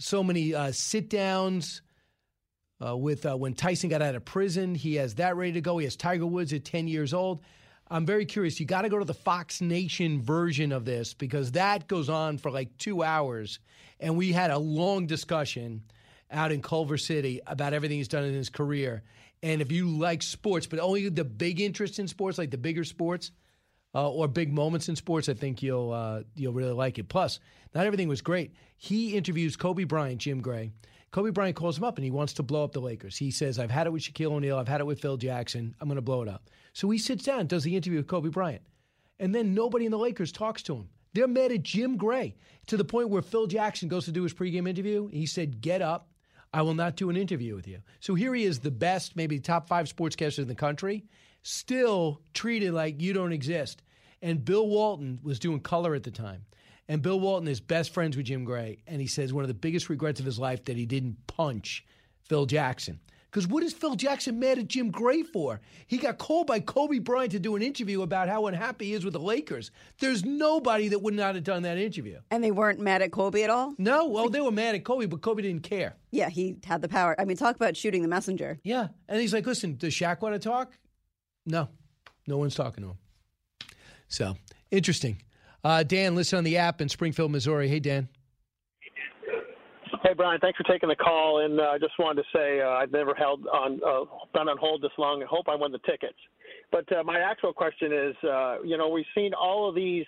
so 0.00 0.24
many 0.24 0.52
uh, 0.52 0.72
sit 0.72 1.08
downs. 1.08 1.82
Uh, 2.84 2.96
with 2.96 3.24
uh, 3.24 3.36
when 3.36 3.54
Tyson 3.54 3.88
got 3.88 4.02
out 4.02 4.16
of 4.16 4.24
prison, 4.24 4.74
he 4.74 4.96
has 4.96 5.14
that 5.14 5.36
ready 5.36 5.52
to 5.52 5.60
go. 5.60 5.78
He 5.78 5.84
has 5.84 5.94
Tiger 5.94 6.26
Woods 6.26 6.52
at 6.52 6.64
10 6.64 6.88
years 6.88 7.14
old. 7.14 7.40
I'm 7.88 8.04
very 8.04 8.24
curious. 8.26 8.58
You 8.58 8.66
got 8.66 8.82
to 8.82 8.88
go 8.88 8.98
to 8.98 9.04
the 9.04 9.14
Fox 9.14 9.60
Nation 9.60 10.20
version 10.20 10.72
of 10.72 10.84
this 10.84 11.14
because 11.14 11.52
that 11.52 11.86
goes 11.86 12.08
on 12.08 12.38
for 12.38 12.50
like 12.50 12.76
two 12.78 13.04
hours. 13.04 13.60
And 14.00 14.16
we 14.16 14.32
had 14.32 14.50
a 14.50 14.58
long 14.58 15.06
discussion 15.06 15.82
out 16.32 16.52
in 16.52 16.62
Culver 16.62 16.96
City 16.96 17.40
about 17.46 17.74
everything 17.74 17.98
he's 17.98 18.08
done 18.08 18.24
in 18.24 18.34
his 18.34 18.48
career. 18.48 19.02
And 19.42 19.60
if 19.60 19.72
you 19.72 19.88
like 19.88 20.22
sports, 20.22 20.66
but 20.66 20.78
only 20.78 21.08
the 21.08 21.24
big 21.24 21.60
interest 21.60 21.98
in 21.98 22.06
sports, 22.06 22.38
like 22.38 22.50
the 22.50 22.58
bigger 22.58 22.84
sports 22.84 23.32
uh, 23.94 24.08
or 24.08 24.28
big 24.28 24.52
moments 24.52 24.88
in 24.88 24.96
sports, 24.96 25.28
I 25.28 25.34
think 25.34 25.62
you'll 25.62 25.92
uh, 25.92 26.22
you'll 26.34 26.52
really 26.52 26.72
like 26.72 26.98
it. 26.98 27.08
Plus, 27.08 27.40
not 27.74 27.86
everything 27.86 28.08
was 28.08 28.22
great. 28.22 28.54
He 28.76 29.16
interviews 29.16 29.56
Kobe 29.56 29.84
Bryant, 29.84 30.20
Jim 30.20 30.40
Gray. 30.40 30.70
Kobe 31.10 31.30
Bryant 31.30 31.56
calls 31.56 31.76
him 31.76 31.84
up 31.84 31.98
and 31.98 32.04
he 32.04 32.10
wants 32.10 32.34
to 32.34 32.42
blow 32.42 32.64
up 32.64 32.72
the 32.72 32.80
Lakers. 32.80 33.16
He 33.16 33.30
says, 33.30 33.58
"I've 33.58 33.70
had 33.70 33.86
it 33.86 33.92
with 33.92 34.02
Shaquille 34.02 34.32
O'Neal. 34.32 34.58
I've 34.58 34.68
had 34.68 34.80
it 34.80 34.86
with 34.86 35.00
Phil 35.00 35.16
Jackson. 35.16 35.74
I'm 35.80 35.88
going 35.88 35.96
to 35.96 36.02
blow 36.02 36.22
it 36.22 36.28
up." 36.28 36.48
So 36.72 36.88
he 36.88 36.98
sits 36.98 37.24
down, 37.24 37.48
does 37.48 37.64
the 37.64 37.76
interview 37.76 37.98
with 37.98 38.06
Kobe 38.06 38.30
Bryant, 38.30 38.62
and 39.18 39.34
then 39.34 39.54
nobody 39.54 39.84
in 39.84 39.90
the 39.90 39.98
Lakers 39.98 40.32
talks 40.32 40.62
to 40.64 40.74
him. 40.76 40.88
They're 41.12 41.28
mad 41.28 41.52
at 41.52 41.62
Jim 41.62 41.98
Gray 41.98 42.36
to 42.66 42.78
the 42.78 42.84
point 42.84 43.10
where 43.10 43.20
Phil 43.20 43.46
Jackson 43.46 43.88
goes 43.88 44.06
to 44.06 44.12
do 44.12 44.22
his 44.22 44.32
pregame 44.32 44.68
interview. 44.68 45.08
He 45.08 45.26
said, 45.26 45.60
"Get 45.60 45.82
up." 45.82 46.08
I 46.54 46.62
will 46.62 46.74
not 46.74 46.96
do 46.96 47.08
an 47.08 47.16
interview 47.16 47.54
with 47.54 47.66
you. 47.66 47.78
So 48.00 48.14
here 48.14 48.34
he 48.34 48.44
is, 48.44 48.60
the 48.60 48.70
best, 48.70 49.16
maybe 49.16 49.40
top 49.40 49.68
five 49.68 49.86
sportscaster 49.86 50.40
in 50.40 50.48
the 50.48 50.54
country, 50.54 51.04
still 51.42 52.20
treated 52.34 52.72
like 52.72 53.00
you 53.00 53.12
don't 53.12 53.32
exist. 53.32 53.82
And 54.20 54.44
Bill 54.44 54.68
Walton 54.68 55.18
was 55.22 55.38
doing 55.38 55.60
color 55.60 55.94
at 55.94 56.02
the 56.02 56.10
time. 56.10 56.44
And 56.88 57.00
Bill 57.00 57.18
Walton 57.18 57.48
is 57.48 57.60
best 57.60 57.94
friends 57.94 58.16
with 58.16 58.26
Jim 58.26 58.44
Gray. 58.44 58.82
And 58.86 59.00
he 59.00 59.06
says 59.06 59.32
one 59.32 59.44
of 59.44 59.48
the 59.48 59.54
biggest 59.54 59.88
regrets 59.88 60.20
of 60.20 60.26
his 60.26 60.38
life 60.38 60.64
that 60.66 60.76
he 60.76 60.84
didn't 60.84 61.26
punch 61.26 61.84
Phil 62.28 62.46
Jackson. 62.46 63.00
Because 63.32 63.48
what 63.48 63.62
is 63.62 63.72
Phil 63.72 63.94
Jackson 63.94 64.38
mad 64.38 64.58
at 64.58 64.68
Jim 64.68 64.90
Gray 64.90 65.22
for? 65.22 65.62
He 65.86 65.96
got 65.96 66.18
called 66.18 66.46
by 66.46 66.60
Kobe 66.60 66.98
Bryant 66.98 67.32
to 67.32 67.38
do 67.38 67.56
an 67.56 67.62
interview 67.62 68.02
about 68.02 68.28
how 68.28 68.46
unhappy 68.46 68.86
he 68.86 68.92
is 68.92 69.06
with 69.06 69.14
the 69.14 69.20
Lakers. 69.20 69.70
There's 70.00 70.22
nobody 70.22 70.88
that 70.88 70.98
would 70.98 71.14
not 71.14 71.34
have 71.34 71.42
done 71.42 71.62
that 71.62 71.78
interview. 71.78 72.18
And 72.30 72.44
they 72.44 72.50
weren't 72.50 72.78
mad 72.78 73.00
at 73.00 73.10
Kobe 73.10 73.42
at 73.42 73.48
all? 73.48 73.74
No, 73.78 74.06
well, 74.06 74.28
they 74.28 74.42
were 74.42 74.50
mad 74.50 74.74
at 74.74 74.84
Kobe, 74.84 75.06
but 75.06 75.22
Kobe 75.22 75.40
didn't 75.40 75.62
care. 75.62 75.96
Yeah, 76.10 76.28
he 76.28 76.56
had 76.62 76.82
the 76.82 76.88
power. 76.88 77.18
I 77.18 77.24
mean, 77.24 77.38
talk 77.38 77.56
about 77.56 77.74
shooting 77.74 78.02
the 78.02 78.08
messenger. 78.08 78.58
Yeah. 78.64 78.88
And 79.08 79.18
he's 79.18 79.32
like, 79.32 79.46
listen, 79.46 79.76
does 79.76 79.94
Shaq 79.94 80.20
want 80.20 80.34
to 80.34 80.38
talk? 80.38 80.74
No, 81.46 81.70
no 82.26 82.36
one's 82.36 82.54
talking 82.54 82.84
to 82.84 82.90
him. 82.90 82.98
So 84.08 84.36
interesting. 84.70 85.22
Uh, 85.64 85.84
Dan, 85.84 86.14
listen 86.14 86.36
on 86.36 86.44
the 86.44 86.58
app 86.58 86.82
in 86.82 86.90
Springfield, 86.90 87.30
Missouri. 87.30 87.68
Hey, 87.68 87.80
Dan. 87.80 88.08
Hey 90.02 90.14
Brian, 90.16 90.40
thanks 90.40 90.56
for 90.56 90.64
taking 90.64 90.88
the 90.88 90.96
call. 90.96 91.44
And 91.44 91.60
uh, 91.60 91.64
I 91.64 91.78
just 91.78 91.92
wanted 91.96 92.22
to 92.22 92.28
say 92.36 92.60
uh, 92.60 92.70
I've 92.70 92.90
never 92.90 93.14
held 93.14 93.46
on 93.46 93.80
uh, 93.86 94.04
been 94.34 94.48
on 94.48 94.58
hold 94.58 94.82
this 94.82 94.90
long. 94.98 95.22
I 95.22 95.26
hope 95.26 95.46
I 95.48 95.54
won 95.54 95.70
the 95.70 95.78
tickets. 95.78 96.18
But 96.72 96.90
uh, 96.92 97.04
my 97.04 97.20
actual 97.20 97.52
question 97.52 97.92
is, 97.92 98.16
uh, 98.28 98.62
you 98.64 98.76
know, 98.76 98.88
we've 98.88 99.04
seen 99.14 99.32
all 99.32 99.68
of 99.68 99.76
these 99.76 100.04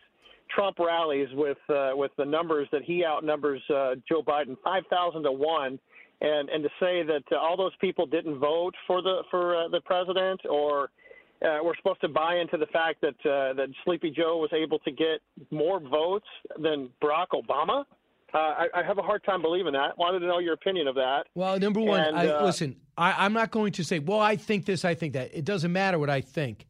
Trump 0.52 0.80
rallies 0.80 1.28
with 1.34 1.58
with 1.68 2.10
the 2.18 2.24
numbers 2.24 2.66
that 2.72 2.82
he 2.82 3.04
outnumbers 3.04 3.62
Joe 3.68 4.22
Biden 4.26 4.56
five 4.64 4.82
thousand 4.90 5.22
to 5.22 5.32
one, 5.32 5.78
and 6.20 6.48
and 6.48 6.64
to 6.64 6.70
say 6.80 7.04
that 7.04 7.22
all 7.36 7.56
those 7.56 7.76
people 7.80 8.04
didn't 8.04 8.38
vote 8.38 8.74
for 8.88 9.00
the 9.00 9.22
for 9.30 9.68
the 9.70 9.80
president 9.82 10.40
or 10.50 10.90
uh, 11.42 11.58
we're 11.62 11.76
supposed 11.76 12.00
to 12.00 12.08
buy 12.08 12.36
into 12.36 12.56
the 12.56 12.66
fact 12.66 13.00
that 13.00 13.30
uh, 13.30 13.52
that 13.54 13.68
Sleepy 13.84 14.10
Joe 14.10 14.38
was 14.38 14.50
able 14.52 14.78
to 14.80 14.90
get 14.90 15.20
more 15.50 15.78
votes 15.78 16.26
than 16.60 16.90
Barack 17.02 17.28
Obama. 17.34 17.84
Uh, 18.34 18.38
I, 18.38 18.66
I 18.74 18.82
have 18.82 18.98
a 18.98 19.02
hard 19.02 19.22
time 19.24 19.42
believing 19.42 19.74
that. 19.74 19.96
Wanted 19.96 20.18
to 20.20 20.26
know 20.26 20.40
your 20.40 20.54
opinion 20.54 20.88
of 20.88 20.96
that. 20.96 21.26
Well, 21.36 21.56
number 21.58 21.80
one, 21.80 22.00
And, 22.00 22.16
I, 22.16 22.26
uh, 22.26 22.44
listen, 22.44 22.76
I, 22.98 23.24
I'm 23.24 23.32
not 23.32 23.52
going 23.52 23.72
to 23.74 23.84
say, 23.84 24.00
well, 24.00 24.18
I 24.18 24.34
think 24.34 24.66
this, 24.66 24.84
I 24.84 24.94
think 24.94 25.12
that. 25.12 25.30
It 25.32 25.44
doesn't 25.44 25.72
matter 25.72 26.00
what 26.00 26.10
I 26.10 26.20
think. 26.20 26.66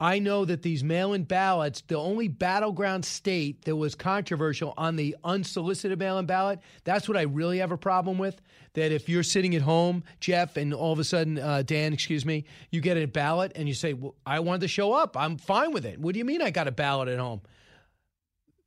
I 0.00 0.20
know 0.20 0.44
that 0.44 0.62
these 0.62 0.84
mail 0.84 1.12
in 1.12 1.24
ballots, 1.24 1.82
the 1.88 1.96
only 1.96 2.28
battleground 2.28 3.04
state 3.04 3.64
that 3.64 3.74
was 3.74 3.96
controversial 3.96 4.72
on 4.76 4.94
the 4.94 5.16
unsolicited 5.24 5.98
mail 5.98 6.18
in 6.18 6.26
ballot, 6.26 6.60
that's 6.84 7.08
what 7.08 7.16
I 7.16 7.22
really 7.22 7.58
have 7.58 7.72
a 7.72 7.76
problem 7.76 8.16
with. 8.16 8.40
That 8.74 8.92
if 8.92 9.08
you're 9.08 9.24
sitting 9.24 9.56
at 9.56 9.62
home, 9.62 10.04
Jeff, 10.20 10.56
and 10.56 10.72
all 10.72 10.92
of 10.92 11.00
a 11.00 11.04
sudden, 11.04 11.38
uh, 11.38 11.62
Dan, 11.62 11.92
excuse 11.92 12.24
me, 12.24 12.44
you 12.70 12.80
get 12.80 12.96
a 12.96 13.06
ballot 13.06 13.52
and 13.56 13.66
you 13.66 13.74
say, 13.74 13.92
well, 13.94 14.14
I 14.24 14.38
wanted 14.40 14.60
to 14.60 14.68
show 14.68 14.92
up. 14.92 15.16
I'm 15.16 15.36
fine 15.36 15.72
with 15.72 15.84
it. 15.84 15.98
What 15.98 16.12
do 16.12 16.18
you 16.18 16.24
mean 16.24 16.42
I 16.42 16.50
got 16.50 16.68
a 16.68 16.72
ballot 16.72 17.08
at 17.08 17.18
home? 17.18 17.40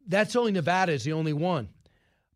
That's 0.08 0.36
only 0.36 0.52
Nevada 0.52 0.92
is 0.92 1.04
the 1.06 1.14
only 1.14 1.34
one. 1.34 1.70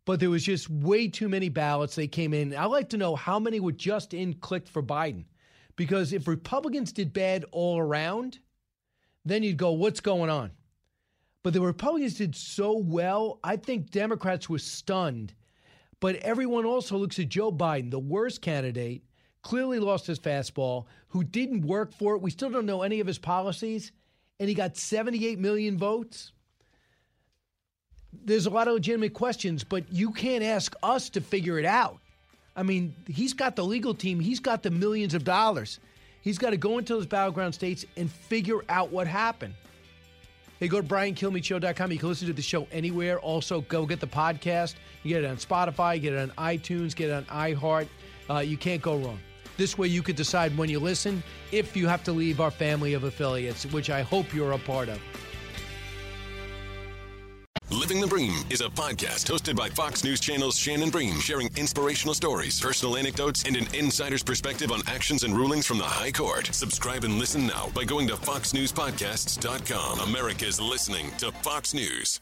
But 0.06 0.20
there 0.20 0.30
was 0.30 0.44
just 0.44 0.70
way 0.70 1.08
too 1.08 1.28
many 1.28 1.50
ballots. 1.50 1.96
They 1.96 2.06
came 2.06 2.32
in. 2.32 2.54
I'd 2.54 2.66
like 2.66 2.88
to 2.90 2.96
know 2.96 3.16
how 3.16 3.38
many 3.38 3.60
were 3.60 3.72
just 3.72 4.14
in 4.14 4.34
clicked 4.34 4.68
for 4.68 4.82
Biden. 4.82 5.24
Because 5.74 6.14
if 6.14 6.26
Republicans 6.26 6.92
did 6.92 7.12
bad 7.12 7.44
all 7.52 7.78
around, 7.78 8.38
then 9.26 9.42
you'd 9.42 9.58
go, 9.58 9.72
what's 9.72 10.00
going 10.00 10.30
on? 10.30 10.52
But 11.42 11.52
the 11.52 11.60
Republicans 11.60 12.14
did 12.14 12.34
so 12.34 12.76
well, 12.76 13.40
I 13.44 13.56
think 13.56 13.90
Democrats 13.90 14.48
were 14.48 14.58
stunned. 14.58 15.34
But 16.00 16.16
everyone 16.16 16.64
also 16.64 16.96
looks 16.96 17.18
at 17.18 17.28
Joe 17.28 17.52
Biden, 17.52 17.90
the 17.90 17.98
worst 17.98 18.42
candidate, 18.42 19.02
clearly 19.42 19.78
lost 19.78 20.06
his 20.06 20.18
fastball, 20.18 20.86
who 21.08 21.24
didn't 21.24 21.62
work 21.62 21.92
for 21.92 22.14
it. 22.14 22.22
We 22.22 22.30
still 22.30 22.50
don't 22.50 22.66
know 22.66 22.82
any 22.82 23.00
of 23.00 23.06
his 23.06 23.18
policies, 23.18 23.92
and 24.38 24.48
he 24.48 24.54
got 24.54 24.76
78 24.76 25.38
million 25.38 25.78
votes. 25.78 26.32
There's 28.24 28.46
a 28.46 28.50
lot 28.50 28.68
of 28.68 28.74
legitimate 28.74 29.14
questions, 29.14 29.64
but 29.64 29.84
you 29.92 30.12
can't 30.12 30.42
ask 30.42 30.74
us 30.82 31.08
to 31.10 31.20
figure 31.20 31.58
it 31.58 31.64
out. 31.64 31.98
I 32.56 32.62
mean, 32.62 32.94
he's 33.06 33.34
got 33.34 33.56
the 33.56 33.64
legal 33.64 33.94
team, 33.94 34.18
he's 34.20 34.40
got 34.40 34.62
the 34.62 34.70
millions 34.70 35.14
of 35.14 35.24
dollars. 35.24 35.78
He's 36.22 36.38
got 36.38 36.50
to 36.50 36.56
go 36.56 36.78
into 36.78 36.94
those 36.94 37.06
battleground 37.06 37.54
states 37.54 37.84
and 37.96 38.10
figure 38.10 38.60
out 38.68 38.90
what 38.90 39.06
happened. 39.06 39.54
Hey, 40.58 40.66
go 40.66 40.80
to 40.80 40.88
BrianKilmeadeShow.com. 40.88 41.92
You 41.92 41.98
can 41.98 42.08
listen 42.08 42.26
to 42.26 42.32
the 42.32 42.42
show 42.42 42.66
anywhere. 42.72 43.20
Also, 43.20 43.60
go 43.60 43.86
get 43.86 44.00
the 44.00 44.08
podcast. 44.08 44.74
You 45.02 45.10
get 45.10 45.22
it 45.22 45.26
on 45.28 45.36
Spotify, 45.36 46.00
get 46.00 46.14
it 46.14 46.18
on 46.18 46.30
iTunes, 46.30 46.96
get 46.96 47.10
it 47.10 47.12
on 47.12 47.24
iHeart. 47.26 47.86
Uh, 48.28 48.38
you 48.38 48.56
can't 48.56 48.82
go 48.82 48.96
wrong. 48.96 49.20
This 49.56 49.78
way, 49.78 49.86
you 49.86 50.02
could 50.02 50.16
decide 50.16 50.56
when 50.58 50.68
you 50.68 50.80
listen 50.80 51.22
if 51.52 51.76
you 51.76 51.86
have 51.86 52.02
to 52.04 52.12
leave 52.12 52.40
our 52.40 52.50
family 52.50 52.94
of 52.94 53.04
affiliates, 53.04 53.64
which 53.66 53.90
I 53.90 54.02
hope 54.02 54.34
you're 54.34 54.52
a 54.52 54.58
part 54.58 54.88
of. 54.88 55.00
Living 57.70 58.00
the 58.00 58.06
Bream 58.06 58.44
is 58.48 58.60
a 58.60 58.68
podcast 58.68 59.26
hosted 59.26 59.56
by 59.56 59.68
Fox 59.68 60.04
News 60.04 60.20
Channel's 60.20 60.56
Shannon 60.56 60.88
Bream, 60.88 61.18
sharing 61.18 61.50
inspirational 61.56 62.14
stories, 62.14 62.60
personal 62.60 62.96
anecdotes, 62.96 63.42
and 63.42 63.56
an 63.56 63.66
insider's 63.74 64.22
perspective 64.22 64.70
on 64.70 64.82
actions 64.86 65.24
and 65.24 65.36
rulings 65.36 65.66
from 65.66 65.78
the 65.78 65.84
High 65.84 66.12
Court. 66.12 66.46
Subscribe 66.52 67.02
and 67.02 67.18
listen 67.18 67.44
now 67.44 67.68
by 67.74 67.82
going 67.82 68.06
to 68.06 68.14
foxnewspodcasts.com. 68.14 69.98
America's 69.98 70.60
listening 70.60 71.10
to 71.18 71.32
Fox 71.32 71.74
News. 71.74 72.20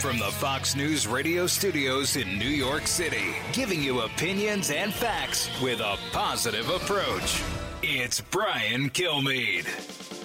From 0.00 0.18
the 0.18 0.30
Fox 0.32 0.76
News 0.76 1.08
radio 1.08 1.48
studios 1.48 2.14
in 2.16 2.38
New 2.38 2.48
York 2.48 2.86
City, 2.86 3.34
giving 3.52 3.82
you 3.82 4.02
opinions 4.02 4.70
and 4.70 4.94
facts 4.94 5.48
with 5.60 5.80
a 5.80 5.96
positive 6.12 6.68
approach. 6.70 7.42
It's 7.82 8.20
Brian 8.20 8.88
Kilmeade. 8.90 10.21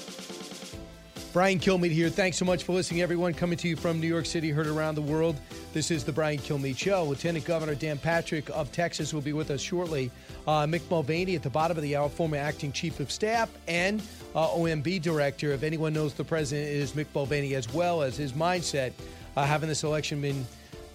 Brian 1.37 1.59
Kilmeade 1.59 1.91
here. 1.91 2.09
Thanks 2.09 2.35
so 2.35 2.45
much 2.45 2.63
for 2.63 2.73
listening, 2.73 3.03
everyone. 3.03 3.31
Coming 3.31 3.59
to 3.59 3.67
you 3.67 3.75
from 3.75 3.99
New 3.99 4.07
York 4.07 4.25
City, 4.25 4.49
heard 4.49 4.65
around 4.65 4.95
the 4.95 5.03
world. 5.03 5.35
This 5.71 5.91
is 5.91 6.03
the 6.03 6.11
Brian 6.11 6.39
Kilmeade 6.39 6.79
Show. 6.79 7.03
Lieutenant 7.03 7.45
Governor 7.45 7.75
Dan 7.75 7.99
Patrick 7.99 8.49
of 8.49 8.71
Texas 8.71 9.13
will 9.13 9.21
be 9.21 9.33
with 9.33 9.51
us 9.51 9.61
shortly. 9.61 10.09
Uh, 10.47 10.65
Mick 10.65 10.81
Mulvaney 10.89 11.35
at 11.35 11.43
the 11.43 11.49
bottom 11.51 11.77
of 11.77 11.83
the 11.83 11.95
hour, 11.95 12.09
former 12.09 12.37
acting 12.37 12.71
chief 12.71 12.99
of 12.99 13.11
staff 13.11 13.51
and 13.67 14.01
uh, 14.33 14.47
OMB 14.47 14.99
director. 15.03 15.51
If 15.51 15.61
anyone 15.61 15.93
knows 15.93 16.15
the 16.15 16.23
president, 16.23 16.69
it 16.69 16.77
is 16.77 16.93
Mick 16.93 17.05
Mulvaney 17.13 17.53
as 17.53 17.71
well 17.71 18.01
as 18.01 18.17
his 18.17 18.33
mindset. 18.33 18.93
Uh, 19.35 19.45
having 19.45 19.69
this 19.69 19.83
election 19.83 20.19
been 20.19 20.43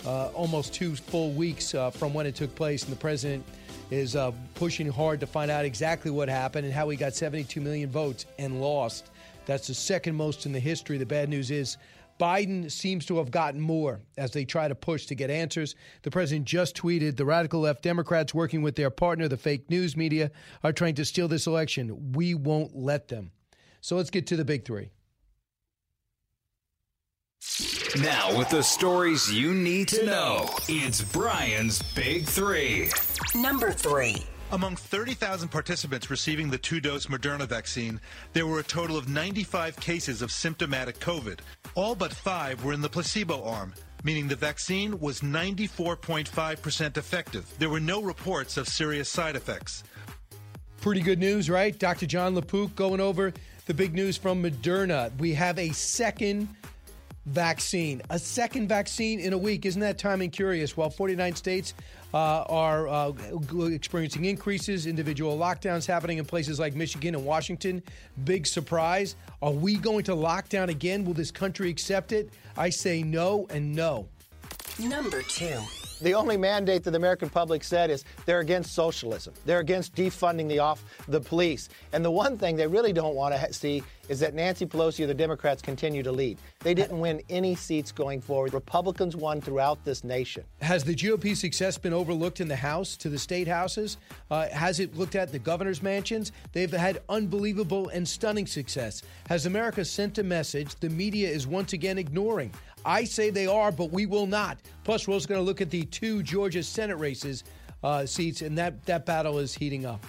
uh, 0.05 0.27
almost 0.31 0.75
two 0.75 0.97
full 0.97 1.31
weeks 1.31 1.73
uh, 1.73 1.91
from 1.91 2.13
when 2.13 2.27
it 2.27 2.35
took 2.35 2.53
place, 2.57 2.83
and 2.83 2.91
the 2.91 2.99
president 2.99 3.45
is 3.93 4.17
uh, 4.17 4.33
pushing 4.57 4.91
hard 4.91 5.21
to 5.21 5.27
find 5.29 5.53
out 5.53 5.65
exactly 5.65 6.11
what 6.11 6.29
happened 6.29 6.65
and 6.65 6.75
how 6.75 6.89
he 6.89 6.97
got 6.97 7.15
72 7.15 7.61
million 7.61 7.89
votes 7.89 8.27
and 8.41 8.61
lost. 8.61 9.09
That's 9.47 9.67
the 9.67 9.75
second 9.75 10.17
most 10.17 10.47
in 10.47 10.53
the 10.53 10.61
history. 10.61 10.99
The 10.99 11.07
bad 11.07 11.29
news 11.29 11.51
is 11.51 11.77
Biden 12.21 12.71
seems 12.71 13.05
to 13.07 13.19
have 13.19 13.31
gotten 13.31 13.61
more 13.61 14.01
as 14.17 14.31
they 14.31 14.45
try 14.45 14.69
to 14.69 14.75
push 14.75 15.07
to 15.07 15.15
get 15.15 15.31
answers. 15.31 15.75
The 16.03 16.11
president 16.11 16.47
just 16.47 16.77
tweeted 16.77 17.17
the 17.17 17.25
radical 17.25 17.61
left 17.61 17.83
Democrats 17.83 18.33
working 18.33 18.63
with 18.63 18.77
their 18.77 18.91
partner, 18.91 19.29
the 19.29 19.37
fake 19.37 19.69
news 19.71 19.97
media, 19.97 20.31
are 20.63 20.73
trying 20.73 20.95
to 20.97 21.05
steal 21.05 21.29
this 21.29 21.47
election. 21.47 22.13
We 22.13 22.35
won't 22.35 22.77
let 22.77 23.09
them. 23.09 23.33
So 23.81 23.97
let's 23.97 24.11
get 24.11 24.27
to 24.29 24.37
the 24.37 24.45
big 24.45 24.65
three. 24.65 24.91
Now, 28.01 28.39
with 28.39 28.49
the 28.49 28.63
stories 28.63 29.31
you 29.31 29.53
need 29.53 29.89
to 29.89 30.07
know, 30.07 30.49
it's 30.69 31.03
Brian's 31.03 31.83
Big 31.95 32.25
Three. 32.25 32.89
Number 33.35 33.73
three. 33.73 34.25
Among 34.53 34.77
30,000 34.77 35.49
participants 35.49 36.11
receiving 36.11 36.51
the 36.51 36.59
two 36.59 36.79
dose 36.79 37.07
Moderna 37.07 37.49
vaccine, 37.49 37.99
there 38.35 38.47
were 38.47 38.59
a 38.59 38.63
total 38.63 38.99
of 38.99 39.09
95 39.09 39.77
cases 39.77 40.21
of 40.21 40.31
symptomatic 40.31 40.99
COVID. 40.99 41.39
All 41.75 41.95
but 41.95 42.13
five 42.13 42.63
were 42.63 42.75
in 42.75 42.83
the 42.83 42.89
placebo 42.91 43.43
arm, 43.45 43.73
meaning 44.05 44.29
the 44.29 44.37
vaccine 44.37 45.01
was 45.01 45.23
94.5% 45.23 46.99
effective. 46.99 47.51
There 47.59 47.71
were 47.71 47.81
no 47.81 48.03
reports 48.03 48.59
of 48.59 48.69
serious 48.69 49.09
side 49.09 49.37
effects. 49.37 49.85
Pretty 50.83 51.01
good 51.01 51.19
news, 51.19 51.49
right? 51.49 51.79
Dr. 51.79 52.05
Jon 52.05 52.35
LaPook 52.35 52.77
going 52.77 53.01
over 53.01 53.33
the 53.65 53.73
big 53.73 53.95
news 53.95 54.19
from 54.19 54.43
Moderna. 54.43 55.17
We 55.19 55.33
have 55.33 55.59
a 55.59 55.71
second 55.71 56.47
vaccine, 57.27 58.03
a 58.11 58.19
second 58.19 58.69
vaccine 58.69 59.21
in 59.21 59.33
a 59.33 59.39
week. 59.39 59.65
Isn't 59.65 59.81
that 59.81 59.99
timing 59.99 60.31
curious? 60.31 60.77
While 60.77 60.91
49 60.91 61.37
states 61.37 61.75
uh, 62.13 62.45
are 62.49 62.89
uh, 62.89 63.13
experiencing 63.67 64.25
increases, 64.25 64.87
individual 64.87 65.39
lockdowns 65.39 65.87
happening 65.87 66.19
in 66.19 66.25
places 66.25 66.59
like 66.59 66.75
Michigan 66.75 67.15
and 67.15 67.25
Washington. 67.25 67.83
Big 68.25 68.47
surprise. 68.47 69.17
Are 69.41 69.53
we 69.53 69.77
going 69.77 70.05
to 70.05 70.15
lock 70.15 70.49
down 70.49 70.69
again? 70.69 71.05
Will 71.05 71.15
this 71.15 71.31
country 71.31 71.71
accept 71.71 72.13
it? 72.13 72.31
I 72.57 72.71
say 72.71 73.03
no 73.03 73.47
and 73.51 73.75
no. 73.75 74.09
Number 74.79 75.23
two. 75.23 75.61
The 76.03 76.15
only 76.15 76.37
mandate 76.37 76.83
that 76.83 76.91
the 76.91 76.97
American 76.97 77.31
public 77.31 77.63
said 77.63 77.89
is 77.89 78.05
they're 78.27 78.41
against 78.41 78.75
socialism. 78.75 79.35
They're 79.47 79.61
against 79.61 79.95
defunding 79.95 80.49
the 80.49 80.59
off 80.59 80.85
the 81.07 81.21
police. 81.21 81.69
And 81.93 82.05
the 82.05 82.11
one 82.11 82.37
thing 82.37 82.57
they 82.57 82.67
really 82.67 82.93
don't 82.93 83.15
want 83.15 83.35
to 83.35 83.53
see 83.53 83.85
is 84.09 84.19
that 84.19 84.35
Nancy 84.35 84.67
Pelosi 84.67 85.05
or 85.05 85.07
the 85.07 85.15
Democrats 85.15 85.63
continue 85.63 86.03
to 86.03 86.11
lead. 86.11 86.39
They 86.61 86.75
didn't 86.75 86.99
win 86.99 87.23
any 87.31 87.55
seats 87.55 87.93
going 87.93 88.21
forward. 88.21 88.53
Republicans 88.53 89.15
won 89.15 89.41
throughout 89.41 89.85
this 89.85 90.03
nation. 90.03 90.45
Has 90.61 90.83
the 90.83 90.95
GOP 90.95 91.37
success 91.37 91.79
been 91.79 91.93
overlooked 91.93 92.41
in 92.41 92.49
the 92.49 92.57
House 92.57 92.97
to 92.97 93.09
the 93.09 93.19
state 93.19 93.47
houses? 93.47 93.97
Uh, 94.31 94.49
has 94.49 94.81
it 94.81 94.97
looked 94.97 95.15
at 95.15 95.31
the 95.31 95.39
governor's 95.39 95.83
mansions? 95.83 96.33
They've 96.53 96.71
had 96.71 97.01
unbelievable 97.09 97.89
and 97.91 98.07
stunning 98.07 98.47
success. 98.47 99.03
Has 99.29 99.47
America 99.47 99.85
sent 99.85 100.19
a 100.19 100.25
message 100.25 100.75
the 100.81 100.91
media 100.91 101.29
is 101.29 101.47
once 101.47 101.73
again 101.73 101.97
ignoring? 101.97 102.53
I 102.85 103.05
say 103.05 103.31
they 103.31 103.47
are, 103.47 103.73
but 103.73 103.91
we 103.93 104.07
will 104.07 104.27
not. 104.27 104.59
Plus, 104.85 105.07
we're 105.07 105.15
also 105.15 105.29
going 105.29 105.41
to 105.41 105.45
look 105.45 105.61
at 105.61 105.71
the 105.71 105.85
two 105.85 106.23
Georgia 106.23 106.63
Senate 106.63 106.97
races 106.99 107.45
uh, 107.83 108.07
seats, 108.07 108.43
and 108.43 108.57
that, 108.59 108.85
that 108.87 109.07
battle 109.07 109.39
is 109.39 109.55
heating 109.55 109.87
up. 109.87 110.05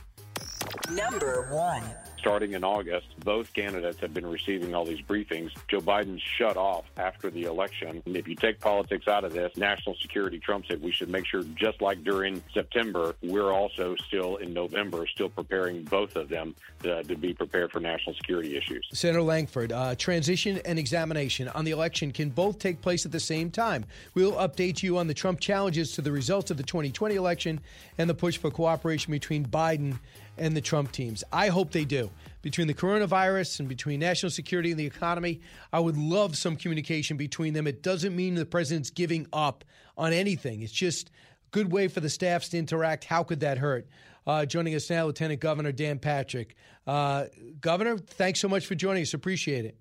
Number 0.92 1.50
one 1.52 1.84
starting 2.24 2.54
in 2.54 2.64
August, 2.64 3.08
both 3.26 3.52
candidates 3.54 4.00
have 4.00 4.14
been 4.14 4.26
receiving 4.26 4.74
all 4.74 4.86
these 4.86 5.02
briefings. 5.02 5.52
Joe 5.68 5.82
Biden 5.82 6.18
shut 6.38 6.56
off 6.56 6.86
after 6.96 7.30
the 7.30 7.44
election. 7.44 8.02
And 8.06 8.16
if 8.16 8.30
you 8.30 8.36
take 8.36 8.62
politics 8.62 9.10
out 9.10 9.26
of 9.26 9.34
this, 9.34 9.58
national 9.58 9.96
security 9.96 10.40
trumps 10.40 10.70
it. 10.72 10.80
We 10.80 10.94
should 10.94 11.10
make 11.10 11.26
sure, 11.26 11.44
just 11.56 11.82
like 11.82 12.02
during 12.06 12.42
September, 12.54 13.18
we're 13.22 13.52
also 13.52 13.98
still 14.08 14.38
in 14.38 14.54
November, 14.54 15.06
still 15.06 15.28
preparing 15.28 15.84
both 15.84 16.16
of 16.16 16.30
them 16.30 16.56
to, 16.84 17.04
to 17.04 17.18
be 17.18 17.34
prepared 17.34 17.74
for 17.74 17.82
national 17.82 18.16
security 18.16 18.56
issues. 18.56 18.88
Senator 18.94 19.22
Lankford, 19.22 19.74
uh, 19.74 19.94
transition 19.96 20.62
and 20.64 20.80
examination 20.80 21.50
on 21.50 21.66
the 21.66 21.72
election 21.72 22.14
can 22.14 22.30
both 22.30 22.58
take 22.58 22.80
place 22.80 23.06
at 23.06 23.12
the 23.12 23.20
same 23.20 23.52
time. 23.52 23.84
We'll 24.14 24.34
update 24.34 24.82
you 24.82 24.98
on 24.98 25.08
the 25.08 25.14
Trump 25.14 25.42
challenges 25.42 25.92
to 25.96 26.02
the 26.02 26.14
results 26.14 26.52
of 26.52 26.56
the 26.56 26.64
2020 26.64 27.16
election 27.16 27.60
and 27.98 28.10
the 28.10 28.14
push 28.14 28.38
for 28.38 28.50
cooperation 28.50 29.12
between 29.12 29.46
Biden 29.46 30.00
and 30.38 30.56
the 30.56 30.62
Trump 30.62 30.92
teams. 30.92 31.24
I 31.32 31.48
hope 31.48 31.72
they 31.72 31.86
do. 31.86 32.10
Between 32.42 32.68
the 32.68 32.74
coronavirus 32.74 33.60
and 33.62 33.70
between 33.70 34.00
national 34.00 34.30
security 34.32 34.72
and 34.72 34.80
the 34.80 34.86
economy, 34.86 35.42
I 35.72 35.80
would 35.80 35.98
love 35.98 36.38
some 36.38 36.56
communication 36.56 37.18
between 37.18 37.54
them. 37.54 37.68
It 37.68 37.84
doesn't 37.84 38.16
mean 38.16 38.36
the 38.36 38.46
president's 38.46 38.90
giving 38.90 39.28
up 39.32 39.64
on 39.98 40.14
anything. 40.14 40.62
It's 40.62 40.74
just 40.74 41.10
a 41.10 41.12
good 41.52 41.72
way 41.72 41.88
for 41.88 42.00
the 42.00 42.10
staffs 42.10 42.50
to 42.50 42.58
interact. 42.58 43.06
How 43.06 43.24
could 43.24 43.40
that 43.42 43.58
hurt? 43.58 43.88
Uh, 44.26 44.46
joining 44.46 44.76
us 44.76 44.90
now, 44.90 45.06
Lieutenant 45.06 45.40
Governor 45.40 45.72
Dan 45.72 46.00
Patrick. 46.00 46.56
Uh, 46.88 47.26
Governor, 47.60 47.98
thanks 47.98 48.40
so 48.40 48.48
much 48.48 48.66
for 48.66 48.76
joining 48.76 49.04
us. 49.04 49.14
Appreciate 49.14 49.66
it. 49.66 49.78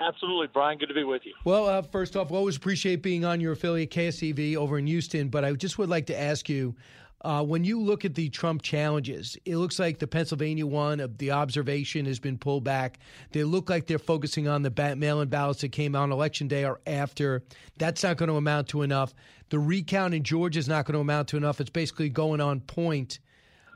Absolutely, 0.00 0.46
Brian. 0.46 0.78
Good 0.78 0.88
to 0.88 0.94
be 0.94 1.04
with 1.04 1.26
you. 1.26 1.34
Well, 1.44 1.66
uh, 1.66 1.82
first 1.82 2.16
off, 2.16 2.32
always 2.32 2.56
appreciate 2.56 3.02
being 3.02 3.24
on 3.24 3.38
your 3.38 3.52
affiliate 3.52 3.90
KSEV 3.90 4.56
over 4.56 4.78
in 4.78 4.86
Houston. 4.86 5.28
But 5.28 5.44
I 5.44 5.52
just 5.52 5.76
would 5.76 5.90
like 5.90 6.06
to 6.06 6.18
ask 6.18 6.48
you 6.48 6.74
uh, 7.22 7.44
when 7.44 7.64
you 7.64 7.80
look 7.80 8.04
at 8.04 8.14
the 8.14 8.30
Trump 8.30 8.62
challenges, 8.62 9.36
it 9.44 9.56
looks 9.56 9.78
like 9.78 9.98
the 9.98 10.06
Pennsylvania 10.06 10.66
one 10.66 11.00
of 11.00 11.18
the 11.18 11.32
observation 11.32 12.06
has 12.06 12.18
been 12.18 12.38
pulled 12.38 12.64
back. 12.64 12.98
They 13.32 13.44
look 13.44 13.68
like 13.68 13.86
they're 13.86 13.98
focusing 13.98 14.48
on 14.48 14.62
the 14.62 14.94
mail-in 14.96 15.28
ballots 15.28 15.60
that 15.60 15.72
came 15.72 15.94
out 15.94 16.04
on 16.04 16.12
election 16.12 16.48
day 16.48 16.64
or 16.64 16.80
after. 16.86 17.42
That's 17.76 18.02
not 18.02 18.16
going 18.16 18.30
to 18.30 18.36
amount 18.36 18.68
to 18.68 18.82
enough. 18.82 19.12
The 19.50 19.58
recount 19.58 20.14
in 20.14 20.22
Georgia 20.22 20.58
is 20.58 20.68
not 20.68 20.86
going 20.86 20.94
to 20.94 21.00
amount 21.00 21.28
to 21.28 21.36
enough. 21.36 21.60
It's 21.60 21.70
basically 21.70 22.08
going 22.08 22.40
on 22.40 22.60
point. 22.60 23.18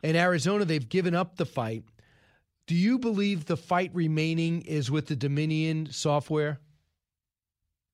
In 0.02 0.16
Arizona, 0.16 0.64
they've 0.64 0.88
given 0.88 1.14
up 1.14 1.36
the 1.36 1.46
fight. 1.46 1.84
Do 2.66 2.74
you 2.74 2.98
believe 2.98 3.44
the 3.44 3.58
fight 3.58 3.90
remaining 3.92 4.62
is 4.62 4.90
with 4.90 5.06
the 5.06 5.16
Dominion 5.16 5.88
software? 5.90 6.60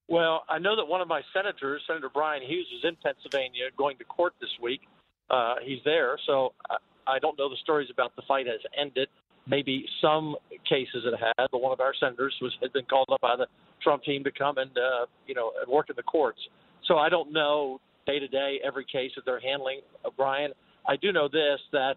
Well, 0.07 0.45
I 0.49 0.59
know 0.59 0.77
that 0.77 0.87
one 0.87 1.01
of 1.01 1.09
my 1.09 1.23
senators, 1.33 1.83
Senator 1.87 2.09
Bryan 2.09 2.43
Hughes, 2.43 2.67
is 2.77 2.85
in 2.85 2.97
Pennsylvania 3.03 3.67
going 3.77 3.97
to 3.99 4.05
court 4.05 4.35
this 4.41 4.51
week 4.61 4.83
uh, 5.31 5.55
he's 5.65 5.79
there. 5.85 6.19
So 6.27 6.53
I, 6.69 6.77
I 7.07 7.19
don't 7.19 7.39
know 7.39 7.49
the 7.49 7.57
stories 7.63 7.89
about 7.91 8.15
the 8.17 8.23
fight 8.27 8.47
has 8.47 8.61
ended. 8.79 9.09
Maybe 9.47 9.87
some 10.01 10.37
cases 10.69 11.05
it 11.05 11.15
has, 11.19 11.49
but 11.51 11.61
one 11.61 11.73
of 11.73 11.81
our 11.81 11.95
senators 11.99 12.35
was 12.41 12.53
had 12.63 12.73
been 12.73 12.85
called 12.85 13.09
up 13.11 13.21
by 13.21 13.37
the 13.37 13.47
Trump 13.83 14.03
team 14.05 14.23
to 14.25 14.31
come 14.31 14.59
and 14.59 14.71
uh, 14.77 15.07
you 15.27 15.35
know 15.35 15.53
and 15.61 15.73
work 15.73 15.91
in 15.91 15.97
the 15.97 16.03
courts. 16.03 16.39
So 16.87 16.99
I 16.99 17.09
don't 17.09 17.33
know 17.33 17.81
day 18.07 18.19
to 18.19 18.29
day 18.29 18.61
every 18.65 18.85
case 18.85 19.13
that 19.17 19.25
they're 19.25 19.41
handling. 19.41 19.81
Uh, 20.05 20.11
Brian, 20.17 20.53
I 20.87 20.97
do 20.97 21.13
know 21.13 21.29
this 21.29 21.59
that 21.73 21.97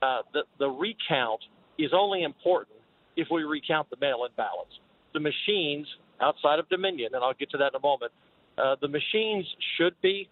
uh, 0.00 0.22
the 0.32 0.42
the 0.58 0.68
recount 0.68 1.40
is 1.78 1.90
only 1.92 2.22
important 2.22 2.76
if 3.16 3.28
we 3.30 3.42
recount 3.42 3.90
the 3.90 3.96
mail-in 4.00 4.30
ballots. 4.36 4.72
The 5.12 5.20
machines 5.20 5.86
outside 6.20 6.58
of 6.58 6.68
Dominion, 6.68 7.14
and 7.14 7.22
I'll 7.22 7.34
get 7.34 7.50
to 7.50 7.58
that 7.58 7.72
in 7.72 7.76
a 7.76 7.80
moment. 7.80 8.12
Uh, 8.56 8.76
the 8.80 8.88
machines 8.88 9.46
should 9.76 9.94
be 10.02 10.28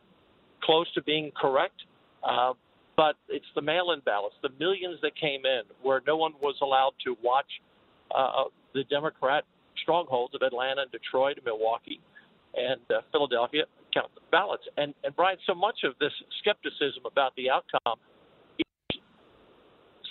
close 0.63 0.87
to 0.95 1.03
being 1.03 1.31
correct 1.39 1.83
uh, 2.25 2.53
but 2.97 3.17
it's 3.29 3.47
the 3.55 3.63
mail-in 3.63 4.01
ballots, 4.01 4.37
the 4.43 4.51
millions 4.59 4.99
that 5.03 5.17
came 5.17 5.45
in, 5.45 5.63
where 5.83 6.01
no 6.07 6.17
one 6.17 6.33
was 6.41 6.55
allowed 6.63 6.93
to 7.05 7.17
watch 7.23 7.47
uh, 8.15 8.45
the 8.73 8.85
Democrat 8.85 9.45
strongholds 9.83 10.35
of 10.35 10.43
Atlanta 10.43 10.83
and 10.83 10.91
Detroit 10.93 11.37
and 11.37 11.45
Milwaukee 11.45 12.01
and 12.57 12.81
uh, 12.91 13.01
Philadelphia 13.11 13.65
count 13.93 14.11
the 14.15 14.21
ballots. 14.31 14.63
And, 14.77 14.95
and 15.03 15.15
Brian, 15.17 15.39
so 15.47 15.55
much 15.55 15.79
of 15.85 15.95
this 16.01 16.13
skepticism 16.41 17.03
about 17.07 17.35
the 17.37 17.51
outcome 17.51 17.99
is 18.59 19.01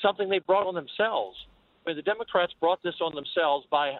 something 0.01 0.29
they 0.29 0.39
brought 0.39 0.67
on 0.67 0.75
themselves. 0.75 1.37
I 1.85 1.89
mean, 1.89 1.97
the 1.97 2.03
Democrats 2.03 2.53
brought 2.59 2.81
this 2.83 2.95
on 3.01 3.15
themselves 3.15 3.65
by 3.71 3.93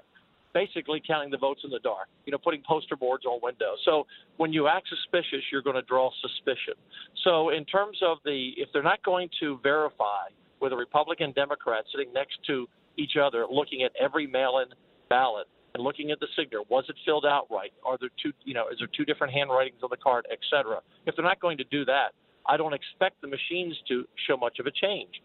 basically 0.54 1.02
counting 1.06 1.32
the 1.32 1.38
votes 1.38 1.62
in 1.64 1.70
the 1.70 1.80
dark, 1.80 2.08
you 2.26 2.32
know, 2.32 2.38
putting 2.38 2.62
poster 2.68 2.96
boards 2.96 3.26
on 3.26 3.40
windows. 3.42 3.78
So 3.86 4.06
when 4.38 4.54
you 4.54 4.68
act 4.68 4.88
suspicious, 4.90 5.42
you're 5.52 5.62
going 5.62 5.76
to 5.76 5.82
draw 5.84 6.12
suspicion. 6.22 6.76
So 7.24 7.50
in 7.50 7.66
terms 7.66 7.98
of 8.02 8.18
the, 8.24 8.52
if 8.58 8.70
they're 8.72 8.84
not 8.84 9.04
going 9.04 9.30
to 9.40 9.60
verify 9.64 10.30
with 10.62 10.74
a 10.74 10.76
Republican 10.76 11.32
Democrat 11.34 11.86
sitting 11.92 12.14
next 12.14 12.38
to 12.48 12.68
each 12.98 13.18
other, 13.22 13.46
looking 13.50 13.84
at 13.84 13.92
every 14.00 14.28
mail-in 14.28 14.68
ballot 15.10 15.48
and 15.74 15.84
looking 15.84 16.12
at 16.12 16.20
the 16.20 16.28
signature, 16.36 16.62
was 16.70 16.86
it 16.88 16.96
filled 17.06 17.26
out 17.26 17.48
right? 17.50 17.74
Are 17.86 17.98
there 18.00 18.10
two, 18.22 18.32
you 18.46 18.54
know, 18.54 18.68
is 18.72 18.78
there 18.80 18.90
two 18.96 19.06
different 19.06 19.34
handwritings 19.34 19.78
on 19.84 19.90
the 19.90 19.98
card, 19.98 20.28
et 20.32 20.40
cetera? 20.52 20.80
If 21.06 21.16
they're 21.16 21.26
not 21.26 21.40
going 21.40 21.58
to 21.58 21.66
do 21.66 21.84
that, 21.86 22.10
I 22.48 22.58
don't 22.58 22.74
expect 22.74 23.22
the 23.22 23.28
machines 23.28 23.76
to 23.88 24.06
show 24.28 24.38
much 24.38 24.60
of 24.60 24.68
a 24.68 24.72
change. 24.72 25.22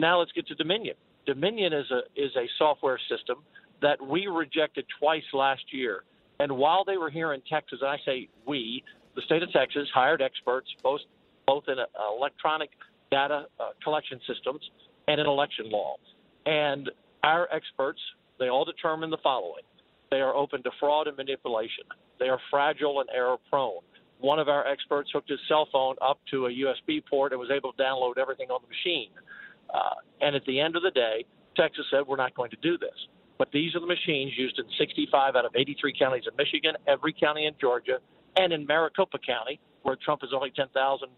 Now 0.00 0.18
let's 0.18 0.32
get 0.32 0.46
to 0.48 0.54
Dominion. 0.54 0.96
Dominion 1.26 1.72
is 1.72 1.88
a 1.92 2.00
is 2.20 2.32
a 2.36 2.46
software 2.58 2.98
system 3.08 3.44
that 3.82 4.00
we 4.00 4.26
rejected 4.26 4.86
twice 4.98 5.24
last 5.32 5.62
year. 5.72 6.04
And 6.40 6.52
while 6.52 6.84
they 6.84 6.96
were 6.96 7.10
here 7.10 7.34
in 7.34 7.42
Texas, 7.42 7.80
and 7.82 7.90
I 7.90 7.98
say 8.04 8.28
we, 8.46 8.82
the 9.14 9.22
state 9.22 9.42
of 9.42 9.52
Texas 9.52 9.88
hired 9.94 10.22
experts 10.22 10.68
both 10.82 11.00
both 11.46 11.64
in 11.66 11.78
uh, 11.78 11.84
electronic 12.16 12.70
data 13.10 13.46
uh, 13.58 13.70
collection 13.82 14.20
systems 14.26 14.60
and 15.08 15.20
in 15.20 15.26
election 15.26 15.68
law. 15.68 15.96
And 16.46 16.88
our 17.24 17.48
experts, 17.52 18.00
they 18.38 18.48
all 18.48 18.64
determine 18.64 19.10
the 19.10 19.18
following: 19.22 19.64
they 20.10 20.20
are 20.20 20.34
open 20.34 20.62
to 20.62 20.70
fraud 20.80 21.08
and 21.08 21.16
manipulation. 21.16 21.84
They 22.18 22.28
are 22.28 22.38
fragile 22.50 23.00
and 23.00 23.08
error 23.14 23.36
prone. 23.50 23.82
One 24.20 24.38
of 24.38 24.48
our 24.48 24.66
experts 24.66 25.10
hooked 25.12 25.28
his 25.28 25.40
cell 25.48 25.68
phone 25.72 25.96
up 26.00 26.20
to 26.30 26.46
a 26.46 26.50
USB 26.50 27.04
port 27.04 27.32
and 27.32 27.40
was 27.40 27.50
able 27.50 27.72
to 27.72 27.82
download 27.82 28.18
everything 28.18 28.50
on 28.50 28.60
the 28.62 28.68
machine. 28.68 29.10
Uh, 29.74 29.94
and 30.20 30.36
at 30.36 30.44
the 30.44 30.60
end 30.60 30.76
of 30.76 30.82
the 30.82 30.92
day, 30.92 31.24
Texas 31.56 31.84
said, 31.90 32.06
we're 32.06 32.16
not 32.16 32.32
going 32.34 32.50
to 32.50 32.56
do 32.62 32.78
this. 32.78 32.94
But 33.42 33.50
these 33.50 33.74
are 33.74 33.80
the 33.80 33.90
machines 33.90 34.30
used 34.38 34.56
in 34.60 34.66
65 34.78 35.34
out 35.34 35.44
of 35.44 35.50
83 35.56 35.98
counties 35.98 36.22
in 36.30 36.36
Michigan, 36.36 36.74
every 36.86 37.12
county 37.12 37.46
in 37.46 37.54
Georgia, 37.60 37.98
and 38.36 38.52
in 38.52 38.64
Maricopa 38.64 39.18
County, 39.18 39.58
where 39.82 39.96
Trump 39.96 40.20
is 40.22 40.30
only 40.32 40.52
10,000 40.54 40.70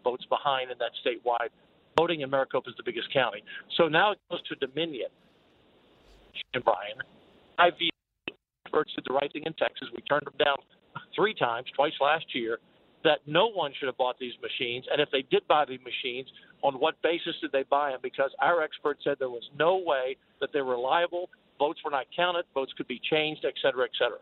votes 0.03 0.25
behind 0.31 0.71
in 0.71 0.79
that 0.79 0.93
statewide. 1.05 1.53
Voting 1.99 2.23
in 2.23 2.31
Maricopa 2.31 2.71
is 2.71 2.77
the 2.79 2.83
biggest 2.83 3.13
county. 3.13 3.45
So 3.77 3.89
now 3.89 4.13
it 4.13 4.19
goes 4.31 4.41
to 4.49 4.55
Dominion. 4.55 5.09
And 6.55 6.65
Brian, 6.65 6.97
I 7.59 7.69
view 7.77 7.91
experts 8.65 8.93
did 8.95 9.05
the 9.07 9.13
right 9.13 9.31
thing 9.31 9.43
in 9.45 9.53
Texas. 9.53 9.89
We 9.95 10.01
turned 10.09 10.25
them 10.25 10.41
down 10.43 10.57
three 11.15 11.35
times, 11.35 11.67
twice 11.77 11.93
last 12.01 12.25
year, 12.35 12.57
that 13.05 13.19
no 13.27 13.51
one 13.51 13.71
should 13.79 13.89
have 13.89 13.99
bought 13.99 14.19
these 14.19 14.33
machines. 14.41 14.87
And 14.91 14.99
if 14.99 15.11
they 15.13 15.27
did 15.31 15.47
buy 15.47 15.67
these 15.69 15.85
machines, 15.85 16.29
on 16.63 16.81
what 16.81 16.95
basis 17.03 17.35
did 17.43 17.53
they 17.53 17.65
buy 17.65 17.91
them? 17.91 18.01
Because 18.03 18.31
our 18.41 18.63
experts 18.63 19.03
said 19.05 19.17
there 19.19 19.29
was 19.29 19.45
no 19.59 19.77
way 19.77 20.17
that 20.41 20.55
they're 20.55 20.65
reliable 20.65 21.29
votes 21.59 21.81
were 21.85 21.91
not 21.91 22.07
counted, 22.15 22.45
votes 22.55 22.73
could 22.77 22.89
be 22.89 23.01
changed, 23.11 23.45
et 23.45 23.55
cetera, 23.63 23.85
et 23.85 23.91
cetera. 23.99 24.19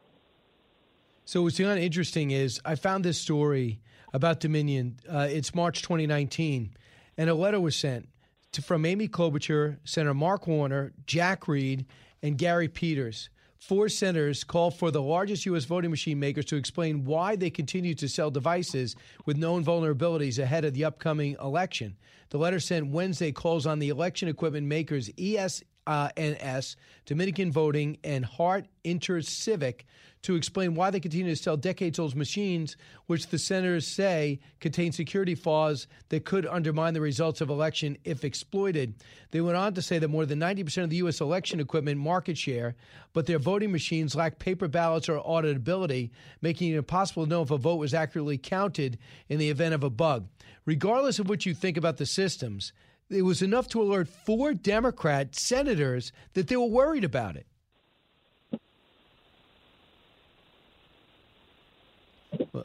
So 1.25 1.43
what's 1.43 1.59
kind 1.59 1.71
of 1.71 1.79
interesting 1.79 2.31
is 2.33 2.61
I 2.65 2.75
found 2.75 3.05
this 3.05 3.19
story 3.19 3.81
about 4.13 4.41
Dominion. 4.41 4.99
Uh, 5.09 5.29
it's 5.31 5.55
March 5.55 5.83
2019, 5.83 6.75
and 7.17 7.31
a 7.31 7.35
letter 7.35 7.61
was 7.61 7.77
sent 7.77 8.09
to, 8.53 8.63
from 8.63 8.85
Amy 8.85 9.09
Klobuchar, 9.09 9.79
Senator 9.85 10.15
Mark 10.15 10.47
Warner, 10.47 10.93
Jack 11.07 11.49
Reed, 11.49 11.87
and 12.23 12.37
Gary 12.37 12.69
Peters. 12.69 13.31
Four 13.59 13.89
senators 13.89 14.43
called 14.43 14.75
for 14.77 14.91
the 14.91 15.01
largest 15.01 15.47
U.S. 15.47 15.65
voting 15.65 15.91
machine 15.91 16.19
makers 16.19 16.47
to 16.47 16.57
explain 16.57 17.05
why 17.05 17.37
they 17.37 17.49
continue 17.49 17.95
to 17.95 18.09
sell 18.09 18.29
devices 18.29 18.97
with 19.25 19.37
known 19.37 19.65
vulnerabilities 19.65 20.41
ahead 20.41 20.65
of 20.65 20.75
the 20.75 20.85
upcoming 20.85 21.37
election. 21.41 21.97
The 22.31 22.39
letter 22.39 22.59
sent 22.59 22.89
Wednesday 22.89 23.31
calls 23.31 23.65
on 23.65 23.79
the 23.79 23.89
election 23.89 24.29
equipment 24.29 24.67
makers 24.67 25.11
ES, 25.17 25.63
uh, 25.87 26.11
NS, 26.19 26.77
Dominion 27.07 27.53
Voting, 27.53 27.99
and 28.05 28.25
Hart 28.25 28.67
InterCivic 28.85 29.83
to 30.23 30.37
explain 30.37 30.75
why 30.75 30.91
they 30.91 31.01
continue 31.01 31.35
to 31.35 31.43
sell 31.43 31.57
decades 31.57 31.99
old 31.99 32.15
machines, 32.15 32.77
which 33.07 33.27
the 33.27 33.39
senators 33.39 33.87
say 33.87 34.39
contain 34.61 34.93
security 34.93 35.35
flaws 35.35 35.89
that 36.11 36.25
could 36.25 36.47
undermine 36.47 36.95
the 36.95 37.01
results 37.01 37.41
of 37.41 37.51
election 37.51 37.99
if 38.05 38.25
exploited. 38.25 38.95
They 39.33 39.41
went 39.41 39.57
on 39.57 39.75
to 39.75 39.83
say 39.83 39.99
that 39.99 40.09
more 40.09 40.25
than 40.25 40.39
90% 40.39 40.85
of 40.85 40.91
the 40.91 40.97
U.S. 40.97 41.21
election 41.21 41.59
equipment 41.59 41.99
market 41.99 42.39
share, 42.39 42.77
but 43.13 43.27
their 43.27 43.41
voting 43.41 43.73
machines 43.73 44.15
lack 44.15 44.39
paper 44.39 44.69
ballots 44.69 45.09
or 45.09 45.21
auditability, 45.21 46.11
making 46.41 46.73
it 46.73 46.77
impossible 46.77 47.25
to 47.25 47.31
know 47.31 47.43
if 47.43 47.51
a 47.51 47.59
vote 47.59 47.77
was 47.77 47.95
accurately 47.95 48.39
counted 48.39 48.99
in 49.29 49.39
the 49.39 49.51
event 49.51 49.75
of 49.75 49.83
a 49.83 49.91
bug. 49.91 50.29
Regardless 50.65 51.19
of 51.19 51.29
what 51.29 51.45
you 51.45 51.55
think 51.55 51.77
about 51.77 51.97
the 51.97 52.07
systems, 52.07 52.73
it 53.13 53.23
was 53.23 53.43
enough 53.43 53.69
to 53.69 53.83
alert 53.83 54.09
four 54.09 54.55
Democrat 54.55 55.35
senators 55.35 56.13
that 56.35 56.49
they 56.49 56.57
were 56.57 56.67
worried 56.67 57.05
about 57.05 57.37
it. 57.37 57.47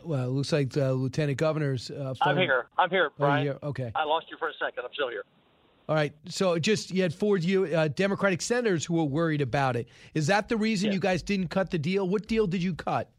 Well, 0.04 0.24
it 0.24 0.32
looks 0.32 0.54
like 0.54 0.70
the 0.72 0.94
lieutenant 0.94 1.38
governor's. 1.38 1.92
Uh. 1.92 2.14
I'm 2.22 2.38
here. 2.38 2.68
I'm 2.78 2.90
here, 2.90 3.12
Brian. 3.18 3.58
Oh, 3.62 3.70
Okay. 3.70 3.92
I 3.96 4.06
lost 4.06 4.28
you 4.32 4.38
for 4.38 4.48
a 4.48 4.54
second. 4.54 4.84
I'm 4.86 4.94
still 4.94 5.10
here. 5.10 5.24
All 5.90 5.96
right. 5.96 6.14
So 6.28 6.58
just 6.58 6.92
you 6.92 7.02
had 7.02 7.14
four 7.14 7.38
uh, 7.38 7.88
Democratic 7.90 8.42
senators 8.42 8.86
who 8.86 8.96
were 8.96 9.04
worried 9.04 9.42
about 9.42 9.76
it. 9.76 9.88
Is 10.14 10.28
that 10.28 10.50
the 10.50 10.58
reason 10.58 10.92
you 10.92 11.00
guys 11.00 11.22
didn't 11.22 11.50
cut 11.50 11.72
the 11.72 11.78
deal? 11.78 12.08
What 12.08 12.28
deal 12.28 12.48
did 12.48 12.64
you 12.64 12.74
cut? 12.74 13.10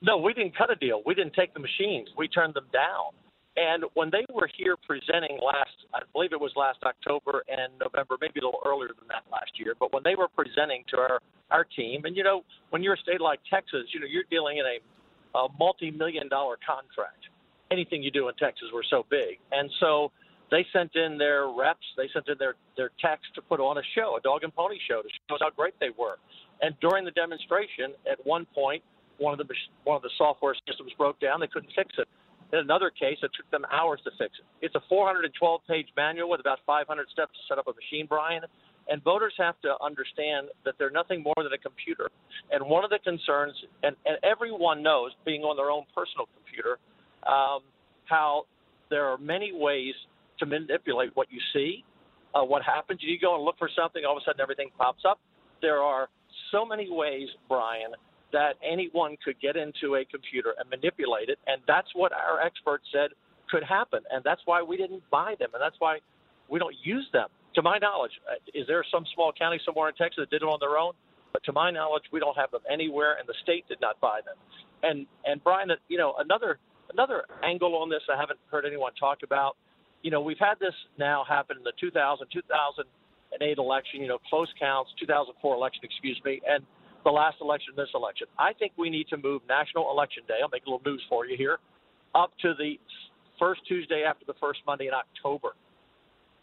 No, 0.00 0.18
we 0.18 0.32
didn't 0.32 0.56
cut 0.56 0.70
a 0.70 0.76
deal. 0.76 1.02
We 1.04 1.14
didn't 1.14 1.34
take 1.34 1.54
the 1.54 1.60
machines. 1.60 2.08
We 2.16 2.28
turned 2.28 2.54
them 2.54 2.66
down. 2.72 3.12
And 3.58 3.82
when 3.94 4.08
they 4.10 4.24
were 4.32 4.48
here 4.56 4.76
presenting 4.76 5.36
last, 5.42 5.74
I 5.92 5.98
believe 6.12 6.32
it 6.32 6.40
was 6.40 6.52
last 6.54 6.78
October 6.86 7.42
and 7.48 7.72
November, 7.82 8.14
maybe 8.20 8.38
a 8.38 8.44
little 8.46 8.62
earlier 8.64 8.94
than 8.94 9.08
that 9.08 9.26
last 9.32 9.50
year, 9.58 9.74
but 9.78 9.92
when 9.92 10.04
they 10.04 10.14
were 10.14 10.28
presenting 10.28 10.84
to 10.94 10.96
our, 10.98 11.18
our 11.50 11.64
team, 11.64 12.04
and 12.04 12.16
you 12.16 12.22
know, 12.22 12.42
when 12.70 12.84
you're 12.84 12.94
a 12.94 13.02
state 13.02 13.20
like 13.20 13.40
Texas, 13.50 13.90
you 13.92 13.98
know, 13.98 14.06
you're 14.06 14.30
dealing 14.30 14.58
in 14.58 14.64
a, 14.64 14.78
a 15.38 15.48
multi 15.58 15.90
million 15.90 16.28
dollar 16.28 16.56
contract. 16.62 17.26
Anything 17.72 18.00
you 18.02 18.12
do 18.12 18.28
in 18.28 18.34
Texas, 18.36 18.68
we're 18.72 18.86
so 18.88 19.04
big. 19.10 19.42
And 19.50 19.68
so 19.80 20.12
they 20.52 20.64
sent 20.72 20.94
in 20.94 21.18
their 21.18 21.48
reps, 21.48 21.84
they 21.96 22.08
sent 22.14 22.28
in 22.28 22.38
their, 22.38 22.54
their 22.76 22.90
techs 23.00 23.26
to 23.34 23.42
put 23.42 23.58
on 23.58 23.76
a 23.76 23.82
show, 23.94 24.16
a 24.16 24.20
dog 24.20 24.44
and 24.44 24.54
pony 24.54 24.78
show 24.88 25.02
to 25.02 25.08
show 25.28 25.34
us 25.34 25.40
how 25.42 25.50
great 25.50 25.74
they 25.80 25.90
were. 25.98 26.16
And 26.62 26.76
during 26.80 27.04
the 27.04 27.10
demonstration, 27.10 27.92
at 28.10 28.24
one 28.24 28.46
point, 28.54 28.82
one 29.18 29.38
of 29.38 29.46
the 29.46 29.52
one 29.82 29.96
of 29.96 30.02
the 30.02 30.10
software 30.16 30.54
systems 30.66 30.92
broke 30.96 31.18
down. 31.18 31.40
They 31.40 31.48
couldn't 31.48 31.72
fix 31.74 31.90
it. 31.98 32.08
In 32.52 32.60
another 32.60 32.90
case, 32.90 33.18
it 33.22 33.30
took 33.36 33.50
them 33.50 33.64
hours 33.70 34.00
to 34.04 34.10
fix 34.18 34.32
it. 34.38 34.64
It's 34.64 34.74
a 34.74 34.82
412-page 34.92 35.88
manual 35.96 36.30
with 36.30 36.40
about 36.40 36.60
500 36.66 37.06
steps 37.12 37.32
to 37.32 37.42
set 37.48 37.58
up 37.58 37.66
a 37.66 37.72
machine, 37.72 38.06
Brian. 38.08 38.42
And 38.88 39.02
voters 39.04 39.34
have 39.36 39.60
to 39.62 39.74
understand 39.84 40.48
that 40.64 40.74
they're 40.78 40.90
nothing 40.90 41.22
more 41.22 41.34
than 41.36 41.52
a 41.52 41.58
computer. 41.58 42.08
And 42.50 42.64
one 42.64 42.84
of 42.84 42.90
the 42.90 42.98
concerns, 43.04 43.52
and, 43.82 43.94
and 44.06 44.16
everyone 44.24 44.82
knows, 44.82 45.12
being 45.26 45.42
on 45.42 45.56
their 45.56 45.70
own 45.70 45.84
personal 45.94 46.26
computer, 46.36 46.78
um, 47.26 47.60
how 48.06 48.44
there 48.88 49.04
are 49.04 49.18
many 49.18 49.52
ways 49.52 49.94
to 50.38 50.46
manipulate 50.46 51.10
what 51.14 51.28
you 51.30 51.40
see, 51.52 51.84
uh, 52.34 52.42
what 52.42 52.62
happens. 52.62 53.00
You 53.02 53.18
go 53.20 53.34
and 53.34 53.44
look 53.44 53.58
for 53.58 53.68
something, 53.76 54.02
all 54.06 54.16
of 54.16 54.22
a 54.22 54.24
sudden 54.24 54.40
everything 54.40 54.70
pops 54.78 55.02
up. 55.06 55.20
There 55.60 55.82
are 55.82 56.08
so 56.50 56.64
many 56.64 56.88
ways, 56.90 57.28
Brian, 57.48 57.92
that 58.32 58.54
anyone 58.62 59.16
could 59.24 59.40
get 59.40 59.56
into 59.56 59.96
a 59.96 60.04
computer 60.04 60.54
and 60.58 60.68
manipulate 60.68 61.28
it. 61.28 61.38
And 61.46 61.62
that's 61.66 61.88
what 61.94 62.12
our 62.12 62.40
experts 62.40 62.84
said 62.92 63.10
could 63.50 63.62
happen. 63.62 64.00
And 64.10 64.22
that's 64.24 64.42
why 64.44 64.62
we 64.62 64.76
didn't 64.76 65.02
buy 65.10 65.34
them. 65.38 65.50
And 65.54 65.62
that's 65.62 65.76
why 65.78 65.98
we 66.48 66.58
don't 66.58 66.74
use 66.82 67.06
them. 67.12 67.28
To 67.54 67.62
my 67.62 67.78
knowledge, 67.78 68.12
uh, 68.30 68.36
is 68.54 68.66
there 68.66 68.84
some 68.92 69.04
small 69.14 69.32
county 69.32 69.58
somewhere 69.64 69.88
in 69.88 69.94
Texas 69.94 70.22
that 70.22 70.30
did 70.30 70.42
it 70.42 70.48
on 70.48 70.58
their 70.60 70.76
own? 70.78 70.92
But 71.32 71.42
to 71.44 71.52
my 71.52 71.70
knowledge, 71.70 72.04
we 72.12 72.20
don't 72.20 72.36
have 72.36 72.50
them 72.50 72.62
anywhere, 72.70 73.16
and 73.18 73.28
the 73.28 73.34
state 73.42 73.66
did 73.68 73.80
not 73.80 74.00
buy 74.00 74.20
them. 74.24 74.36
And 74.82 75.06
and 75.24 75.42
Brian, 75.42 75.70
you 75.88 75.98
know, 75.98 76.14
another 76.18 76.58
another 76.92 77.24
angle 77.42 77.74
on 77.76 77.90
this 77.90 78.02
I 78.12 78.18
haven't 78.18 78.38
heard 78.50 78.64
anyone 78.64 78.92
talk 78.94 79.18
about. 79.24 79.56
You 80.02 80.10
know, 80.10 80.20
we've 80.20 80.38
had 80.38 80.54
this 80.60 80.74
now 80.98 81.24
happen 81.28 81.56
in 81.56 81.64
the 81.64 81.72
2000 81.80 82.26
2008 82.32 83.58
election. 83.58 84.00
You 84.00 84.08
know, 84.08 84.18
close 84.30 84.48
counts, 84.58 84.90
2004 85.00 85.54
election, 85.54 85.80
excuse 85.84 86.20
me, 86.24 86.40
and 86.48 86.64
the 87.08 87.12
last 87.12 87.36
election, 87.40 87.72
this 87.74 87.88
election. 87.94 88.26
I 88.38 88.52
think 88.52 88.72
we 88.76 88.90
need 88.90 89.08
to 89.08 89.16
move 89.16 89.40
National 89.48 89.90
Election 89.90 90.24
Day. 90.28 90.34
I'll 90.42 90.50
make 90.52 90.66
a 90.66 90.70
little 90.70 90.84
news 90.84 91.02
for 91.08 91.24
you 91.24 91.38
here, 91.38 91.56
up 92.14 92.32
to 92.42 92.52
the 92.58 92.74
first 93.38 93.62
Tuesday 93.66 94.04
after 94.06 94.26
the 94.26 94.34
first 94.38 94.60
Monday 94.66 94.88
in 94.88 94.92
October. 94.92 95.56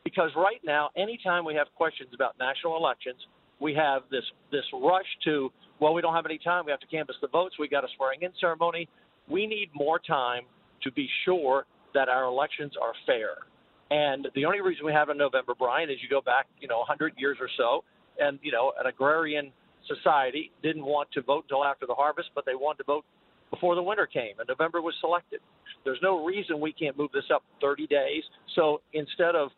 Because 0.03 0.31
right 0.35 0.59
now, 0.65 0.89
anytime 0.97 1.45
we 1.45 1.53
have 1.53 1.67
questions 1.75 2.09
about 2.15 2.33
national 2.39 2.77
elections, 2.77 3.17
we 3.59 3.75
have 3.75 4.01
this 4.09 4.23
this 4.51 4.65
rush 4.73 5.05
to 5.25 5.51
well, 5.79 5.93
we 5.93 6.01
don't 6.01 6.15
have 6.15 6.25
any 6.25 6.39
time. 6.39 6.65
We 6.65 6.71
have 6.71 6.79
to 6.79 6.87
canvass 6.87 7.17
the 7.21 7.27
votes. 7.27 7.55
We 7.59 7.67
got 7.67 7.83
a 7.83 7.87
swearing 7.95 8.23
in 8.23 8.31
ceremony. 8.41 8.89
We 9.29 9.45
need 9.45 9.69
more 9.75 9.99
time 9.99 10.43
to 10.81 10.91
be 10.91 11.07
sure 11.25 11.65
that 11.93 12.09
our 12.09 12.23
elections 12.25 12.73
are 12.81 12.93
fair. 13.05 13.45
And 13.91 14.27
the 14.33 14.45
only 14.45 14.61
reason 14.61 14.83
we 14.83 14.93
have 14.93 15.09
in 15.09 15.17
November, 15.17 15.53
Brian, 15.57 15.91
is 15.91 15.97
you 16.01 16.09
go 16.09 16.21
back, 16.21 16.47
you 16.59 16.67
know, 16.67 16.79
100 16.79 17.13
years 17.17 17.37
or 17.39 17.49
so, 17.55 17.83
and 18.17 18.39
you 18.41 18.51
know, 18.51 18.73
an 18.79 18.87
agrarian 18.87 19.51
society 19.88 20.52
didn't 20.64 20.86
want 20.86 21.12
to 21.14 21.22
vote 21.22 21.45
until 21.49 21.64
after 21.64 21.86
the 21.86 21.94
harvest, 21.94 22.30
but 22.36 22.45
they 22.45 22.56
wanted 22.56 22.80
to 22.80 22.84
vote 22.86 23.06
before 23.52 23.76
the 23.76 23.84
winter 23.84 24.06
came, 24.06 24.40
and 24.40 24.48
November 24.48 24.82
was 24.82 24.94
selected. 24.99 25.40
There's 25.84 25.99
no 26.02 26.26
reason 26.26 26.60
we 26.60 26.74
can't 26.74 26.98
move 26.98 27.12
this 27.14 27.26
up 27.34 27.44
30 27.62 27.88
days. 27.88 28.24
So 28.56 28.82
instead 28.94 29.36
of 29.36 29.49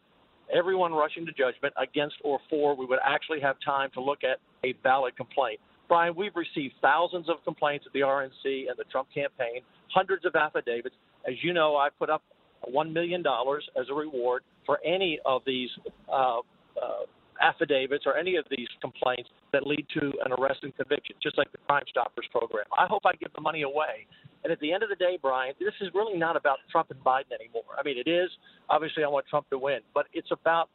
everyone 0.54 0.94
rushing 0.94 1.26
to 1.26 1.32
judgment 1.32 1.74
against 1.82 2.16
or 2.24 2.40
for, 2.50 2.76
we 2.76 2.86
would 2.86 3.00
actually 3.04 3.40
have 3.42 3.56
time 3.64 3.90
to 3.94 4.02
look 4.02 4.20
at 4.24 4.40
a 4.64 4.74
valid 4.84 5.16
complaint. 5.16 5.60
Brian, 5.88 6.14
we've 6.16 6.36
received 6.36 6.76
thousands 6.82 7.30
of 7.30 7.38
complaints 7.46 7.86
at 7.88 7.94
the 7.94 8.02
RNC 8.02 8.70
and 8.70 8.78
the 8.78 8.84
Trump 8.92 9.08
campaign, 9.14 9.62
hundreds 9.94 10.26
of 10.26 10.36
affidavits. 10.36 10.96
As 11.26 11.36
you 11.42 11.54
know, 11.54 11.78
I 11.78 11.88
put 11.98 12.10
up 12.10 12.24
$1 12.70 12.92
million 12.92 13.24
as 13.26 13.86
a 13.90 13.94
reward 13.94 14.44
for 14.66 14.80
any 14.86 15.20
of 15.26 15.44
these 15.46 15.70
uh, 16.12 16.40
uh, 16.40 17.06
affidavits 17.42 18.06
or 18.06 18.18
any 18.18 18.36
of 18.36 18.46
these 18.50 18.68
complaints 18.82 19.30
that 19.54 19.66
lead 19.66 19.86
to 19.94 20.12
an 20.26 20.32
arrest 20.38 20.60
and 20.64 20.76
conviction, 20.76 21.16
just 21.22 21.38
like 21.38 21.52
the 21.52 21.58
Crime 21.68 21.84
Stoppers 21.90 22.26
program. 22.32 22.66
I 22.78 22.88
hope 22.88 23.04
I 23.06 23.14
give 23.14 23.32
the 23.34 23.42
money 23.42 23.64
away. 23.64 24.08
And 24.44 24.52
at 24.52 24.60
the 24.60 24.72
end 24.72 24.84
of 24.84 24.90
the 24.90 24.96
day, 24.96 25.18
Brian, 25.22 25.54
this 25.60 25.74
is 25.82 25.90
really 25.94 26.18
not 26.18 26.36
about 26.36 26.58
Trump 26.72 26.92
and 26.92 27.04
Biden 27.04 27.34
anymore. 27.40 27.64
I 27.78 27.84
mean, 27.84 27.98
it 27.98 28.10
is. 28.10 28.30
Obviously, 28.70 29.04
I 29.04 29.08
want 29.08 29.26
Trump 29.28 29.50
to 29.50 29.58
win, 29.58 29.80
but 29.94 30.06
it's 30.14 30.32
about 30.32 30.70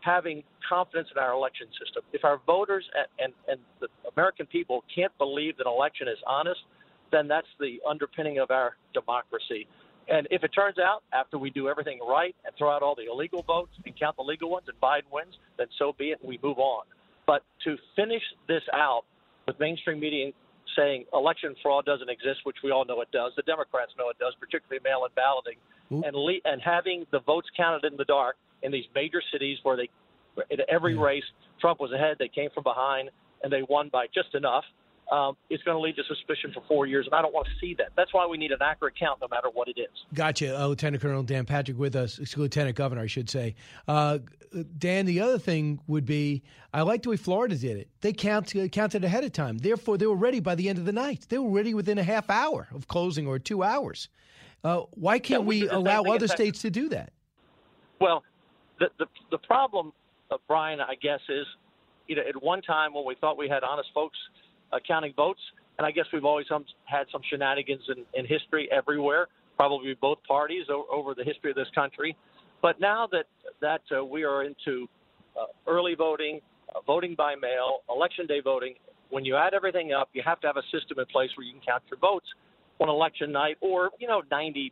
having 0.00 0.42
confidence 0.66 1.08
in 1.14 1.20
our 1.20 1.32
election 1.32 1.66
system. 1.78 2.02
If 2.12 2.24
our 2.24 2.40
voters 2.46 2.84
and, 3.18 3.32
and, 3.48 3.58
and 3.58 3.60
the 3.80 3.88
American 4.16 4.46
people 4.46 4.84
can't 4.94 5.16
believe 5.18 5.58
that 5.58 5.66
an 5.66 5.72
election 5.72 6.08
is 6.08 6.18
honest, 6.26 6.60
then 7.12 7.28
that's 7.28 7.46
the 7.58 7.78
underpinning 7.88 8.38
of 8.38 8.50
our 8.50 8.76
democracy. 8.94 9.66
And 10.08 10.26
if 10.30 10.42
it 10.42 10.48
turns 10.48 10.78
out 10.78 11.02
after 11.12 11.38
we 11.38 11.50
do 11.50 11.68
everything 11.68 12.00
right 12.06 12.34
and 12.44 12.54
throw 12.56 12.70
out 12.70 12.82
all 12.82 12.94
the 12.94 13.10
illegal 13.10 13.42
votes 13.42 13.72
and 13.84 13.98
count 13.98 14.16
the 14.16 14.22
legal 14.22 14.50
ones 14.50 14.66
and 14.68 14.80
Biden 14.80 15.10
wins, 15.12 15.34
then 15.58 15.68
so 15.78 15.94
be 15.96 16.06
it 16.10 16.18
and 16.20 16.28
we 16.28 16.38
move 16.42 16.58
on. 16.58 16.84
But 17.26 17.42
to 17.64 17.76
finish 17.94 18.22
this 18.48 18.62
out 18.74 19.02
with 19.46 19.58
mainstream 19.60 20.00
media 20.00 20.32
saying 20.76 21.04
election 21.12 21.54
fraud 21.62 21.84
doesn't 21.84 22.10
exist, 22.10 22.40
which 22.44 22.56
we 22.62 22.70
all 22.70 22.84
know 22.84 23.00
it 23.00 23.10
does, 23.12 23.32
the 23.36 23.42
Democrats 23.42 23.92
know 23.98 24.08
it 24.08 24.18
does, 24.18 24.34
particularly 24.40 24.80
mail-in 24.84 25.10
balloting, 25.14 25.58
mm-hmm. 25.90 26.04
and 26.04 26.16
le- 26.16 26.42
and 26.44 26.60
having 26.62 27.06
the 27.10 27.20
votes 27.20 27.48
counted 27.56 27.90
in 27.90 27.96
the 27.96 28.04
dark 28.04 28.36
in 28.62 28.72
these 28.72 28.84
major 28.94 29.22
cities 29.32 29.58
where 29.62 29.76
they 29.76 29.88
in 30.50 30.58
every 30.68 30.96
race 30.96 31.24
Trump 31.60 31.80
was 31.80 31.92
ahead, 31.92 32.16
they 32.18 32.28
came 32.28 32.50
from 32.54 32.62
behind, 32.62 33.10
and 33.42 33.52
they 33.52 33.62
won 33.68 33.88
by 33.92 34.06
just 34.14 34.34
enough. 34.34 34.64
Um, 35.10 35.36
it's 35.48 35.62
going 35.64 35.76
to 35.76 35.80
lead 35.80 35.96
to 35.96 36.04
suspicion 36.04 36.52
for 36.54 36.62
four 36.68 36.86
years, 36.86 37.06
and 37.06 37.14
I 37.14 37.20
don't 37.20 37.34
want 37.34 37.46
to 37.48 37.52
see 37.60 37.74
that. 37.78 37.88
That's 37.96 38.14
why 38.14 38.26
we 38.26 38.38
need 38.38 38.52
an 38.52 38.58
accurate 38.62 38.94
count, 38.96 39.20
no 39.20 39.26
matter 39.28 39.48
what 39.52 39.66
it 39.66 39.76
is. 39.76 39.88
Gotcha. 40.14 40.56
Uh, 40.56 40.68
Lieutenant 40.68 41.02
Colonel 41.02 41.24
Dan 41.24 41.44
Patrick 41.46 41.76
with 41.76 41.96
us, 41.96 42.20
Lieutenant 42.36 42.76
Governor, 42.76 43.02
I 43.02 43.06
should 43.08 43.28
say. 43.28 43.56
Uh, 43.88 44.18
Dan, 44.78 45.06
the 45.06 45.20
other 45.20 45.38
thing 45.38 45.80
would 45.88 46.06
be 46.06 46.44
I 46.72 46.82
like 46.82 47.02
the 47.02 47.10
way 47.10 47.16
Florida 47.16 47.56
did 47.56 47.76
it. 47.76 47.88
They 48.02 48.12
count, 48.12 48.54
uh, 48.54 48.68
counted 48.68 49.02
ahead 49.02 49.24
of 49.24 49.32
time. 49.32 49.58
Therefore, 49.58 49.98
they 49.98 50.06
were 50.06 50.14
ready 50.14 50.38
by 50.38 50.54
the 50.54 50.68
end 50.68 50.78
of 50.78 50.84
the 50.84 50.92
night. 50.92 51.26
They 51.28 51.38
were 51.38 51.50
ready 51.50 51.74
within 51.74 51.98
a 51.98 52.04
half 52.04 52.30
hour 52.30 52.68
of 52.72 52.86
closing 52.86 53.26
or 53.26 53.40
two 53.40 53.64
hours. 53.64 54.08
Uh, 54.62 54.82
why 54.92 55.18
can't 55.18 55.42
Yeah, 55.42 55.46
we 55.46 55.54
we 55.56 55.60
did 55.62 55.70
the 55.70 55.72
same 55.72 55.86
allow 55.86 56.02
other 56.04 56.28
states 56.28 56.62
to 56.62 56.70
do 56.70 56.88
that? 56.90 57.12
Well, 58.00 58.22
the 58.78 58.90
the, 58.98 59.06
the 59.32 59.38
problem, 59.38 59.92
uh, 60.30 60.36
Brian, 60.46 60.80
I 60.80 60.94
guess, 60.94 61.20
is 61.28 61.46
you 62.06 62.14
know 62.14 62.22
at 62.28 62.40
one 62.40 62.62
time 62.62 62.94
when 62.94 63.04
we 63.04 63.16
thought 63.20 63.36
we 63.36 63.48
had 63.48 63.64
honest 63.64 63.88
folks 63.92 64.18
uh, 64.72 64.78
counting 64.86 65.12
votes, 65.14 65.40
and 65.78 65.86
I 65.86 65.90
guess 65.90 66.04
we've 66.12 66.24
always 66.24 66.46
had 66.84 67.06
some 67.12 67.22
shenanigans 67.30 67.82
in, 67.88 68.04
in 68.18 68.26
history 68.26 68.68
everywhere, 68.70 69.28
probably 69.56 69.94
both 70.00 70.18
parties 70.26 70.64
o- 70.70 70.86
over 70.90 71.14
the 71.14 71.24
history 71.24 71.50
of 71.50 71.56
this 71.56 71.68
country. 71.74 72.16
But 72.62 72.80
now 72.80 73.08
that 73.12 73.24
that 73.60 73.82
uh, 73.96 74.04
we 74.04 74.24
are 74.24 74.44
into 74.44 74.86
uh, 75.38 75.46
early 75.66 75.94
voting, 75.94 76.40
uh, 76.74 76.80
voting 76.86 77.14
by 77.16 77.34
mail, 77.34 77.80
election 77.88 78.26
day 78.26 78.40
voting, 78.42 78.74
when 79.08 79.24
you 79.24 79.36
add 79.36 79.54
everything 79.54 79.92
up, 79.92 80.08
you 80.12 80.22
have 80.24 80.40
to 80.40 80.46
have 80.46 80.56
a 80.56 80.62
system 80.70 80.98
in 80.98 81.06
place 81.06 81.30
where 81.36 81.46
you 81.46 81.52
can 81.52 81.62
count 81.66 81.82
your 81.90 81.98
votes 81.98 82.26
on 82.80 82.88
election 82.88 83.30
night, 83.30 83.56
or 83.60 83.90
you 83.98 84.08
know, 84.08 84.22
90% 84.32 84.70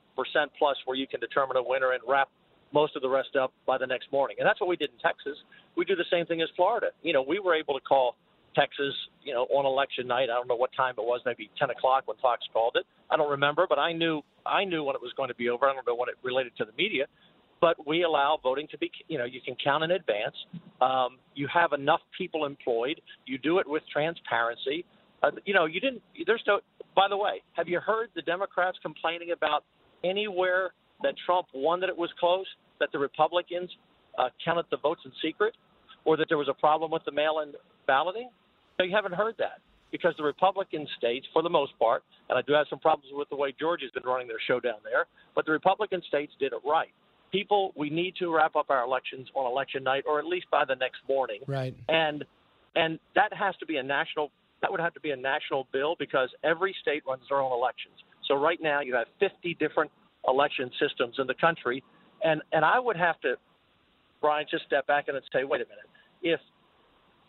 plus, 0.59 0.77
where 0.87 0.97
you 0.97 1.07
can 1.07 1.21
determine 1.21 1.57
a 1.57 1.63
winner 1.63 1.93
and 1.93 2.01
wrap 2.09 2.29
most 2.73 2.97
of 2.97 3.03
the 3.03 3.09
rest 3.09 3.37
up 3.41 3.53
by 3.67 3.79
the 3.79 3.87
next 3.87 4.11
morning. 4.13 4.37
And 4.39 4.47
that's 4.47 4.61
what 4.61 4.69
we 4.69 4.77
did 4.77 4.91
in 4.91 4.99
Texas. 4.99 5.37
We 5.77 5.85
do 5.85 5.97
the 5.97 6.05
same 6.11 6.27
thing 6.27 6.41
as 6.43 6.49
Florida. 6.57 6.89
You 7.03 7.13
know, 7.13 7.23
we 7.23 7.39
were 7.39 7.55
able 7.55 7.75
to 7.75 7.81
call 7.81 8.17
Texas, 8.55 8.95
you 9.23 9.33
know, 9.33 9.43
on 9.55 9.67
election 9.67 10.07
night. 10.07 10.25
I 10.25 10.35
don't 10.35 10.49
know 10.49 10.57
what 10.57 10.71
time 10.77 10.95
it 10.99 11.05
was, 11.05 11.21
maybe 11.25 11.51
10 11.59 11.71
o'clock 11.71 12.05
when 12.07 12.17
Fox 12.19 12.43
called 12.53 12.77
it. 12.77 12.87
I 13.11 13.17
don't 13.17 13.31
remember, 13.31 13.67
but 13.69 13.79
I 13.79 13.93
knew 13.93 14.23
I 14.47 14.65
knew 14.65 14.83
when 14.83 14.95
it 14.95 15.03
was 15.03 15.13
going 15.17 15.29
to 15.29 15.35
be 15.35 15.49
over. 15.49 15.69
I 15.69 15.75
don't 15.75 15.87
know 15.87 15.95
when 15.95 16.09
it 16.09 16.17
related 16.23 16.57
to 16.59 16.65
the 16.65 16.73
media, 16.77 17.07
but 17.61 17.87
we 17.87 18.05
allow 18.05 18.39
voting 18.43 18.67
to 18.71 18.79
be, 18.79 18.91
you 19.09 19.19
know, 19.19 19.25
you 19.25 19.41
can 19.45 19.57
count 19.63 19.85
in 19.85 19.91
advance. 19.91 20.35
Um, 20.81 21.19
you 21.35 21.49
have 21.53 21.73
enough 21.73 22.01
people 22.17 22.47
employed. 22.47 23.01
You 23.27 23.39
do 23.39 23.59
it 23.59 23.69
with 23.69 23.83
transparency. 23.93 24.85
Uh, 25.23 25.31
you 25.45 25.55
know, 25.55 25.67
you 25.67 25.81
didn't. 25.81 26.03
There's 26.27 26.43
no. 26.47 26.61
By 26.95 27.09
the 27.09 27.17
way, 27.17 27.43
have 27.53 27.69
you 27.69 27.81
heard 27.81 28.09
the 28.15 28.23
Democrats 28.23 28.79
complaining 28.83 29.31
about 29.33 29.65
anywhere 30.05 30.73
that 31.03 31.15
Trump 31.27 31.47
won 31.55 31.81
that 31.81 31.89
it 31.89 31.97
was 31.97 32.11
close, 32.19 32.47
that 32.81 32.91
the 32.93 32.99
Republicans 32.99 33.71
uh, 34.19 34.29
counted 34.45 34.67
the 34.71 34.79
votes 34.79 35.01
in 35.05 35.13
secret, 35.23 35.57
or 36.05 36.17
that 36.17 36.27
there 36.29 36.39
was 36.39 36.49
a 36.49 36.55
problem 36.55 36.91
with 36.91 37.05
the 37.05 37.13
mail-in 37.13 37.53
balloting? 37.89 38.31
No, 38.79 38.85
you 38.85 38.95
haven't 38.95 39.15
heard 39.15 39.35
that 39.39 39.59
because 39.91 40.15
the 40.17 40.23
Republican 40.23 40.87
states, 40.97 41.27
for 41.33 41.43
the 41.43 41.51
most 41.51 41.73
part, 41.79 42.05
and 42.29 42.39
I 42.39 42.43
do 42.43 42.53
have 42.53 42.67
some 42.71 42.79
problems 42.79 43.11
with 43.13 43.29
the 43.31 43.37
way 43.37 43.55
Georgia's 43.59 43.91
been 43.93 44.05
running 44.05 44.29
their 44.29 44.41
show 44.47 44.61
down 44.61 44.79
there, 44.85 45.07
but 45.35 45.47
the 45.47 45.53
Republican 45.53 46.03
states 46.07 46.33
did 46.39 46.53
it 46.53 46.61
right. 46.65 46.93
People, 47.33 47.73
we 47.77 47.91
need 47.91 48.15
to 48.21 48.35
wrap 48.35 48.55
up 48.55 48.67
our 48.71 48.85
elections 48.85 49.29
on 49.35 49.51
election 49.51 49.83
night, 49.83 50.05
or 50.07 50.19
at 50.19 50.27
least 50.27 50.47
by 50.51 50.65
the 50.65 50.77
next 50.77 51.01
morning. 51.09 51.41
Right. 51.47 51.75
And 51.89 52.25
and 52.77 52.99
that 53.15 53.33
has 53.33 53.57
to 53.57 53.67
be 53.67 53.77
a 53.77 53.83
national. 53.83 54.31
That 54.63 54.71
would 54.71 54.81
have 54.81 54.95
to 54.95 55.01
be 55.01 55.11
a 55.11 55.17
national 55.17 55.67
bill 55.73 55.97
because 55.99 56.31
every 56.45 56.75
state 56.81 57.03
runs 57.07 57.23
their 57.29 57.41
own 57.41 57.53
elections. 57.53 57.95
So 58.29 58.35
right 58.35 58.59
now 58.63 58.81
you 58.81 58.95
have 58.95 59.07
50 59.21 59.57
different 59.59 59.91
election 60.27 60.71
systems 60.81 61.17
in 61.19 61.27
the 61.27 61.35
country, 61.35 61.83
and 62.23 62.41
and 62.53 62.65
I 62.65 62.79
would 62.79 62.97
have 62.97 63.21
to, 63.21 63.35
Brian, 64.21 64.47
just 64.51 64.65
step 64.67 64.87
back 64.87 65.09
and 65.09 65.19
say, 65.33 65.45
wait 65.45 65.61
a 65.61 65.69
minute, 65.69 65.89
if 66.23 66.41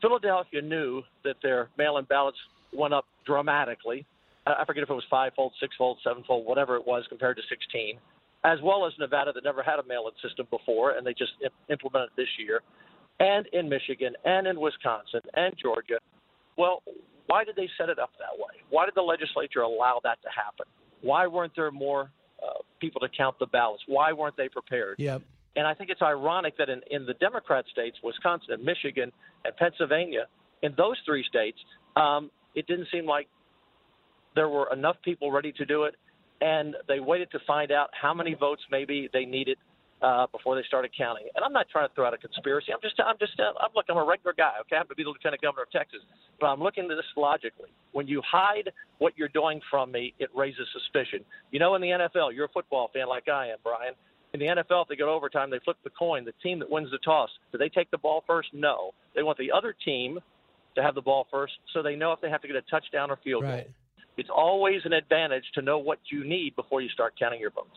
Philadelphia 0.01 0.61
knew 0.61 1.03
that 1.23 1.35
their 1.43 1.69
mail-in 1.77 2.05
ballots 2.05 2.37
went 2.73 2.93
up 2.93 3.05
dramatically. 3.25 4.05
I 4.45 4.63
forget 4.65 4.83
if 4.83 4.89
it 4.89 4.93
was 4.93 5.03
fivefold, 5.09 5.53
sixfold, 5.59 5.99
sevenfold, 6.03 6.45
whatever 6.45 6.75
it 6.75 6.85
was 6.87 7.05
compared 7.09 7.37
to 7.37 7.43
16, 7.49 7.99
as 8.43 8.57
well 8.63 8.85
as 8.87 8.93
Nevada 8.97 9.31
that 9.33 9.43
never 9.43 9.61
had 9.61 9.79
a 9.79 9.83
mail-in 9.83 10.13
system 10.27 10.47
before, 10.49 10.91
and 10.91 11.05
they 11.05 11.13
just 11.13 11.33
implemented 11.69 12.09
this 12.15 12.27
year, 12.39 12.61
and 13.19 13.45
in 13.51 13.67
Michigan, 13.67 14.13
and 14.23 14.47
in 14.47 14.59
Wisconsin, 14.59 15.21
and 15.33 15.53
Georgia. 15.61 15.99
Well, 16.57 16.81
why 17.27 17.43
did 17.43 17.55
they 17.55 17.69
set 17.77 17.89
it 17.89 17.99
up 17.99 18.11
that 18.17 18.37
way? 18.37 18.55
Why 18.69 18.85
did 18.85 18.95
the 18.95 19.01
legislature 19.01 19.61
allow 19.61 19.99
that 20.03 20.21
to 20.23 20.29
happen? 20.29 20.65
Why 21.01 21.27
weren't 21.27 21.53
there 21.55 21.71
more 21.71 22.09
uh, 22.41 22.61
people 22.79 23.01
to 23.01 23.09
count 23.15 23.37
the 23.39 23.45
ballots? 23.45 23.83
Why 23.87 24.13
weren't 24.13 24.37
they 24.37 24.49
prepared? 24.49 24.95
Yep. 24.97 25.21
And 25.55 25.67
I 25.67 25.73
think 25.73 25.89
it's 25.89 26.01
ironic 26.01 26.57
that 26.57 26.69
in, 26.69 26.81
in 26.91 27.05
the 27.05 27.15
Democrat 27.15 27.65
states, 27.71 27.97
Wisconsin 28.03 28.53
and 28.53 28.63
Michigan 28.63 29.11
and 29.45 29.55
Pennsylvania, 29.57 30.27
in 30.61 30.73
those 30.77 30.95
three 31.05 31.23
states, 31.27 31.57
um, 31.95 32.29
it 32.55 32.67
didn't 32.67 32.87
seem 32.91 33.05
like 33.05 33.27
there 34.35 34.49
were 34.49 34.71
enough 34.71 34.97
people 35.03 35.31
ready 35.31 35.51
to 35.53 35.65
do 35.65 35.83
it. 35.83 35.95
And 36.41 36.75
they 36.87 36.99
waited 36.99 37.31
to 37.31 37.39
find 37.45 37.71
out 37.71 37.89
how 37.99 38.13
many 38.13 38.33
votes 38.33 38.61
maybe 38.71 39.09
they 39.11 39.25
needed 39.25 39.57
uh, 40.01 40.27
before 40.31 40.55
they 40.55 40.63
started 40.67 40.91
counting. 40.97 41.27
And 41.35 41.43
I'm 41.43 41.51
not 41.51 41.67
trying 41.69 41.87
to 41.87 41.93
throw 41.93 42.05
out 42.05 42.13
a 42.13 42.17
conspiracy. 42.17 42.71
I'm 42.71 42.79
just, 42.81 42.95
I'm 42.99 43.17
just, 43.19 43.37
uh, 43.39 43.51
I'm 43.59 43.71
look, 43.75 43.85
I'm 43.89 43.97
a 43.97 44.05
regular 44.05 44.33
guy. 44.37 44.53
Okay, 44.61 44.75
I 44.75 44.79
happen 44.79 44.89
to 44.89 44.95
be 44.95 45.03
the 45.03 45.09
lieutenant 45.09 45.41
governor 45.41 45.63
of 45.63 45.71
Texas, 45.71 45.99
but 46.39 46.47
I'm 46.47 46.61
looking 46.61 46.85
at 46.85 46.95
this 46.95 47.05
logically. 47.17 47.69
When 47.91 48.07
you 48.07 48.21
hide 48.25 48.71
what 48.99 49.17
you're 49.17 49.29
doing 49.29 49.59
from 49.69 49.91
me, 49.91 50.13
it 50.19 50.29
raises 50.33 50.67
suspicion. 50.71 51.25
You 51.51 51.59
know, 51.59 51.75
in 51.75 51.81
the 51.81 51.89
NFL, 51.89 52.33
you're 52.33 52.45
a 52.45 52.53
football 52.55 52.89
fan 52.93 53.07
like 53.09 53.27
I 53.27 53.47
am, 53.47 53.57
Brian. 53.63 53.93
In 54.33 54.39
the 54.39 54.45
NFL, 54.45 54.83
if 54.83 54.87
they 54.89 54.95
go 54.95 55.05
to 55.05 55.11
overtime, 55.11 55.49
they 55.49 55.59
flip 55.59 55.77
the 55.83 55.89
coin. 55.89 56.23
The 56.23 56.33
team 56.43 56.59
that 56.59 56.69
wins 56.69 56.91
the 56.91 56.99
toss, 56.99 57.29
do 57.51 57.57
they 57.57 57.69
take 57.69 57.89
the 57.89 57.97
ball 57.97 58.23
first? 58.27 58.49
No. 58.53 58.91
They 59.15 59.23
want 59.23 59.37
the 59.37 59.51
other 59.51 59.73
team 59.85 60.19
to 60.75 60.83
have 60.83 60.95
the 60.95 61.01
ball 61.01 61.25
first, 61.31 61.53
so 61.73 61.81
they 61.81 61.95
know 61.95 62.11
if 62.11 62.21
they 62.21 62.29
have 62.29 62.41
to 62.41 62.47
get 62.47 62.55
a 62.55 62.61
touchdown 62.69 63.09
or 63.09 63.17
field 63.23 63.43
right. 63.43 63.63
goal. 63.63 63.73
It's 64.17 64.29
always 64.29 64.81
an 64.85 64.93
advantage 64.93 65.45
to 65.55 65.61
know 65.61 65.79
what 65.79 65.97
you 66.11 66.23
need 66.23 66.55
before 66.55 66.81
you 66.81 66.89
start 66.89 67.13
counting 67.17 67.39
your 67.39 67.51
votes. 67.51 67.69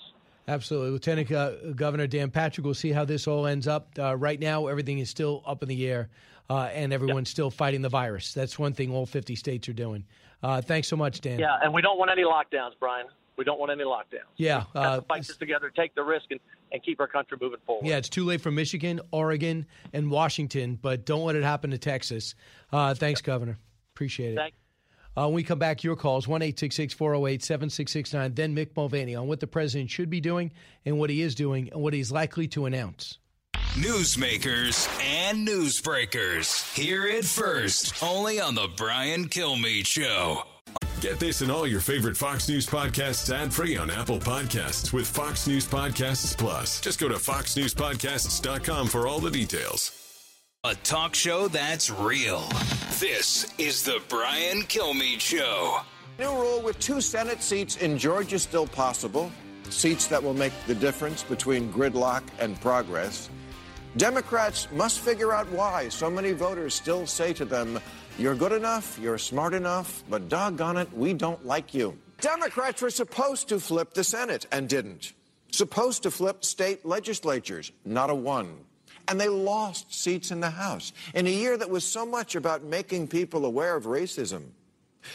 Absolutely. 0.49 0.91
Lieutenant 0.91 1.31
uh, 1.31 1.73
Governor 1.75 2.07
Dan 2.07 2.31
Patrick, 2.31 2.65
we'll 2.65 2.75
see 2.75 2.93
how 2.93 3.05
this 3.05 3.29
all 3.29 3.47
ends 3.47 3.69
up. 3.69 3.89
Uh, 3.99 4.17
right 4.17 4.41
now, 4.41 4.67
everything 4.67 4.99
is 4.99 5.09
still 5.09 5.43
up 5.47 5.63
in 5.63 5.69
the 5.69 5.89
air, 5.89 6.11
uh, 6.51 6.69
and 6.73 6.93
everyone's 6.93 7.29
yep. 7.29 7.33
still 7.33 7.51
fighting 7.51 7.81
the 7.81 7.89
virus. 7.89 8.35
That's 8.35 8.59
one 8.59 8.73
thing 8.73 8.93
all 8.93 9.07
50 9.07 9.37
states 9.37 9.69
are 9.69 9.73
doing. 9.73 10.05
Uh, 10.43 10.61
thanks 10.61 10.89
so 10.89 10.97
much, 10.97 11.21
Dan. 11.21 11.39
Yeah, 11.39 11.59
and 11.63 11.73
we 11.73 11.81
don't 11.81 11.99
want 11.99 12.11
any 12.11 12.25
lockdowns, 12.25 12.73
Brian. 12.81 13.07
We 13.37 13.45
don't 13.45 13.59
want 13.59 13.73
any 13.73 13.85
lockdowns. 13.85 14.29
Yeah. 14.37 14.65
We 14.75 14.81
have 14.81 15.01
to 15.01 15.07
fight 15.07 15.27
this 15.27 15.37
together, 15.37 15.73
take 15.75 15.95
the 15.95 16.03
risk, 16.03 16.27
and, 16.31 16.41
and 16.71 16.83
keep 16.83 17.01
our 17.01 17.07
country 17.07 17.39
moving 17.41 17.61
forward. 17.67 17.87
Yeah, 17.87 17.97
it's 17.97 18.09
too 18.09 18.25
late 18.25 18.41
for 18.41 18.51
Michigan, 18.51 19.01
Oregon, 19.11 19.67
and 19.93 20.11
Washington, 20.11 20.79
but 20.81 21.07
don't 21.07 21.25
let 21.25 21.37
it 21.37 21.43
happen 21.43 21.71
to 21.71 21.79
Texas. 21.79 22.35
Uh, 22.73 22.95
thanks, 22.95 23.21
yep. 23.21 23.25
Governor. 23.25 23.59
Appreciate 23.95 24.33
it. 24.33 24.37
Thank 24.37 24.55
uh, 25.17 25.25
when 25.25 25.35
we 25.35 25.43
come 25.43 25.59
back, 25.59 25.85
your 25.85 25.97
calls, 25.97 26.27
1 26.27 26.41
408 26.41 27.43
7669. 27.43 28.35
Then 28.35 28.57
Mick 28.57 28.71
Mulvaney 28.77 29.15
on 29.15 29.27
what 29.27 29.41
the 29.41 29.47
president 29.47 29.91
should 29.91 30.11
be 30.11 30.21
doing 30.21 30.53
and 30.85 30.99
what 30.99 31.11
he 31.11 31.21
is 31.21 31.35
doing 31.35 31.69
and 31.73 31.83
what 31.83 31.93
he's 31.93 32.11
likely 32.11 32.49
to 32.49 32.67
announce. 32.67 33.19
Newsmakers 33.75 34.89
and 35.03 35.47
newsbreakers. 35.47 36.75
Hear 36.75 37.07
it 37.07 37.25
first, 37.25 38.03
only 38.03 38.41
on 38.41 38.55
The 38.55 38.69
Brian 38.77 39.29
Kilmeade 39.29 39.87
Show. 39.87 40.43
Get 41.03 41.19
this 41.19 41.41
and 41.41 41.51
all 41.51 41.67
your 41.67 41.81
favorite 41.81 42.17
Fox 42.17 42.49
News 42.49 42.65
podcasts 42.65 43.29
ad 43.35 43.53
free 43.53 43.77
on 43.77 43.91
Apple 43.91 44.21
Podcasts 44.21 44.93
with 44.93 45.05
Fox 45.05 45.49
News 45.49 45.67
Podcasts 45.67 46.39
Plus. 46.39 46.81
Just 46.81 47.01
go 47.01 47.09
to 47.09 47.17
foxnewspodcasts.com 47.17 48.87
for 48.87 49.09
all 49.09 49.19
the 49.19 49.33
details. 49.33 49.91
A 50.63 50.77
talk 50.77 51.17
show 51.17 51.49
that's 51.49 51.91
real. 51.91 52.45
This 53.01 53.53
is 53.59 53.83
The 53.83 54.01
Brian 54.09 54.63
Kilmeade 54.63 55.19
Show. 55.19 55.81
New 56.21 56.31
rule 56.31 56.63
with 56.63 56.79
two 56.79 57.01
Senate 57.01 57.43
seats 57.43 57.79
in 57.79 57.99
Georgia 57.99 58.39
still 58.39 58.69
possible, 58.69 59.33
seats 59.71 60.07
that 60.07 60.23
will 60.23 60.35
make 60.35 60.53
the 60.69 60.75
difference 60.77 61.25
between 61.25 61.73
gridlock 61.73 62.23
and 62.39 62.61
progress. 62.61 63.29
Democrats 63.97 64.69
must 64.71 65.01
figure 65.01 65.33
out 65.33 65.51
why 65.51 65.89
so 65.89 66.09
many 66.09 66.31
voters 66.31 66.75
still 66.75 67.07
say 67.09 67.33
to 67.33 67.45
them, 67.45 67.81
You're 68.19 68.35
good 68.35 68.53
enough, 68.53 68.99
you're 69.01 69.19
smart 69.19 69.55
enough, 69.55 70.05
but 70.09 70.29
doggone 70.29 70.77
it, 70.77 70.93
we 70.93 71.13
don't 71.13 71.45
like 71.45 71.75
you. 71.75 71.99
Democrats 72.21 72.83
were 72.83 72.91
supposed 72.91 73.49
to 73.49 73.59
flip 73.59 73.95
the 73.95 74.05
Senate 74.05 74.47
and 74.53 74.69
didn't. 74.69 75.13
Supposed 75.51 76.05
to 76.05 76.11
flip 76.11 76.45
state 76.45 76.87
legislatures, 76.87 77.73
not 77.85 78.11
a 78.11 78.15
one 78.15 78.57
and 79.09 79.21
they 79.21 79.29
lost 79.29 79.93
seats 79.93 80.31
in 80.31 80.41
the 80.41 80.51
House 80.51 80.93
in 81.15 81.27
a 81.27 81.31
year 81.31 81.57
that 81.57 81.71
was 81.71 81.85
so 81.85 82.07
much 82.07 82.35
about 82.35 82.65
making 82.65 83.09
people 83.09 83.45
aware 83.45 83.77
of 83.77 83.85
racism. 83.85 84.45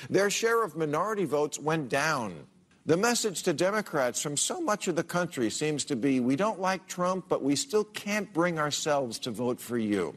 Their 0.10 0.30
share 0.30 0.64
of 0.64 0.76
minority 0.76 1.26
votes 1.26 1.60
went 1.60 1.90
down. 1.90 2.46
The 2.86 2.98
message 2.98 3.44
to 3.44 3.54
Democrats 3.54 4.22
from 4.22 4.38
so 4.38 4.62
much 4.62 4.88
of 4.88 4.96
the 4.96 5.04
country 5.04 5.50
seems 5.50 5.84
to 5.86 5.96
be 5.96 6.20
we 6.20 6.36
don't 6.36 6.62
like 6.62 6.88
Trump, 6.88 7.26
but 7.28 7.44
we 7.44 7.56
still 7.56 7.84
can't 7.84 8.34
bring 8.34 8.60
ourselves 8.60 9.20
to 9.20 9.32
vote 9.32 9.60
for 9.60 9.78
you. 9.78 10.16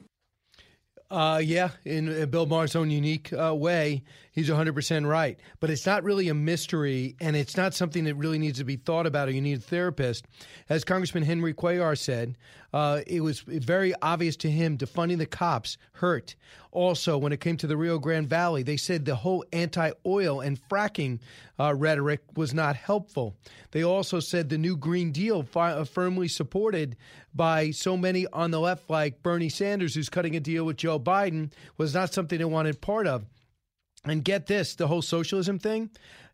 Uh, 1.11 1.41
yeah, 1.43 1.71
in 1.85 2.31
Bill 2.31 2.47
Maher's 2.47 2.77
own 2.77 2.89
unique 2.91 3.33
uh, 3.33 3.53
way, 3.55 4.05
he's 4.41 4.51
100% 4.51 5.07
right. 5.07 5.39
But 5.61 5.71
it's 5.71 5.87
not 5.87 6.03
really 6.03 6.29
a 6.29 6.35
mystery, 6.35 7.17
and 7.21 7.37
it's 7.37 7.57
not 7.57 7.75
something 7.75 8.05
that 8.05 8.15
really 8.15 8.39
needs 8.39 8.59
to 8.59 8.65
be 8.65 8.77
thought 8.77 9.07
about 9.07 9.29
or 9.29 9.33
you 9.33 9.41
need 9.41 9.59
a 9.59 9.63
therapist. 9.63 10.25
As 10.69 10.85
Congressman 10.85 11.23
Henry 11.23 11.55
Cuellar 11.55 11.97
said, 11.97 12.37
uh, 12.73 13.01
it 13.07 13.21
was 13.21 13.41
very 13.41 13.93
obvious 14.01 14.37
to 14.37 14.51
him 14.51 14.79
defunding 14.79 15.19
the 15.19 15.27
cops 15.27 15.77
hurt. 15.93 16.37
Also, 16.73 17.19
when 17.19 17.33
it 17.33 17.41
came 17.41 17.57
to 17.57 17.67
the 17.67 17.77
Rio 17.77 17.99
Grande 17.99 18.29
Valley, 18.29 18.63
they 18.63 18.77
said 18.77 19.05
the 19.05 19.17
whole 19.17 19.45
anti 19.53 19.91
oil 20.07 20.41
and 20.41 20.61
fracking 20.69 21.19
uh, 21.59 21.75
rhetoric 21.75 22.21
was 22.37 22.55
not 22.55 22.77
helpful. 22.77 23.35
They 23.73 23.83
also 23.83 24.21
said 24.21 24.49
the 24.49 24.59
new 24.59 24.77
Green 24.77 25.11
Deal, 25.11 25.43
fi- 25.43 25.73
uh, 25.73 25.85
firmly 25.85 26.29
supported 26.29 26.97
by 27.35 27.73
so 27.73 27.97
many 27.97 28.27
on 28.33 28.53
the 28.53 28.61
left, 28.61 28.89
like 28.89 29.23
Bernie 29.23 29.49
Sanders, 29.49 29.95
who's 29.95 30.09
cutting 30.09 30.37
a 30.37 30.41
deal 30.41 30.65
with 30.65 30.77
Joe 30.77 31.01
Biden, 31.01 31.51
was 31.77 31.93
not 31.93 32.15
something 32.15 32.39
they 32.39 32.45
wanted 32.45 32.81
part 32.81 33.07
of. 33.09 33.25
And 34.05 34.25
get 34.25 34.47
this 34.47 34.75
the 34.75 34.87
whole 34.87 35.03
socialism 35.03 35.59
thing 35.59 35.91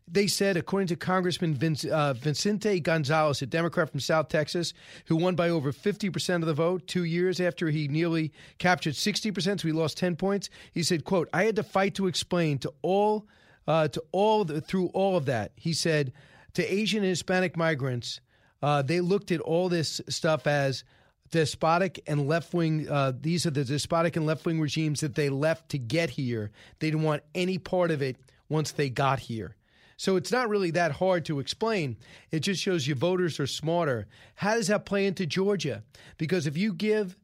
they 0.09 0.27
said, 0.27 0.55
according 0.55 0.87
to 0.87 0.95
Congressman 0.95 1.53
Vince, 1.53 1.83
uh, 1.83 2.13
Vicente 2.13 2.79
Gonzalez, 2.79 3.41
a 3.41 3.45
Democrat 3.45 3.89
from 3.89 3.99
South 3.99 4.29
Texas, 4.29 4.73
who 5.05 5.17
won 5.17 5.35
by 5.35 5.49
over 5.49 5.73
50% 5.73 6.35
of 6.35 6.45
the 6.45 6.53
vote 6.53 6.87
two 6.87 7.03
years 7.03 7.41
after 7.41 7.69
he 7.69 7.89
nearly 7.89 8.31
captured 8.57 8.93
60%, 8.93 9.59
so 9.59 9.67
he 9.67 9.73
lost 9.73 9.97
10 9.97 10.15
points. 10.15 10.49
He 10.71 10.83
said, 10.83 11.03
quote, 11.03 11.27
I 11.33 11.43
had 11.43 11.57
to 11.57 11.63
fight 11.63 11.95
to 11.95 12.07
explain 12.07 12.57
to 12.59 12.73
all, 12.81 13.27
uh, 13.67 13.89
to 13.89 14.03
all, 14.13 14.45
the, 14.45 14.61
through 14.61 14.87
all 14.87 15.17
of 15.17 15.25
that. 15.25 15.51
He 15.55 15.73
said, 15.73 16.13
to 16.53 16.73
Asian 16.73 16.99
and 16.99 17.09
Hispanic 17.09 17.57
migrants, 17.57 18.21
uh, 18.63 18.81
they 18.81 19.01
looked 19.01 19.31
at 19.31 19.41
all 19.41 19.67
this 19.67 19.99
stuff 20.07 20.47
as 20.47 20.85
despotic 21.31 22.01
and 22.07 22.27
left 22.27 22.53
wing. 22.53 22.87
Uh, 22.89 23.13
these 23.19 23.45
are 23.45 23.51
the 23.51 23.63
despotic 23.63 24.15
and 24.15 24.25
left 24.25 24.45
wing 24.45 24.59
regimes 24.59 25.01
that 25.01 25.15
they 25.15 25.29
left 25.29 25.69
to 25.69 25.77
get 25.77 26.11
here. 26.11 26.51
They 26.79 26.89
didn't 26.89 27.03
want 27.03 27.23
any 27.35 27.57
part 27.57 27.91
of 27.91 28.01
it 28.01 28.17
once 28.49 28.71
they 28.71 28.89
got 28.89 29.19
here. 29.19 29.55
So 29.97 30.15
it's 30.15 30.31
not 30.31 30.49
really 30.49 30.71
that 30.71 30.91
hard 30.91 31.25
to 31.25 31.39
explain. 31.39 31.97
It 32.31 32.41
just 32.41 32.61
shows 32.61 32.87
you 32.87 32.93
voters 32.93 33.39
are 33.39 33.47
smarter. 33.47 34.07
How 34.35 34.53
does 34.53 34.67
that 34.67 34.85
play 34.85 35.07
into 35.07 35.25
Georgia? 35.25 35.83
Because 36.17 36.45
if 36.45 36.55
you 36.55 36.73
give 36.73 37.17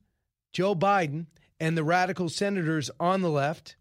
Joe 0.54 0.74
Biden 0.74 1.28
and 1.60 1.78
the 1.78 1.84
radical 1.84 2.30
senators 2.30 2.90
on 3.00 3.22
the 3.22 3.30
left, 3.30 3.76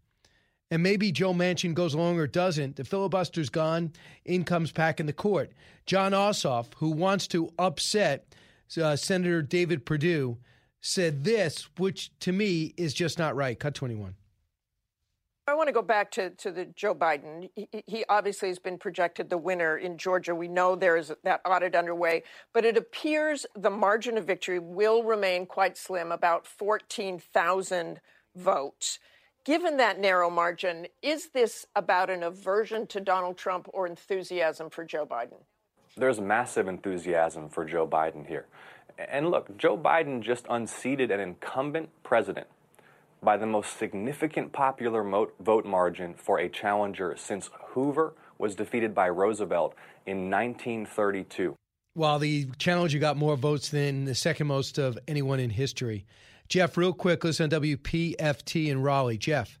and 0.69 0.81
maybe 0.81 1.11
Joe 1.11 1.33
Manchin 1.33 1.73
goes 1.73 1.93
along 1.93 2.19
or 2.19 2.27
doesn't, 2.27 2.75
the 2.75 2.83
filibuster's 2.83 3.49
gone, 3.49 3.93
in 4.25 4.43
comes 4.43 4.71
back 4.71 4.99
in 4.99 5.07
the 5.07 5.13
court. 5.13 5.51
Jon 5.85 6.13
Ossoff, 6.13 6.67
who 6.77 6.89
wants 6.89 7.27
to 7.27 7.51
upset 7.59 8.33
uh, 8.81 8.95
Senator 8.95 9.41
David 9.41 9.85
Perdue, 9.85 10.37
said 10.81 11.23
this, 11.23 11.69
which 11.77 12.11
to 12.19 12.31
me 12.31 12.73
is 12.77 12.93
just 12.93 13.17
not 13.17 13.35
right. 13.35 13.57
Cut 13.57 13.73
21. 13.73 14.15
I 15.45 15.55
want 15.55 15.67
to 15.67 15.73
go 15.73 15.81
back 15.81 16.09
to, 16.11 16.29
to 16.29 16.51
the 16.51 16.65
Joe 16.65 16.95
Biden. 16.95 17.49
He, 17.55 17.67
he, 17.85 18.05
obviously 18.07 18.47
has 18.47 18.59
been 18.59 18.77
projected 18.77 19.29
the 19.29 19.37
winner 19.37 19.77
in 19.77 19.97
Georgia. 19.97 20.33
We 20.33 20.47
know 20.47 20.75
there 20.75 20.95
is 20.95 21.11
that 21.23 21.41
audit 21.45 21.75
underway, 21.75 22.23
but 22.53 22.63
it 22.63 22.77
appears 22.77 23.45
the 23.53 23.69
margin 23.69 24.17
of 24.17 24.25
victory 24.25 24.59
will 24.59 25.03
remain 25.03 25.45
quite 25.45 25.77
slim, 25.77 26.13
about 26.13 26.47
14,000 26.47 27.99
votes. 28.35 28.99
Given 29.43 29.75
that 29.77 29.99
narrow 29.99 30.29
margin, 30.29 30.87
is 31.01 31.29
this 31.31 31.65
about 31.75 32.09
an 32.09 32.23
aversion 32.23 32.87
to 32.87 33.01
Donald 33.01 33.37
Trump 33.37 33.67
or 33.73 33.85
enthusiasm 33.85 34.69
for 34.69 34.85
Joe 34.85 35.05
Biden? 35.05 35.41
There's 35.95 36.19
massive 36.19 36.67
enthusiasm 36.67 37.49
for 37.49 37.65
Joe 37.65 37.87
Biden 37.87 38.27
here. 38.27 38.45
And 38.97 39.29
look, 39.29 39.55
Joe 39.57 39.77
Biden 39.77 40.21
just 40.21 40.45
unseated 40.49 41.11
an 41.11 41.19
incumbent 41.19 41.89
president 42.03 42.47
by 43.21 43.37
the 43.37 43.45
most 43.45 43.77
significant 43.77 44.51
popular 44.51 45.03
vote 45.39 45.65
margin 45.65 46.13
for 46.15 46.39
a 46.39 46.49
challenger 46.49 47.15
since 47.17 47.49
Hoover 47.69 48.13
was 48.37 48.55
defeated 48.55 48.93
by 48.93 49.07
Roosevelt 49.07 49.75
in 50.05 50.29
1932. 50.29 51.55
While 51.93 52.19
the 52.19 52.47
challenger 52.57 52.97
got 52.97 53.17
more 53.17 53.37
votes 53.37 53.69
than 53.69 54.05
the 54.05 54.15
second 54.15 54.47
most 54.47 54.79
of 54.79 54.97
anyone 55.07 55.39
in 55.39 55.51
history. 55.51 56.05
Jeff, 56.49 56.75
real 56.75 56.91
quick, 56.91 57.23
listen 57.23 57.53
on 57.53 57.61
WPFT 57.61 58.67
in 58.67 58.81
Raleigh. 58.81 59.17
Jeff. 59.17 59.59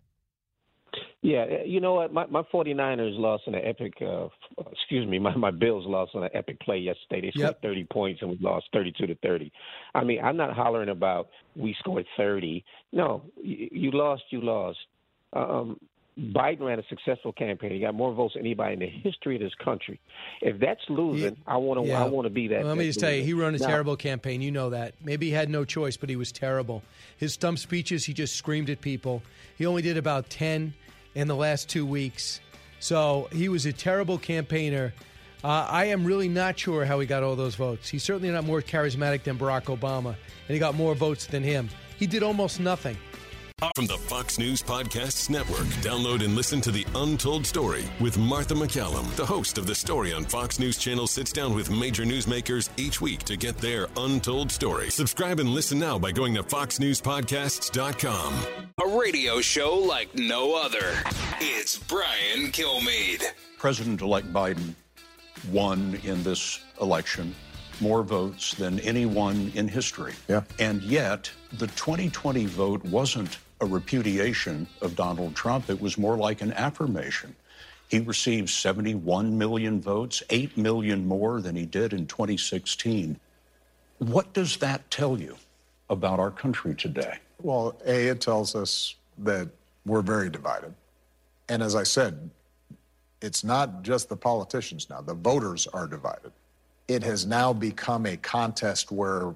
Yeah, 1.23 1.63
you 1.65 1.79
know 1.79 1.93
what? 1.93 2.11
My, 2.11 2.25
my 2.25 2.41
49ers 2.53 3.17
lost 3.17 3.43
in 3.47 3.55
an 3.55 3.61
epic, 3.63 3.93
uh, 4.01 4.27
excuse 4.71 5.07
me, 5.07 5.19
my, 5.27 5.33
my 5.35 5.51
Bills 5.51 5.85
lost 5.87 6.11
on 6.15 6.23
an 6.23 6.29
epic 6.33 6.59
play 6.59 6.77
yesterday. 6.77 7.21
They 7.21 7.31
scored 7.31 7.55
yep. 7.55 7.61
30 7.61 7.85
points 7.85 8.21
and 8.21 8.31
we 8.31 8.37
lost 8.41 8.65
32 8.73 9.07
to 9.07 9.15
30. 9.15 9.51
I 9.95 10.03
mean, 10.03 10.19
I'm 10.21 10.35
not 10.35 10.53
hollering 10.53 10.89
about 10.89 11.29
we 11.55 11.75
scored 11.79 12.05
30. 12.17 12.63
No, 12.91 13.23
you, 13.41 13.69
you 13.71 13.91
lost, 13.91 14.23
you 14.31 14.41
lost. 14.41 14.77
Um, 15.31 15.79
Biden 16.19 16.59
ran 16.59 16.77
a 16.77 16.83
successful 16.89 17.31
campaign. 17.31 17.71
He 17.71 17.79
got 17.79 17.95
more 17.95 18.13
votes 18.13 18.35
than 18.35 18.41
anybody 18.41 18.73
in 18.73 18.79
the 18.79 18.87
history 18.87 19.35
of 19.35 19.41
this 19.41 19.55
country. 19.63 19.99
If 20.41 20.59
that's 20.59 20.81
losing, 20.89 21.37
I 21.47 21.57
want 21.57 21.81
to. 21.81 21.87
Yeah. 21.87 22.03
I 22.03 22.07
want 22.07 22.25
to 22.27 22.29
be 22.29 22.47
that. 22.49 22.59
Well, 22.59 22.67
let 22.67 22.77
me 22.77 22.85
just 22.85 22.99
tell 22.99 23.11
you, 23.11 23.23
he 23.23 23.33
ran 23.33 23.55
a 23.55 23.57
now, 23.57 23.65
terrible 23.65 23.95
campaign. 23.95 24.39
You 24.41 24.51
know 24.51 24.69
that. 24.69 24.93
Maybe 25.03 25.27
he 25.27 25.31
had 25.31 25.49
no 25.49 25.65
choice, 25.65 25.97
but 25.97 26.09
he 26.09 26.15
was 26.15 26.31
terrible. 26.31 26.83
His 27.17 27.33
stump 27.33 27.57
speeches, 27.57 28.05
he 28.05 28.13
just 28.13 28.35
screamed 28.35 28.69
at 28.69 28.79
people. 28.79 29.23
He 29.57 29.65
only 29.65 29.81
did 29.81 29.97
about 29.97 30.29
ten 30.29 30.75
in 31.15 31.27
the 31.27 31.35
last 31.35 31.69
two 31.69 31.85
weeks. 31.85 32.39
So 32.79 33.29
he 33.31 33.49
was 33.49 33.65
a 33.65 33.73
terrible 33.73 34.17
campaigner. 34.17 34.93
Uh, 35.43 35.67
I 35.69 35.85
am 35.85 36.05
really 36.05 36.29
not 36.29 36.57
sure 36.57 36.85
how 36.85 36.99
he 36.99 37.07
got 37.07 37.23
all 37.23 37.35
those 37.35 37.55
votes. 37.55 37.89
He's 37.89 38.03
certainly 38.03 38.31
not 38.31 38.45
more 38.45 38.61
charismatic 38.61 39.23
than 39.23 39.37
Barack 39.37 39.65
Obama, 39.65 40.09
and 40.09 40.49
he 40.49 40.59
got 40.59 40.75
more 40.75 40.95
votes 40.95 41.25
than 41.25 41.43
him. 41.43 41.69
He 41.97 42.07
did 42.07 42.23
almost 42.23 42.59
nothing. 42.59 42.97
From 43.75 43.87
the 43.87 43.97
Fox 43.97 44.37
News 44.37 44.61
Podcasts 44.61 45.29
Network, 45.29 45.65
download 45.81 46.23
and 46.23 46.35
listen 46.35 46.59
to 46.61 46.71
The 46.71 46.85
Untold 46.95 47.45
Story 47.45 47.85
with 48.01 48.17
Martha 48.17 48.53
MacCallum. 48.53 49.09
The 49.15 49.25
host 49.25 49.57
of 49.57 49.65
The 49.67 49.75
Story 49.75 50.11
on 50.11 50.25
Fox 50.25 50.59
News 50.59 50.77
Channel 50.77 51.07
sits 51.07 51.31
down 51.31 51.55
with 51.55 51.71
major 51.71 52.03
newsmakers 52.03 52.69
each 52.77 52.99
week 52.99 53.23
to 53.23 53.37
get 53.37 53.57
their 53.57 53.87
untold 53.95 54.51
story. 54.51 54.89
Subscribe 54.89 55.39
and 55.39 55.49
listen 55.49 55.79
now 55.79 55.97
by 55.97 56.11
going 56.11 56.33
to 56.35 56.43
foxnewspodcasts.com. 56.43 58.33
A 58.83 58.97
radio 58.97 59.39
show 59.39 59.75
like 59.77 60.13
no 60.13 60.55
other. 60.55 60.93
It's 61.39 61.77
Brian 61.77 62.51
Kilmeade. 62.51 63.23
President 63.57 64.01
elect 64.01 64.31
Biden 64.33 64.73
won 65.51 65.99
in 66.03 66.21
this 66.23 66.59
election 66.81 67.33
more 67.81 68.03
votes 68.03 68.53
than 68.55 68.79
anyone 68.79 69.51
in 69.55 69.67
history. 69.67 70.13
Yeah. 70.27 70.43
And 70.59 70.81
yet, 70.83 71.31
the 71.53 71.67
2020 71.67 72.45
vote 72.45 72.83
wasn't 72.85 73.37
a 73.61 73.65
repudiation 73.65 74.67
of 74.81 74.95
Donald 74.95 75.35
Trump. 75.35 75.69
It 75.69 75.79
was 75.79 75.97
more 75.97 76.17
like 76.17 76.41
an 76.41 76.53
affirmation. 76.53 77.35
He 77.89 77.99
received 77.99 78.49
71 78.49 79.37
million 79.37 79.81
votes, 79.81 80.23
8 80.29 80.57
million 80.57 81.07
more 81.07 81.41
than 81.41 81.55
he 81.55 81.65
did 81.65 81.93
in 81.93 82.07
2016. 82.07 83.19
What 83.99 84.33
does 84.33 84.57
that 84.57 84.89
tell 84.89 85.19
you 85.19 85.37
about 85.89 86.19
our 86.19 86.31
country 86.31 86.75
today? 86.75 87.19
Well, 87.41 87.79
A, 87.85 88.07
it 88.07 88.21
tells 88.21 88.55
us 88.55 88.95
that 89.19 89.49
we're 89.85 90.01
very 90.01 90.29
divided. 90.29 90.73
And 91.49 91.61
as 91.61 91.75
I 91.75 91.83
said, 91.83 92.29
it's 93.21 93.43
not 93.43 93.83
just 93.83 94.09
the 94.09 94.17
politicians 94.17 94.89
now, 94.89 95.01
the 95.01 95.13
voters 95.13 95.67
are 95.67 95.87
divided. 95.87 96.31
It 96.87 97.03
has 97.03 97.25
now 97.25 97.53
become 97.53 98.05
a 98.05 98.17
contest 98.17 98.91
where 98.91 99.35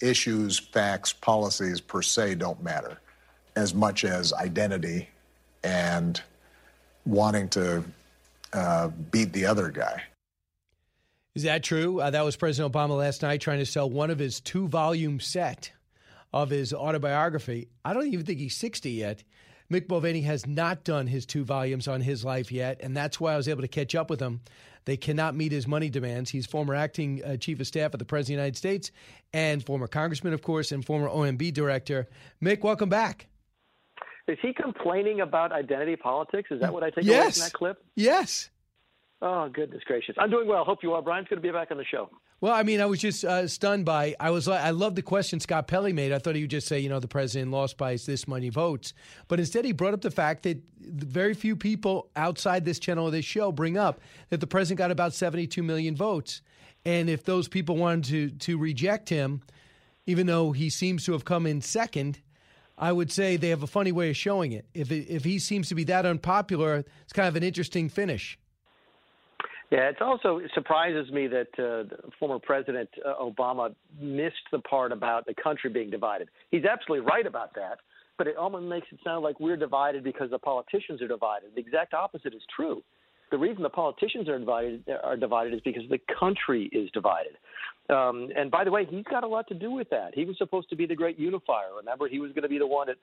issues, 0.00 0.58
facts, 0.58 1.12
policies 1.12 1.80
per 1.80 2.02
se 2.02 2.36
don't 2.36 2.62
matter 2.62 2.98
as 3.54 3.74
much 3.74 4.04
as 4.04 4.32
identity 4.32 5.08
and 5.64 6.20
wanting 7.06 7.48
to 7.48 7.84
uh, 8.52 8.88
beat 8.88 9.32
the 9.32 9.46
other 9.46 9.70
guy. 9.70 10.02
Is 11.34 11.42
that 11.42 11.62
true? 11.62 12.00
Uh, 12.00 12.10
that 12.10 12.24
was 12.24 12.36
President 12.36 12.72
Obama 12.72 12.96
last 12.96 13.22
night 13.22 13.40
trying 13.40 13.58
to 13.58 13.66
sell 13.66 13.88
one 13.90 14.10
of 14.10 14.18
his 14.18 14.40
two 14.40 14.68
volume 14.68 15.20
set 15.20 15.70
of 16.32 16.50
his 16.50 16.72
autobiography. 16.72 17.68
I 17.84 17.92
don't 17.92 18.06
even 18.06 18.24
think 18.24 18.38
he's 18.38 18.56
60 18.56 18.90
yet. 18.90 19.22
Mick 19.70 19.88
Mulvaney 19.88 20.22
has 20.22 20.46
not 20.46 20.84
done 20.84 21.08
his 21.08 21.26
two 21.26 21.44
volumes 21.44 21.88
on 21.88 22.00
his 22.00 22.24
life 22.24 22.52
yet, 22.52 22.80
and 22.80 22.96
that's 22.96 23.18
why 23.18 23.34
I 23.34 23.36
was 23.36 23.48
able 23.48 23.62
to 23.62 23.68
catch 23.68 23.94
up 23.94 24.10
with 24.10 24.20
him. 24.20 24.40
They 24.84 24.96
cannot 24.96 25.34
meet 25.34 25.50
his 25.50 25.66
money 25.66 25.90
demands. 25.90 26.30
He's 26.30 26.46
former 26.46 26.74
acting 26.74 27.22
uh, 27.24 27.36
chief 27.36 27.58
of 27.58 27.66
staff 27.66 27.92
of 27.92 27.98
the 27.98 28.04
President 28.04 28.38
of 28.38 28.42
the 28.42 28.42
United 28.44 28.56
States 28.56 28.92
and 29.32 29.64
former 29.64 29.88
congressman, 29.88 30.32
of 30.32 30.42
course, 30.42 30.70
and 30.70 30.84
former 30.84 31.08
OMB 31.08 31.52
director. 31.52 32.08
Mick, 32.40 32.62
welcome 32.62 32.88
back. 32.88 33.26
Is 34.28 34.38
he 34.40 34.52
complaining 34.52 35.20
about 35.20 35.50
identity 35.52 35.96
politics? 35.96 36.50
Is 36.50 36.60
that 36.60 36.72
what 36.72 36.84
I 36.84 36.90
take 36.90 37.04
yes. 37.04 37.14
away 37.14 37.30
from 37.30 37.40
that 37.40 37.52
clip? 37.52 37.84
Yes. 37.96 38.50
Oh, 39.22 39.48
goodness 39.48 39.82
gracious! 39.84 40.14
I'm 40.18 40.30
doing 40.30 40.46
well. 40.46 40.64
Hope 40.64 40.80
you 40.82 40.92
are. 40.92 41.00
Brian's 41.00 41.26
going 41.28 41.40
to 41.40 41.46
be 41.46 41.50
back 41.50 41.70
on 41.70 41.78
the 41.78 41.84
show. 41.84 42.10
Well, 42.40 42.52
I 42.52 42.64
mean, 42.64 42.82
I 42.82 42.86
was 42.86 43.00
just 43.00 43.24
uh, 43.24 43.48
stunned 43.48 43.86
by. 43.86 44.14
I 44.20 44.30
was. 44.30 44.46
I 44.46 44.70
love 44.70 44.94
the 44.94 45.02
question 45.02 45.40
Scott 45.40 45.68
Pelley 45.68 45.94
made. 45.94 46.12
I 46.12 46.18
thought 46.18 46.34
he 46.34 46.42
would 46.42 46.50
just 46.50 46.66
say, 46.66 46.78
you 46.78 46.90
know, 46.90 47.00
the 47.00 47.08
president 47.08 47.50
lost 47.50 47.78
by 47.78 47.96
this 47.96 48.28
many 48.28 48.50
votes, 48.50 48.92
but 49.26 49.40
instead 49.40 49.64
he 49.64 49.72
brought 49.72 49.94
up 49.94 50.02
the 50.02 50.10
fact 50.10 50.42
that 50.42 50.62
very 50.80 51.32
few 51.32 51.56
people 51.56 52.10
outside 52.14 52.64
this 52.64 52.78
channel 52.78 53.08
or 53.08 53.10
this 53.10 53.24
show 53.24 53.52
bring 53.52 53.78
up 53.78 54.00
that 54.28 54.40
the 54.40 54.46
president 54.46 54.78
got 54.78 54.90
about 54.90 55.14
72 55.14 55.62
million 55.62 55.96
votes, 55.96 56.42
and 56.84 57.08
if 57.08 57.24
those 57.24 57.48
people 57.48 57.76
wanted 57.76 58.04
to 58.04 58.30
to 58.30 58.58
reject 58.58 59.08
him, 59.08 59.42
even 60.04 60.26
though 60.26 60.52
he 60.52 60.68
seems 60.68 61.06
to 61.06 61.12
have 61.12 61.24
come 61.24 61.46
in 61.46 61.62
second, 61.62 62.20
I 62.76 62.92
would 62.92 63.10
say 63.10 63.36
they 63.36 63.48
have 63.48 63.62
a 63.62 63.66
funny 63.66 63.92
way 63.92 64.10
of 64.10 64.16
showing 64.16 64.52
it. 64.52 64.66
If 64.74 64.92
it, 64.92 65.08
if 65.08 65.24
he 65.24 65.38
seems 65.38 65.70
to 65.70 65.74
be 65.74 65.84
that 65.84 66.04
unpopular, 66.04 66.84
it's 67.02 67.14
kind 67.14 67.28
of 67.28 67.36
an 67.36 67.42
interesting 67.42 67.88
finish. 67.88 68.38
Yeah, 69.70 69.88
it 69.88 70.00
also 70.00 70.40
surprises 70.54 71.10
me 71.10 71.26
that 71.26 71.48
uh, 71.58 72.08
former 72.20 72.38
President 72.38 72.88
uh, 73.04 73.14
Obama 73.20 73.74
missed 74.00 74.36
the 74.52 74.60
part 74.60 74.92
about 74.92 75.26
the 75.26 75.34
country 75.34 75.70
being 75.70 75.90
divided. 75.90 76.28
He's 76.50 76.64
absolutely 76.64 77.04
right 77.06 77.26
about 77.26 77.52
that, 77.56 77.78
but 78.16 78.28
it 78.28 78.36
almost 78.36 78.64
makes 78.64 78.86
it 78.92 79.00
sound 79.02 79.24
like 79.24 79.40
we're 79.40 79.56
divided 79.56 80.04
because 80.04 80.30
the 80.30 80.38
politicians 80.38 81.02
are 81.02 81.08
divided. 81.08 81.50
The 81.56 81.60
exact 81.60 81.94
opposite 81.94 82.32
is 82.32 82.42
true. 82.54 82.82
The 83.32 83.38
reason 83.38 83.64
the 83.64 83.68
politicians 83.68 84.28
are 84.28 84.38
divided 84.38 84.84
are 85.02 85.16
divided 85.16 85.52
is 85.52 85.60
because 85.64 85.82
the 85.90 85.98
country 86.16 86.70
is 86.72 86.88
divided. 86.92 87.32
Um, 87.90 88.28
and 88.36 88.52
by 88.52 88.62
the 88.62 88.70
way, 88.70 88.86
he's 88.88 89.04
got 89.10 89.24
a 89.24 89.26
lot 89.26 89.48
to 89.48 89.54
do 89.54 89.72
with 89.72 89.90
that. 89.90 90.14
He 90.14 90.24
was 90.24 90.38
supposed 90.38 90.68
to 90.70 90.76
be 90.76 90.86
the 90.86 90.94
great 90.94 91.18
unifier. 91.18 91.74
Remember, 91.76 92.08
he 92.08 92.20
was 92.20 92.30
going 92.32 92.42
to 92.42 92.48
be 92.48 92.58
the 92.58 92.66
one 92.66 92.86
that, 92.86 92.96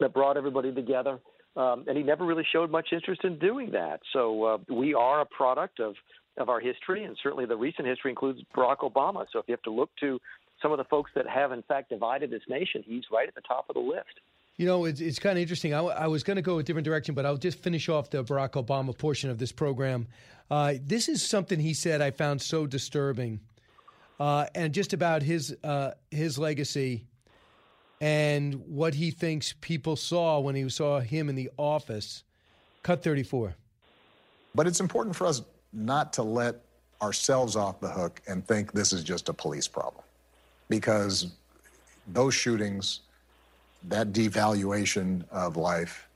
that 0.00 0.12
brought 0.12 0.36
everybody 0.36 0.72
together. 0.72 1.18
Um, 1.56 1.84
and 1.88 1.96
he 1.96 2.02
never 2.04 2.24
really 2.24 2.46
showed 2.52 2.70
much 2.70 2.88
interest 2.92 3.24
in 3.24 3.38
doing 3.38 3.72
that. 3.72 4.00
So 4.12 4.44
uh, 4.44 4.58
we 4.72 4.94
are 4.94 5.20
a 5.20 5.26
product 5.26 5.80
of 5.80 5.94
of 6.38 6.48
our 6.48 6.60
history, 6.60 7.04
and 7.04 7.16
certainly 7.22 7.44
the 7.44 7.56
recent 7.56 7.86
history 7.86 8.10
includes 8.10 8.40
Barack 8.56 8.78
Obama. 8.78 9.26
So 9.32 9.40
if 9.40 9.48
you 9.48 9.52
have 9.52 9.62
to 9.62 9.70
look 9.70 9.90
to 10.00 10.20
some 10.62 10.72
of 10.72 10.78
the 10.78 10.84
folks 10.84 11.10
that 11.14 11.26
have 11.26 11.52
in 11.52 11.62
fact 11.62 11.90
divided 11.90 12.30
this 12.30 12.42
nation, 12.48 12.82
he's 12.86 13.02
right 13.12 13.28
at 13.28 13.34
the 13.34 13.40
top 13.42 13.66
of 13.68 13.74
the 13.74 13.80
list. 13.80 14.20
You 14.56 14.66
know, 14.66 14.84
it's, 14.84 15.00
it's 15.00 15.18
kind 15.18 15.38
of 15.38 15.42
interesting. 15.42 15.72
I, 15.72 15.80
I 15.80 16.06
was 16.06 16.22
going 16.22 16.36
to 16.36 16.42
go 16.42 16.58
a 16.58 16.62
different 16.62 16.84
direction, 16.84 17.14
but 17.14 17.24
I'll 17.24 17.36
just 17.36 17.58
finish 17.58 17.88
off 17.88 18.10
the 18.10 18.22
Barack 18.22 18.52
Obama 18.52 18.96
portion 18.96 19.30
of 19.30 19.38
this 19.38 19.52
program. 19.52 20.06
Uh, 20.50 20.74
this 20.82 21.08
is 21.08 21.26
something 21.26 21.58
he 21.58 21.74
said 21.74 22.02
I 22.02 22.10
found 22.10 22.42
so 22.42 22.66
disturbing, 22.66 23.40
uh, 24.18 24.46
and 24.54 24.74
just 24.74 24.92
about 24.92 25.22
his 25.22 25.56
uh, 25.64 25.92
his 26.10 26.38
legacy 26.38 27.06
and 28.00 28.54
what 28.66 28.94
he 28.94 29.10
thinks 29.10 29.54
people 29.60 29.96
saw 29.96 30.40
when 30.40 30.54
he 30.54 30.68
saw 30.68 31.00
him 31.00 31.28
in 31.28 31.34
the 31.34 31.50
office. 31.56 32.24
Cut 32.82 33.02
34. 33.02 33.54
But 34.54 34.66
it's 34.66 34.80
important 34.80 35.14
for 35.14 35.26
us 35.26 35.42
not 35.72 36.12
to 36.14 36.22
let 36.22 36.62
ourselves 37.02 37.56
off 37.56 37.80
the 37.80 37.88
hook 37.88 38.20
and 38.26 38.46
think 38.46 38.72
this 38.72 38.92
is 38.92 39.04
just 39.04 39.28
a 39.28 39.32
police 39.32 39.68
problem. 39.68 40.02
Because 40.68 41.32
those 42.08 42.34
shootings, 42.34 43.00
that 43.88 44.12
devaluation 44.12 45.24
of 45.30 45.56
life 45.56 46.08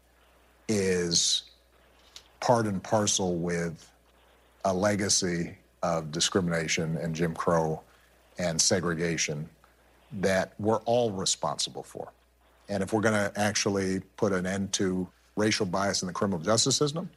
is 0.68 1.44
part 2.40 2.66
and 2.66 2.82
parcel 2.82 3.36
with 3.36 3.90
a 4.64 4.72
legacy 4.72 5.56
of 5.82 6.10
discrimination 6.10 6.96
and 6.96 7.14
Jim 7.14 7.34
Crow 7.34 7.82
and 8.38 8.60
segregation 8.60 9.48
that 10.20 10.54
we're 10.58 10.80
all 10.80 11.10
responsible 11.10 11.82
for. 11.82 12.12
And 12.68 12.82
if 12.82 12.92
we're 12.92 13.02
going 13.02 13.14
to 13.14 13.32
actually 13.38 14.00
put 14.16 14.32
an 14.32 14.46
end 14.46 14.72
to 14.74 15.06
racial 15.36 15.66
bias 15.66 16.02
in 16.02 16.06
the 16.06 16.12
criminal 16.14 16.38
justice 16.38 16.76
system, 16.76 17.10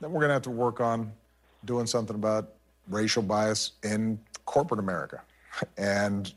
then 0.00 0.12
we're 0.12 0.20
going 0.20 0.30
to 0.30 0.34
have 0.34 0.42
to 0.42 0.50
work 0.50 0.80
on 0.80 1.12
doing 1.64 1.86
something 1.86 2.16
about 2.16 2.52
racial 2.88 3.22
bias 3.22 3.72
in 3.82 4.18
corporate 4.46 4.80
America 4.80 5.20
and 5.76 6.32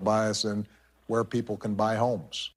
bias 0.00 0.44
in 0.44 0.66
where 1.06 1.24
people 1.24 1.56
can 1.56 1.74
buy 1.74 1.96
homes. 1.96 2.50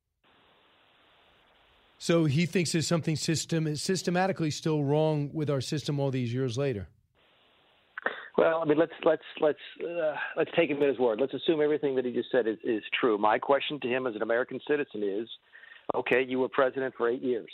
So 1.97 2.25
he 2.25 2.45
thinks 2.45 2.71
there's 2.71 2.87
something 2.87 3.15
system 3.15 3.75
systematically 3.75 4.51
still 4.51 4.83
wrong 4.83 5.29
with 5.33 5.49
our 5.49 5.61
system 5.61 5.99
all 5.99 6.11
these 6.11 6.33
years 6.33 6.57
later. 6.57 6.87
Well, 8.37 8.61
I 8.61 8.65
mean, 8.65 8.77
let's 8.77 8.91
let's 9.05 9.23
let's 9.39 9.59
uh, 9.81 10.15
let's 10.35 10.51
take 10.55 10.69
him 10.69 10.81
at 10.81 10.89
his 10.89 10.99
word. 10.99 11.21
Let's 11.21 11.33
assume 11.33 11.61
everything 11.61 11.95
that 11.95 12.05
he 12.05 12.11
just 12.11 12.31
said 12.31 12.47
is, 12.47 12.57
is 12.63 12.83
true. 12.99 13.17
My 13.17 13.39
question 13.39 13.79
to 13.81 13.87
him 13.87 14.05
as 14.07 14.15
an 14.15 14.21
American 14.21 14.59
citizen 14.67 15.03
is, 15.03 15.29
okay, 15.95 16.23
you 16.27 16.39
were 16.39 16.49
president 16.49 16.93
for 16.97 17.09
eight 17.09 17.21
years. 17.21 17.49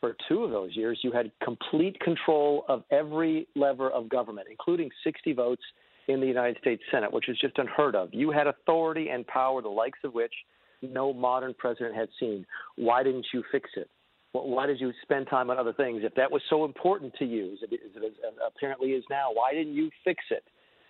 For 0.00 0.16
two 0.28 0.44
of 0.44 0.50
those 0.50 0.76
years, 0.76 0.98
you 1.02 1.12
had 1.12 1.30
complete 1.42 1.98
control 2.00 2.64
of 2.68 2.84
every 2.90 3.48
lever 3.54 3.90
of 3.90 4.08
government, 4.08 4.48
including 4.50 4.90
60 5.02 5.32
votes 5.32 5.62
in 6.08 6.20
the 6.20 6.26
United 6.26 6.58
States 6.58 6.82
Senate, 6.90 7.10
which 7.12 7.28
is 7.28 7.38
just 7.40 7.58
unheard 7.58 7.94
of. 7.94 8.10
You 8.12 8.30
had 8.30 8.46
authority 8.46 9.08
and 9.08 9.26
power, 9.26 9.62
the 9.62 9.68
likes 9.68 9.98
of 10.04 10.12
which 10.12 10.32
no 10.82 11.12
modern 11.12 11.54
president 11.54 11.94
had 11.94 12.08
seen. 12.20 12.44
Why 12.76 13.02
didn't 13.02 13.26
you 13.32 13.42
fix 13.50 13.70
it? 13.76 13.88
Why 14.42 14.66
did 14.66 14.80
you 14.80 14.92
spend 15.02 15.28
time 15.28 15.48
on 15.50 15.58
other 15.58 15.72
things? 15.72 16.02
If 16.02 16.14
that 16.16 16.30
was 16.30 16.42
so 16.50 16.64
important 16.64 17.14
to 17.20 17.24
you, 17.24 17.52
as 17.52 17.70
it, 17.70 17.80
as 17.96 18.12
apparently 18.44 18.90
is 18.90 19.04
now, 19.08 19.28
why 19.32 19.52
didn't 19.52 19.74
you 19.74 19.90
fix 20.04 20.24
it? 20.30 20.42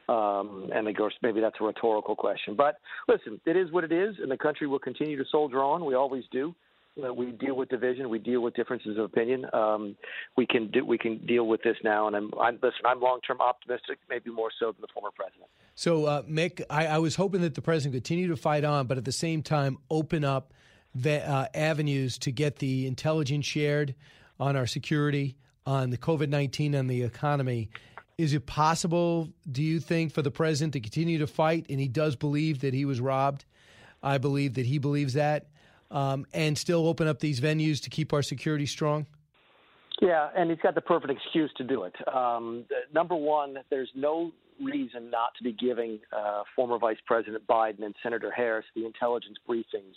Um, 0.09 0.71
and 0.75 0.89
of 0.89 0.97
course, 0.97 1.15
maybe 1.23 1.41
that's 1.41 1.57
a 1.61 1.65
rhetorical 1.65 2.17
question. 2.17 2.55
But 2.57 2.77
listen, 3.07 3.41
it 3.47 3.57
is 3.57 3.71
what 3.71 3.85
it 3.85 3.93
is, 3.93 4.17
and 4.21 4.31
the 4.31 4.37
country 4.37 4.67
will 4.67 4.79
continue 4.79 5.19
to 5.19 5.25
soldier 5.31 5.63
on. 5.63 5.85
We 5.85 5.95
always 5.95 6.25
do. 6.33 6.55
Uh, 7.03 7.13
we 7.13 7.33
deal 7.33 7.57
with 7.57 7.69
division. 7.69 8.09
We 8.09 8.19
deal 8.19 8.41
with 8.41 8.55
differences 8.55 8.97
of 8.97 9.05
opinion. 9.05 9.47
Um, 9.53 9.97
we 10.37 10.47
can 10.47 10.71
do. 10.71 10.85
We 10.85 10.97
can 10.97 11.27
deal 11.27 11.47
with 11.47 11.63
this 11.63 11.77
now. 11.83 12.07
And 12.07 12.15
I'm. 12.15 12.31
I'm 12.41 12.55
listen. 12.55 12.81
I'm 12.87 13.01
long 13.01 13.21
term 13.27 13.41
optimistic, 13.41 13.99
maybe 14.09 14.31
more 14.31 14.51
so 14.59 14.73
than 14.73 14.81
the 14.81 14.89
former 14.95 15.11
president. 15.15 15.49
So, 15.75 16.07
uh, 16.07 16.23
Mick, 16.23 16.63
I, 16.71 16.87
I 16.87 16.99
was 16.99 17.17
hoping 17.17 17.41
that 17.41 17.55
the 17.55 17.63
president 17.63 17.95
continue 17.95 18.29
to 18.29 18.37
fight 18.37 18.65
on, 18.65 18.87
but 18.87 18.97
at 18.97 19.05
the 19.05 19.13
same 19.13 19.43
time, 19.43 19.79
open 19.91 20.25
up 20.25 20.53
the, 20.95 21.29
uh, 21.29 21.47
avenues 21.55 22.19
to 22.19 22.33
get 22.33 22.57
the 22.57 22.87
intelligence 22.87 23.47
shared 23.47 23.95
on 24.39 24.57
our 24.57 24.67
security, 24.67 25.37
on 25.67 25.91
the 25.91 25.99
COVID 25.99 26.29
19, 26.29 26.75
and 26.75 26.89
the 26.89 27.03
economy. 27.03 27.71
Is 28.17 28.33
it 28.33 28.47
possible, 28.47 29.29
do 29.51 29.63
you 29.63 29.81
think, 29.81 30.13
for 30.13 30.23
the 30.23 30.31
president 30.31 30.73
to 30.75 30.81
continue 30.81 31.19
to 31.19 31.27
fight? 31.27 31.67
And 31.69 31.81
he 31.81 31.89
does 31.89 32.15
believe 32.15 32.61
that 32.61 32.73
he 32.73 32.85
was 32.85 33.01
robbed. 33.01 33.45
I 34.03 34.19
believe 34.19 34.55
that 34.55 34.67
he 34.67 34.79
believes 34.79 35.15
that. 35.15 35.49
Um, 35.91 36.27
and 36.33 36.57
still 36.57 36.87
open 36.87 37.09
up 37.09 37.21
these 37.21 37.41
venues 37.41 37.83
to 37.83 37.91
keep 37.91 38.13
our 38.13 38.23
security 38.23 38.67
strong? 38.67 39.07
Yeah, 40.01 40.31
and 40.37 40.51
he's 40.51 40.59
got 40.61 40.75
the 40.75 40.81
perfect 40.81 41.13
excuse 41.13 41.51
to 41.57 41.65
do 41.65 41.85
it. 41.85 41.95
Um, 42.13 42.65
number 42.93 43.15
one, 43.15 43.57
there's 43.71 43.91
no 43.95 44.33
reason 44.63 45.11
not 45.11 45.35
to 45.39 45.45
be 45.45 45.53
giving 45.53 46.01
uh, 46.13 46.43
former 46.55 46.79
Vice 46.79 46.99
President 47.07 47.47
Biden 47.47 47.85
and 47.85 47.95
Senator 48.03 48.31
Harris 48.31 48.65
the 48.75 48.87
intelligence 48.87 49.37
briefings 49.49 49.95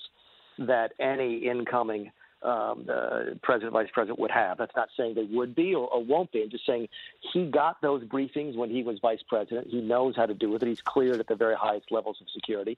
that 0.60 0.94
any 1.00 1.38
incoming 1.38 2.12
um, 2.44 2.86
uh, 2.92 3.36
president, 3.42 3.74
vice 3.74 3.90
president 3.92 4.20
would 4.20 4.32
have. 4.32 4.58
That's 4.58 4.76
not 4.76 4.90
saying 4.96 5.16
they 5.16 5.24
would 5.24 5.56
be 5.56 5.74
or, 5.74 5.88
or, 5.88 6.04
won't 6.04 6.32
be. 6.32 6.44
I'm 6.44 6.50
just 6.50 6.66
saying 6.66 6.88
he 7.34 7.46
got 7.46 7.82
those 7.82 8.04
briefings 8.04 8.56
when 8.56 8.70
he 8.70 8.84
was 8.84 9.00
vice 9.02 9.24
president. 9.28 9.68
He 9.68 9.82
knows 9.82 10.16
how 10.16 10.28
to 10.28 10.34
do 10.34 10.54
it. 10.56 10.62
He's 10.62 10.82
cleared 10.82 11.20
at 11.20 11.28
the 11.28 11.36
very 11.36 11.56
highest 11.56 11.92
levels 11.92 12.18
of 12.22 12.28
security. 12.30 12.78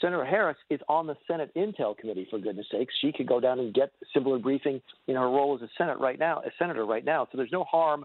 Senator 0.00 0.24
Harris 0.24 0.58
is 0.70 0.80
on 0.88 1.06
the 1.06 1.16
Senate 1.26 1.50
Intel 1.56 1.96
Committee, 1.96 2.26
for 2.30 2.38
goodness 2.38 2.66
sakes. 2.70 2.94
She 3.00 3.12
could 3.12 3.26
go 3.26 3.40
down 3.40 3.58
and 3.58 3.74
get 3.74 3.92
similar 4.14 4.38
briefing 4.38 4.80
in 5.06 5.16
her 5.16 5.28
role 5.28 5.56
as 5.56 5.62
a 5.62 5.70
Senate 5.76 5.98
right 5.98 6.18
now, 6.18 6.40
a 6.40 6.50
senator 6.58 6.84
right 6.84 7.04
now. 7.04 7.26
So 7.32 7.38
there's 7.38 7.50
no 7.50 7.64
harm 7.64 8.04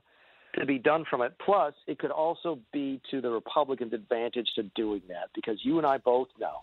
to 0.57 0.65
be 0.65 0.79
done 0.79 1.05
from 1.07 1.21
it. 1.21 1.33
Plus, 1.43 1.73
it 1.85 1.99
could 1.99 2.11
also 2.11 2.59
be 2.71 3.01
to 3.11 3.21
the 3.21 3.29
Republicans' 3.29 3.93
advantage 3.93 4.53
to 4.55 4.63
doing 4.63 5.01
that 5.09 5.29
because 5.35 5.59
you 5.63 5.77
and 5.77 5.85
I 5.85 5.97
both 5.97 6.29
know 6.39 6.61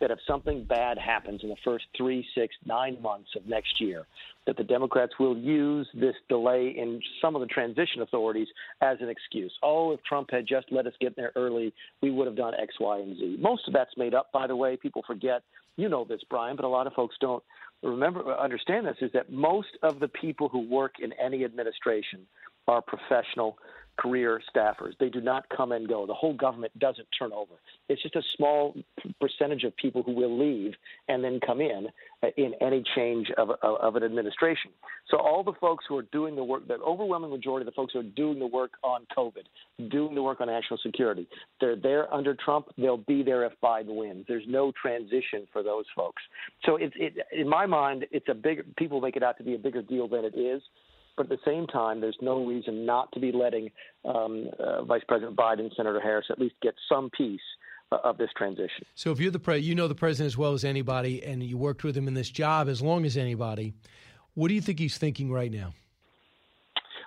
that 0.00 0.10
if 0.10 0.18
something 0.26 0.64
bad 0.64 0.98
happens 0.98 1.40
in 1.42 1.48
the 1.48 1.56
first 1.64 1.84
three, 1.96 2.26
six, 2.34 2.54
nine 2.66 3.00
months 3.00 3.30
of 3.36 3.46
next 3.46 3.80
year, 3.80 4.06
that 4.46 4.56
the 4.56 4.64
Democrats 4.64 5.12
will 5.20 5.36
use 5.36 5.86
this 5.94 6.14
delay 6.28 6.74
in 6.76 7.00
some 7.20 7.36
of 7.36 7.40
the 7.40 7.46
transition 7.46 8.02
authorities 8.02 8.48
as 8.80 8.98
an 9.00 9.08
excuse. 9.08 9.52
Oh, 9.62 9.92
if 9.92 10.02
Trump 10.02 10.30
had 10.30 10.46
just 10.46 10.66
let 10.72 10.86
us 10.86 10.94
get 11.00 11.14
there 11.14 11.32
early, 11.36 11.72
we 12.00 12.10
would 12.10 12.26
have 12.26 12.36
done 12.36 12.54
X, 12.60 12.74
Y, 12.80 12.98
and 12.98 13.16
Z. 13.16 13.36
Most 13.40 13.68
of 13.68 13.74
that's 13.74 13.96
made 13.96 14.14
up, 14.14 14.32
by 14.32 14.46
the 14.46 14.56
way. 14.56 14.76
People 14.76 15.02
forget. 15.06 15.42
You 15.76 15.88
know 15.88 16.04
this, 16.04 16.20
Brian, 16.28 16.56
but 16.56 16.66
a 16.66 16.68
lot 16.68 16.86
of 16.86 16.92
folks 16.92 17.16
don't 17.20 17.42
remember 17.82 18.36
understand 18.36 18.86
this 18.86 18.96
is 19.00 19.10
that 19.12 19.32
most 19.32 19.68
of 19.82 20.00
the 20.00 20.08
people 20.08 20.48
who 20.48 20.68
work 20.68 20.96
in 21.02 21.12
any 21.14 21.44
administration 21.44 22.20
are 22.68 22.82
professional 22.82 23.56
career 23.98 24.40
staffers. 24.54 24.92
They 24.98 25.08
do 25.08 25.20
not 25.20 25.48
come 25.54 25.72
and 25.72 25.86
go. 25.86 26.06
The 26.06 26.14
whole 26.14 26.34
government 26.34 26.76
doesn't 26.78 27.06
turn 27.16 27.32
over. 27.32 27.54
It's 27.88 28.02
just 28.02 28.16
a 28.16 28.22
small 28.36 28.74
percentage 29.20 29.64
of 29.64 29.76
people 29.76 30.02
who 30.02 30.12
will 30.12 30.38
leave 30.38 30.74
and 31.08 31.22
then 31.22 31.40
come 31.44 31.60
in 31.60 31.88
uh, 32.22 32.28
in 32.36 32.54
any 32.60 32.82
change 32.94 33.30
of, 33.36 33.50
of, 33.62 33.96
an 33.96 34.02
administration. 34.02 34.70
So 35.08 35.18
all 35.18 35.42
the 35.42 35.52
folks 35.60 35.84
who 35.88 35.96
are 35.98 36.06
doing 36.10 36.36
the 36.36 36.44
work, 36.44 36.66
the 36.66 36.74
overwhelming 36.74 37.30
majority 37.30 37.66
of 37.66 37.72
the 37.72 37.76
folks 37.76 37.92
who 37.92 38.00
are 38.00 38.04
doing 38.04 38.38
the 38.38 38.46
work 38.46 38.72
on 38.82 39.06
COVID, 39.16 39.90
doing 39.90 40.14
the 40.14 40.22
work 40.22 40.40
on 40.40 40.46
national 40.46 40.78
security, 40.82 41.28
they're 41.60 41.76
there 41.76 42.12
under 42.12 42.34
Trump. 42.34 42.68
They'll 42.78 42.96
be 42.96 43.22
there 43.22 43.44
if 43.44 43.52
Biden 43.62 43.96
wins. 43.96 44.24
There's 44.26 44.44
no 44.48 44.72
transition 44.80 45.46
for 45.52 45.62
those 45.62 45.84
folks. 45.94 46.22
So 46.64 46.76
it's 46.76 46.94
it, 46.96 47.18
in 47.32 47.48
my 47.48 47.66
mind, 47.66 48.06
it's 48.10 48.28
a 48.28 48.34
bigger. 48.34 48.64
People 48.76 49.00
make 49.00 49.16
it 49.16 49.22
out 49.22 49.36
to 49.38 49.44
be 49.44 49.54
a 49.54 49.58
bigger 49.58 49.82
deal 49.82 50.08
than 50.08 50.24
it 50.24 50.36
is. 50.38 50.62
But 51.16 51.24
at 51.24 51.30
the 51.30 51.38
same 51.44 51.66
time, 51.66 52.00
there's 52.00 52.16
no 52.20 52.44
reason 52.44 52.86
not 52.86 53.12
to 53.12 53.20
be 53.20 53.32
letting 53.32 53.70
um, 54.04 54.48
uh, 54.58 54.84
Vice 54.84 55.02
President 55.06 55.36
Biden, 55.36 55.74
Senator 55.76 56.00
Harris, 56.00 56.26
at 56.30 56.38
least 56.38 56.54
get 56.62 56.74
some 56.88 57.10
piece 57.10 57.40
uh, 57.90 57.98
of 58.04 58.16
this 58.18 58.30
transition. 58.36 58.86
So, 58.94 59.10
if 59.12 59.20
you're 59.20 59.30
the 59.30 59.38
pre- 59.38 59.58
you 59.58 59.74
know 59.74 59.88
the 59.88 59.94
president 59.94 60.26
as 60.28 60.38
well 60.38 60.54
as 60.54 60.64
anybody, 60.64 61.22
and 61.22 61.42
you 61.42 61.58
worked 61.58 61.84
with 61.84 61.96
him 61.96 62.08
in 62.08 62.14
this 62.14 62.30
job 62.30 62.68
as 62.68 62.80
long 62.80 63.04
as 63.04 63.16
anybody, 63.16 63.74
what 64.34 64.48
do 64.48 64.54
you 64.54 64.60
think 64.60 64.78
he's 64.78 64.98
thinking 64.98 65.30
right 65.30 65.52
now? 65.52 65.74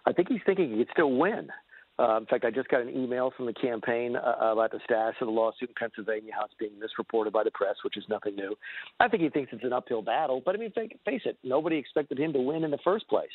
I 0.06 0.14
think 0.14 0.28
he's 0.30 0.42
thinking 0.46 0.72
he 0.72 0.78
could 0.78 0.90
still 0.94 1.12
win. 1.12 1.50
Uh, 1.98 2.18
in 2.18 2.26
fact, 2.26 2.44
I 2.44 2.52
just 2.52 2.68
got 2.68 2.82
an 2.82 2.90
email 2.90 3.32
from 3.36 3.46
the 3.46 3.54
campaign 3.54 4.18
uh, 4.18 4.52
about 4.52 4.72
the 4.72 4.82
status 4.84 5.16
of 5.22 5.28
the 5.28 5.32
lawsuit 5.32 5.70
in 5.70 5.76
Pennsylvania, 5.80 6.34
how 6.38 6.44
it's 6.46 6.54
being 6.60 6.78
misreported 6.80 7.32
by 7.32 7.44
the 7.44 7.52
press, 7.52 7.76
which 7.84 7.96
is 7.96 8.04
nothing 8.10 8.36
new. 8.36 8.56
I 9.00 9.08
think 9.08 9.24
he 9.24 9.30
thinks 9.30 9.54
it's 9.54 9.64
an 9.64 9.72
uphill 9.72 10.02
battle, 10.02 10.42
but 10.46 10.56
I 10.56 10.58
mean, 10.58 10.72
face 10.72 11.22
it, 11.24 11.38
nobody 11.44 11.78
expected 11.78 12.20
him 12.20 12.34
to 12.34 12.40
win 12.40 12.66
in 12.66 12.72
the 12.72 12.80
first 12.84 13.08
place. 13.08 13.30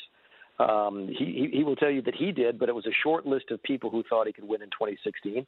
Um, 0.61 1.07
he, 1.07 1.49
he 1.51 1.63
will 1.63 1.75
tell 1.75 1.89
you 1.89 2.01
that 2.03 2.15
he 2.15 2.31
did, 2.31 2.59
but 2.59 2.69
it 2.69 2.75
was 2.75 2.85
a 2.85 2.95
short 3.03 3.25
list 3.25 3.51
of 3.51 3.61
people 3.63 3.89
who 3.89 4.03
thought 4.09 4.27
he 4.27 4.33
could 4.33 4.47
win 4.47 4.61
in 4.61 4.69
2016. 4.69 5.45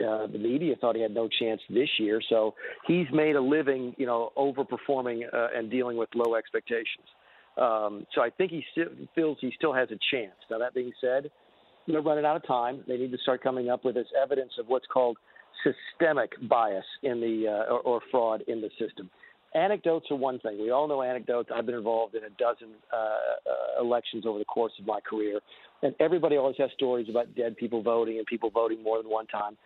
Uh, 0.00 0.26
the 0.28 0.38
media 0.38 0.74
thought 0.80 0.96
he 0.96 1.02
had 1.02 1.12
no 1.12 1.28
chance 1.28 1.60
this 1.68 1.88
year, 1.98 2.22
so 2.28 2.54
he's 2.86 3.06
made 3.12 3.36
a 3.36 3.40
living, 3.40 3.94
you 3.98 4.06
know, 4.06 4.32
overperforming 4.36 5.22
uh, 5.32 5.48
and 5.54 5.70
dealing 5.70 5.96
with 5.96 6.08
low 6.14 6.34
expectations. 6.36 7.06
Um, 7.58 8.06
so 8.14 8.22
I 8.22 8.30
think 8.30 8.50
he 8.50 8.64
still 8.72 8.86
feels 9.14 9.36
he 9.40 9.52
still 9.56 9.74
has 9.74 9.90
a 9.90 9.98
chance. 10.10 10.36
Now 10.50 10.58
that 10.58 10.72
being 10.72 10.92
said, 11.00 11.30
they're 11.86 12.00
running 12.00 12.24
out 12.24 12.36
of 12.36 12.46
time. 12.46 12.82
They 12.88 12.96
need 12.96 13.12
to 13.12 13.18
start 13.18 13.42
coming 13.42 13.68
up 13.68 13.84
with 13.84 13.96
this 13.96 14.06
evidence 14.20 14.52
of 14.58 14.66
what's 14.68 14.86
called 14.86 15.18
systemic 15.62 16.30
bias 16.48 16.84
in 17.02 17.20
the 17.20 17.48
uh, 17.48 17.72
or, 17.72 17.80
or 17.80 18.00
fraud 18.10 18.42
in 18.48 18.62
the 18.62 18.70
system 18.78 19.10
anecdotes 19.54 20.06
are 20.10 20.16
one 20.16 20.38
thing. 20.40 20.60
We 20.60 20.70
all 20.70 20.88
know 20.88 21.02
anecdotes. 21.02 21.50
I've 21.54 21.66
been 21.66 21.74
involved 21.74 22.14
in 22.14 22.24
a 22.24 22.30
dozen 22.30 22.68
uh, 22.92 22.96
uh, 22.96 23.82
elections 23.82 24.24
over 24.26 24.38
the 24.38 24.44
course 24.44 24.72
of 24.78 24.86
my 24.86 25.00
career, 25.00 25.40
and 25.82 25.94
everybody 26.00 26.36
always 26.36 26.56
has 26.58 26.70
stories 26.74 27.08
about 27.08 27.34
dead 27.34 27.56
people 27.56 27.82
voting 27.82 28.18
and 28.18 28.26
people 28.26 28.50
voting 28.50 28.82
more 28.82 29.02
than 29.02 29.10
one 29.10 29.26
time. 29.26 29.56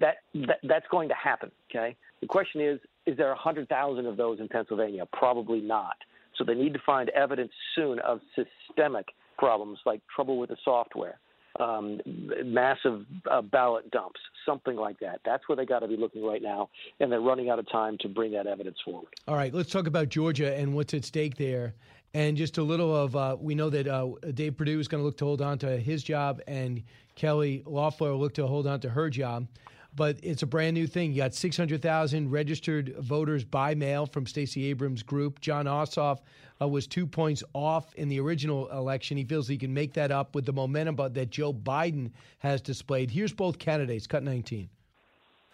That, 0.00 0.16
that 0.46 0.60
that's 0.62 0.86
going 0.90 1.08
to 1.10 1.14
happen. 1.14 1.50
Okay. 1.70 1.96
The 2.20 2.26
question 2.26 2.60
is, 2.62 2.80
is 3.06 3.16
there 3.18 3.30
a 3.32 3.36
hundred 3.36 3.68
thousand 3.68 4.06
of 4.06 4.16
those 4.16 4.40
in 4.40 4.48
Pennsylvania? 4.48 5.04
Probably 5.12 5.60
not. 5.60 5.96
So 6.36 6.44
they 6.44 6.54
need 6.54 6.72
to 6.72 6.80
find 6.84 7.10
evidence 7.10 7.52
soon 7.74 7.98
of 8.00 8.20
systemic 8.34 9.06
problems 9.38 9.78
like 9.84 10.00
trouble 10.14 10.38
with 10.38 10.50
the 10.50 10.56
software, 10.64 11.18
um, 11.60 12.00
massive 12.44 13.04
uh, 13.30 13.42
ballot 13.42 13.90
dumps, 13.90 14.20
something 14.44 14.76
like 14.76 14.98
that. 15.00 15.20
That's 15.24 15.48
where 15.48 15.56
they 15.56 15.66
got 15.66 15.80
to 15.80 15.88
be 15.88 15.96
looking 15.96 16.24
right 16.24 16.42
now, 16.42 16.70
and 17.00 17.10
they're 17.10 17.20
running 17.20 17.50
out 17.50 17.58
of 17.58 17.70
time 17.70 17.96
to 18.00 18.08
bring 18.08 18.32
that 18.32 18.46
evidence 18.46 18.78
forward. 18.84 19.08
All 19.28 19.36
right, 19.36 19.52
let's 19.52 19.70
talk 19.70 19.86
about 19.86 20.08
Georgia 20.08 20.54
and 20.56 20.74
what's 20.74 20.94
at 20.94 21.04
stake 21.04 21.36
there. 21.36 21.74
And 22.14 22.36
just 22.36 22.58
a 22.58 22.62
little 22.62 22.94
of, 22.94 23.16
uh, 23.16 23.36
we 23.40 23.56
know 23.56 23.70
that 23.70 23.88
uh, 23.88 24.10
Dave 24.34 24.56
Perdue 24.56 24.78
is 24.78 24.86
going 24.86 25.00
to 25.00 25.04
look 25.04 25.16
to 25.18 25.24
hold 25.24 25.42
on 25.42 25.58
to 25.58 25.76
his 25.78 26.04
job, 26.04 26.40
and 26.46 26.82
Kelly 27.16 27.64
Loeffler 27.66 28.12
will 28.12 28.20
look 28.20 28.34
to 28.34 28.46
hold 28.46 28.68
on 28.68 28.78
to 28.80 28.88
her 28.88 29.10
job. 29.10 29.48
But 29.96 30.18
it's 30.22 30.42
a 30.42 30.46
brand 30.46 30.74
new 30.74 30.86
thing. 30.86 31.12
You 31.12 31.18
got 31.18 31.34
600,000 31.34 32.30
registered 32.30 32.96
voters 32.98 33.44
by 33.44 33.74
mail 33.74 34.06
from 34.06 34.26
Stacey 34.26 34.64
Abrams' 34.70 35.02
group. 35.02 35.40
Jon 35.40 35.66
Ossoff 35.66 36.18
uh, 36.60 36.66
was 36.66 36.86
two 36.86 37.06
points 37.06 37.44
off 37.52 37.94
in 37.94 38.08
the 38.08 38.18
original 38.18 38.68
election. 38.70 39.16
He 39.16 39.24
feels 39.24 39.46
he 39.46 39.56
can 39.56 39.72
make 39.72 39.92
that 39.94 40.10
up 40.10 40.34
with 40.34 40.46
the 40.46 40.52
momentum 40.52 40.96
that 40.96 41.30
Joe 41.30 41.52
Biden 41.52 42.10
has 42.40 42.60
displayed. 42.60 43.10
Here's 43.10 43.32
both 43.32 43.58
candidates. 43.58 44.06
Cut 44.06 44.22
19. 44.22 44.68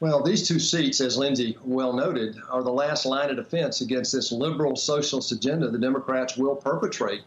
Well, 0.00 0.22
these 0.22 0.48
two 0.48 0.58
seats, 0.58 1.02
as 1.02 1.18
Lindsay 1.18 1.58
well 1.62 1.92
noted, 1.92 2.36
are 2.48 2.62
the 2.62 2.72
last 2.72 3.04
line 3.04 3.28
of 3.28 3.36
defense 3.36 3.82
against 3.82 4.12
this 4.12 4.32
liberal 4.32 4.74
socialist 4.74 5.30
agenda 5.30 5.68
the 5.68 5.78
Democrats 5.78 6.38
will 6.38 6.56
perpetrate. 6.56 7.20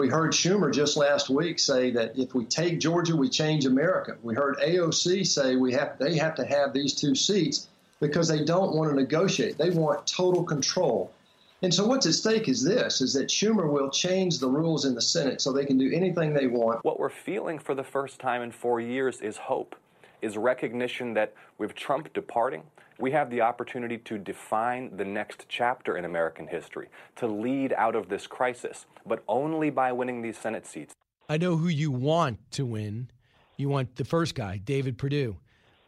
We 0.00 0.08
heard 0.08 0.32
Schumer 0.32 0.72
just 0.72 0.96
last 0.96 1.28
week 1.28 1.58
say 1.58 1.90
that 1.90 2.18
if 2.18 2.34
we 2.34 2.46
take 2.46 2.80
Georgia, 2.80 3.14
we 3.14 3.28
change 3.28 3.66
America. 3.66 4.16
We 4.22 4.34
heard 4.34 4.56
AOC 4.56 5.26
say 5.26 5.56
we 5.56 5.74
have 5.74 5.98
they 5.98 6.16
have 6.16 6.34
to 6.36 6.44
have 6.46 6.72
these 6.72 6.94
two 6.94 7.14
seats 7.14 7.68
because 8.00 8.26
they 8.26 8.42
don't 8.42 8.74
want 8.74 8.88
to 8.88 8.96
negotiate. 8.96 9.58
They 9.58 9.68
want 9.68 10.06
total 10.06 10.42
control. 10.42 11.12
And 11.60 11.74
so 11.74 11.86
what's 11.86 12.06
at 12.06 12.14
stake 12.14 12.48
is 12.48 12.64
this 12.64 13.02
is 13.02 13.12
that 13.12 13.28
Schumer 13.28 13.70
will 13.70 13.90
change 13.90 14.38
the 14.38 14.48
rules 14.48 14.86
in 14.86 14.94
the 14.94 15.02
Senate 15.02 15.42
so 15.42 15.52
they 15.52 15.66
can 15.66 15.76
do 15.76 15.92
anything 15.92 16.32
they 16.32 16.46
want. 16.46 16.82
What 16.82 16.98
we're 16.98 17.10
feeling 17.10 17.58
for 17.58 17.74
the 17.74 17.84
first 17.84 18.18
time 18.18 18.40
in 18.40 18.52
4 18.52 18.80
years 18.80 19.20
is 19.20 19.36
hope 19.36 19.76
is 20.22 20.36
recognition 20.36 21.14
that 21.14 21.34
with 21.58 21.74
Trump 21.74 22.12
departing, 22.12 22.62
we 22.98 23.10
have 23.12 23.30
the 23.30 23.40
opportunity 23.40 23.98
to 23.98 24.18
define 24.18 24.96
the 24.96 25.04
next 25.04 25.46
chapter 25.48 25.96
in 25.96 26.04
American 26.04 26.46
history, 26.46 26.88
to 27.16 27.26
lead 27.26 27.72
out 27.72 27.96
of 27.96 28.08
this 28.08 28.26
crisis, 28.26 28.86
but 29.06 29.22
only 29.26 29.70
by 29.70 29.92
winning 29.92 30.22
these 30.22 30.36
Senate 30.36 30.66
seats. 30.66 30.94
I 31.28 31.38
know 31.38 31.56
who 31.56 31.68
you 31.68 31.90
want 31.90 32.38
to 32.52 32.66
win. 32.66 33.10
You 33.56 33.68
want 33.68 33.96
the 33.96 34.04
first 34.04 34.34
guy, 34.34 34.58
David 34.58 34.98
Perdue. 34.98 35.36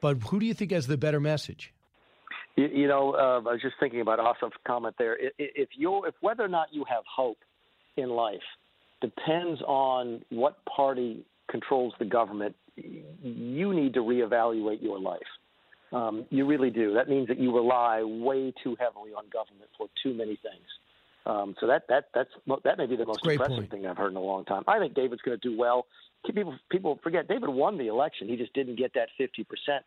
But 0.00 0.22
who 0.22 0.40
do 0.40 0.46
you 0.46 0.54
think 0.54 0.72
has 0.72 0.86
the 0.86 0.96
better 0.96 1.20
message? 1.20 1.72
You, 2.56 2.68
you 2.68 2.88
know, 2.88 3.14
uh, 3.14 3.48
I 3.48 3.52
was 3.52 3.62
just 3.62 3.76
thinking 3.80 4.00
about 4.00 4.18
Ossoff's 4.18 4.56
comment 4.66 4.94
there. 4.98 5.16
If 5.38 5.70
you, 5.76 6.04
if 6.04 6.14
whether 6.20 6.44
or 6.44 6.48
not 6.48 6.68
you 6.72 6.84
have 6.88 7.04
hope 7.06 7.38
in 7.96 8.10
life 8.10 8.42
depends 9.00 9.60
on 9.62 10.22
what 10.30 10.64
party 10.64 11.24
controls 11.50 11.92
the 11.98 12.04
government 12.04 12.54
you 12.76 13.74
need 13.74 13.94
to 13.94 14.00
reevaluate 14.00 14.82
your 14.82 14.98
life. 14.98 15.20
Um, 15.92 16.24
you 16.30 16.46
really 16.46 16.70
do. 16.70 16.94
That 16.94 17.08
means 17.08 17.28
that 17.28 17.38
you 17.38 17.54
rely 17.54 18.02
way 18.02 18.52
too 18.62 18.76
heavily 18.80 19.10
on 19.12 19.24
government 19.30 19.70
for 19.76 19.88
too 20.02 20.14
many 20.14 20.36
things. 20.36 20.66
Um, 21.24 21.54
so 21.60 21.66
that 21.66 21.84
that 21.88 22.06
that's 22.14 22.30
that 22.64 22.78
may 22.78 22.86
be 22.86 22.96
the 22.96 23.06
most 23.06 23.24
impressive 23.24 23.56
point. 23.56 23.70
thing 23.70 23.86
I've 23.86 23.96
heard 23.96 24.10
in 24.10 24.16
a 24.16 24.22
long 24.22 24.44
time. 24.44 24.64
I 24.66 24.78
think 24.78 24.94
David's 24.94 25.22
going 25.22 25.38
to 25.38 25.48
do 25.48 25.56
well. 25.56 25.86
People 26.26 26.58
people 26.70 26.98
forget 27.02 27.28
David 27.28 27.48
won 27.48 27.78
the 27.78 27.86
election. 27.88 28.28
He 28.28 28.36
just 28.36 28.52
didn't 28.54 28.76
get 28.76 28.92
that 28.94 29.08
50 29.18 29.44
percent 29.44 29.84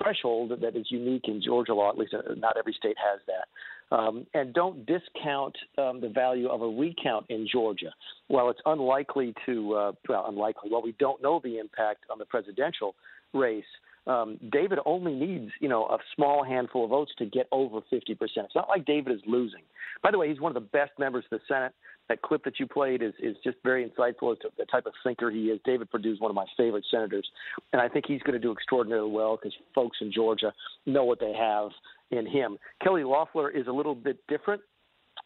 threshold 0.00 0.52
that 0.60 0.76
is 0.76 0.86
unique 0.90 1.24
in 1.26 1.42
Georgia 1.42 1.74
law. 1.74 1.90
At 1.90 1.98
least 1.98 2.14
uh, 2.14 2.34
not 2.36 2.56
every 2.56 2.72
state 2.72 2.96
has 2.98 3.20
that. 3.26 3.48
Um, 3.92 4.26
and 4.34 4.52
don't 4.52 4.84
discount 4.84 5.56
um, 5.78 6.00
the 6.00 6.08
value 6.08 6.48
of 6.48 6.60
a 6.60 6.68
recount 6.68 7.26
in 7.28 7.46
Georgia. 7.50 7.92
While 8.26 8.50
it's 8.50 8.60
unlikely 8.66 9.32
to, 9.46 9.74
uh, 9.74 9.92
well, 10.08 10.24
unlikely. 10.28 10.70
Well, 10.72 10.82
we 10.82 10.96
don't 10.98 11.22
know 11.22 11.40
the 11.42 11.58
impact 11.58 12.04
on 12.10 12.18
the 12.18 12.24
presidential 12.24 12.96
race. 13.32 13.64
Um, 14.06 14.38
David 14.52 14.78
only 14.86 15.14
needs, 15.14 15.50
you 15.60 15.68
know, 15.68 15.84
a 15.86 15.98
small 16.14 16.44
handful 16.44 16.84
of 16.84 16.90
votes 16.90 17.12
to 17.18 17.26
get 17.26 17.48
over 17.50 17.80
50%. 17.92 18.08
It's 18.20 18.54
not 18.54 18.68
like 18.68 18.84
David 18.86 19.12
is 19.14 19.20
losing. 19.26 19.62
By 20.02 20.10
the 20.10 20.18
way, 20.18 20.28
he's 20.28 20.40
one 20.40 20.50
of 20.50 20.62
the 20.62 20.68
best 20.68 20.92
members 20.98 21.24
of 21.30 21.38
the 21.38 21.44
Senate. 21.52 21.72
That 22.08 22.22
clip 22.22 22.44
that 22.44 22.60
you 22.60 22.68
played 22.68 23.02
is, 23.02 23.14
is 23.18 23.36
just 23.42 23.56
very 23.64 23.84
insightful 23.84 24.30
as 24.30 24.38
to 24.38 24.50
the 24.56 24.64
type 24.66 24.86
of 24.86 24.92
thinker 25.02 25.28
he 25.28 25.46
is. 25.46 25.58
David 25.64 25.90
Perdue 25.90 26.12
is 26.12 26.20
one 26.20 26.30
of 26.30 26.36
my 26.36 26.46
favorite 26.56 26.84
senators, 26.88 27.28
and 27.72 27.82
I 27.82 27.88
think 27.88 28.04
he's 28.06 28.22
going 28.22 28.34
to 28.34 28.38
do 28.38 28.52
extraordinarily 28.52 29.10
well 29.10 29.36
because 29.36 29.52
folks 29.74 29.98
in 30.00 30.12
Georgia 30.12 30.52
know 30.86 31.04
what 31.04 31.18
they 31.18 31.32
have 31.32 31.70
in 32.10 32.26
him. 32.26 32.58
Kelly 32.82 33.04
Loeffler 33.04 33.50
is 33.50 33.66
a 33.66 33.72
little 33.72 33.94
bit 33.94 34.18
different 34.28 34.60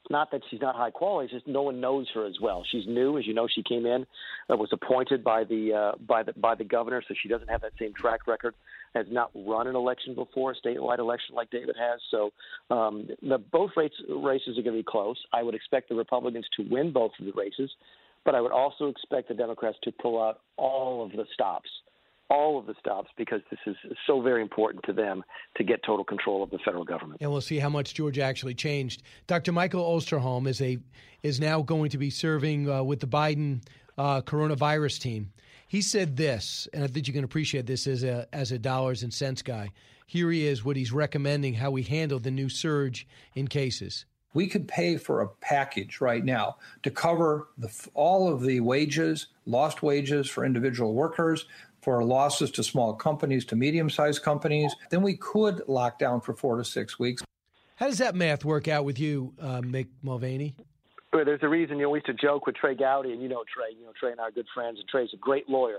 not 0.08 0.30
that 0.30 0.40
she's 0.50 0.60
not 0.60 0.74
high 0.74 0.90
quality; 0.90 1.26
it's 1.26 1.34
just 1.34 1.46
no 1.46 1.62
one 1.62 1.80
knows 1.80 2.08
her 2.14 2.26
as 2.26 2.34
well. 2.40 2.64
She's 2.70 2.86
new, 2.86 3.18
as 3.18 3.26
you 3.26 3.34
know. 3.34 3.46
She 3.46 3.62
came 3.62 3.86
in, 3.86 4.06
uh, 4.50 4.56
was 4.56 4.70
appointed 4.72 5.22
by 5.22 5.44
the 5.44 5.72
uh, 5.72 5.98
by 6.06 6.22
the 6.22 6.32
by 6.34 6.54
the 6.54 6.64
governor, 6.64 7.02
so 7.06 7.14
she 7.20 7.28
doesn't 7.28 7.48
have 7.48 7.60
that 7.60 7.72
same 7.78 7.92
track 7.94 8.26
record. 8.26 8.54
Has 8.94 9.06
not 9.10 9.30
run 9.34 9.66
an 9.66 9.76
election 9.76 10.14
before, 10.14 10.52
a 10.52 10.54
statewide 10.56 10.98
election 10.98 11.34
like 11.34 11.50
David 11.50 11.76
has. 11.78 12.00
So 12.10 12.30
um, 12.74 13.08
the 13.22 13.38
both 13.38 13.70
race, 13.76 13.92
races 14.08 14.58
are 14.58 14.62
going 14.62 14.76
to 14.76 14.82
be 14.82 14.86
close. 14.86 15.16
I 15.32 15.42
would 15.42 15.54
expect 15.54 15.88
the 15.88 15.94
Republicans 15.94 16.46
to 16.56 16.66
win 16.68 16.92
both 16.92 17.12
of 17.20 17.26
the 17.26 17.32
races, 17.32 17.70
but 18.24 18.34
I 18.34 18.40
would 18.40 18.52
also 18.52 18.88
expect 18.88 19.28
the 19.28 19.34
Democrats 19.34 19.78
to 19.84 19.92
pull 19.92 20.20
out 20.20 20.40
all 20.56 21.04
of 21.04 21.12
the 21.12 21.24
stops 21.34 21.68
all 22.30 22.58
of 22.58 22.66
the 22.66 22.74
stops 22.78 23.10
because 23.18 23.40
this 23.50 23.58
is 23.66 23.76
so 24.06 24.22
very 24.22 24.40
important 24.40 24.84
to 24.84 24.92
them 24.92 25.22
to 25.56 25.64
get 25.64 25.82
total 25.84 26.04
control 26.04 26.42
of 26.42 26.50
the 26.50 26.58
federal 26.64 26.84
government. 26.84 27.20
And 27.20 27.30
we'll 27.30 27.40
see 27.40 27.58
how 27.58 27.68
much 27.68 27.92
Georgia 27.92 28.22
actually 28.22 28.54
changed. 28.54 29.02
Dr. 29.26 29.52
Michael 29.52 29.82
Osterholm 29.82 30.46
is 30.46 30.62
a 30.62 30.78
is 31.22 31.40
now 31.40 31.60
going 31.60 31.90
to 31.90 31.98
be 31.98 32.08
serving 32.08 32.70
uh, 32.70 32.82
with 32.82 33.00
the 33.00 33.06
Biden 33.06 33.62
uh, 33.98 34.22
coronavirus 34.22 35.00
team. 35.00 35.32
He 35.66 35.82
said 35.82 36.16
this, 36.16 36.66
and 36.72 36.82
I 36.82 36.86
think 36.86 37.06
you 37.06 37.12
can 37.12 37.24
appreciate 37.24 37.66
this 37.66 37.86
as 37.86 38.04
a 38.04 38.26
as 38.32 38.52
a 38.52 38.58
dollars 38.58 39.02
and 39.02 39.12
cents 39.12 39.42
guy. 39.42 39.70
Here 40.06 40.30
he 40.30 40.46
is, 40.46 40.64
what 40.64 40.76
he's 40.76 40.92
recommending 40.92 41.54
how 41.54 41.70
we 41.70 41.82
handle 41.82 42.18
the 42.18 42.32
new 42.32 42.48
surge 42.48 43.06
in 43.34 43.46
cases. 43.46 44.06
We 44.32 44.46
could 44.46 44.68
pay 44.68 44.96
for 44.96 45.20
a 45.20 45.28
package 45.28 46.00
right 46.00 46.24
now 46.24 46.56
to 46.84 46.90
cover 46.90 47.48
the, 47.58 47.70
all 47.94 48.32
of 48.32 48.42
the 48.42 48.60
wages, 48.60 49.26
lost 49.44 49.82
wages 49.82 50.28
for 50.28 50.44
individual 50.44 50.94
workers, 50.94 51.46
for 51.82 52.04
losses 52.04 52.50
to 52.52 52.62
small 52.62 52.94
companies, 52.94 53.44
to 53.46 53.56
medium 53.56 53.90
sized 53.90 54.22
companies, 54.22 54.74
then 54.90 55.02
we 55.02 55.16
could 55.16 55.62
lock 55.68 55.98
down 55.98 56.20
for 56.20 56.34
four 56.34 56.56
to 56.56 56.64
six 56.64 56.98
weeks. 56.98 57.22
How 57.76 57.86
does 57.86 57.98
that 57.98 58.14
math 58.14 58.44
work 58.44 58.68
out 58.68 58.84
with 58.84 58.98
you, 58.98 59.32
uh, 59.40 59.62
Mick 59.62 59.88
Mulvaney? 60.02 60.54
Well, 61.12 61.24
there's 61.24 61.42
a 61.42 61.48
reason 61.48 61.78
you 61.78 61.84
know 61.84 61.90
we 61.90 61.98
used 61.98 62.06
to 62.06 62.14
joke 62.14 62.46
with 62.46 62.54
Trey 62.56 62.74
Gowdy, 62.74 63.12
and 63.12 63.22
you 63.22 63.28
know 63.28 63.42
Trey, 63.52 63.76
you 63.76 63.84
know 63.84 63.92
Trey 63.98 64.12
and 64.12 64.20
I 64.20 64.24
are 64.24 64.30
good 64.30 64.46
friends, 64.54 64.78
and 64.78 64.88
Trey's 64.88 65.10
a 65.14 65.16
great 65.16 65.48
lawyer. 65.48 65.78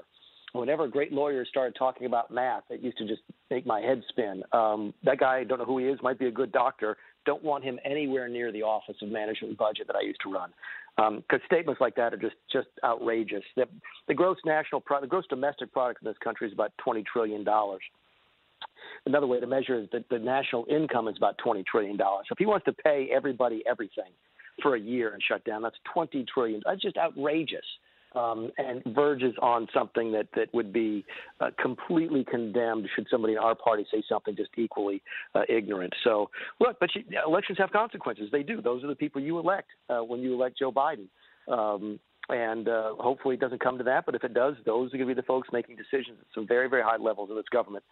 Whenever 0.54 0.88
great 0.90 1.14
lawyers 1.14 1.48
started 1.50 1.76
talking 1.80 2.06
about 2.06 2.30
math, 2.30 2.64
it 2.70 2.82
used 2.82 2.98
to 2.98 3.08
just 3.08 3.22
make 3.50 3.66
my 3.66 3.80
head 3.80 4.02
spin. 4.10 4.44
Um, 4.52 4.94
that 5.04 5.18
guy, 5.18 5.38
I 5.38 5.44
don't 5.46 5.60
know 5.60 5.66
who 5.66 5.78
he 5.78 5.86
is, 5.86 6.00
might 6.04 6.20
be 6.20 6.28
a 6.28 6.32
good 6.32 6.52
doctor. 6.52 6.98
Don't 7.26 7.42
want 7.42 7.64
him 7.64 7.80
anywhere 7.86 8.28
near 8.28 8.52
the 8.52 8.64
Office 8.64 8.98
of 9.02 9.08
Management 9.08 9.52
and 9.52 9.58
Budget 9.58 9.88
that 9.88 9.96
I 9.96 10.02
used 10.02 10.20
to 10.24 10.34
run 10.34 10.52
because 10.98 11.22
um, 11.32 11.40
statements 11.46 11.82
like 11.82 11.96
that 11.96 12.14
are 12.14 12.18
just 12.18 12.36
just 12.52 12.68
outrageous. 12.84 13.44
The, 13.56 13.66
the 14.08 14.14
gross 14.14 14.38
national 14.46 14.82
product, 14.82 15.10
the 15.10 15.10
gross 15.10 15.26
domestic 15.30 15.72
product 15.72 16.02
in 16.04 16.08
this 16.08 16.18
country 16.24 16.48
is 16.48 16.54
about 16.54 16.72
twenty 16.78 17.04
trillion 17.04 17.44
dollars. 17.44 17.82
Another 19.06 19.28
way 19.28 19.40
to 19.40 19.48
measure 19.48 19.80
is 19.80 19.88
that 19.92 20.08
the 20.10 20.20
national 20.20 20.66
income 20.70 21.08
is 21.08 21.18
about 21.18 21.38
twenty 21.38 21.64
trillion 21.64 21.98
dollars. 21.98 22.26
So 22.30 22.34
if 22.34 22.40
he 22.40 22.46
wants 22.46 22.66
to 22.66 22.74
pay 22.74 23.10
everybody 23.14 23.64
everything 23.70 24.12
for 24.62 24.76
a 24.76 24.80
year 24.80 25.14
and 25.14 25.24
shut 25.24 25.44
down, 25.46 25.62
that's 25.62 25.78
twenty 25.92 26.26
trillion. 26.32 26.62
That's 26.66 26.82
just 26.82 26.98
outrageous 26.98 27.66
um, 28.14 28.52
and 28.58 28.84
verges 28.94 29.34
on 29.42 29.68
something 29.74 30.12
that, 30.12 30.28
that 30.36 30.54
would 30.54 30.74
be 30.74 31.06
uh, 31.40 31.52
completely 31.62 32.24
condemned 32.24 32.88
should 32.96 33.08
somebody 33.10 33.34
in 33.34 33.40
our 33.40 33.56
party 33.56 33.86
say 33.92 34.04
something 34.08 34.36
just 34.36 34.50
equally 34.58 35.02
uh, 35.36 35.42
ignorant. 35.48 35.94
So, 36.04 36.30
look, 36.60 36.78
but 36.80 36.90
you, 36.96 37.04
elections 37.26 37.58
have 37.58 37.72
consequences. 37.72 38.30
They 38.32 38.44
do. 38.44 38.62
Those 38.62 38.84
are 38.84 38.88
the 38.88 38.96
people 38.96 39.22
you 39.22 39.40
elect 39.40 39.70
uh, 39.90 40.00
when 40.00 40.22
you 40.22 40.34
elect 40.34 40.60
Joe 40.60 40.72
Biden. 40.72 41.08
Um, 41.48 42.00
and 42.30 42.68
uh, 42.68 42.94
hopefully 43.00 43.36
it 43.36 43.42
doesn't 43.42 43.62
come 43.62 43.78
to 43.78 43.84
that. 43.86 44.06
But 44.06 44.16
if 44.16 44.24
it 44.24 44.34
does, 44.34 44.56
those 44.66 44.94
are 44.94 44.98
going 44.98 45.08
to 45.10 45.16
be 45.16 45.20
the 45.20 45.26
folks 45.26 45.50
making 45.52 45.76
decisions 45.76 46.18
at 46.20 46.28
some 46.34 46.48
very, 46.48 46.70
very 46.70 46.84
high 46.84 46.98
levels 46.98 47.30
of 47.30 47.36
this 47.36 47.50
government 47.52 47.84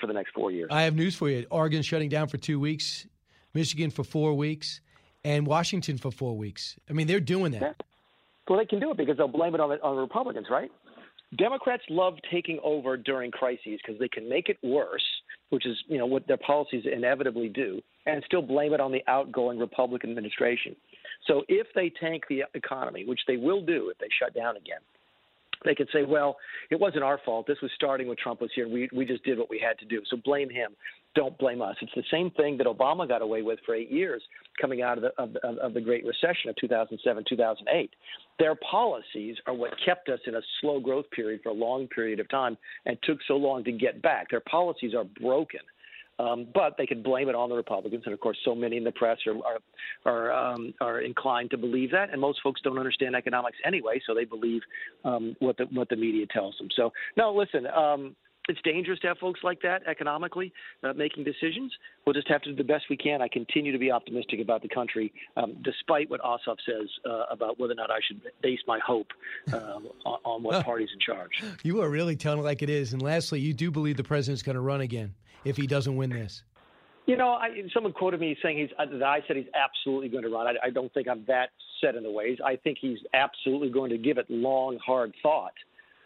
for 0.00 0.06
the 0.06 0.12
next 0.12 0.32
four 0.34 0.50
years. 0.50 0.68
I 0.70 0.82
have 0.82 0.94
news 0.94 1.14
for 1.14 1.28
you. 1.28 1.46
Oregon 1.50 1.82
shutting 1.82 2.08
down 2.08 2.28
for 2.28 2.36
two 2.36 2.60
weeks, 2.60 3.06
Michigan 3.54 3.90
for 3.90 4.04
four 4.04 4.34
weeks, 4.34 4.80
and 5.24 5.46
Washington 5.46 5.98
for 5.98 6.10
four 6.10 6.36
weeks. 6.36 6.76
I 6.88 6.92
mean, 6.92 7.06
they're 7.06 7.18
doing 7.20 7.52
that. 7.52 7.62
Yeah. 7.62 7.72
Well, 8.48 8.58
they 8.58 8.66
can 8.66 8.80
do 8.80 8.90
it 8.90 8.96
because 8.96 9.16
they'll 9.16 9.28
blame 9.28 9.54
it 9.54 9.60
on 9.60 9.70
the, 9.70 9.82
on 9.82 9.96
the 9.96 10.02
Republicans, 10.02 10.46
right? 10.50 10.70
Democrats 11.36 11.82
love 11.90 12.14
taking 12.30 12.58
over 12.64 12.96
during 12.96 13.30
crises 13.30 13.78
because 13.84 13.98
they 13.98 14.08
can 14.08 14.28
make 14.28 14.48
it 14.48 14.56
worse, 14.62 15.04
which 15.50 15.66
is 15.66 15.76
you 15.86 15.98
know 15.98 16.06
what 16.06 16.26
their 16.26 16.38
policies 16.38 16.84
inevitably 16.90 17.50
do, 17.50 17.82
and 18.06 18.22
still 18.24 18.40
blame 18.40 18.72
it 18.72 18.80
on 18.80 18.90
the 18.90 19.02
outgoing 19.06 19.58
Republican 19.58 20.08
administration. 20.08 20.74
So 21.26 21.42
if 21.48 21.66
they 21.74 21.92
tank 22.00 22.24
the 22.30 22.44
economy, 22.54 23.04
which 23.04 23.20
they 23.26 23.36
will 23.36 23.60
do 23.60 23.90
if 23.90 23.98
they 23.98 24.08
shut 24.18 24.34
down 24.34 24.56
again, 24.56 24.80
they 25.64 25.74
could 25.74 25.88
say, 25.92 26.04
well, 26.04 26.36
it 26.70 26.78
wasn't 26.78 27.04
our 27.04 27.20
fault. 27.24 27.46
This 27.46 27.58
was 27.62 27.70
starting 27.74 28.08
when 28.08 28.16
Trump 28.16 28.40
was 28.40 28.50
here. 28.54 28.68
We, 28.68 28.88
we 28.92 29.04
just 29.04 29.24
did 29.24 29.38
what 29.38 29.50
we 29.50 29.58
had 29.58 29.78
to 29.78 29.84
do. 29.84 30.02
So 30.10 30.16
blame 30.24 30.50
him. 30.50 30.72
Don't 31.14 31.36
blame 31.38 31.62
us. 31.62 31.74
It's 31.80 31.92
the 31.96 32.02
same 32.10 32.30
thing 32.32 32.58
that 32.58 32.66
Obama 32.66 33.08
got 33.08 33.22
away 33.22 33.42
with 33.42 33.58
for 33.66 33.74
eight 33.74 33.90
years 33.90 34.22
coming 34.60 34.82
out 34.82 34.98
of 34.98 35.02
the, 35.02 35.22
of, 35.22 35.36
of, 35.42 35.58
of 35.58 35.74
the 35.74 35.80
Great 35.80 36.04
Recession 36.04 36.50
of 36.50 36.56
2007, 36.56 37.24
2008. 37.28 37.90
Their 38.38 38.54
policies 38.54 39.36
are 39.46 39.54
what 39.54 39.72
kept 39.84 40.08
us 40.08 40.20
in 40.26 40.36
a 40.36 40.40
slow 40.60 40.78
growth 40.78 41.10
period 41.10 41.40
for 41.42 41.48
a 41.48 41.54
long 41.54 41.88
period 41.88 42.20
of 42.20 42.28
time 42.28 42.56
and 42.86 42.96
took 43.02 43.18
so 43.26 43.34
long 43.34 43.64
to 43.64 43.72
get 43.72 44.00
back. 44.00 44.30
Their 44.30 44.40
policies 44.40 44.94
are 44.94 45.04
broken. 45.20 45.60
Um, 46.18 46.48
but 46.52 46.76
they 46.76 46.86
could 46.86 47.02
blame 47.02 47.28
it 47.28 47.34
on 47.34 47.48
the 47.48 47.54
Republicans, 47.54 48.02
and 48.04 48.12
of 48.12 48.20
course, 48.20 48.38
so 48.44 48.54
many 48.54 48.76
in 48.76 48.84
the 48.84 48.92
press 48.92 49.18
are 49.26 49.36
are 49.36 49.58
are, 50.04 50.32
um, 50.32 50.74
are 50.80 51.00
inclined 51.00 51.50
to 51.50 51.58
believe 51.58 51.92
that. 51.92 52.10
And 52.10 52.20
most 52.20 52.40
folks 52.42 52.60
don't 52.62 52.78
understand 52.78 53.14
economics 53.14 53.58
anyway, 53.64 54.00
so 54.06 54.14
they 54.14 54.24
believe 54.24 54.62
um, 55.04 55.36
what 55.38 55.56
the 55.56 55.64
what 55.66 55.88
the 55.88 55.96
media 55.96 56.26
tells 56.26 56.56
them. 56.58 56.68
So 56.74 56.92
no, 57.16 57.32
listen. 57.32 57.66
Um, 57.66 58.16
it's 58.48 58.60
dangerous 58.62 58.98
to 59.00 59.08
have 59.08 59.18
folks 59.18 59.40
like 59.44 59.60
that 59.60 59.86
economically 59.86 60.52
uh, 60.82 60.94
making 60.94 61.22
decisions. 61.22 61.70
We'll 62.04 62.14
just 62.14 62.28
have 62.28 62.40
to 62.42 62.50
do 62.50 62.56
the 62.56 62.64
best 62.64 62.84
we 62.88 62.96
can. 62.96 63.20
I 63.20 63.28
continue 63.28 63.72
to 63.72 63.78
be 63.78 63.90
optimistic 63.90 64.40
about 64.40 64.62
the 64.62 64.68
country, 64.68 65.12
um, 65.36 65.58
despite 65.62 66.08
what 66.08 66.22
Ossoff 66.22 66.56
says 66.66 66.88
uh, 67.04 67.24
about 67.30 67.60
whether 67.60 67.74
or 67.74 67.76
not 67.76 67.90
I 67.90 67.98
should 68.06 68.22
base 68.42 68.60
my 68.66 68.78
hope 68.84 69.08
uh, 69.52 69.80
on, 70.06 70.18
on, 70.24 70.42
what 70.42 70.64
party's 70.64 70.88
in 70.94 70.98
charge. 70.98 71.42
You 71.62 71.82
are 71.82 71.90
really 71.90 72.16
telling 72.16 72.38
it 72.38 72.42
like 72.42 72.62
it 72.62 72.70
is. 72.70 72.94
And 72.94 73.02
lastly, 73.02 73.38
you 73.38 73.52
do 73.52 73.70
believe 73.70 73.98
the 73.98 74.04
president's 74.04 74.42
going 74.42 74.56
to 74.56 74.62
run 74.62 74.80
again 74.80 75.14
if 75.44 75.56
he 75.56 75.66
doesn't 75.66 75.96
win 75.96 76.10
this. 76.10 76.42
You 77.06 77.16
know, 77.16 77.30
I, 77.30 77.48
someone 77.72 77.94
quoted 77.94 78.20
me 78.20 78.36
saying 78.42 78.58
he's. 78.58 78.68
That 78.78 79.02
I 79.02 79.20
said 79.26 79.36
he's 79.36 79.46
absolutely 79.54 80.10
going 80.10 80.24
to 80.24 80.30
run. 80.30 80.46
I, 80.46 80.66
I 80.66 80.70
don't 80.70 80.92
think 80.92 81.08
I'm 81.08 81.24
that 81.26 81.48
set 81.80 81.94
in 81.94 82.02
the 82.02 82.10
ways. 82.10 82.36
I 82.44 82.56
think 82.56 82.78
he's 82.78 82.98
absolutely 83.14 83.70
going 83.70 83.90
to 83.90 83.98
give 83.98 84.18
it 84.18 84.26
long, 84.28 84.78
hard 84.84 85.14
thought 85.22 85.54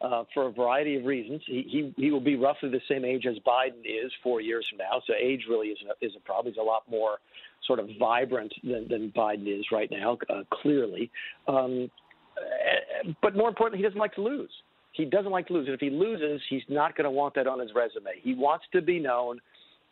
uh, 0.00 0.24
for 0.32 0.46
a 0.46 0.52
variety 0.52 0.96
of 0.96 1.04
reasons. 1.04 1.42
He, 1.46 1.64
he 1.68 2.02
he 2.02 2.10
will 2.12 2.20
be 2.20 2.36
roughly 2.36 2.68
the 2.68 2.80
same 2.88 3.04
age 3.04 3.26
as 3.26 3.36
Biden 3.46 3.80
is 3.84 4.12
four 4.22 4.40
years 4.40 4.64
from 4.70 4.78
now, 4.78 5.02
so 5.06 5.14
age 5.20 5.46
really 5.48 5.68
is 5.68 5.78
a, 5.88 6.06
is 6.06 6.12
a 6.16 6.20
problem. 6.20 6.52
He's 6.52 6.60
a 6.60 6.64
lot 6.64 6.82
more 6.88 7.18
sort 7.66 7.78
of 7.78 7.88
vibrant 7.98 8.52
than, 8.62 8.86
than 8.88 9.12
Biden 9.16 9.46
is 9.46 9.64
right 9.72 9.90
now, 9.90 10.18
uh, 10.28 10.42
clearly. 10.52 11.10
Um, 11.48 11.90
uh, 12.36 13.12
but 13.22 13.36
more 13.36 13.48
importantly, 13.48 13.78
he 13.78 13.84
doesn't 13.84 13.98
like 13.98 14.14
to 14.14 14.22
lose. 14.22 14.50
He 14.92 15.04
doesn't 15.04 15.32
like 15.32 15.46
to 15.48 15.54
lose, 15.54 15.66
and 15.66 15.74
if 15.74 15.80
he 15.80 15.90
loses, 15.90 16.40
he's 16.48 16.62
not 16.68 16.96
going 16.96 17.04
to 17.04 17.10
want 17.10 17.34
that 17.34 17.46
on 17.46 17.58
his 17.58 17.70
resume. 17.74 18.10
He 18.22 18.34
wants 18.34 18.66
to 18.72 18.82
be 18.82 18.98
known 18.98 19.40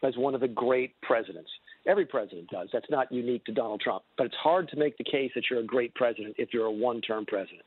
as 0.03 0.17
one 0.17 0.35
of 0.35 0.41
the 0.41 0.49
great 0.49 0.99
presidents. 1.03 1.51
Every 1.87 2.07
president 2.07 2.49
does. 2.51 2.69
That's 2.73 2.91
not 2.91 3.11
unique 3.11 3.45
to 3.47 3.53
Donald 3.53 3.81
Trump. 3.81 4.03
But 4.17 4.27
it's 4.27 4.37
hard 4.37 4.69
to 4.69 4.77
make 4.77 4.97
the 4.99 5.05
case 5.05 5.31
that 5.35 5.45
you're 5.51 5.61
a 5.61 5.65
great 5.65 5.95
president 5.95 6.35
if 6.39 6.51
you're 6.53 6.67
a 6.67 6.71
one 6.71 7.01
term 7.01 7.27
president. 7.27 7.63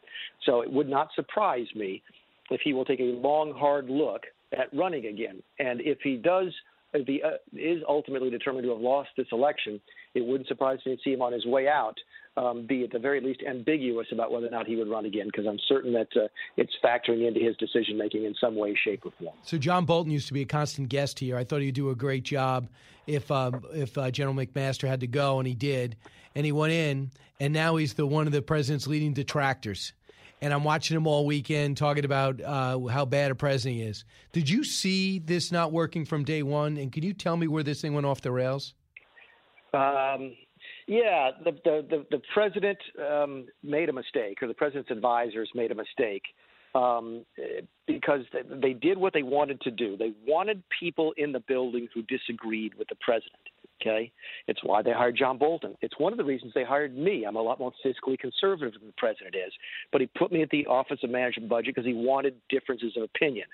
So 0.46 0.62
it 0.62 0.72
would 0.72 0.90
not 0.90 1.10
surprise 1.16 1.68
me 1.76 2.02
if 2.50 2.62
he 2.64 2.74
will 2.74 2.86
take 2.86 3.00
a 3.00 3.04
long, 3.04 3.54
hard 3.54 3.90
look 3.90 4.24
at 4.52 4.74
running 4.74 5.08
again. 5.08 5.42
And 5.60 5.82
if 5.82 6.00
he 6.04 6.18
does, 6.18 6.54
if 6.94 7.08
he 7.08 7.22
uh, 7.24 7.38
is 7.54 7.82
ultimately 7.88 8.30
determined 8.30 8.66
to 8.66 8.72
have 8.72 8.82
lost 8.82 9.10
this 9.18 9.28
election, 9.32 9.80
it 10.14 10.26
wouldn't 10.26 10.48
surprise 10.48 10.80
me 10.86 10.96
to 10.96 11.02
see 11.04 11.14
him 11.14 11.22
on 11.22 11.34
his 11.34 11.46
way 11.46 11.68
out 11.68 11.96
um, 12.36 12.66
be 12.66 12.84
at 12.84 12.92
the 12.92 13.00
very 13.00 13.22
least 13.22 13.42
ambiguous 13.48 14.08
about 14.12 14.32
whether 14.32 14.48
or 14.48 14.52
not 14.52 14.68
he 14.68 14.76
would 14.76 14.90
run 14.90 15.06
again, 15.06 15.28
because 15.28 15.46
I'm 15.48 15.60
certain 15.68 15.94
that 15.94 16.08
uh, 16.16 16.28
it's 16.58 16.74
factoring 16.84 17.28
into 17.28 17.40
his 17.40 17.56
decision 17.58 17.98
making 17.98 18.26
in 18.26 18.34
some 18.40 18.56
way, 18.56 18.76
shape, 18.84 19.06
or 19.06 19.12
form. 19.20 19.36
So 19.44 19.58
John 19.58 19.86
Bolton 19.86 20.12
used 20.12 20.28
to 20.28 20.34
be 20.34 20.42
a 20.42 20.46
constant 20.46 20.90
guest 20.90 21.20
here. 21.20 21.38
I 21.38 21.44
thought 21.44 21.62
he'd 21.62 21.76
do 21.76 21.90
a 21.90 21.96
great 21.96 22.24
job 22.24 22.70
if 23.06 23.30
um, 23.32 23.64
if 23.74 23.98
uh, 23.98 24.12
General 24.12 24.36
McMaster 24.36 24.88
had 24.88 25.02
to 25.02 25.08
go, 25.08 25.40
and 25.40 25.48
he 25.48 25.56
did, 25.56 25.96
and 26.36 26.46
he 26.46 26.52
went 26.52 26.74
in, 26.74 27.12
and 27.40 27.54
now 27.54 27.76
he's 27.76 27.94
the 27.94 28.06
one 28.06 28.28
of 28.28 28.34
the 28.34 28.42
president's 28.42 28.88
leading 28.88 29.14
detractors 29.14 29.94
and 30.44 30.54
I'm 30.54 30.66
watching 30.66 30.98
him 30.98 31.08
all 31.08 31.26
weekend 31.26 31.78
talking 31.78 32.04
about 32.04 32.42
uh, 32.42 32.78
how 32.88 33.06
bad 33.06 33.32
a 33.32 33.36
president 33.36 33.82
he 33.82 33.88
is. 33.88 34.04
Did 34.34 34.50
you 34.50 34.66
see 34.66 35.20
this 35.20 35.54
not 35.54 35.72
working 35.72 36.04
from 36.04 36.26
day 36.26 36.44
one? 36.44 36.76
And 36.76 36.92
can 36.92 37.02
you 37.02 37.14
tell 37.14 37.38
me 37.38 37.48
where 37.48 37.64
this 37.64 37.80
thing 37.80 37.94
went 37.94 38.06
off 38.06 38.20
the 38.20 38.32
rails? 38.32 38.74
Um, 39.74 40.36
yeah, 40.88 41.32
the 41.44 41.52
the 41.64 41.86
the, 41.90 42.06
the 42.12 42.22
president 42.34 42.78
um, 43.00 43.46
made 43.64 43.90
a 43.90 43.94
mistake, 43.94 44.42
or 44.42 44.48
the 44.48 44.54
president's 44.54 44.92
advisors 44.92 45.50
made 45.56 45.72
a 45.72 45.76
mistake. 45.76 46.24
Um, 46.76 47.26
because 47.88 48.22
they 48.62 48.74
did 48.74 48.98
what 48.98 49.14
they 49.14 49.24
wanted 49.24 49.60
to 49.62 49.72
do. 49.72 49.98
They 49.98 50.14
wanted 50.28 50.64
people 50.80 51.14
in 51.18 51.32
the 51.32 51.40
building 51.42 51.88
who 51.94 52.02
disagreed 52.04 52.74
with 52.76 52.88
the 52.90 52.96
president. 53.02 53.42
Okay, 53.82 54.14
it's 54.48 54.64
why 54.64 54.82
they 54.82 54.94
hired 54.94 55.18
John 55.18 55.38
Bolton. 55.38 55.76
It's 55.82 56.00
one 56.00 56.14
of 56.14 56.18
the 56.18 56.24
reasons 56.24 56.54
they 56.56 56.64
hired 56.64 56.96
me. 56.96 57.26
I'm 57.26 57.36
a 57.36 57.42
lot 57.42 57.60
more 57.60 57.74
fiscally 57.86 58.18
conservative 58.18 58.80
than 58.80 58.88
the 58.88 58.94
president 58.98 59.36
is, 59.36 59.52
but 59.92 60.00
he 60.00 60.08
put 60.18 60.32
me 60.32 60.42
at 60.42 60.50
the 60.52 60.66
Office 60.68 61.00
of 61.04 61.10
Management 61.10 61.50
Budget 61.50 61.76
because 61.76 61.86
he 61.86 61.94
wanted 61.94 62.36
differences 62.50 62.94
of 62.96 63.04
opinion. 63.04 63.46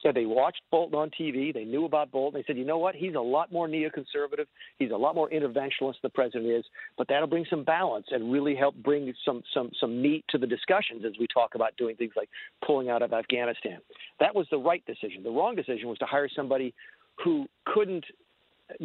So 0.00 0.12
they 0.12 0.24
watched 0.24 0.60
Bolton 0.70 0.96
on 0.96 1.10
TV. 1.10 1.52
They 1.52 1.64
knew 1.64 1.84
about 1.84 2.12
Bolton. 2.12 2.40
They 2.40 2.44
said, 2.46 2.58
you 2.58 2.64
know 2.64 2.78
what? 2.78 2.94
He's 2.94 3.14
a 3.16 3.20
lot 3.20 3.50
more 3.50 3.66
neoconservative. 3.66 4.46
He's 4.78 4.92
a 4.92 4.96
lot 4.96 5.16
more 5.16 5.28
interventionist 5.30 5.80
than 5.80 5.94
the 6.04 6.10
president 6.10 6.46
is, 6.46 6.64
but 6.96 7.08
that'll 7.08 7.26
bring 7.26 7.46
some 7.50 7.64
balance 7.64 8.06
and 8.12 8.30
really 8.30 8.54
help 8.54 8.76
bring 8.76 9.12
some 9.24 9.42
some 9.52 9.70
some 9.80 10.00
meat 10.00 10.24
to 10.28 10.38
the 10.38 10.46
discussions 10.46 11.04
as 11.04 11.12
we 11.18 11.26
talk 11.32 11.56
about 11.56 11.76
doing 11.76 11.96
things 11.96 12.12
like 12.16 12.28
pulling 12.64 12.88
out 12.88 13.02
of 13.02 13.12
Afghanistan. 13.12 13.71
That 14.20 14.34
was 14.34 14.46
the 14.50 14.58
right 14.58 14.84
decision. 14.86 15.22
The 15.22 15.30
wrong 15.30 15.54
decision 15.54 15.88
was 15.88 15.98
to 15.98 16.06
hire 16.06 16.28
somebody 16.34 16.74
who 17.22 17.46
couldn't 17.66 18.04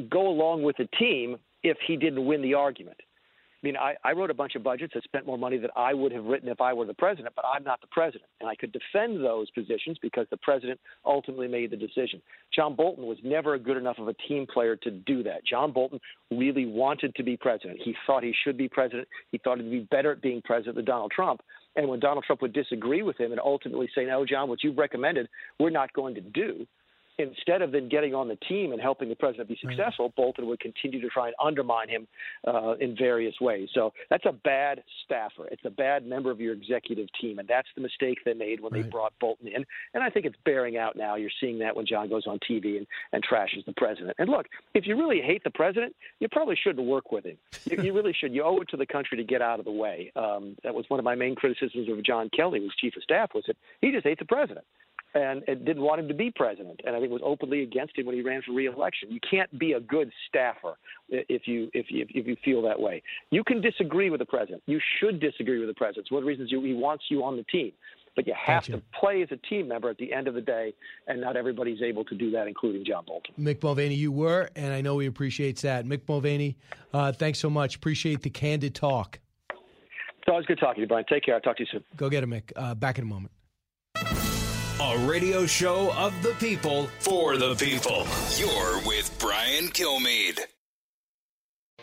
go 0.10 0.28
along 0.28 0.64
with 0.64 0.78
the 0.78 0.88
team 0.98 1.38
if 1.64 1.78
he 1.86 1.96
didn't 1.96 2.26
win 2.26 2.42
the 2.42 2.54
argument. 2.54 2.98
I 3.64 3.66
mean, 3.66 3.76
I, 3.76 3.96
I 4.04 4.12
wrote 4.12 4.30
a 4.30 4.36
bunch 4.36 4.54
of 4.54 4.62
budgets 4.62 4.94
that 4.94 5.04
spent 5.04 5.26
more 5.26 5.38
money 5.38 5.58
than 5.58 5.72
I 5.76 5.92
would 5.92 6.12
have 6.12 6.26
written 6.26 6.48
if 6.48 6.62
I 6.62 6.74
were 6.74 6.86
the 6.86 6.94
president, 6.94 7.34
but 7.36 7.44
I'm 7.52 7.64
not 7.64 7.82
the 7.82 7.88
president. 7.88 8.26
And 8.40 8.48
I 8.48 8.54
could 8.54 8.72
defend 8.72 9.24
those 9.24 9.50
positions 9.50 9.98
because 10.00 10.28
the 10.30 10.38
president 10.38 10.80
ultimately 11.04 11.48
made 11.48 11.72
the 11.72 11.76
decision. 11.76 12.22
John 12.56 12.76
Bolton 12.76 13.08
was 13.08 13.18
never 13.24 13.56
a 13.56 13.60
good 13.60 13.76
enough 13.76 13.98
of 13.98 14.10
a 14.10 14.14
team 14.28 14.46
player 14.46 14.76
to 14.76 14.92
do 14.92 15.24
that. 15.24 15.44
John 15.44 15.72
Bolton 15.72 16.00
really 16.30 16.68
wanted 16.68 17.16
to 17.16 17.24
be 17.24 17.36
president. 17.36 17.80
He 17.84 17.96
thought 18.06 18.24
he 18.24 18.34
should 18.44 18.58
be 18.58 18.70
president. 18.70 19.08
He 19.32 19.40
thought 19.40 19.58
he'd 19.58 19.72
be 19.72 19.88
better 19.90 20.12
at 20.12 20.22
being 20.22 20.44
president 20.44 20.76
than 20.76 20.86
Donald 20.86 21.12
Trump. 21.12 21.42
And 21.78 21.88
when 21.88 22.00
Donald 22.00 22.26
Trump 22.26 22.42
would 22.42 22.54
disagree 22.54 23.04
with 23.04 23.20
him 23.20 23.32
and 23.32 23.40
ultimately 23.40 23.88
say, 23.94 24.04
no, 24.06 24.26
John, 24.26 24.50
what 24.50 24.64
you've 24.64 24.80
recommended, 24.80 25.30
we're 25.60 25.70
not 25.70 25.94
going 25.94 26.16
to 26.16 26.22
do, 26.22 26.66
instead 27.20 27.62
of 27.62 27.72
then 27.72 27.90
getting 27.90 28.14
on 28.14 28.28
the 28.28 28.36
team 28.48 28.72
and 28.72 28.82
helping 28.82 29.10
the 29.10 29.16
president 29.16 29.50
be 29.50 29.58
successful. 29.60 30.14
Bolton 30.16 30.46
would 30.48 30.60
continue 30.60 31.02
to 31.02 31.10
try 31.10 31.28
and 31.28 31.36
undermine 31.44 31.90
him 31.90 32.08
uh, 32.48 32.74
in 32.80 32.96
various 32.96 33.34
ways. 33.42 33.70
So 33.74 33.94
that's 34.10 34.26
a 34.26 34.32
bad 34.32 34.84
staffer. 35.04 35.48
It's 35.52 35.64
a 35.66 35.70
bad 35.70 36.06
member 36.06 36.32
of 36.32 36.40
your 36.40 36.54
executive 36.54 37.08
team, 37.20 37.40
and 37.40 37.48
that's 37.48 37.68
the 37.76 37.82
mistake 37.82 38.20
they 38.26 38.34
made 38.34 38.60
when 38.60 38.74
right. 38.74 38.84
they 38.84 38.90
brought 38.90 39.14
Bolton 39.20 39.48
in. 39.48 39.66
And 39.94 40.04
I 40.04 40.10
think 40.10 40.26
it's 40.26 40.36
bearing 40.46 40.78
out 40.78 40.96
now. 40.96 41.16
You're 41.16 41.32
seeing 41.42 41.60
that 41.60 41.76
when 41.76 41.86
John 41.86 42.10
goes 42.10 42.28
on 42.28 42.40
TV 42.50 42.78
and, 42.78 42.88
and 43.14 43.24
trashes 43.26 43.66
the 43.66 43.74
president. 43.74 44.16
And 44.20 44.30
look, 44.30 44.46
if 44.74 44.86
you 44.86 44.96
really 44.96 45.22
hate 45.22 45.44
the 45.44 45.52
president, 45.52 45.96
you 46.20 46.28
probably 46.32 46.58
shouldn't 46.62 46.86
work 46.86 47.12
with 47.12 47.26
him. 47.26 47.38
You, 47.66 47.82
you 47.82 47.94
really 47.94 48.14
should. 48.14 48.34
You 48.34 48.44
owe 48.44 48.58
it 48.58 48.70
to 48.70 48.78
the 48.78 48.86
country 48.86 49.18
to 49.18 49.24
get 49.24 49.42
out 49.42 49.60
of 49.60 49.66
the 49.66 49.72
way. 49.72 50.12
Um, 50.16 50.56
that 50.64 50.74
was 50.74 50.86
one 50.88 51.00
of 51.00 51.04
my 51.04 51.16
main 51.16 51.36
criticisms 51.36 51.90
of 51.90 52.04
John 52.04 52.30
Kelly, 52.36 52.60
who's 52.60 52.76
chief 52.80 52.96
of 52.96 53.04
staff, 53.04 53.32
was 53.34 53.44
that 53.48 53.58
he 53.82 53.92
just 53.92 54.04
hates 54.04 54.20
the 54.20 54.26
president 54.26 54.66
and 55.18 55.42
it 55.48 55.66
didn't 55.66 55.82
want 55.82 56.00
him 56.00 56.08
to 56.08 56.14
be 56.14 56.32
president, 56.36 56.80
and 56.86 56.96
I 56.96 57.00
think 57.00 57.12
was 57.12 57.22
openly 57.26 57.64
against 57.64 57.98
him 57.98 58.06
when 58.06 58.16
he 58.16 58.22
ran 58.22 58.42
for 58.44 58.54
reelection. 58.54 59.12
You 59.12 59.20
can't 59.30 59.58
be 59.58 59.74
a 59.74 59.80
good 59.80 60.12
staffer 60.28 60.78
if 61.10 61.48
you 61.48 61.72
if 61.74 61.88
you 61.90 62.06
if 62.10 62.28
you 62.28 62.36
feel 62.46 62.62
that 62.64 62.80
way. 62.80 63.02
You 63.32 63.44
can 63.44 63.60
disagree 63.60 64.12
with 64.12 64.20
the 64.20 64.26
president. 64.26 64.62
You 64.68 64.80
should 65.00 65.20
disagree 65.20 65.60
with 65.60 65.70
the 65.70 65.74
president. 65.74 66.06
It's 66.06 66.12
one 66.12 66.20
of 66.20 66.26
the 66.26 66.28
reasons 66.28 66.52
you, 66.52 66.62
he 66.62 66.74
wants 66.74 67.06
you 67.10 67.24
on 67.24 67.36
the 67.36 67.44
team. 67.44 67.72
But 68.16 68.26
you 68.26 68.34
have 68.36 68.64
to 68.66 68.82
play 69.00 69.22
as 69.22 69.30
a 69.32 69.38
team 69.48 69.68
member 69.68 69.92
at 69.92 69.98
the 70.00 70.12
end 70.12 70.28
of 70.28 70.34
the 70.34 70.42
day, 70.42 70.74
and 71.08 71.22
not 71.22 71.36
everybody's 71.38 71.84
able 71.84 72.04
to 72.06 72.16
do 72.16 72.32
that, 72.32 72.48
including 72.48 72.84
John 72.84 73.04
Bolton. 73.06 73.36
Mick 73.40 73.62
Mulvaney, 73.62 73.94
you 73.94 74.12
were, 74.12 74.50
and 74.56 74.74
I 74.74 74.82
know 74.82 74.98
he 74.98 75.06
appreciates 75.06 75.62
that. 75.62 75.86
Mick 75.86 76.02
Mulvaney, 76.08 76.58
uh, 76.94 77.12
thanks 77.12 77.38
so 77.38 77.48
much. 77.48 77.76
Appreciate 77.76 78.24
the 78.24 78.32
candid 78.32 78.74
talk. 78.74 79.20
It's 79.50 80.30
always 80.30 80.48
good 80.48 80.60
talking 80.60 80.76
to 80.78 80.82
you, 80.82 80.88
Brian. 80.88 81.06
Take 81.08 81.26
care. 81.26 81.36
I'll 81.36 81.42
talk 81.42 81.58
to 81.58 81.64
you 81.64 81.70
soon. 81.72 81.84
Go 81.96 82.10
get 82.10 82.24
him, 82.24 82.32
Mick. 82.32 82.52
Uh, 82.56 82.74
back 82.74 82.98
in 82.98 83.04
a 83.04 83.08
moment. 83.08 83.32
A 84.80 84.96
radio 85.08 85.48
show 85.48 85.92
of 85.94 86.14
the 86.22 86.36
people 86.36 86.86
for 87.00 87.36
the 87.36 87.56
people. 87.56 88.06
You're 88.36 88.80
with 88.86 89.12
Brian 89.18 89.70
Kilmeade. 89.70 90.40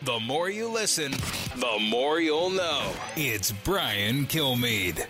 The 0.03 0.21
more 0.21 0.49
you 0.49 0.69
listen, 0.69 1.11
the 1.57 1.77
more 1.89 2.21
you'll 2.21 2.51
know. 2.51 2.93
It's 3.17 3.51
Brian 3.51 4.25
Kilmeade. 4.27 5.07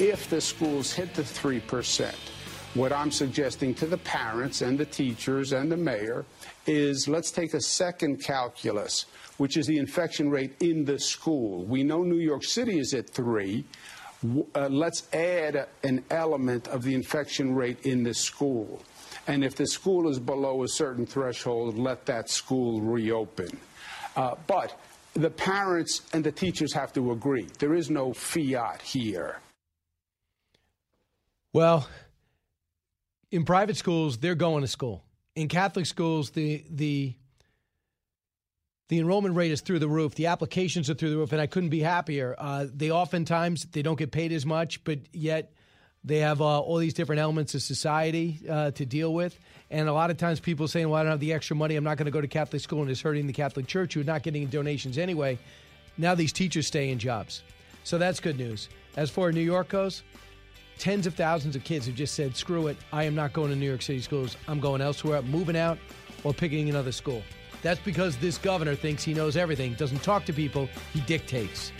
If 0.00 0.28
the 0.28 0.40
schools 0.40 0.92
hit 0.92 1.14
the 1.14 1.22
3%, 1.22 2.12
what 2.78 2.92
I'm 2.92 3.10
suggesting 3.10 3.74
to 3.74 3.86
the 3.86 3.98
parents 3.98 4.62
and 4.62 4.78
the 4.78 4.84
teachers 4.84 5.52
and 5.52 5.70
the 5.70 5.76
mayor 5.76 6.24
is 6.66 7.08
let's 7.08 7.32
take 7.32 7.54
a 7.54 7.60
second 7.60 8.22
calculus, 8.22 9.06
which 9.38 9.56
is 9.56 9.66
the 9.66 9.78
infection 9.78 10.30
rate 10.30 10.54
in 10.60 10.84
the 10.84 10.98
school. 10.98 11.64
We 11.64 11.82
know 11.82 12.04
New 12.04 12.20
York 12.20 12.44
City 12.44 12.78
is 12.78 12.94
at 12.94 13.10
three. 13.10 13.64
Uh, 14.54 14.68
let's 14.68 15.12
add 15.12 15.66
an 15.82 16.04
element 16.10 16.68
of 16.68 16.84
the 16.84 16.94
infection 16.94 17.54
rate 17.54 17.84
in 17.84 18.04
the 18.04 18.14
school. 18.14 18.80
And 19.26 19.44
if 19.44 19.56
the 19.56 19.66
school 19.66 20.08
is 20.08 20.20
below 20.20 20.62
a 20.62 20.68
certain 20.68 21.04
threshold, 21.04 21.76
let 21.76 22.06
that 22.06 22.30
school 22.30 22.80
reopen. 22.80 23.58
Uh, 24.16 24.36
but 24.46 24.78
the 25.14 25.30
parents 25.30 26.02
and 26.12 26.22
the 26.22 26.32
teachers 26.32 26.72
have 26.74 26.92
to 26.92 27.10
agree. 27.10 27.48
There 27.58 27.74
is 27.74 27.90
no 27.90 28.12
fiat 28.12 28.82
here. 28.82 29.40
Well, 31.52 31.88
in 33.30 33.44
private 33.44 33.76
schools, 33.76 34.18
they're 34.18 34.34
going 34.34 34.62
to 34.62 34.68
school 34.68 35.04
in 35.38 35.48
Catholic 35.48 35.86
schools, 35.86 36.30
the 36.30 36.64
the 36.68 37.14
The 38.88 38.98
enrollment 38.98 39.36
rate 39.36 39.52
is 39.52 39.60
through 39.60 39.78
the 39.78 39.88
roof. 39.88 40.14
The 40.14 40.26
applications 40.26 40.90
are 40.90 40.94
through 40.94 41.10
the 41.10 41.18
roof, 41.18 41.32
and 41.32 41.40
I 41.40 41.46
couldn't 41.46 41.68
be 41.68 41.80
happier. 41.80 42.34
Uh, 42.38 42.66
they 42.74 42.90
oftentimes 42.90 43.66
they 43.66 43.82
don't 43.82 43.98
get 43.98 44.10
paid 44.10 44.32
as 44.32 44.44
much, 44.46 44.82
but 44.82 44.98
yet 45.12 45.52
they 46.02 46.18
have 46.20 46.40
uh, 46.40 46.60
all 46.60 46.78
these 46.78 46.94
different 46.94 47.20
elements 47.20 47.54
of 47.54 47.62
society 47.62 48.40
uh, 48.48 48.70
to 48.72 48.86
deal 48.86 49.12
with. 49.12 49.38
And 49.70 49.88
a 49.88 49.92
lot 49.92 50.10
of 50.10 50.16
times 50.16 50.40
people 50.40 50.66
saying, 50.66 50.88
well, 50.88 51.00
I 51.00 51.02
don't 51.02 51.12
have 51.12 51.20
the 51.20 51.34
extra 51.34 51.54
money. 51.54 51.76
I'm 51.76 51.84
not 51.84 51.98
going 51.98 52.06
to 52.06 52.12
go 52.12 52.20
to 52.20 52.28
Catholic 52.28 52.62
school 52.62 52.80
and 52.80 52.90
it's 52.90 53.02
hurting 53.02 53.26
the 53.26 53.32
Catholic 53.32 53.66
Church 53.66 53.94
who 53.94 54.00
are 54.00 54.04
not 54.04 54.22
getting 54.22 54.46
donations 54.46 54.96
anyway. 54.96 55.38
Now 55.98 56.14
these 56.14 56.32
teachers 56.32 56.66
stay 56.66 56.90
in 56.90 56.98
jobs. 56.98 57.42
So 57.84 57.98
that's 57.98 58.20
good 58.20 58.38
news. 58.38 58.68
As 58.96 59.10
for 59.10 59.30
New 59.32 59.42
York 59.42 59.68
goes, 59.68 60.02
tens 60.78 61.06
of 61.06 61.14
thousands 61.14 61.56
of 61.56 61.64
kids 61.64 61.86
have 61.86 61.94
just 61.94 62.14
said, 62.14 62.36
screw 62.36 62.68
it. 62.68 62.76
I 62.92 63.04
am 63.04 63.14
not 63.14 63.32
going 63.32 63.50
to 63.50 63.56
New 63.56 63.68
York 63.68 63.82
City 63.82 64.00
schools. 64.00 64.36
I'm 64.46 64.60
going 64.60 64.80
elsewhere, 64.80 65.18
I'm 65.18 65.30
moving 65.30 65.56
out 65.56 65.78
or 66.24 66.32
picking 66.32 66.68
another 66.68 66.92
school. 66.92 67.22
That's 67.62 67.80
because 67.80 68.16
this 68.16 68.38
governor 68.38 68.74
thinks 68.74 69.02
he 69.02 69.14
knows 69.14 69.36
everything, 69.36 69.74
doesn't 69.74 70.02
talk 70.02 70.24
to 70.26 70.32
people, 70.32 70.68
he 70.92 71.00
dictates. 71.00 71.72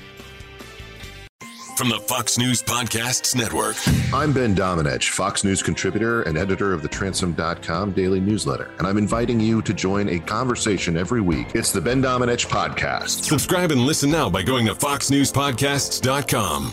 From 1.77 1.89
the 1.91 2.01
Fox 2.01 2.37
News 2.37 2.61
Podcasts 2.61 3.37
Network. 3.37 3.77
I'm 4.13 4.33
Ben 4.33 4.57
Domenech, 4.57 5.11
Fox 5.11 5.45
News 5.45 5.63
contributor 5.63 6.23
and 6.23 6.37
editor 6.37 6.73
of 6.73 6.83
the 6.83 6.89
Transom.com 6.89 7.93
daily 7.93 8.19
newsletter, 8.19 8.73
and 8.79 8.87
I'm 8.89 8.99
inviting 8.99 9.39
you 9.39 9.63
to 9.63 9.73
join 9.73 10.09
a 10.09 10.19
conversation 10.19 10.97
every 10.97 11.21
week. 11.21 11.47
It's 11.55 11.71
the 11.71 11.81
Ben 11.81 12.03
Domenech 12.03 12.49
Podcast. 12.49 13.23
Subscribe 13.23 13.71
and 13.71 13.83
listen 13.83 14.11
now 14.11 14.29
by 14.29 14.43
going 14.43 14.67
to 14.67 14.75
FoxNewsPodcasts.com. 14.75 16.73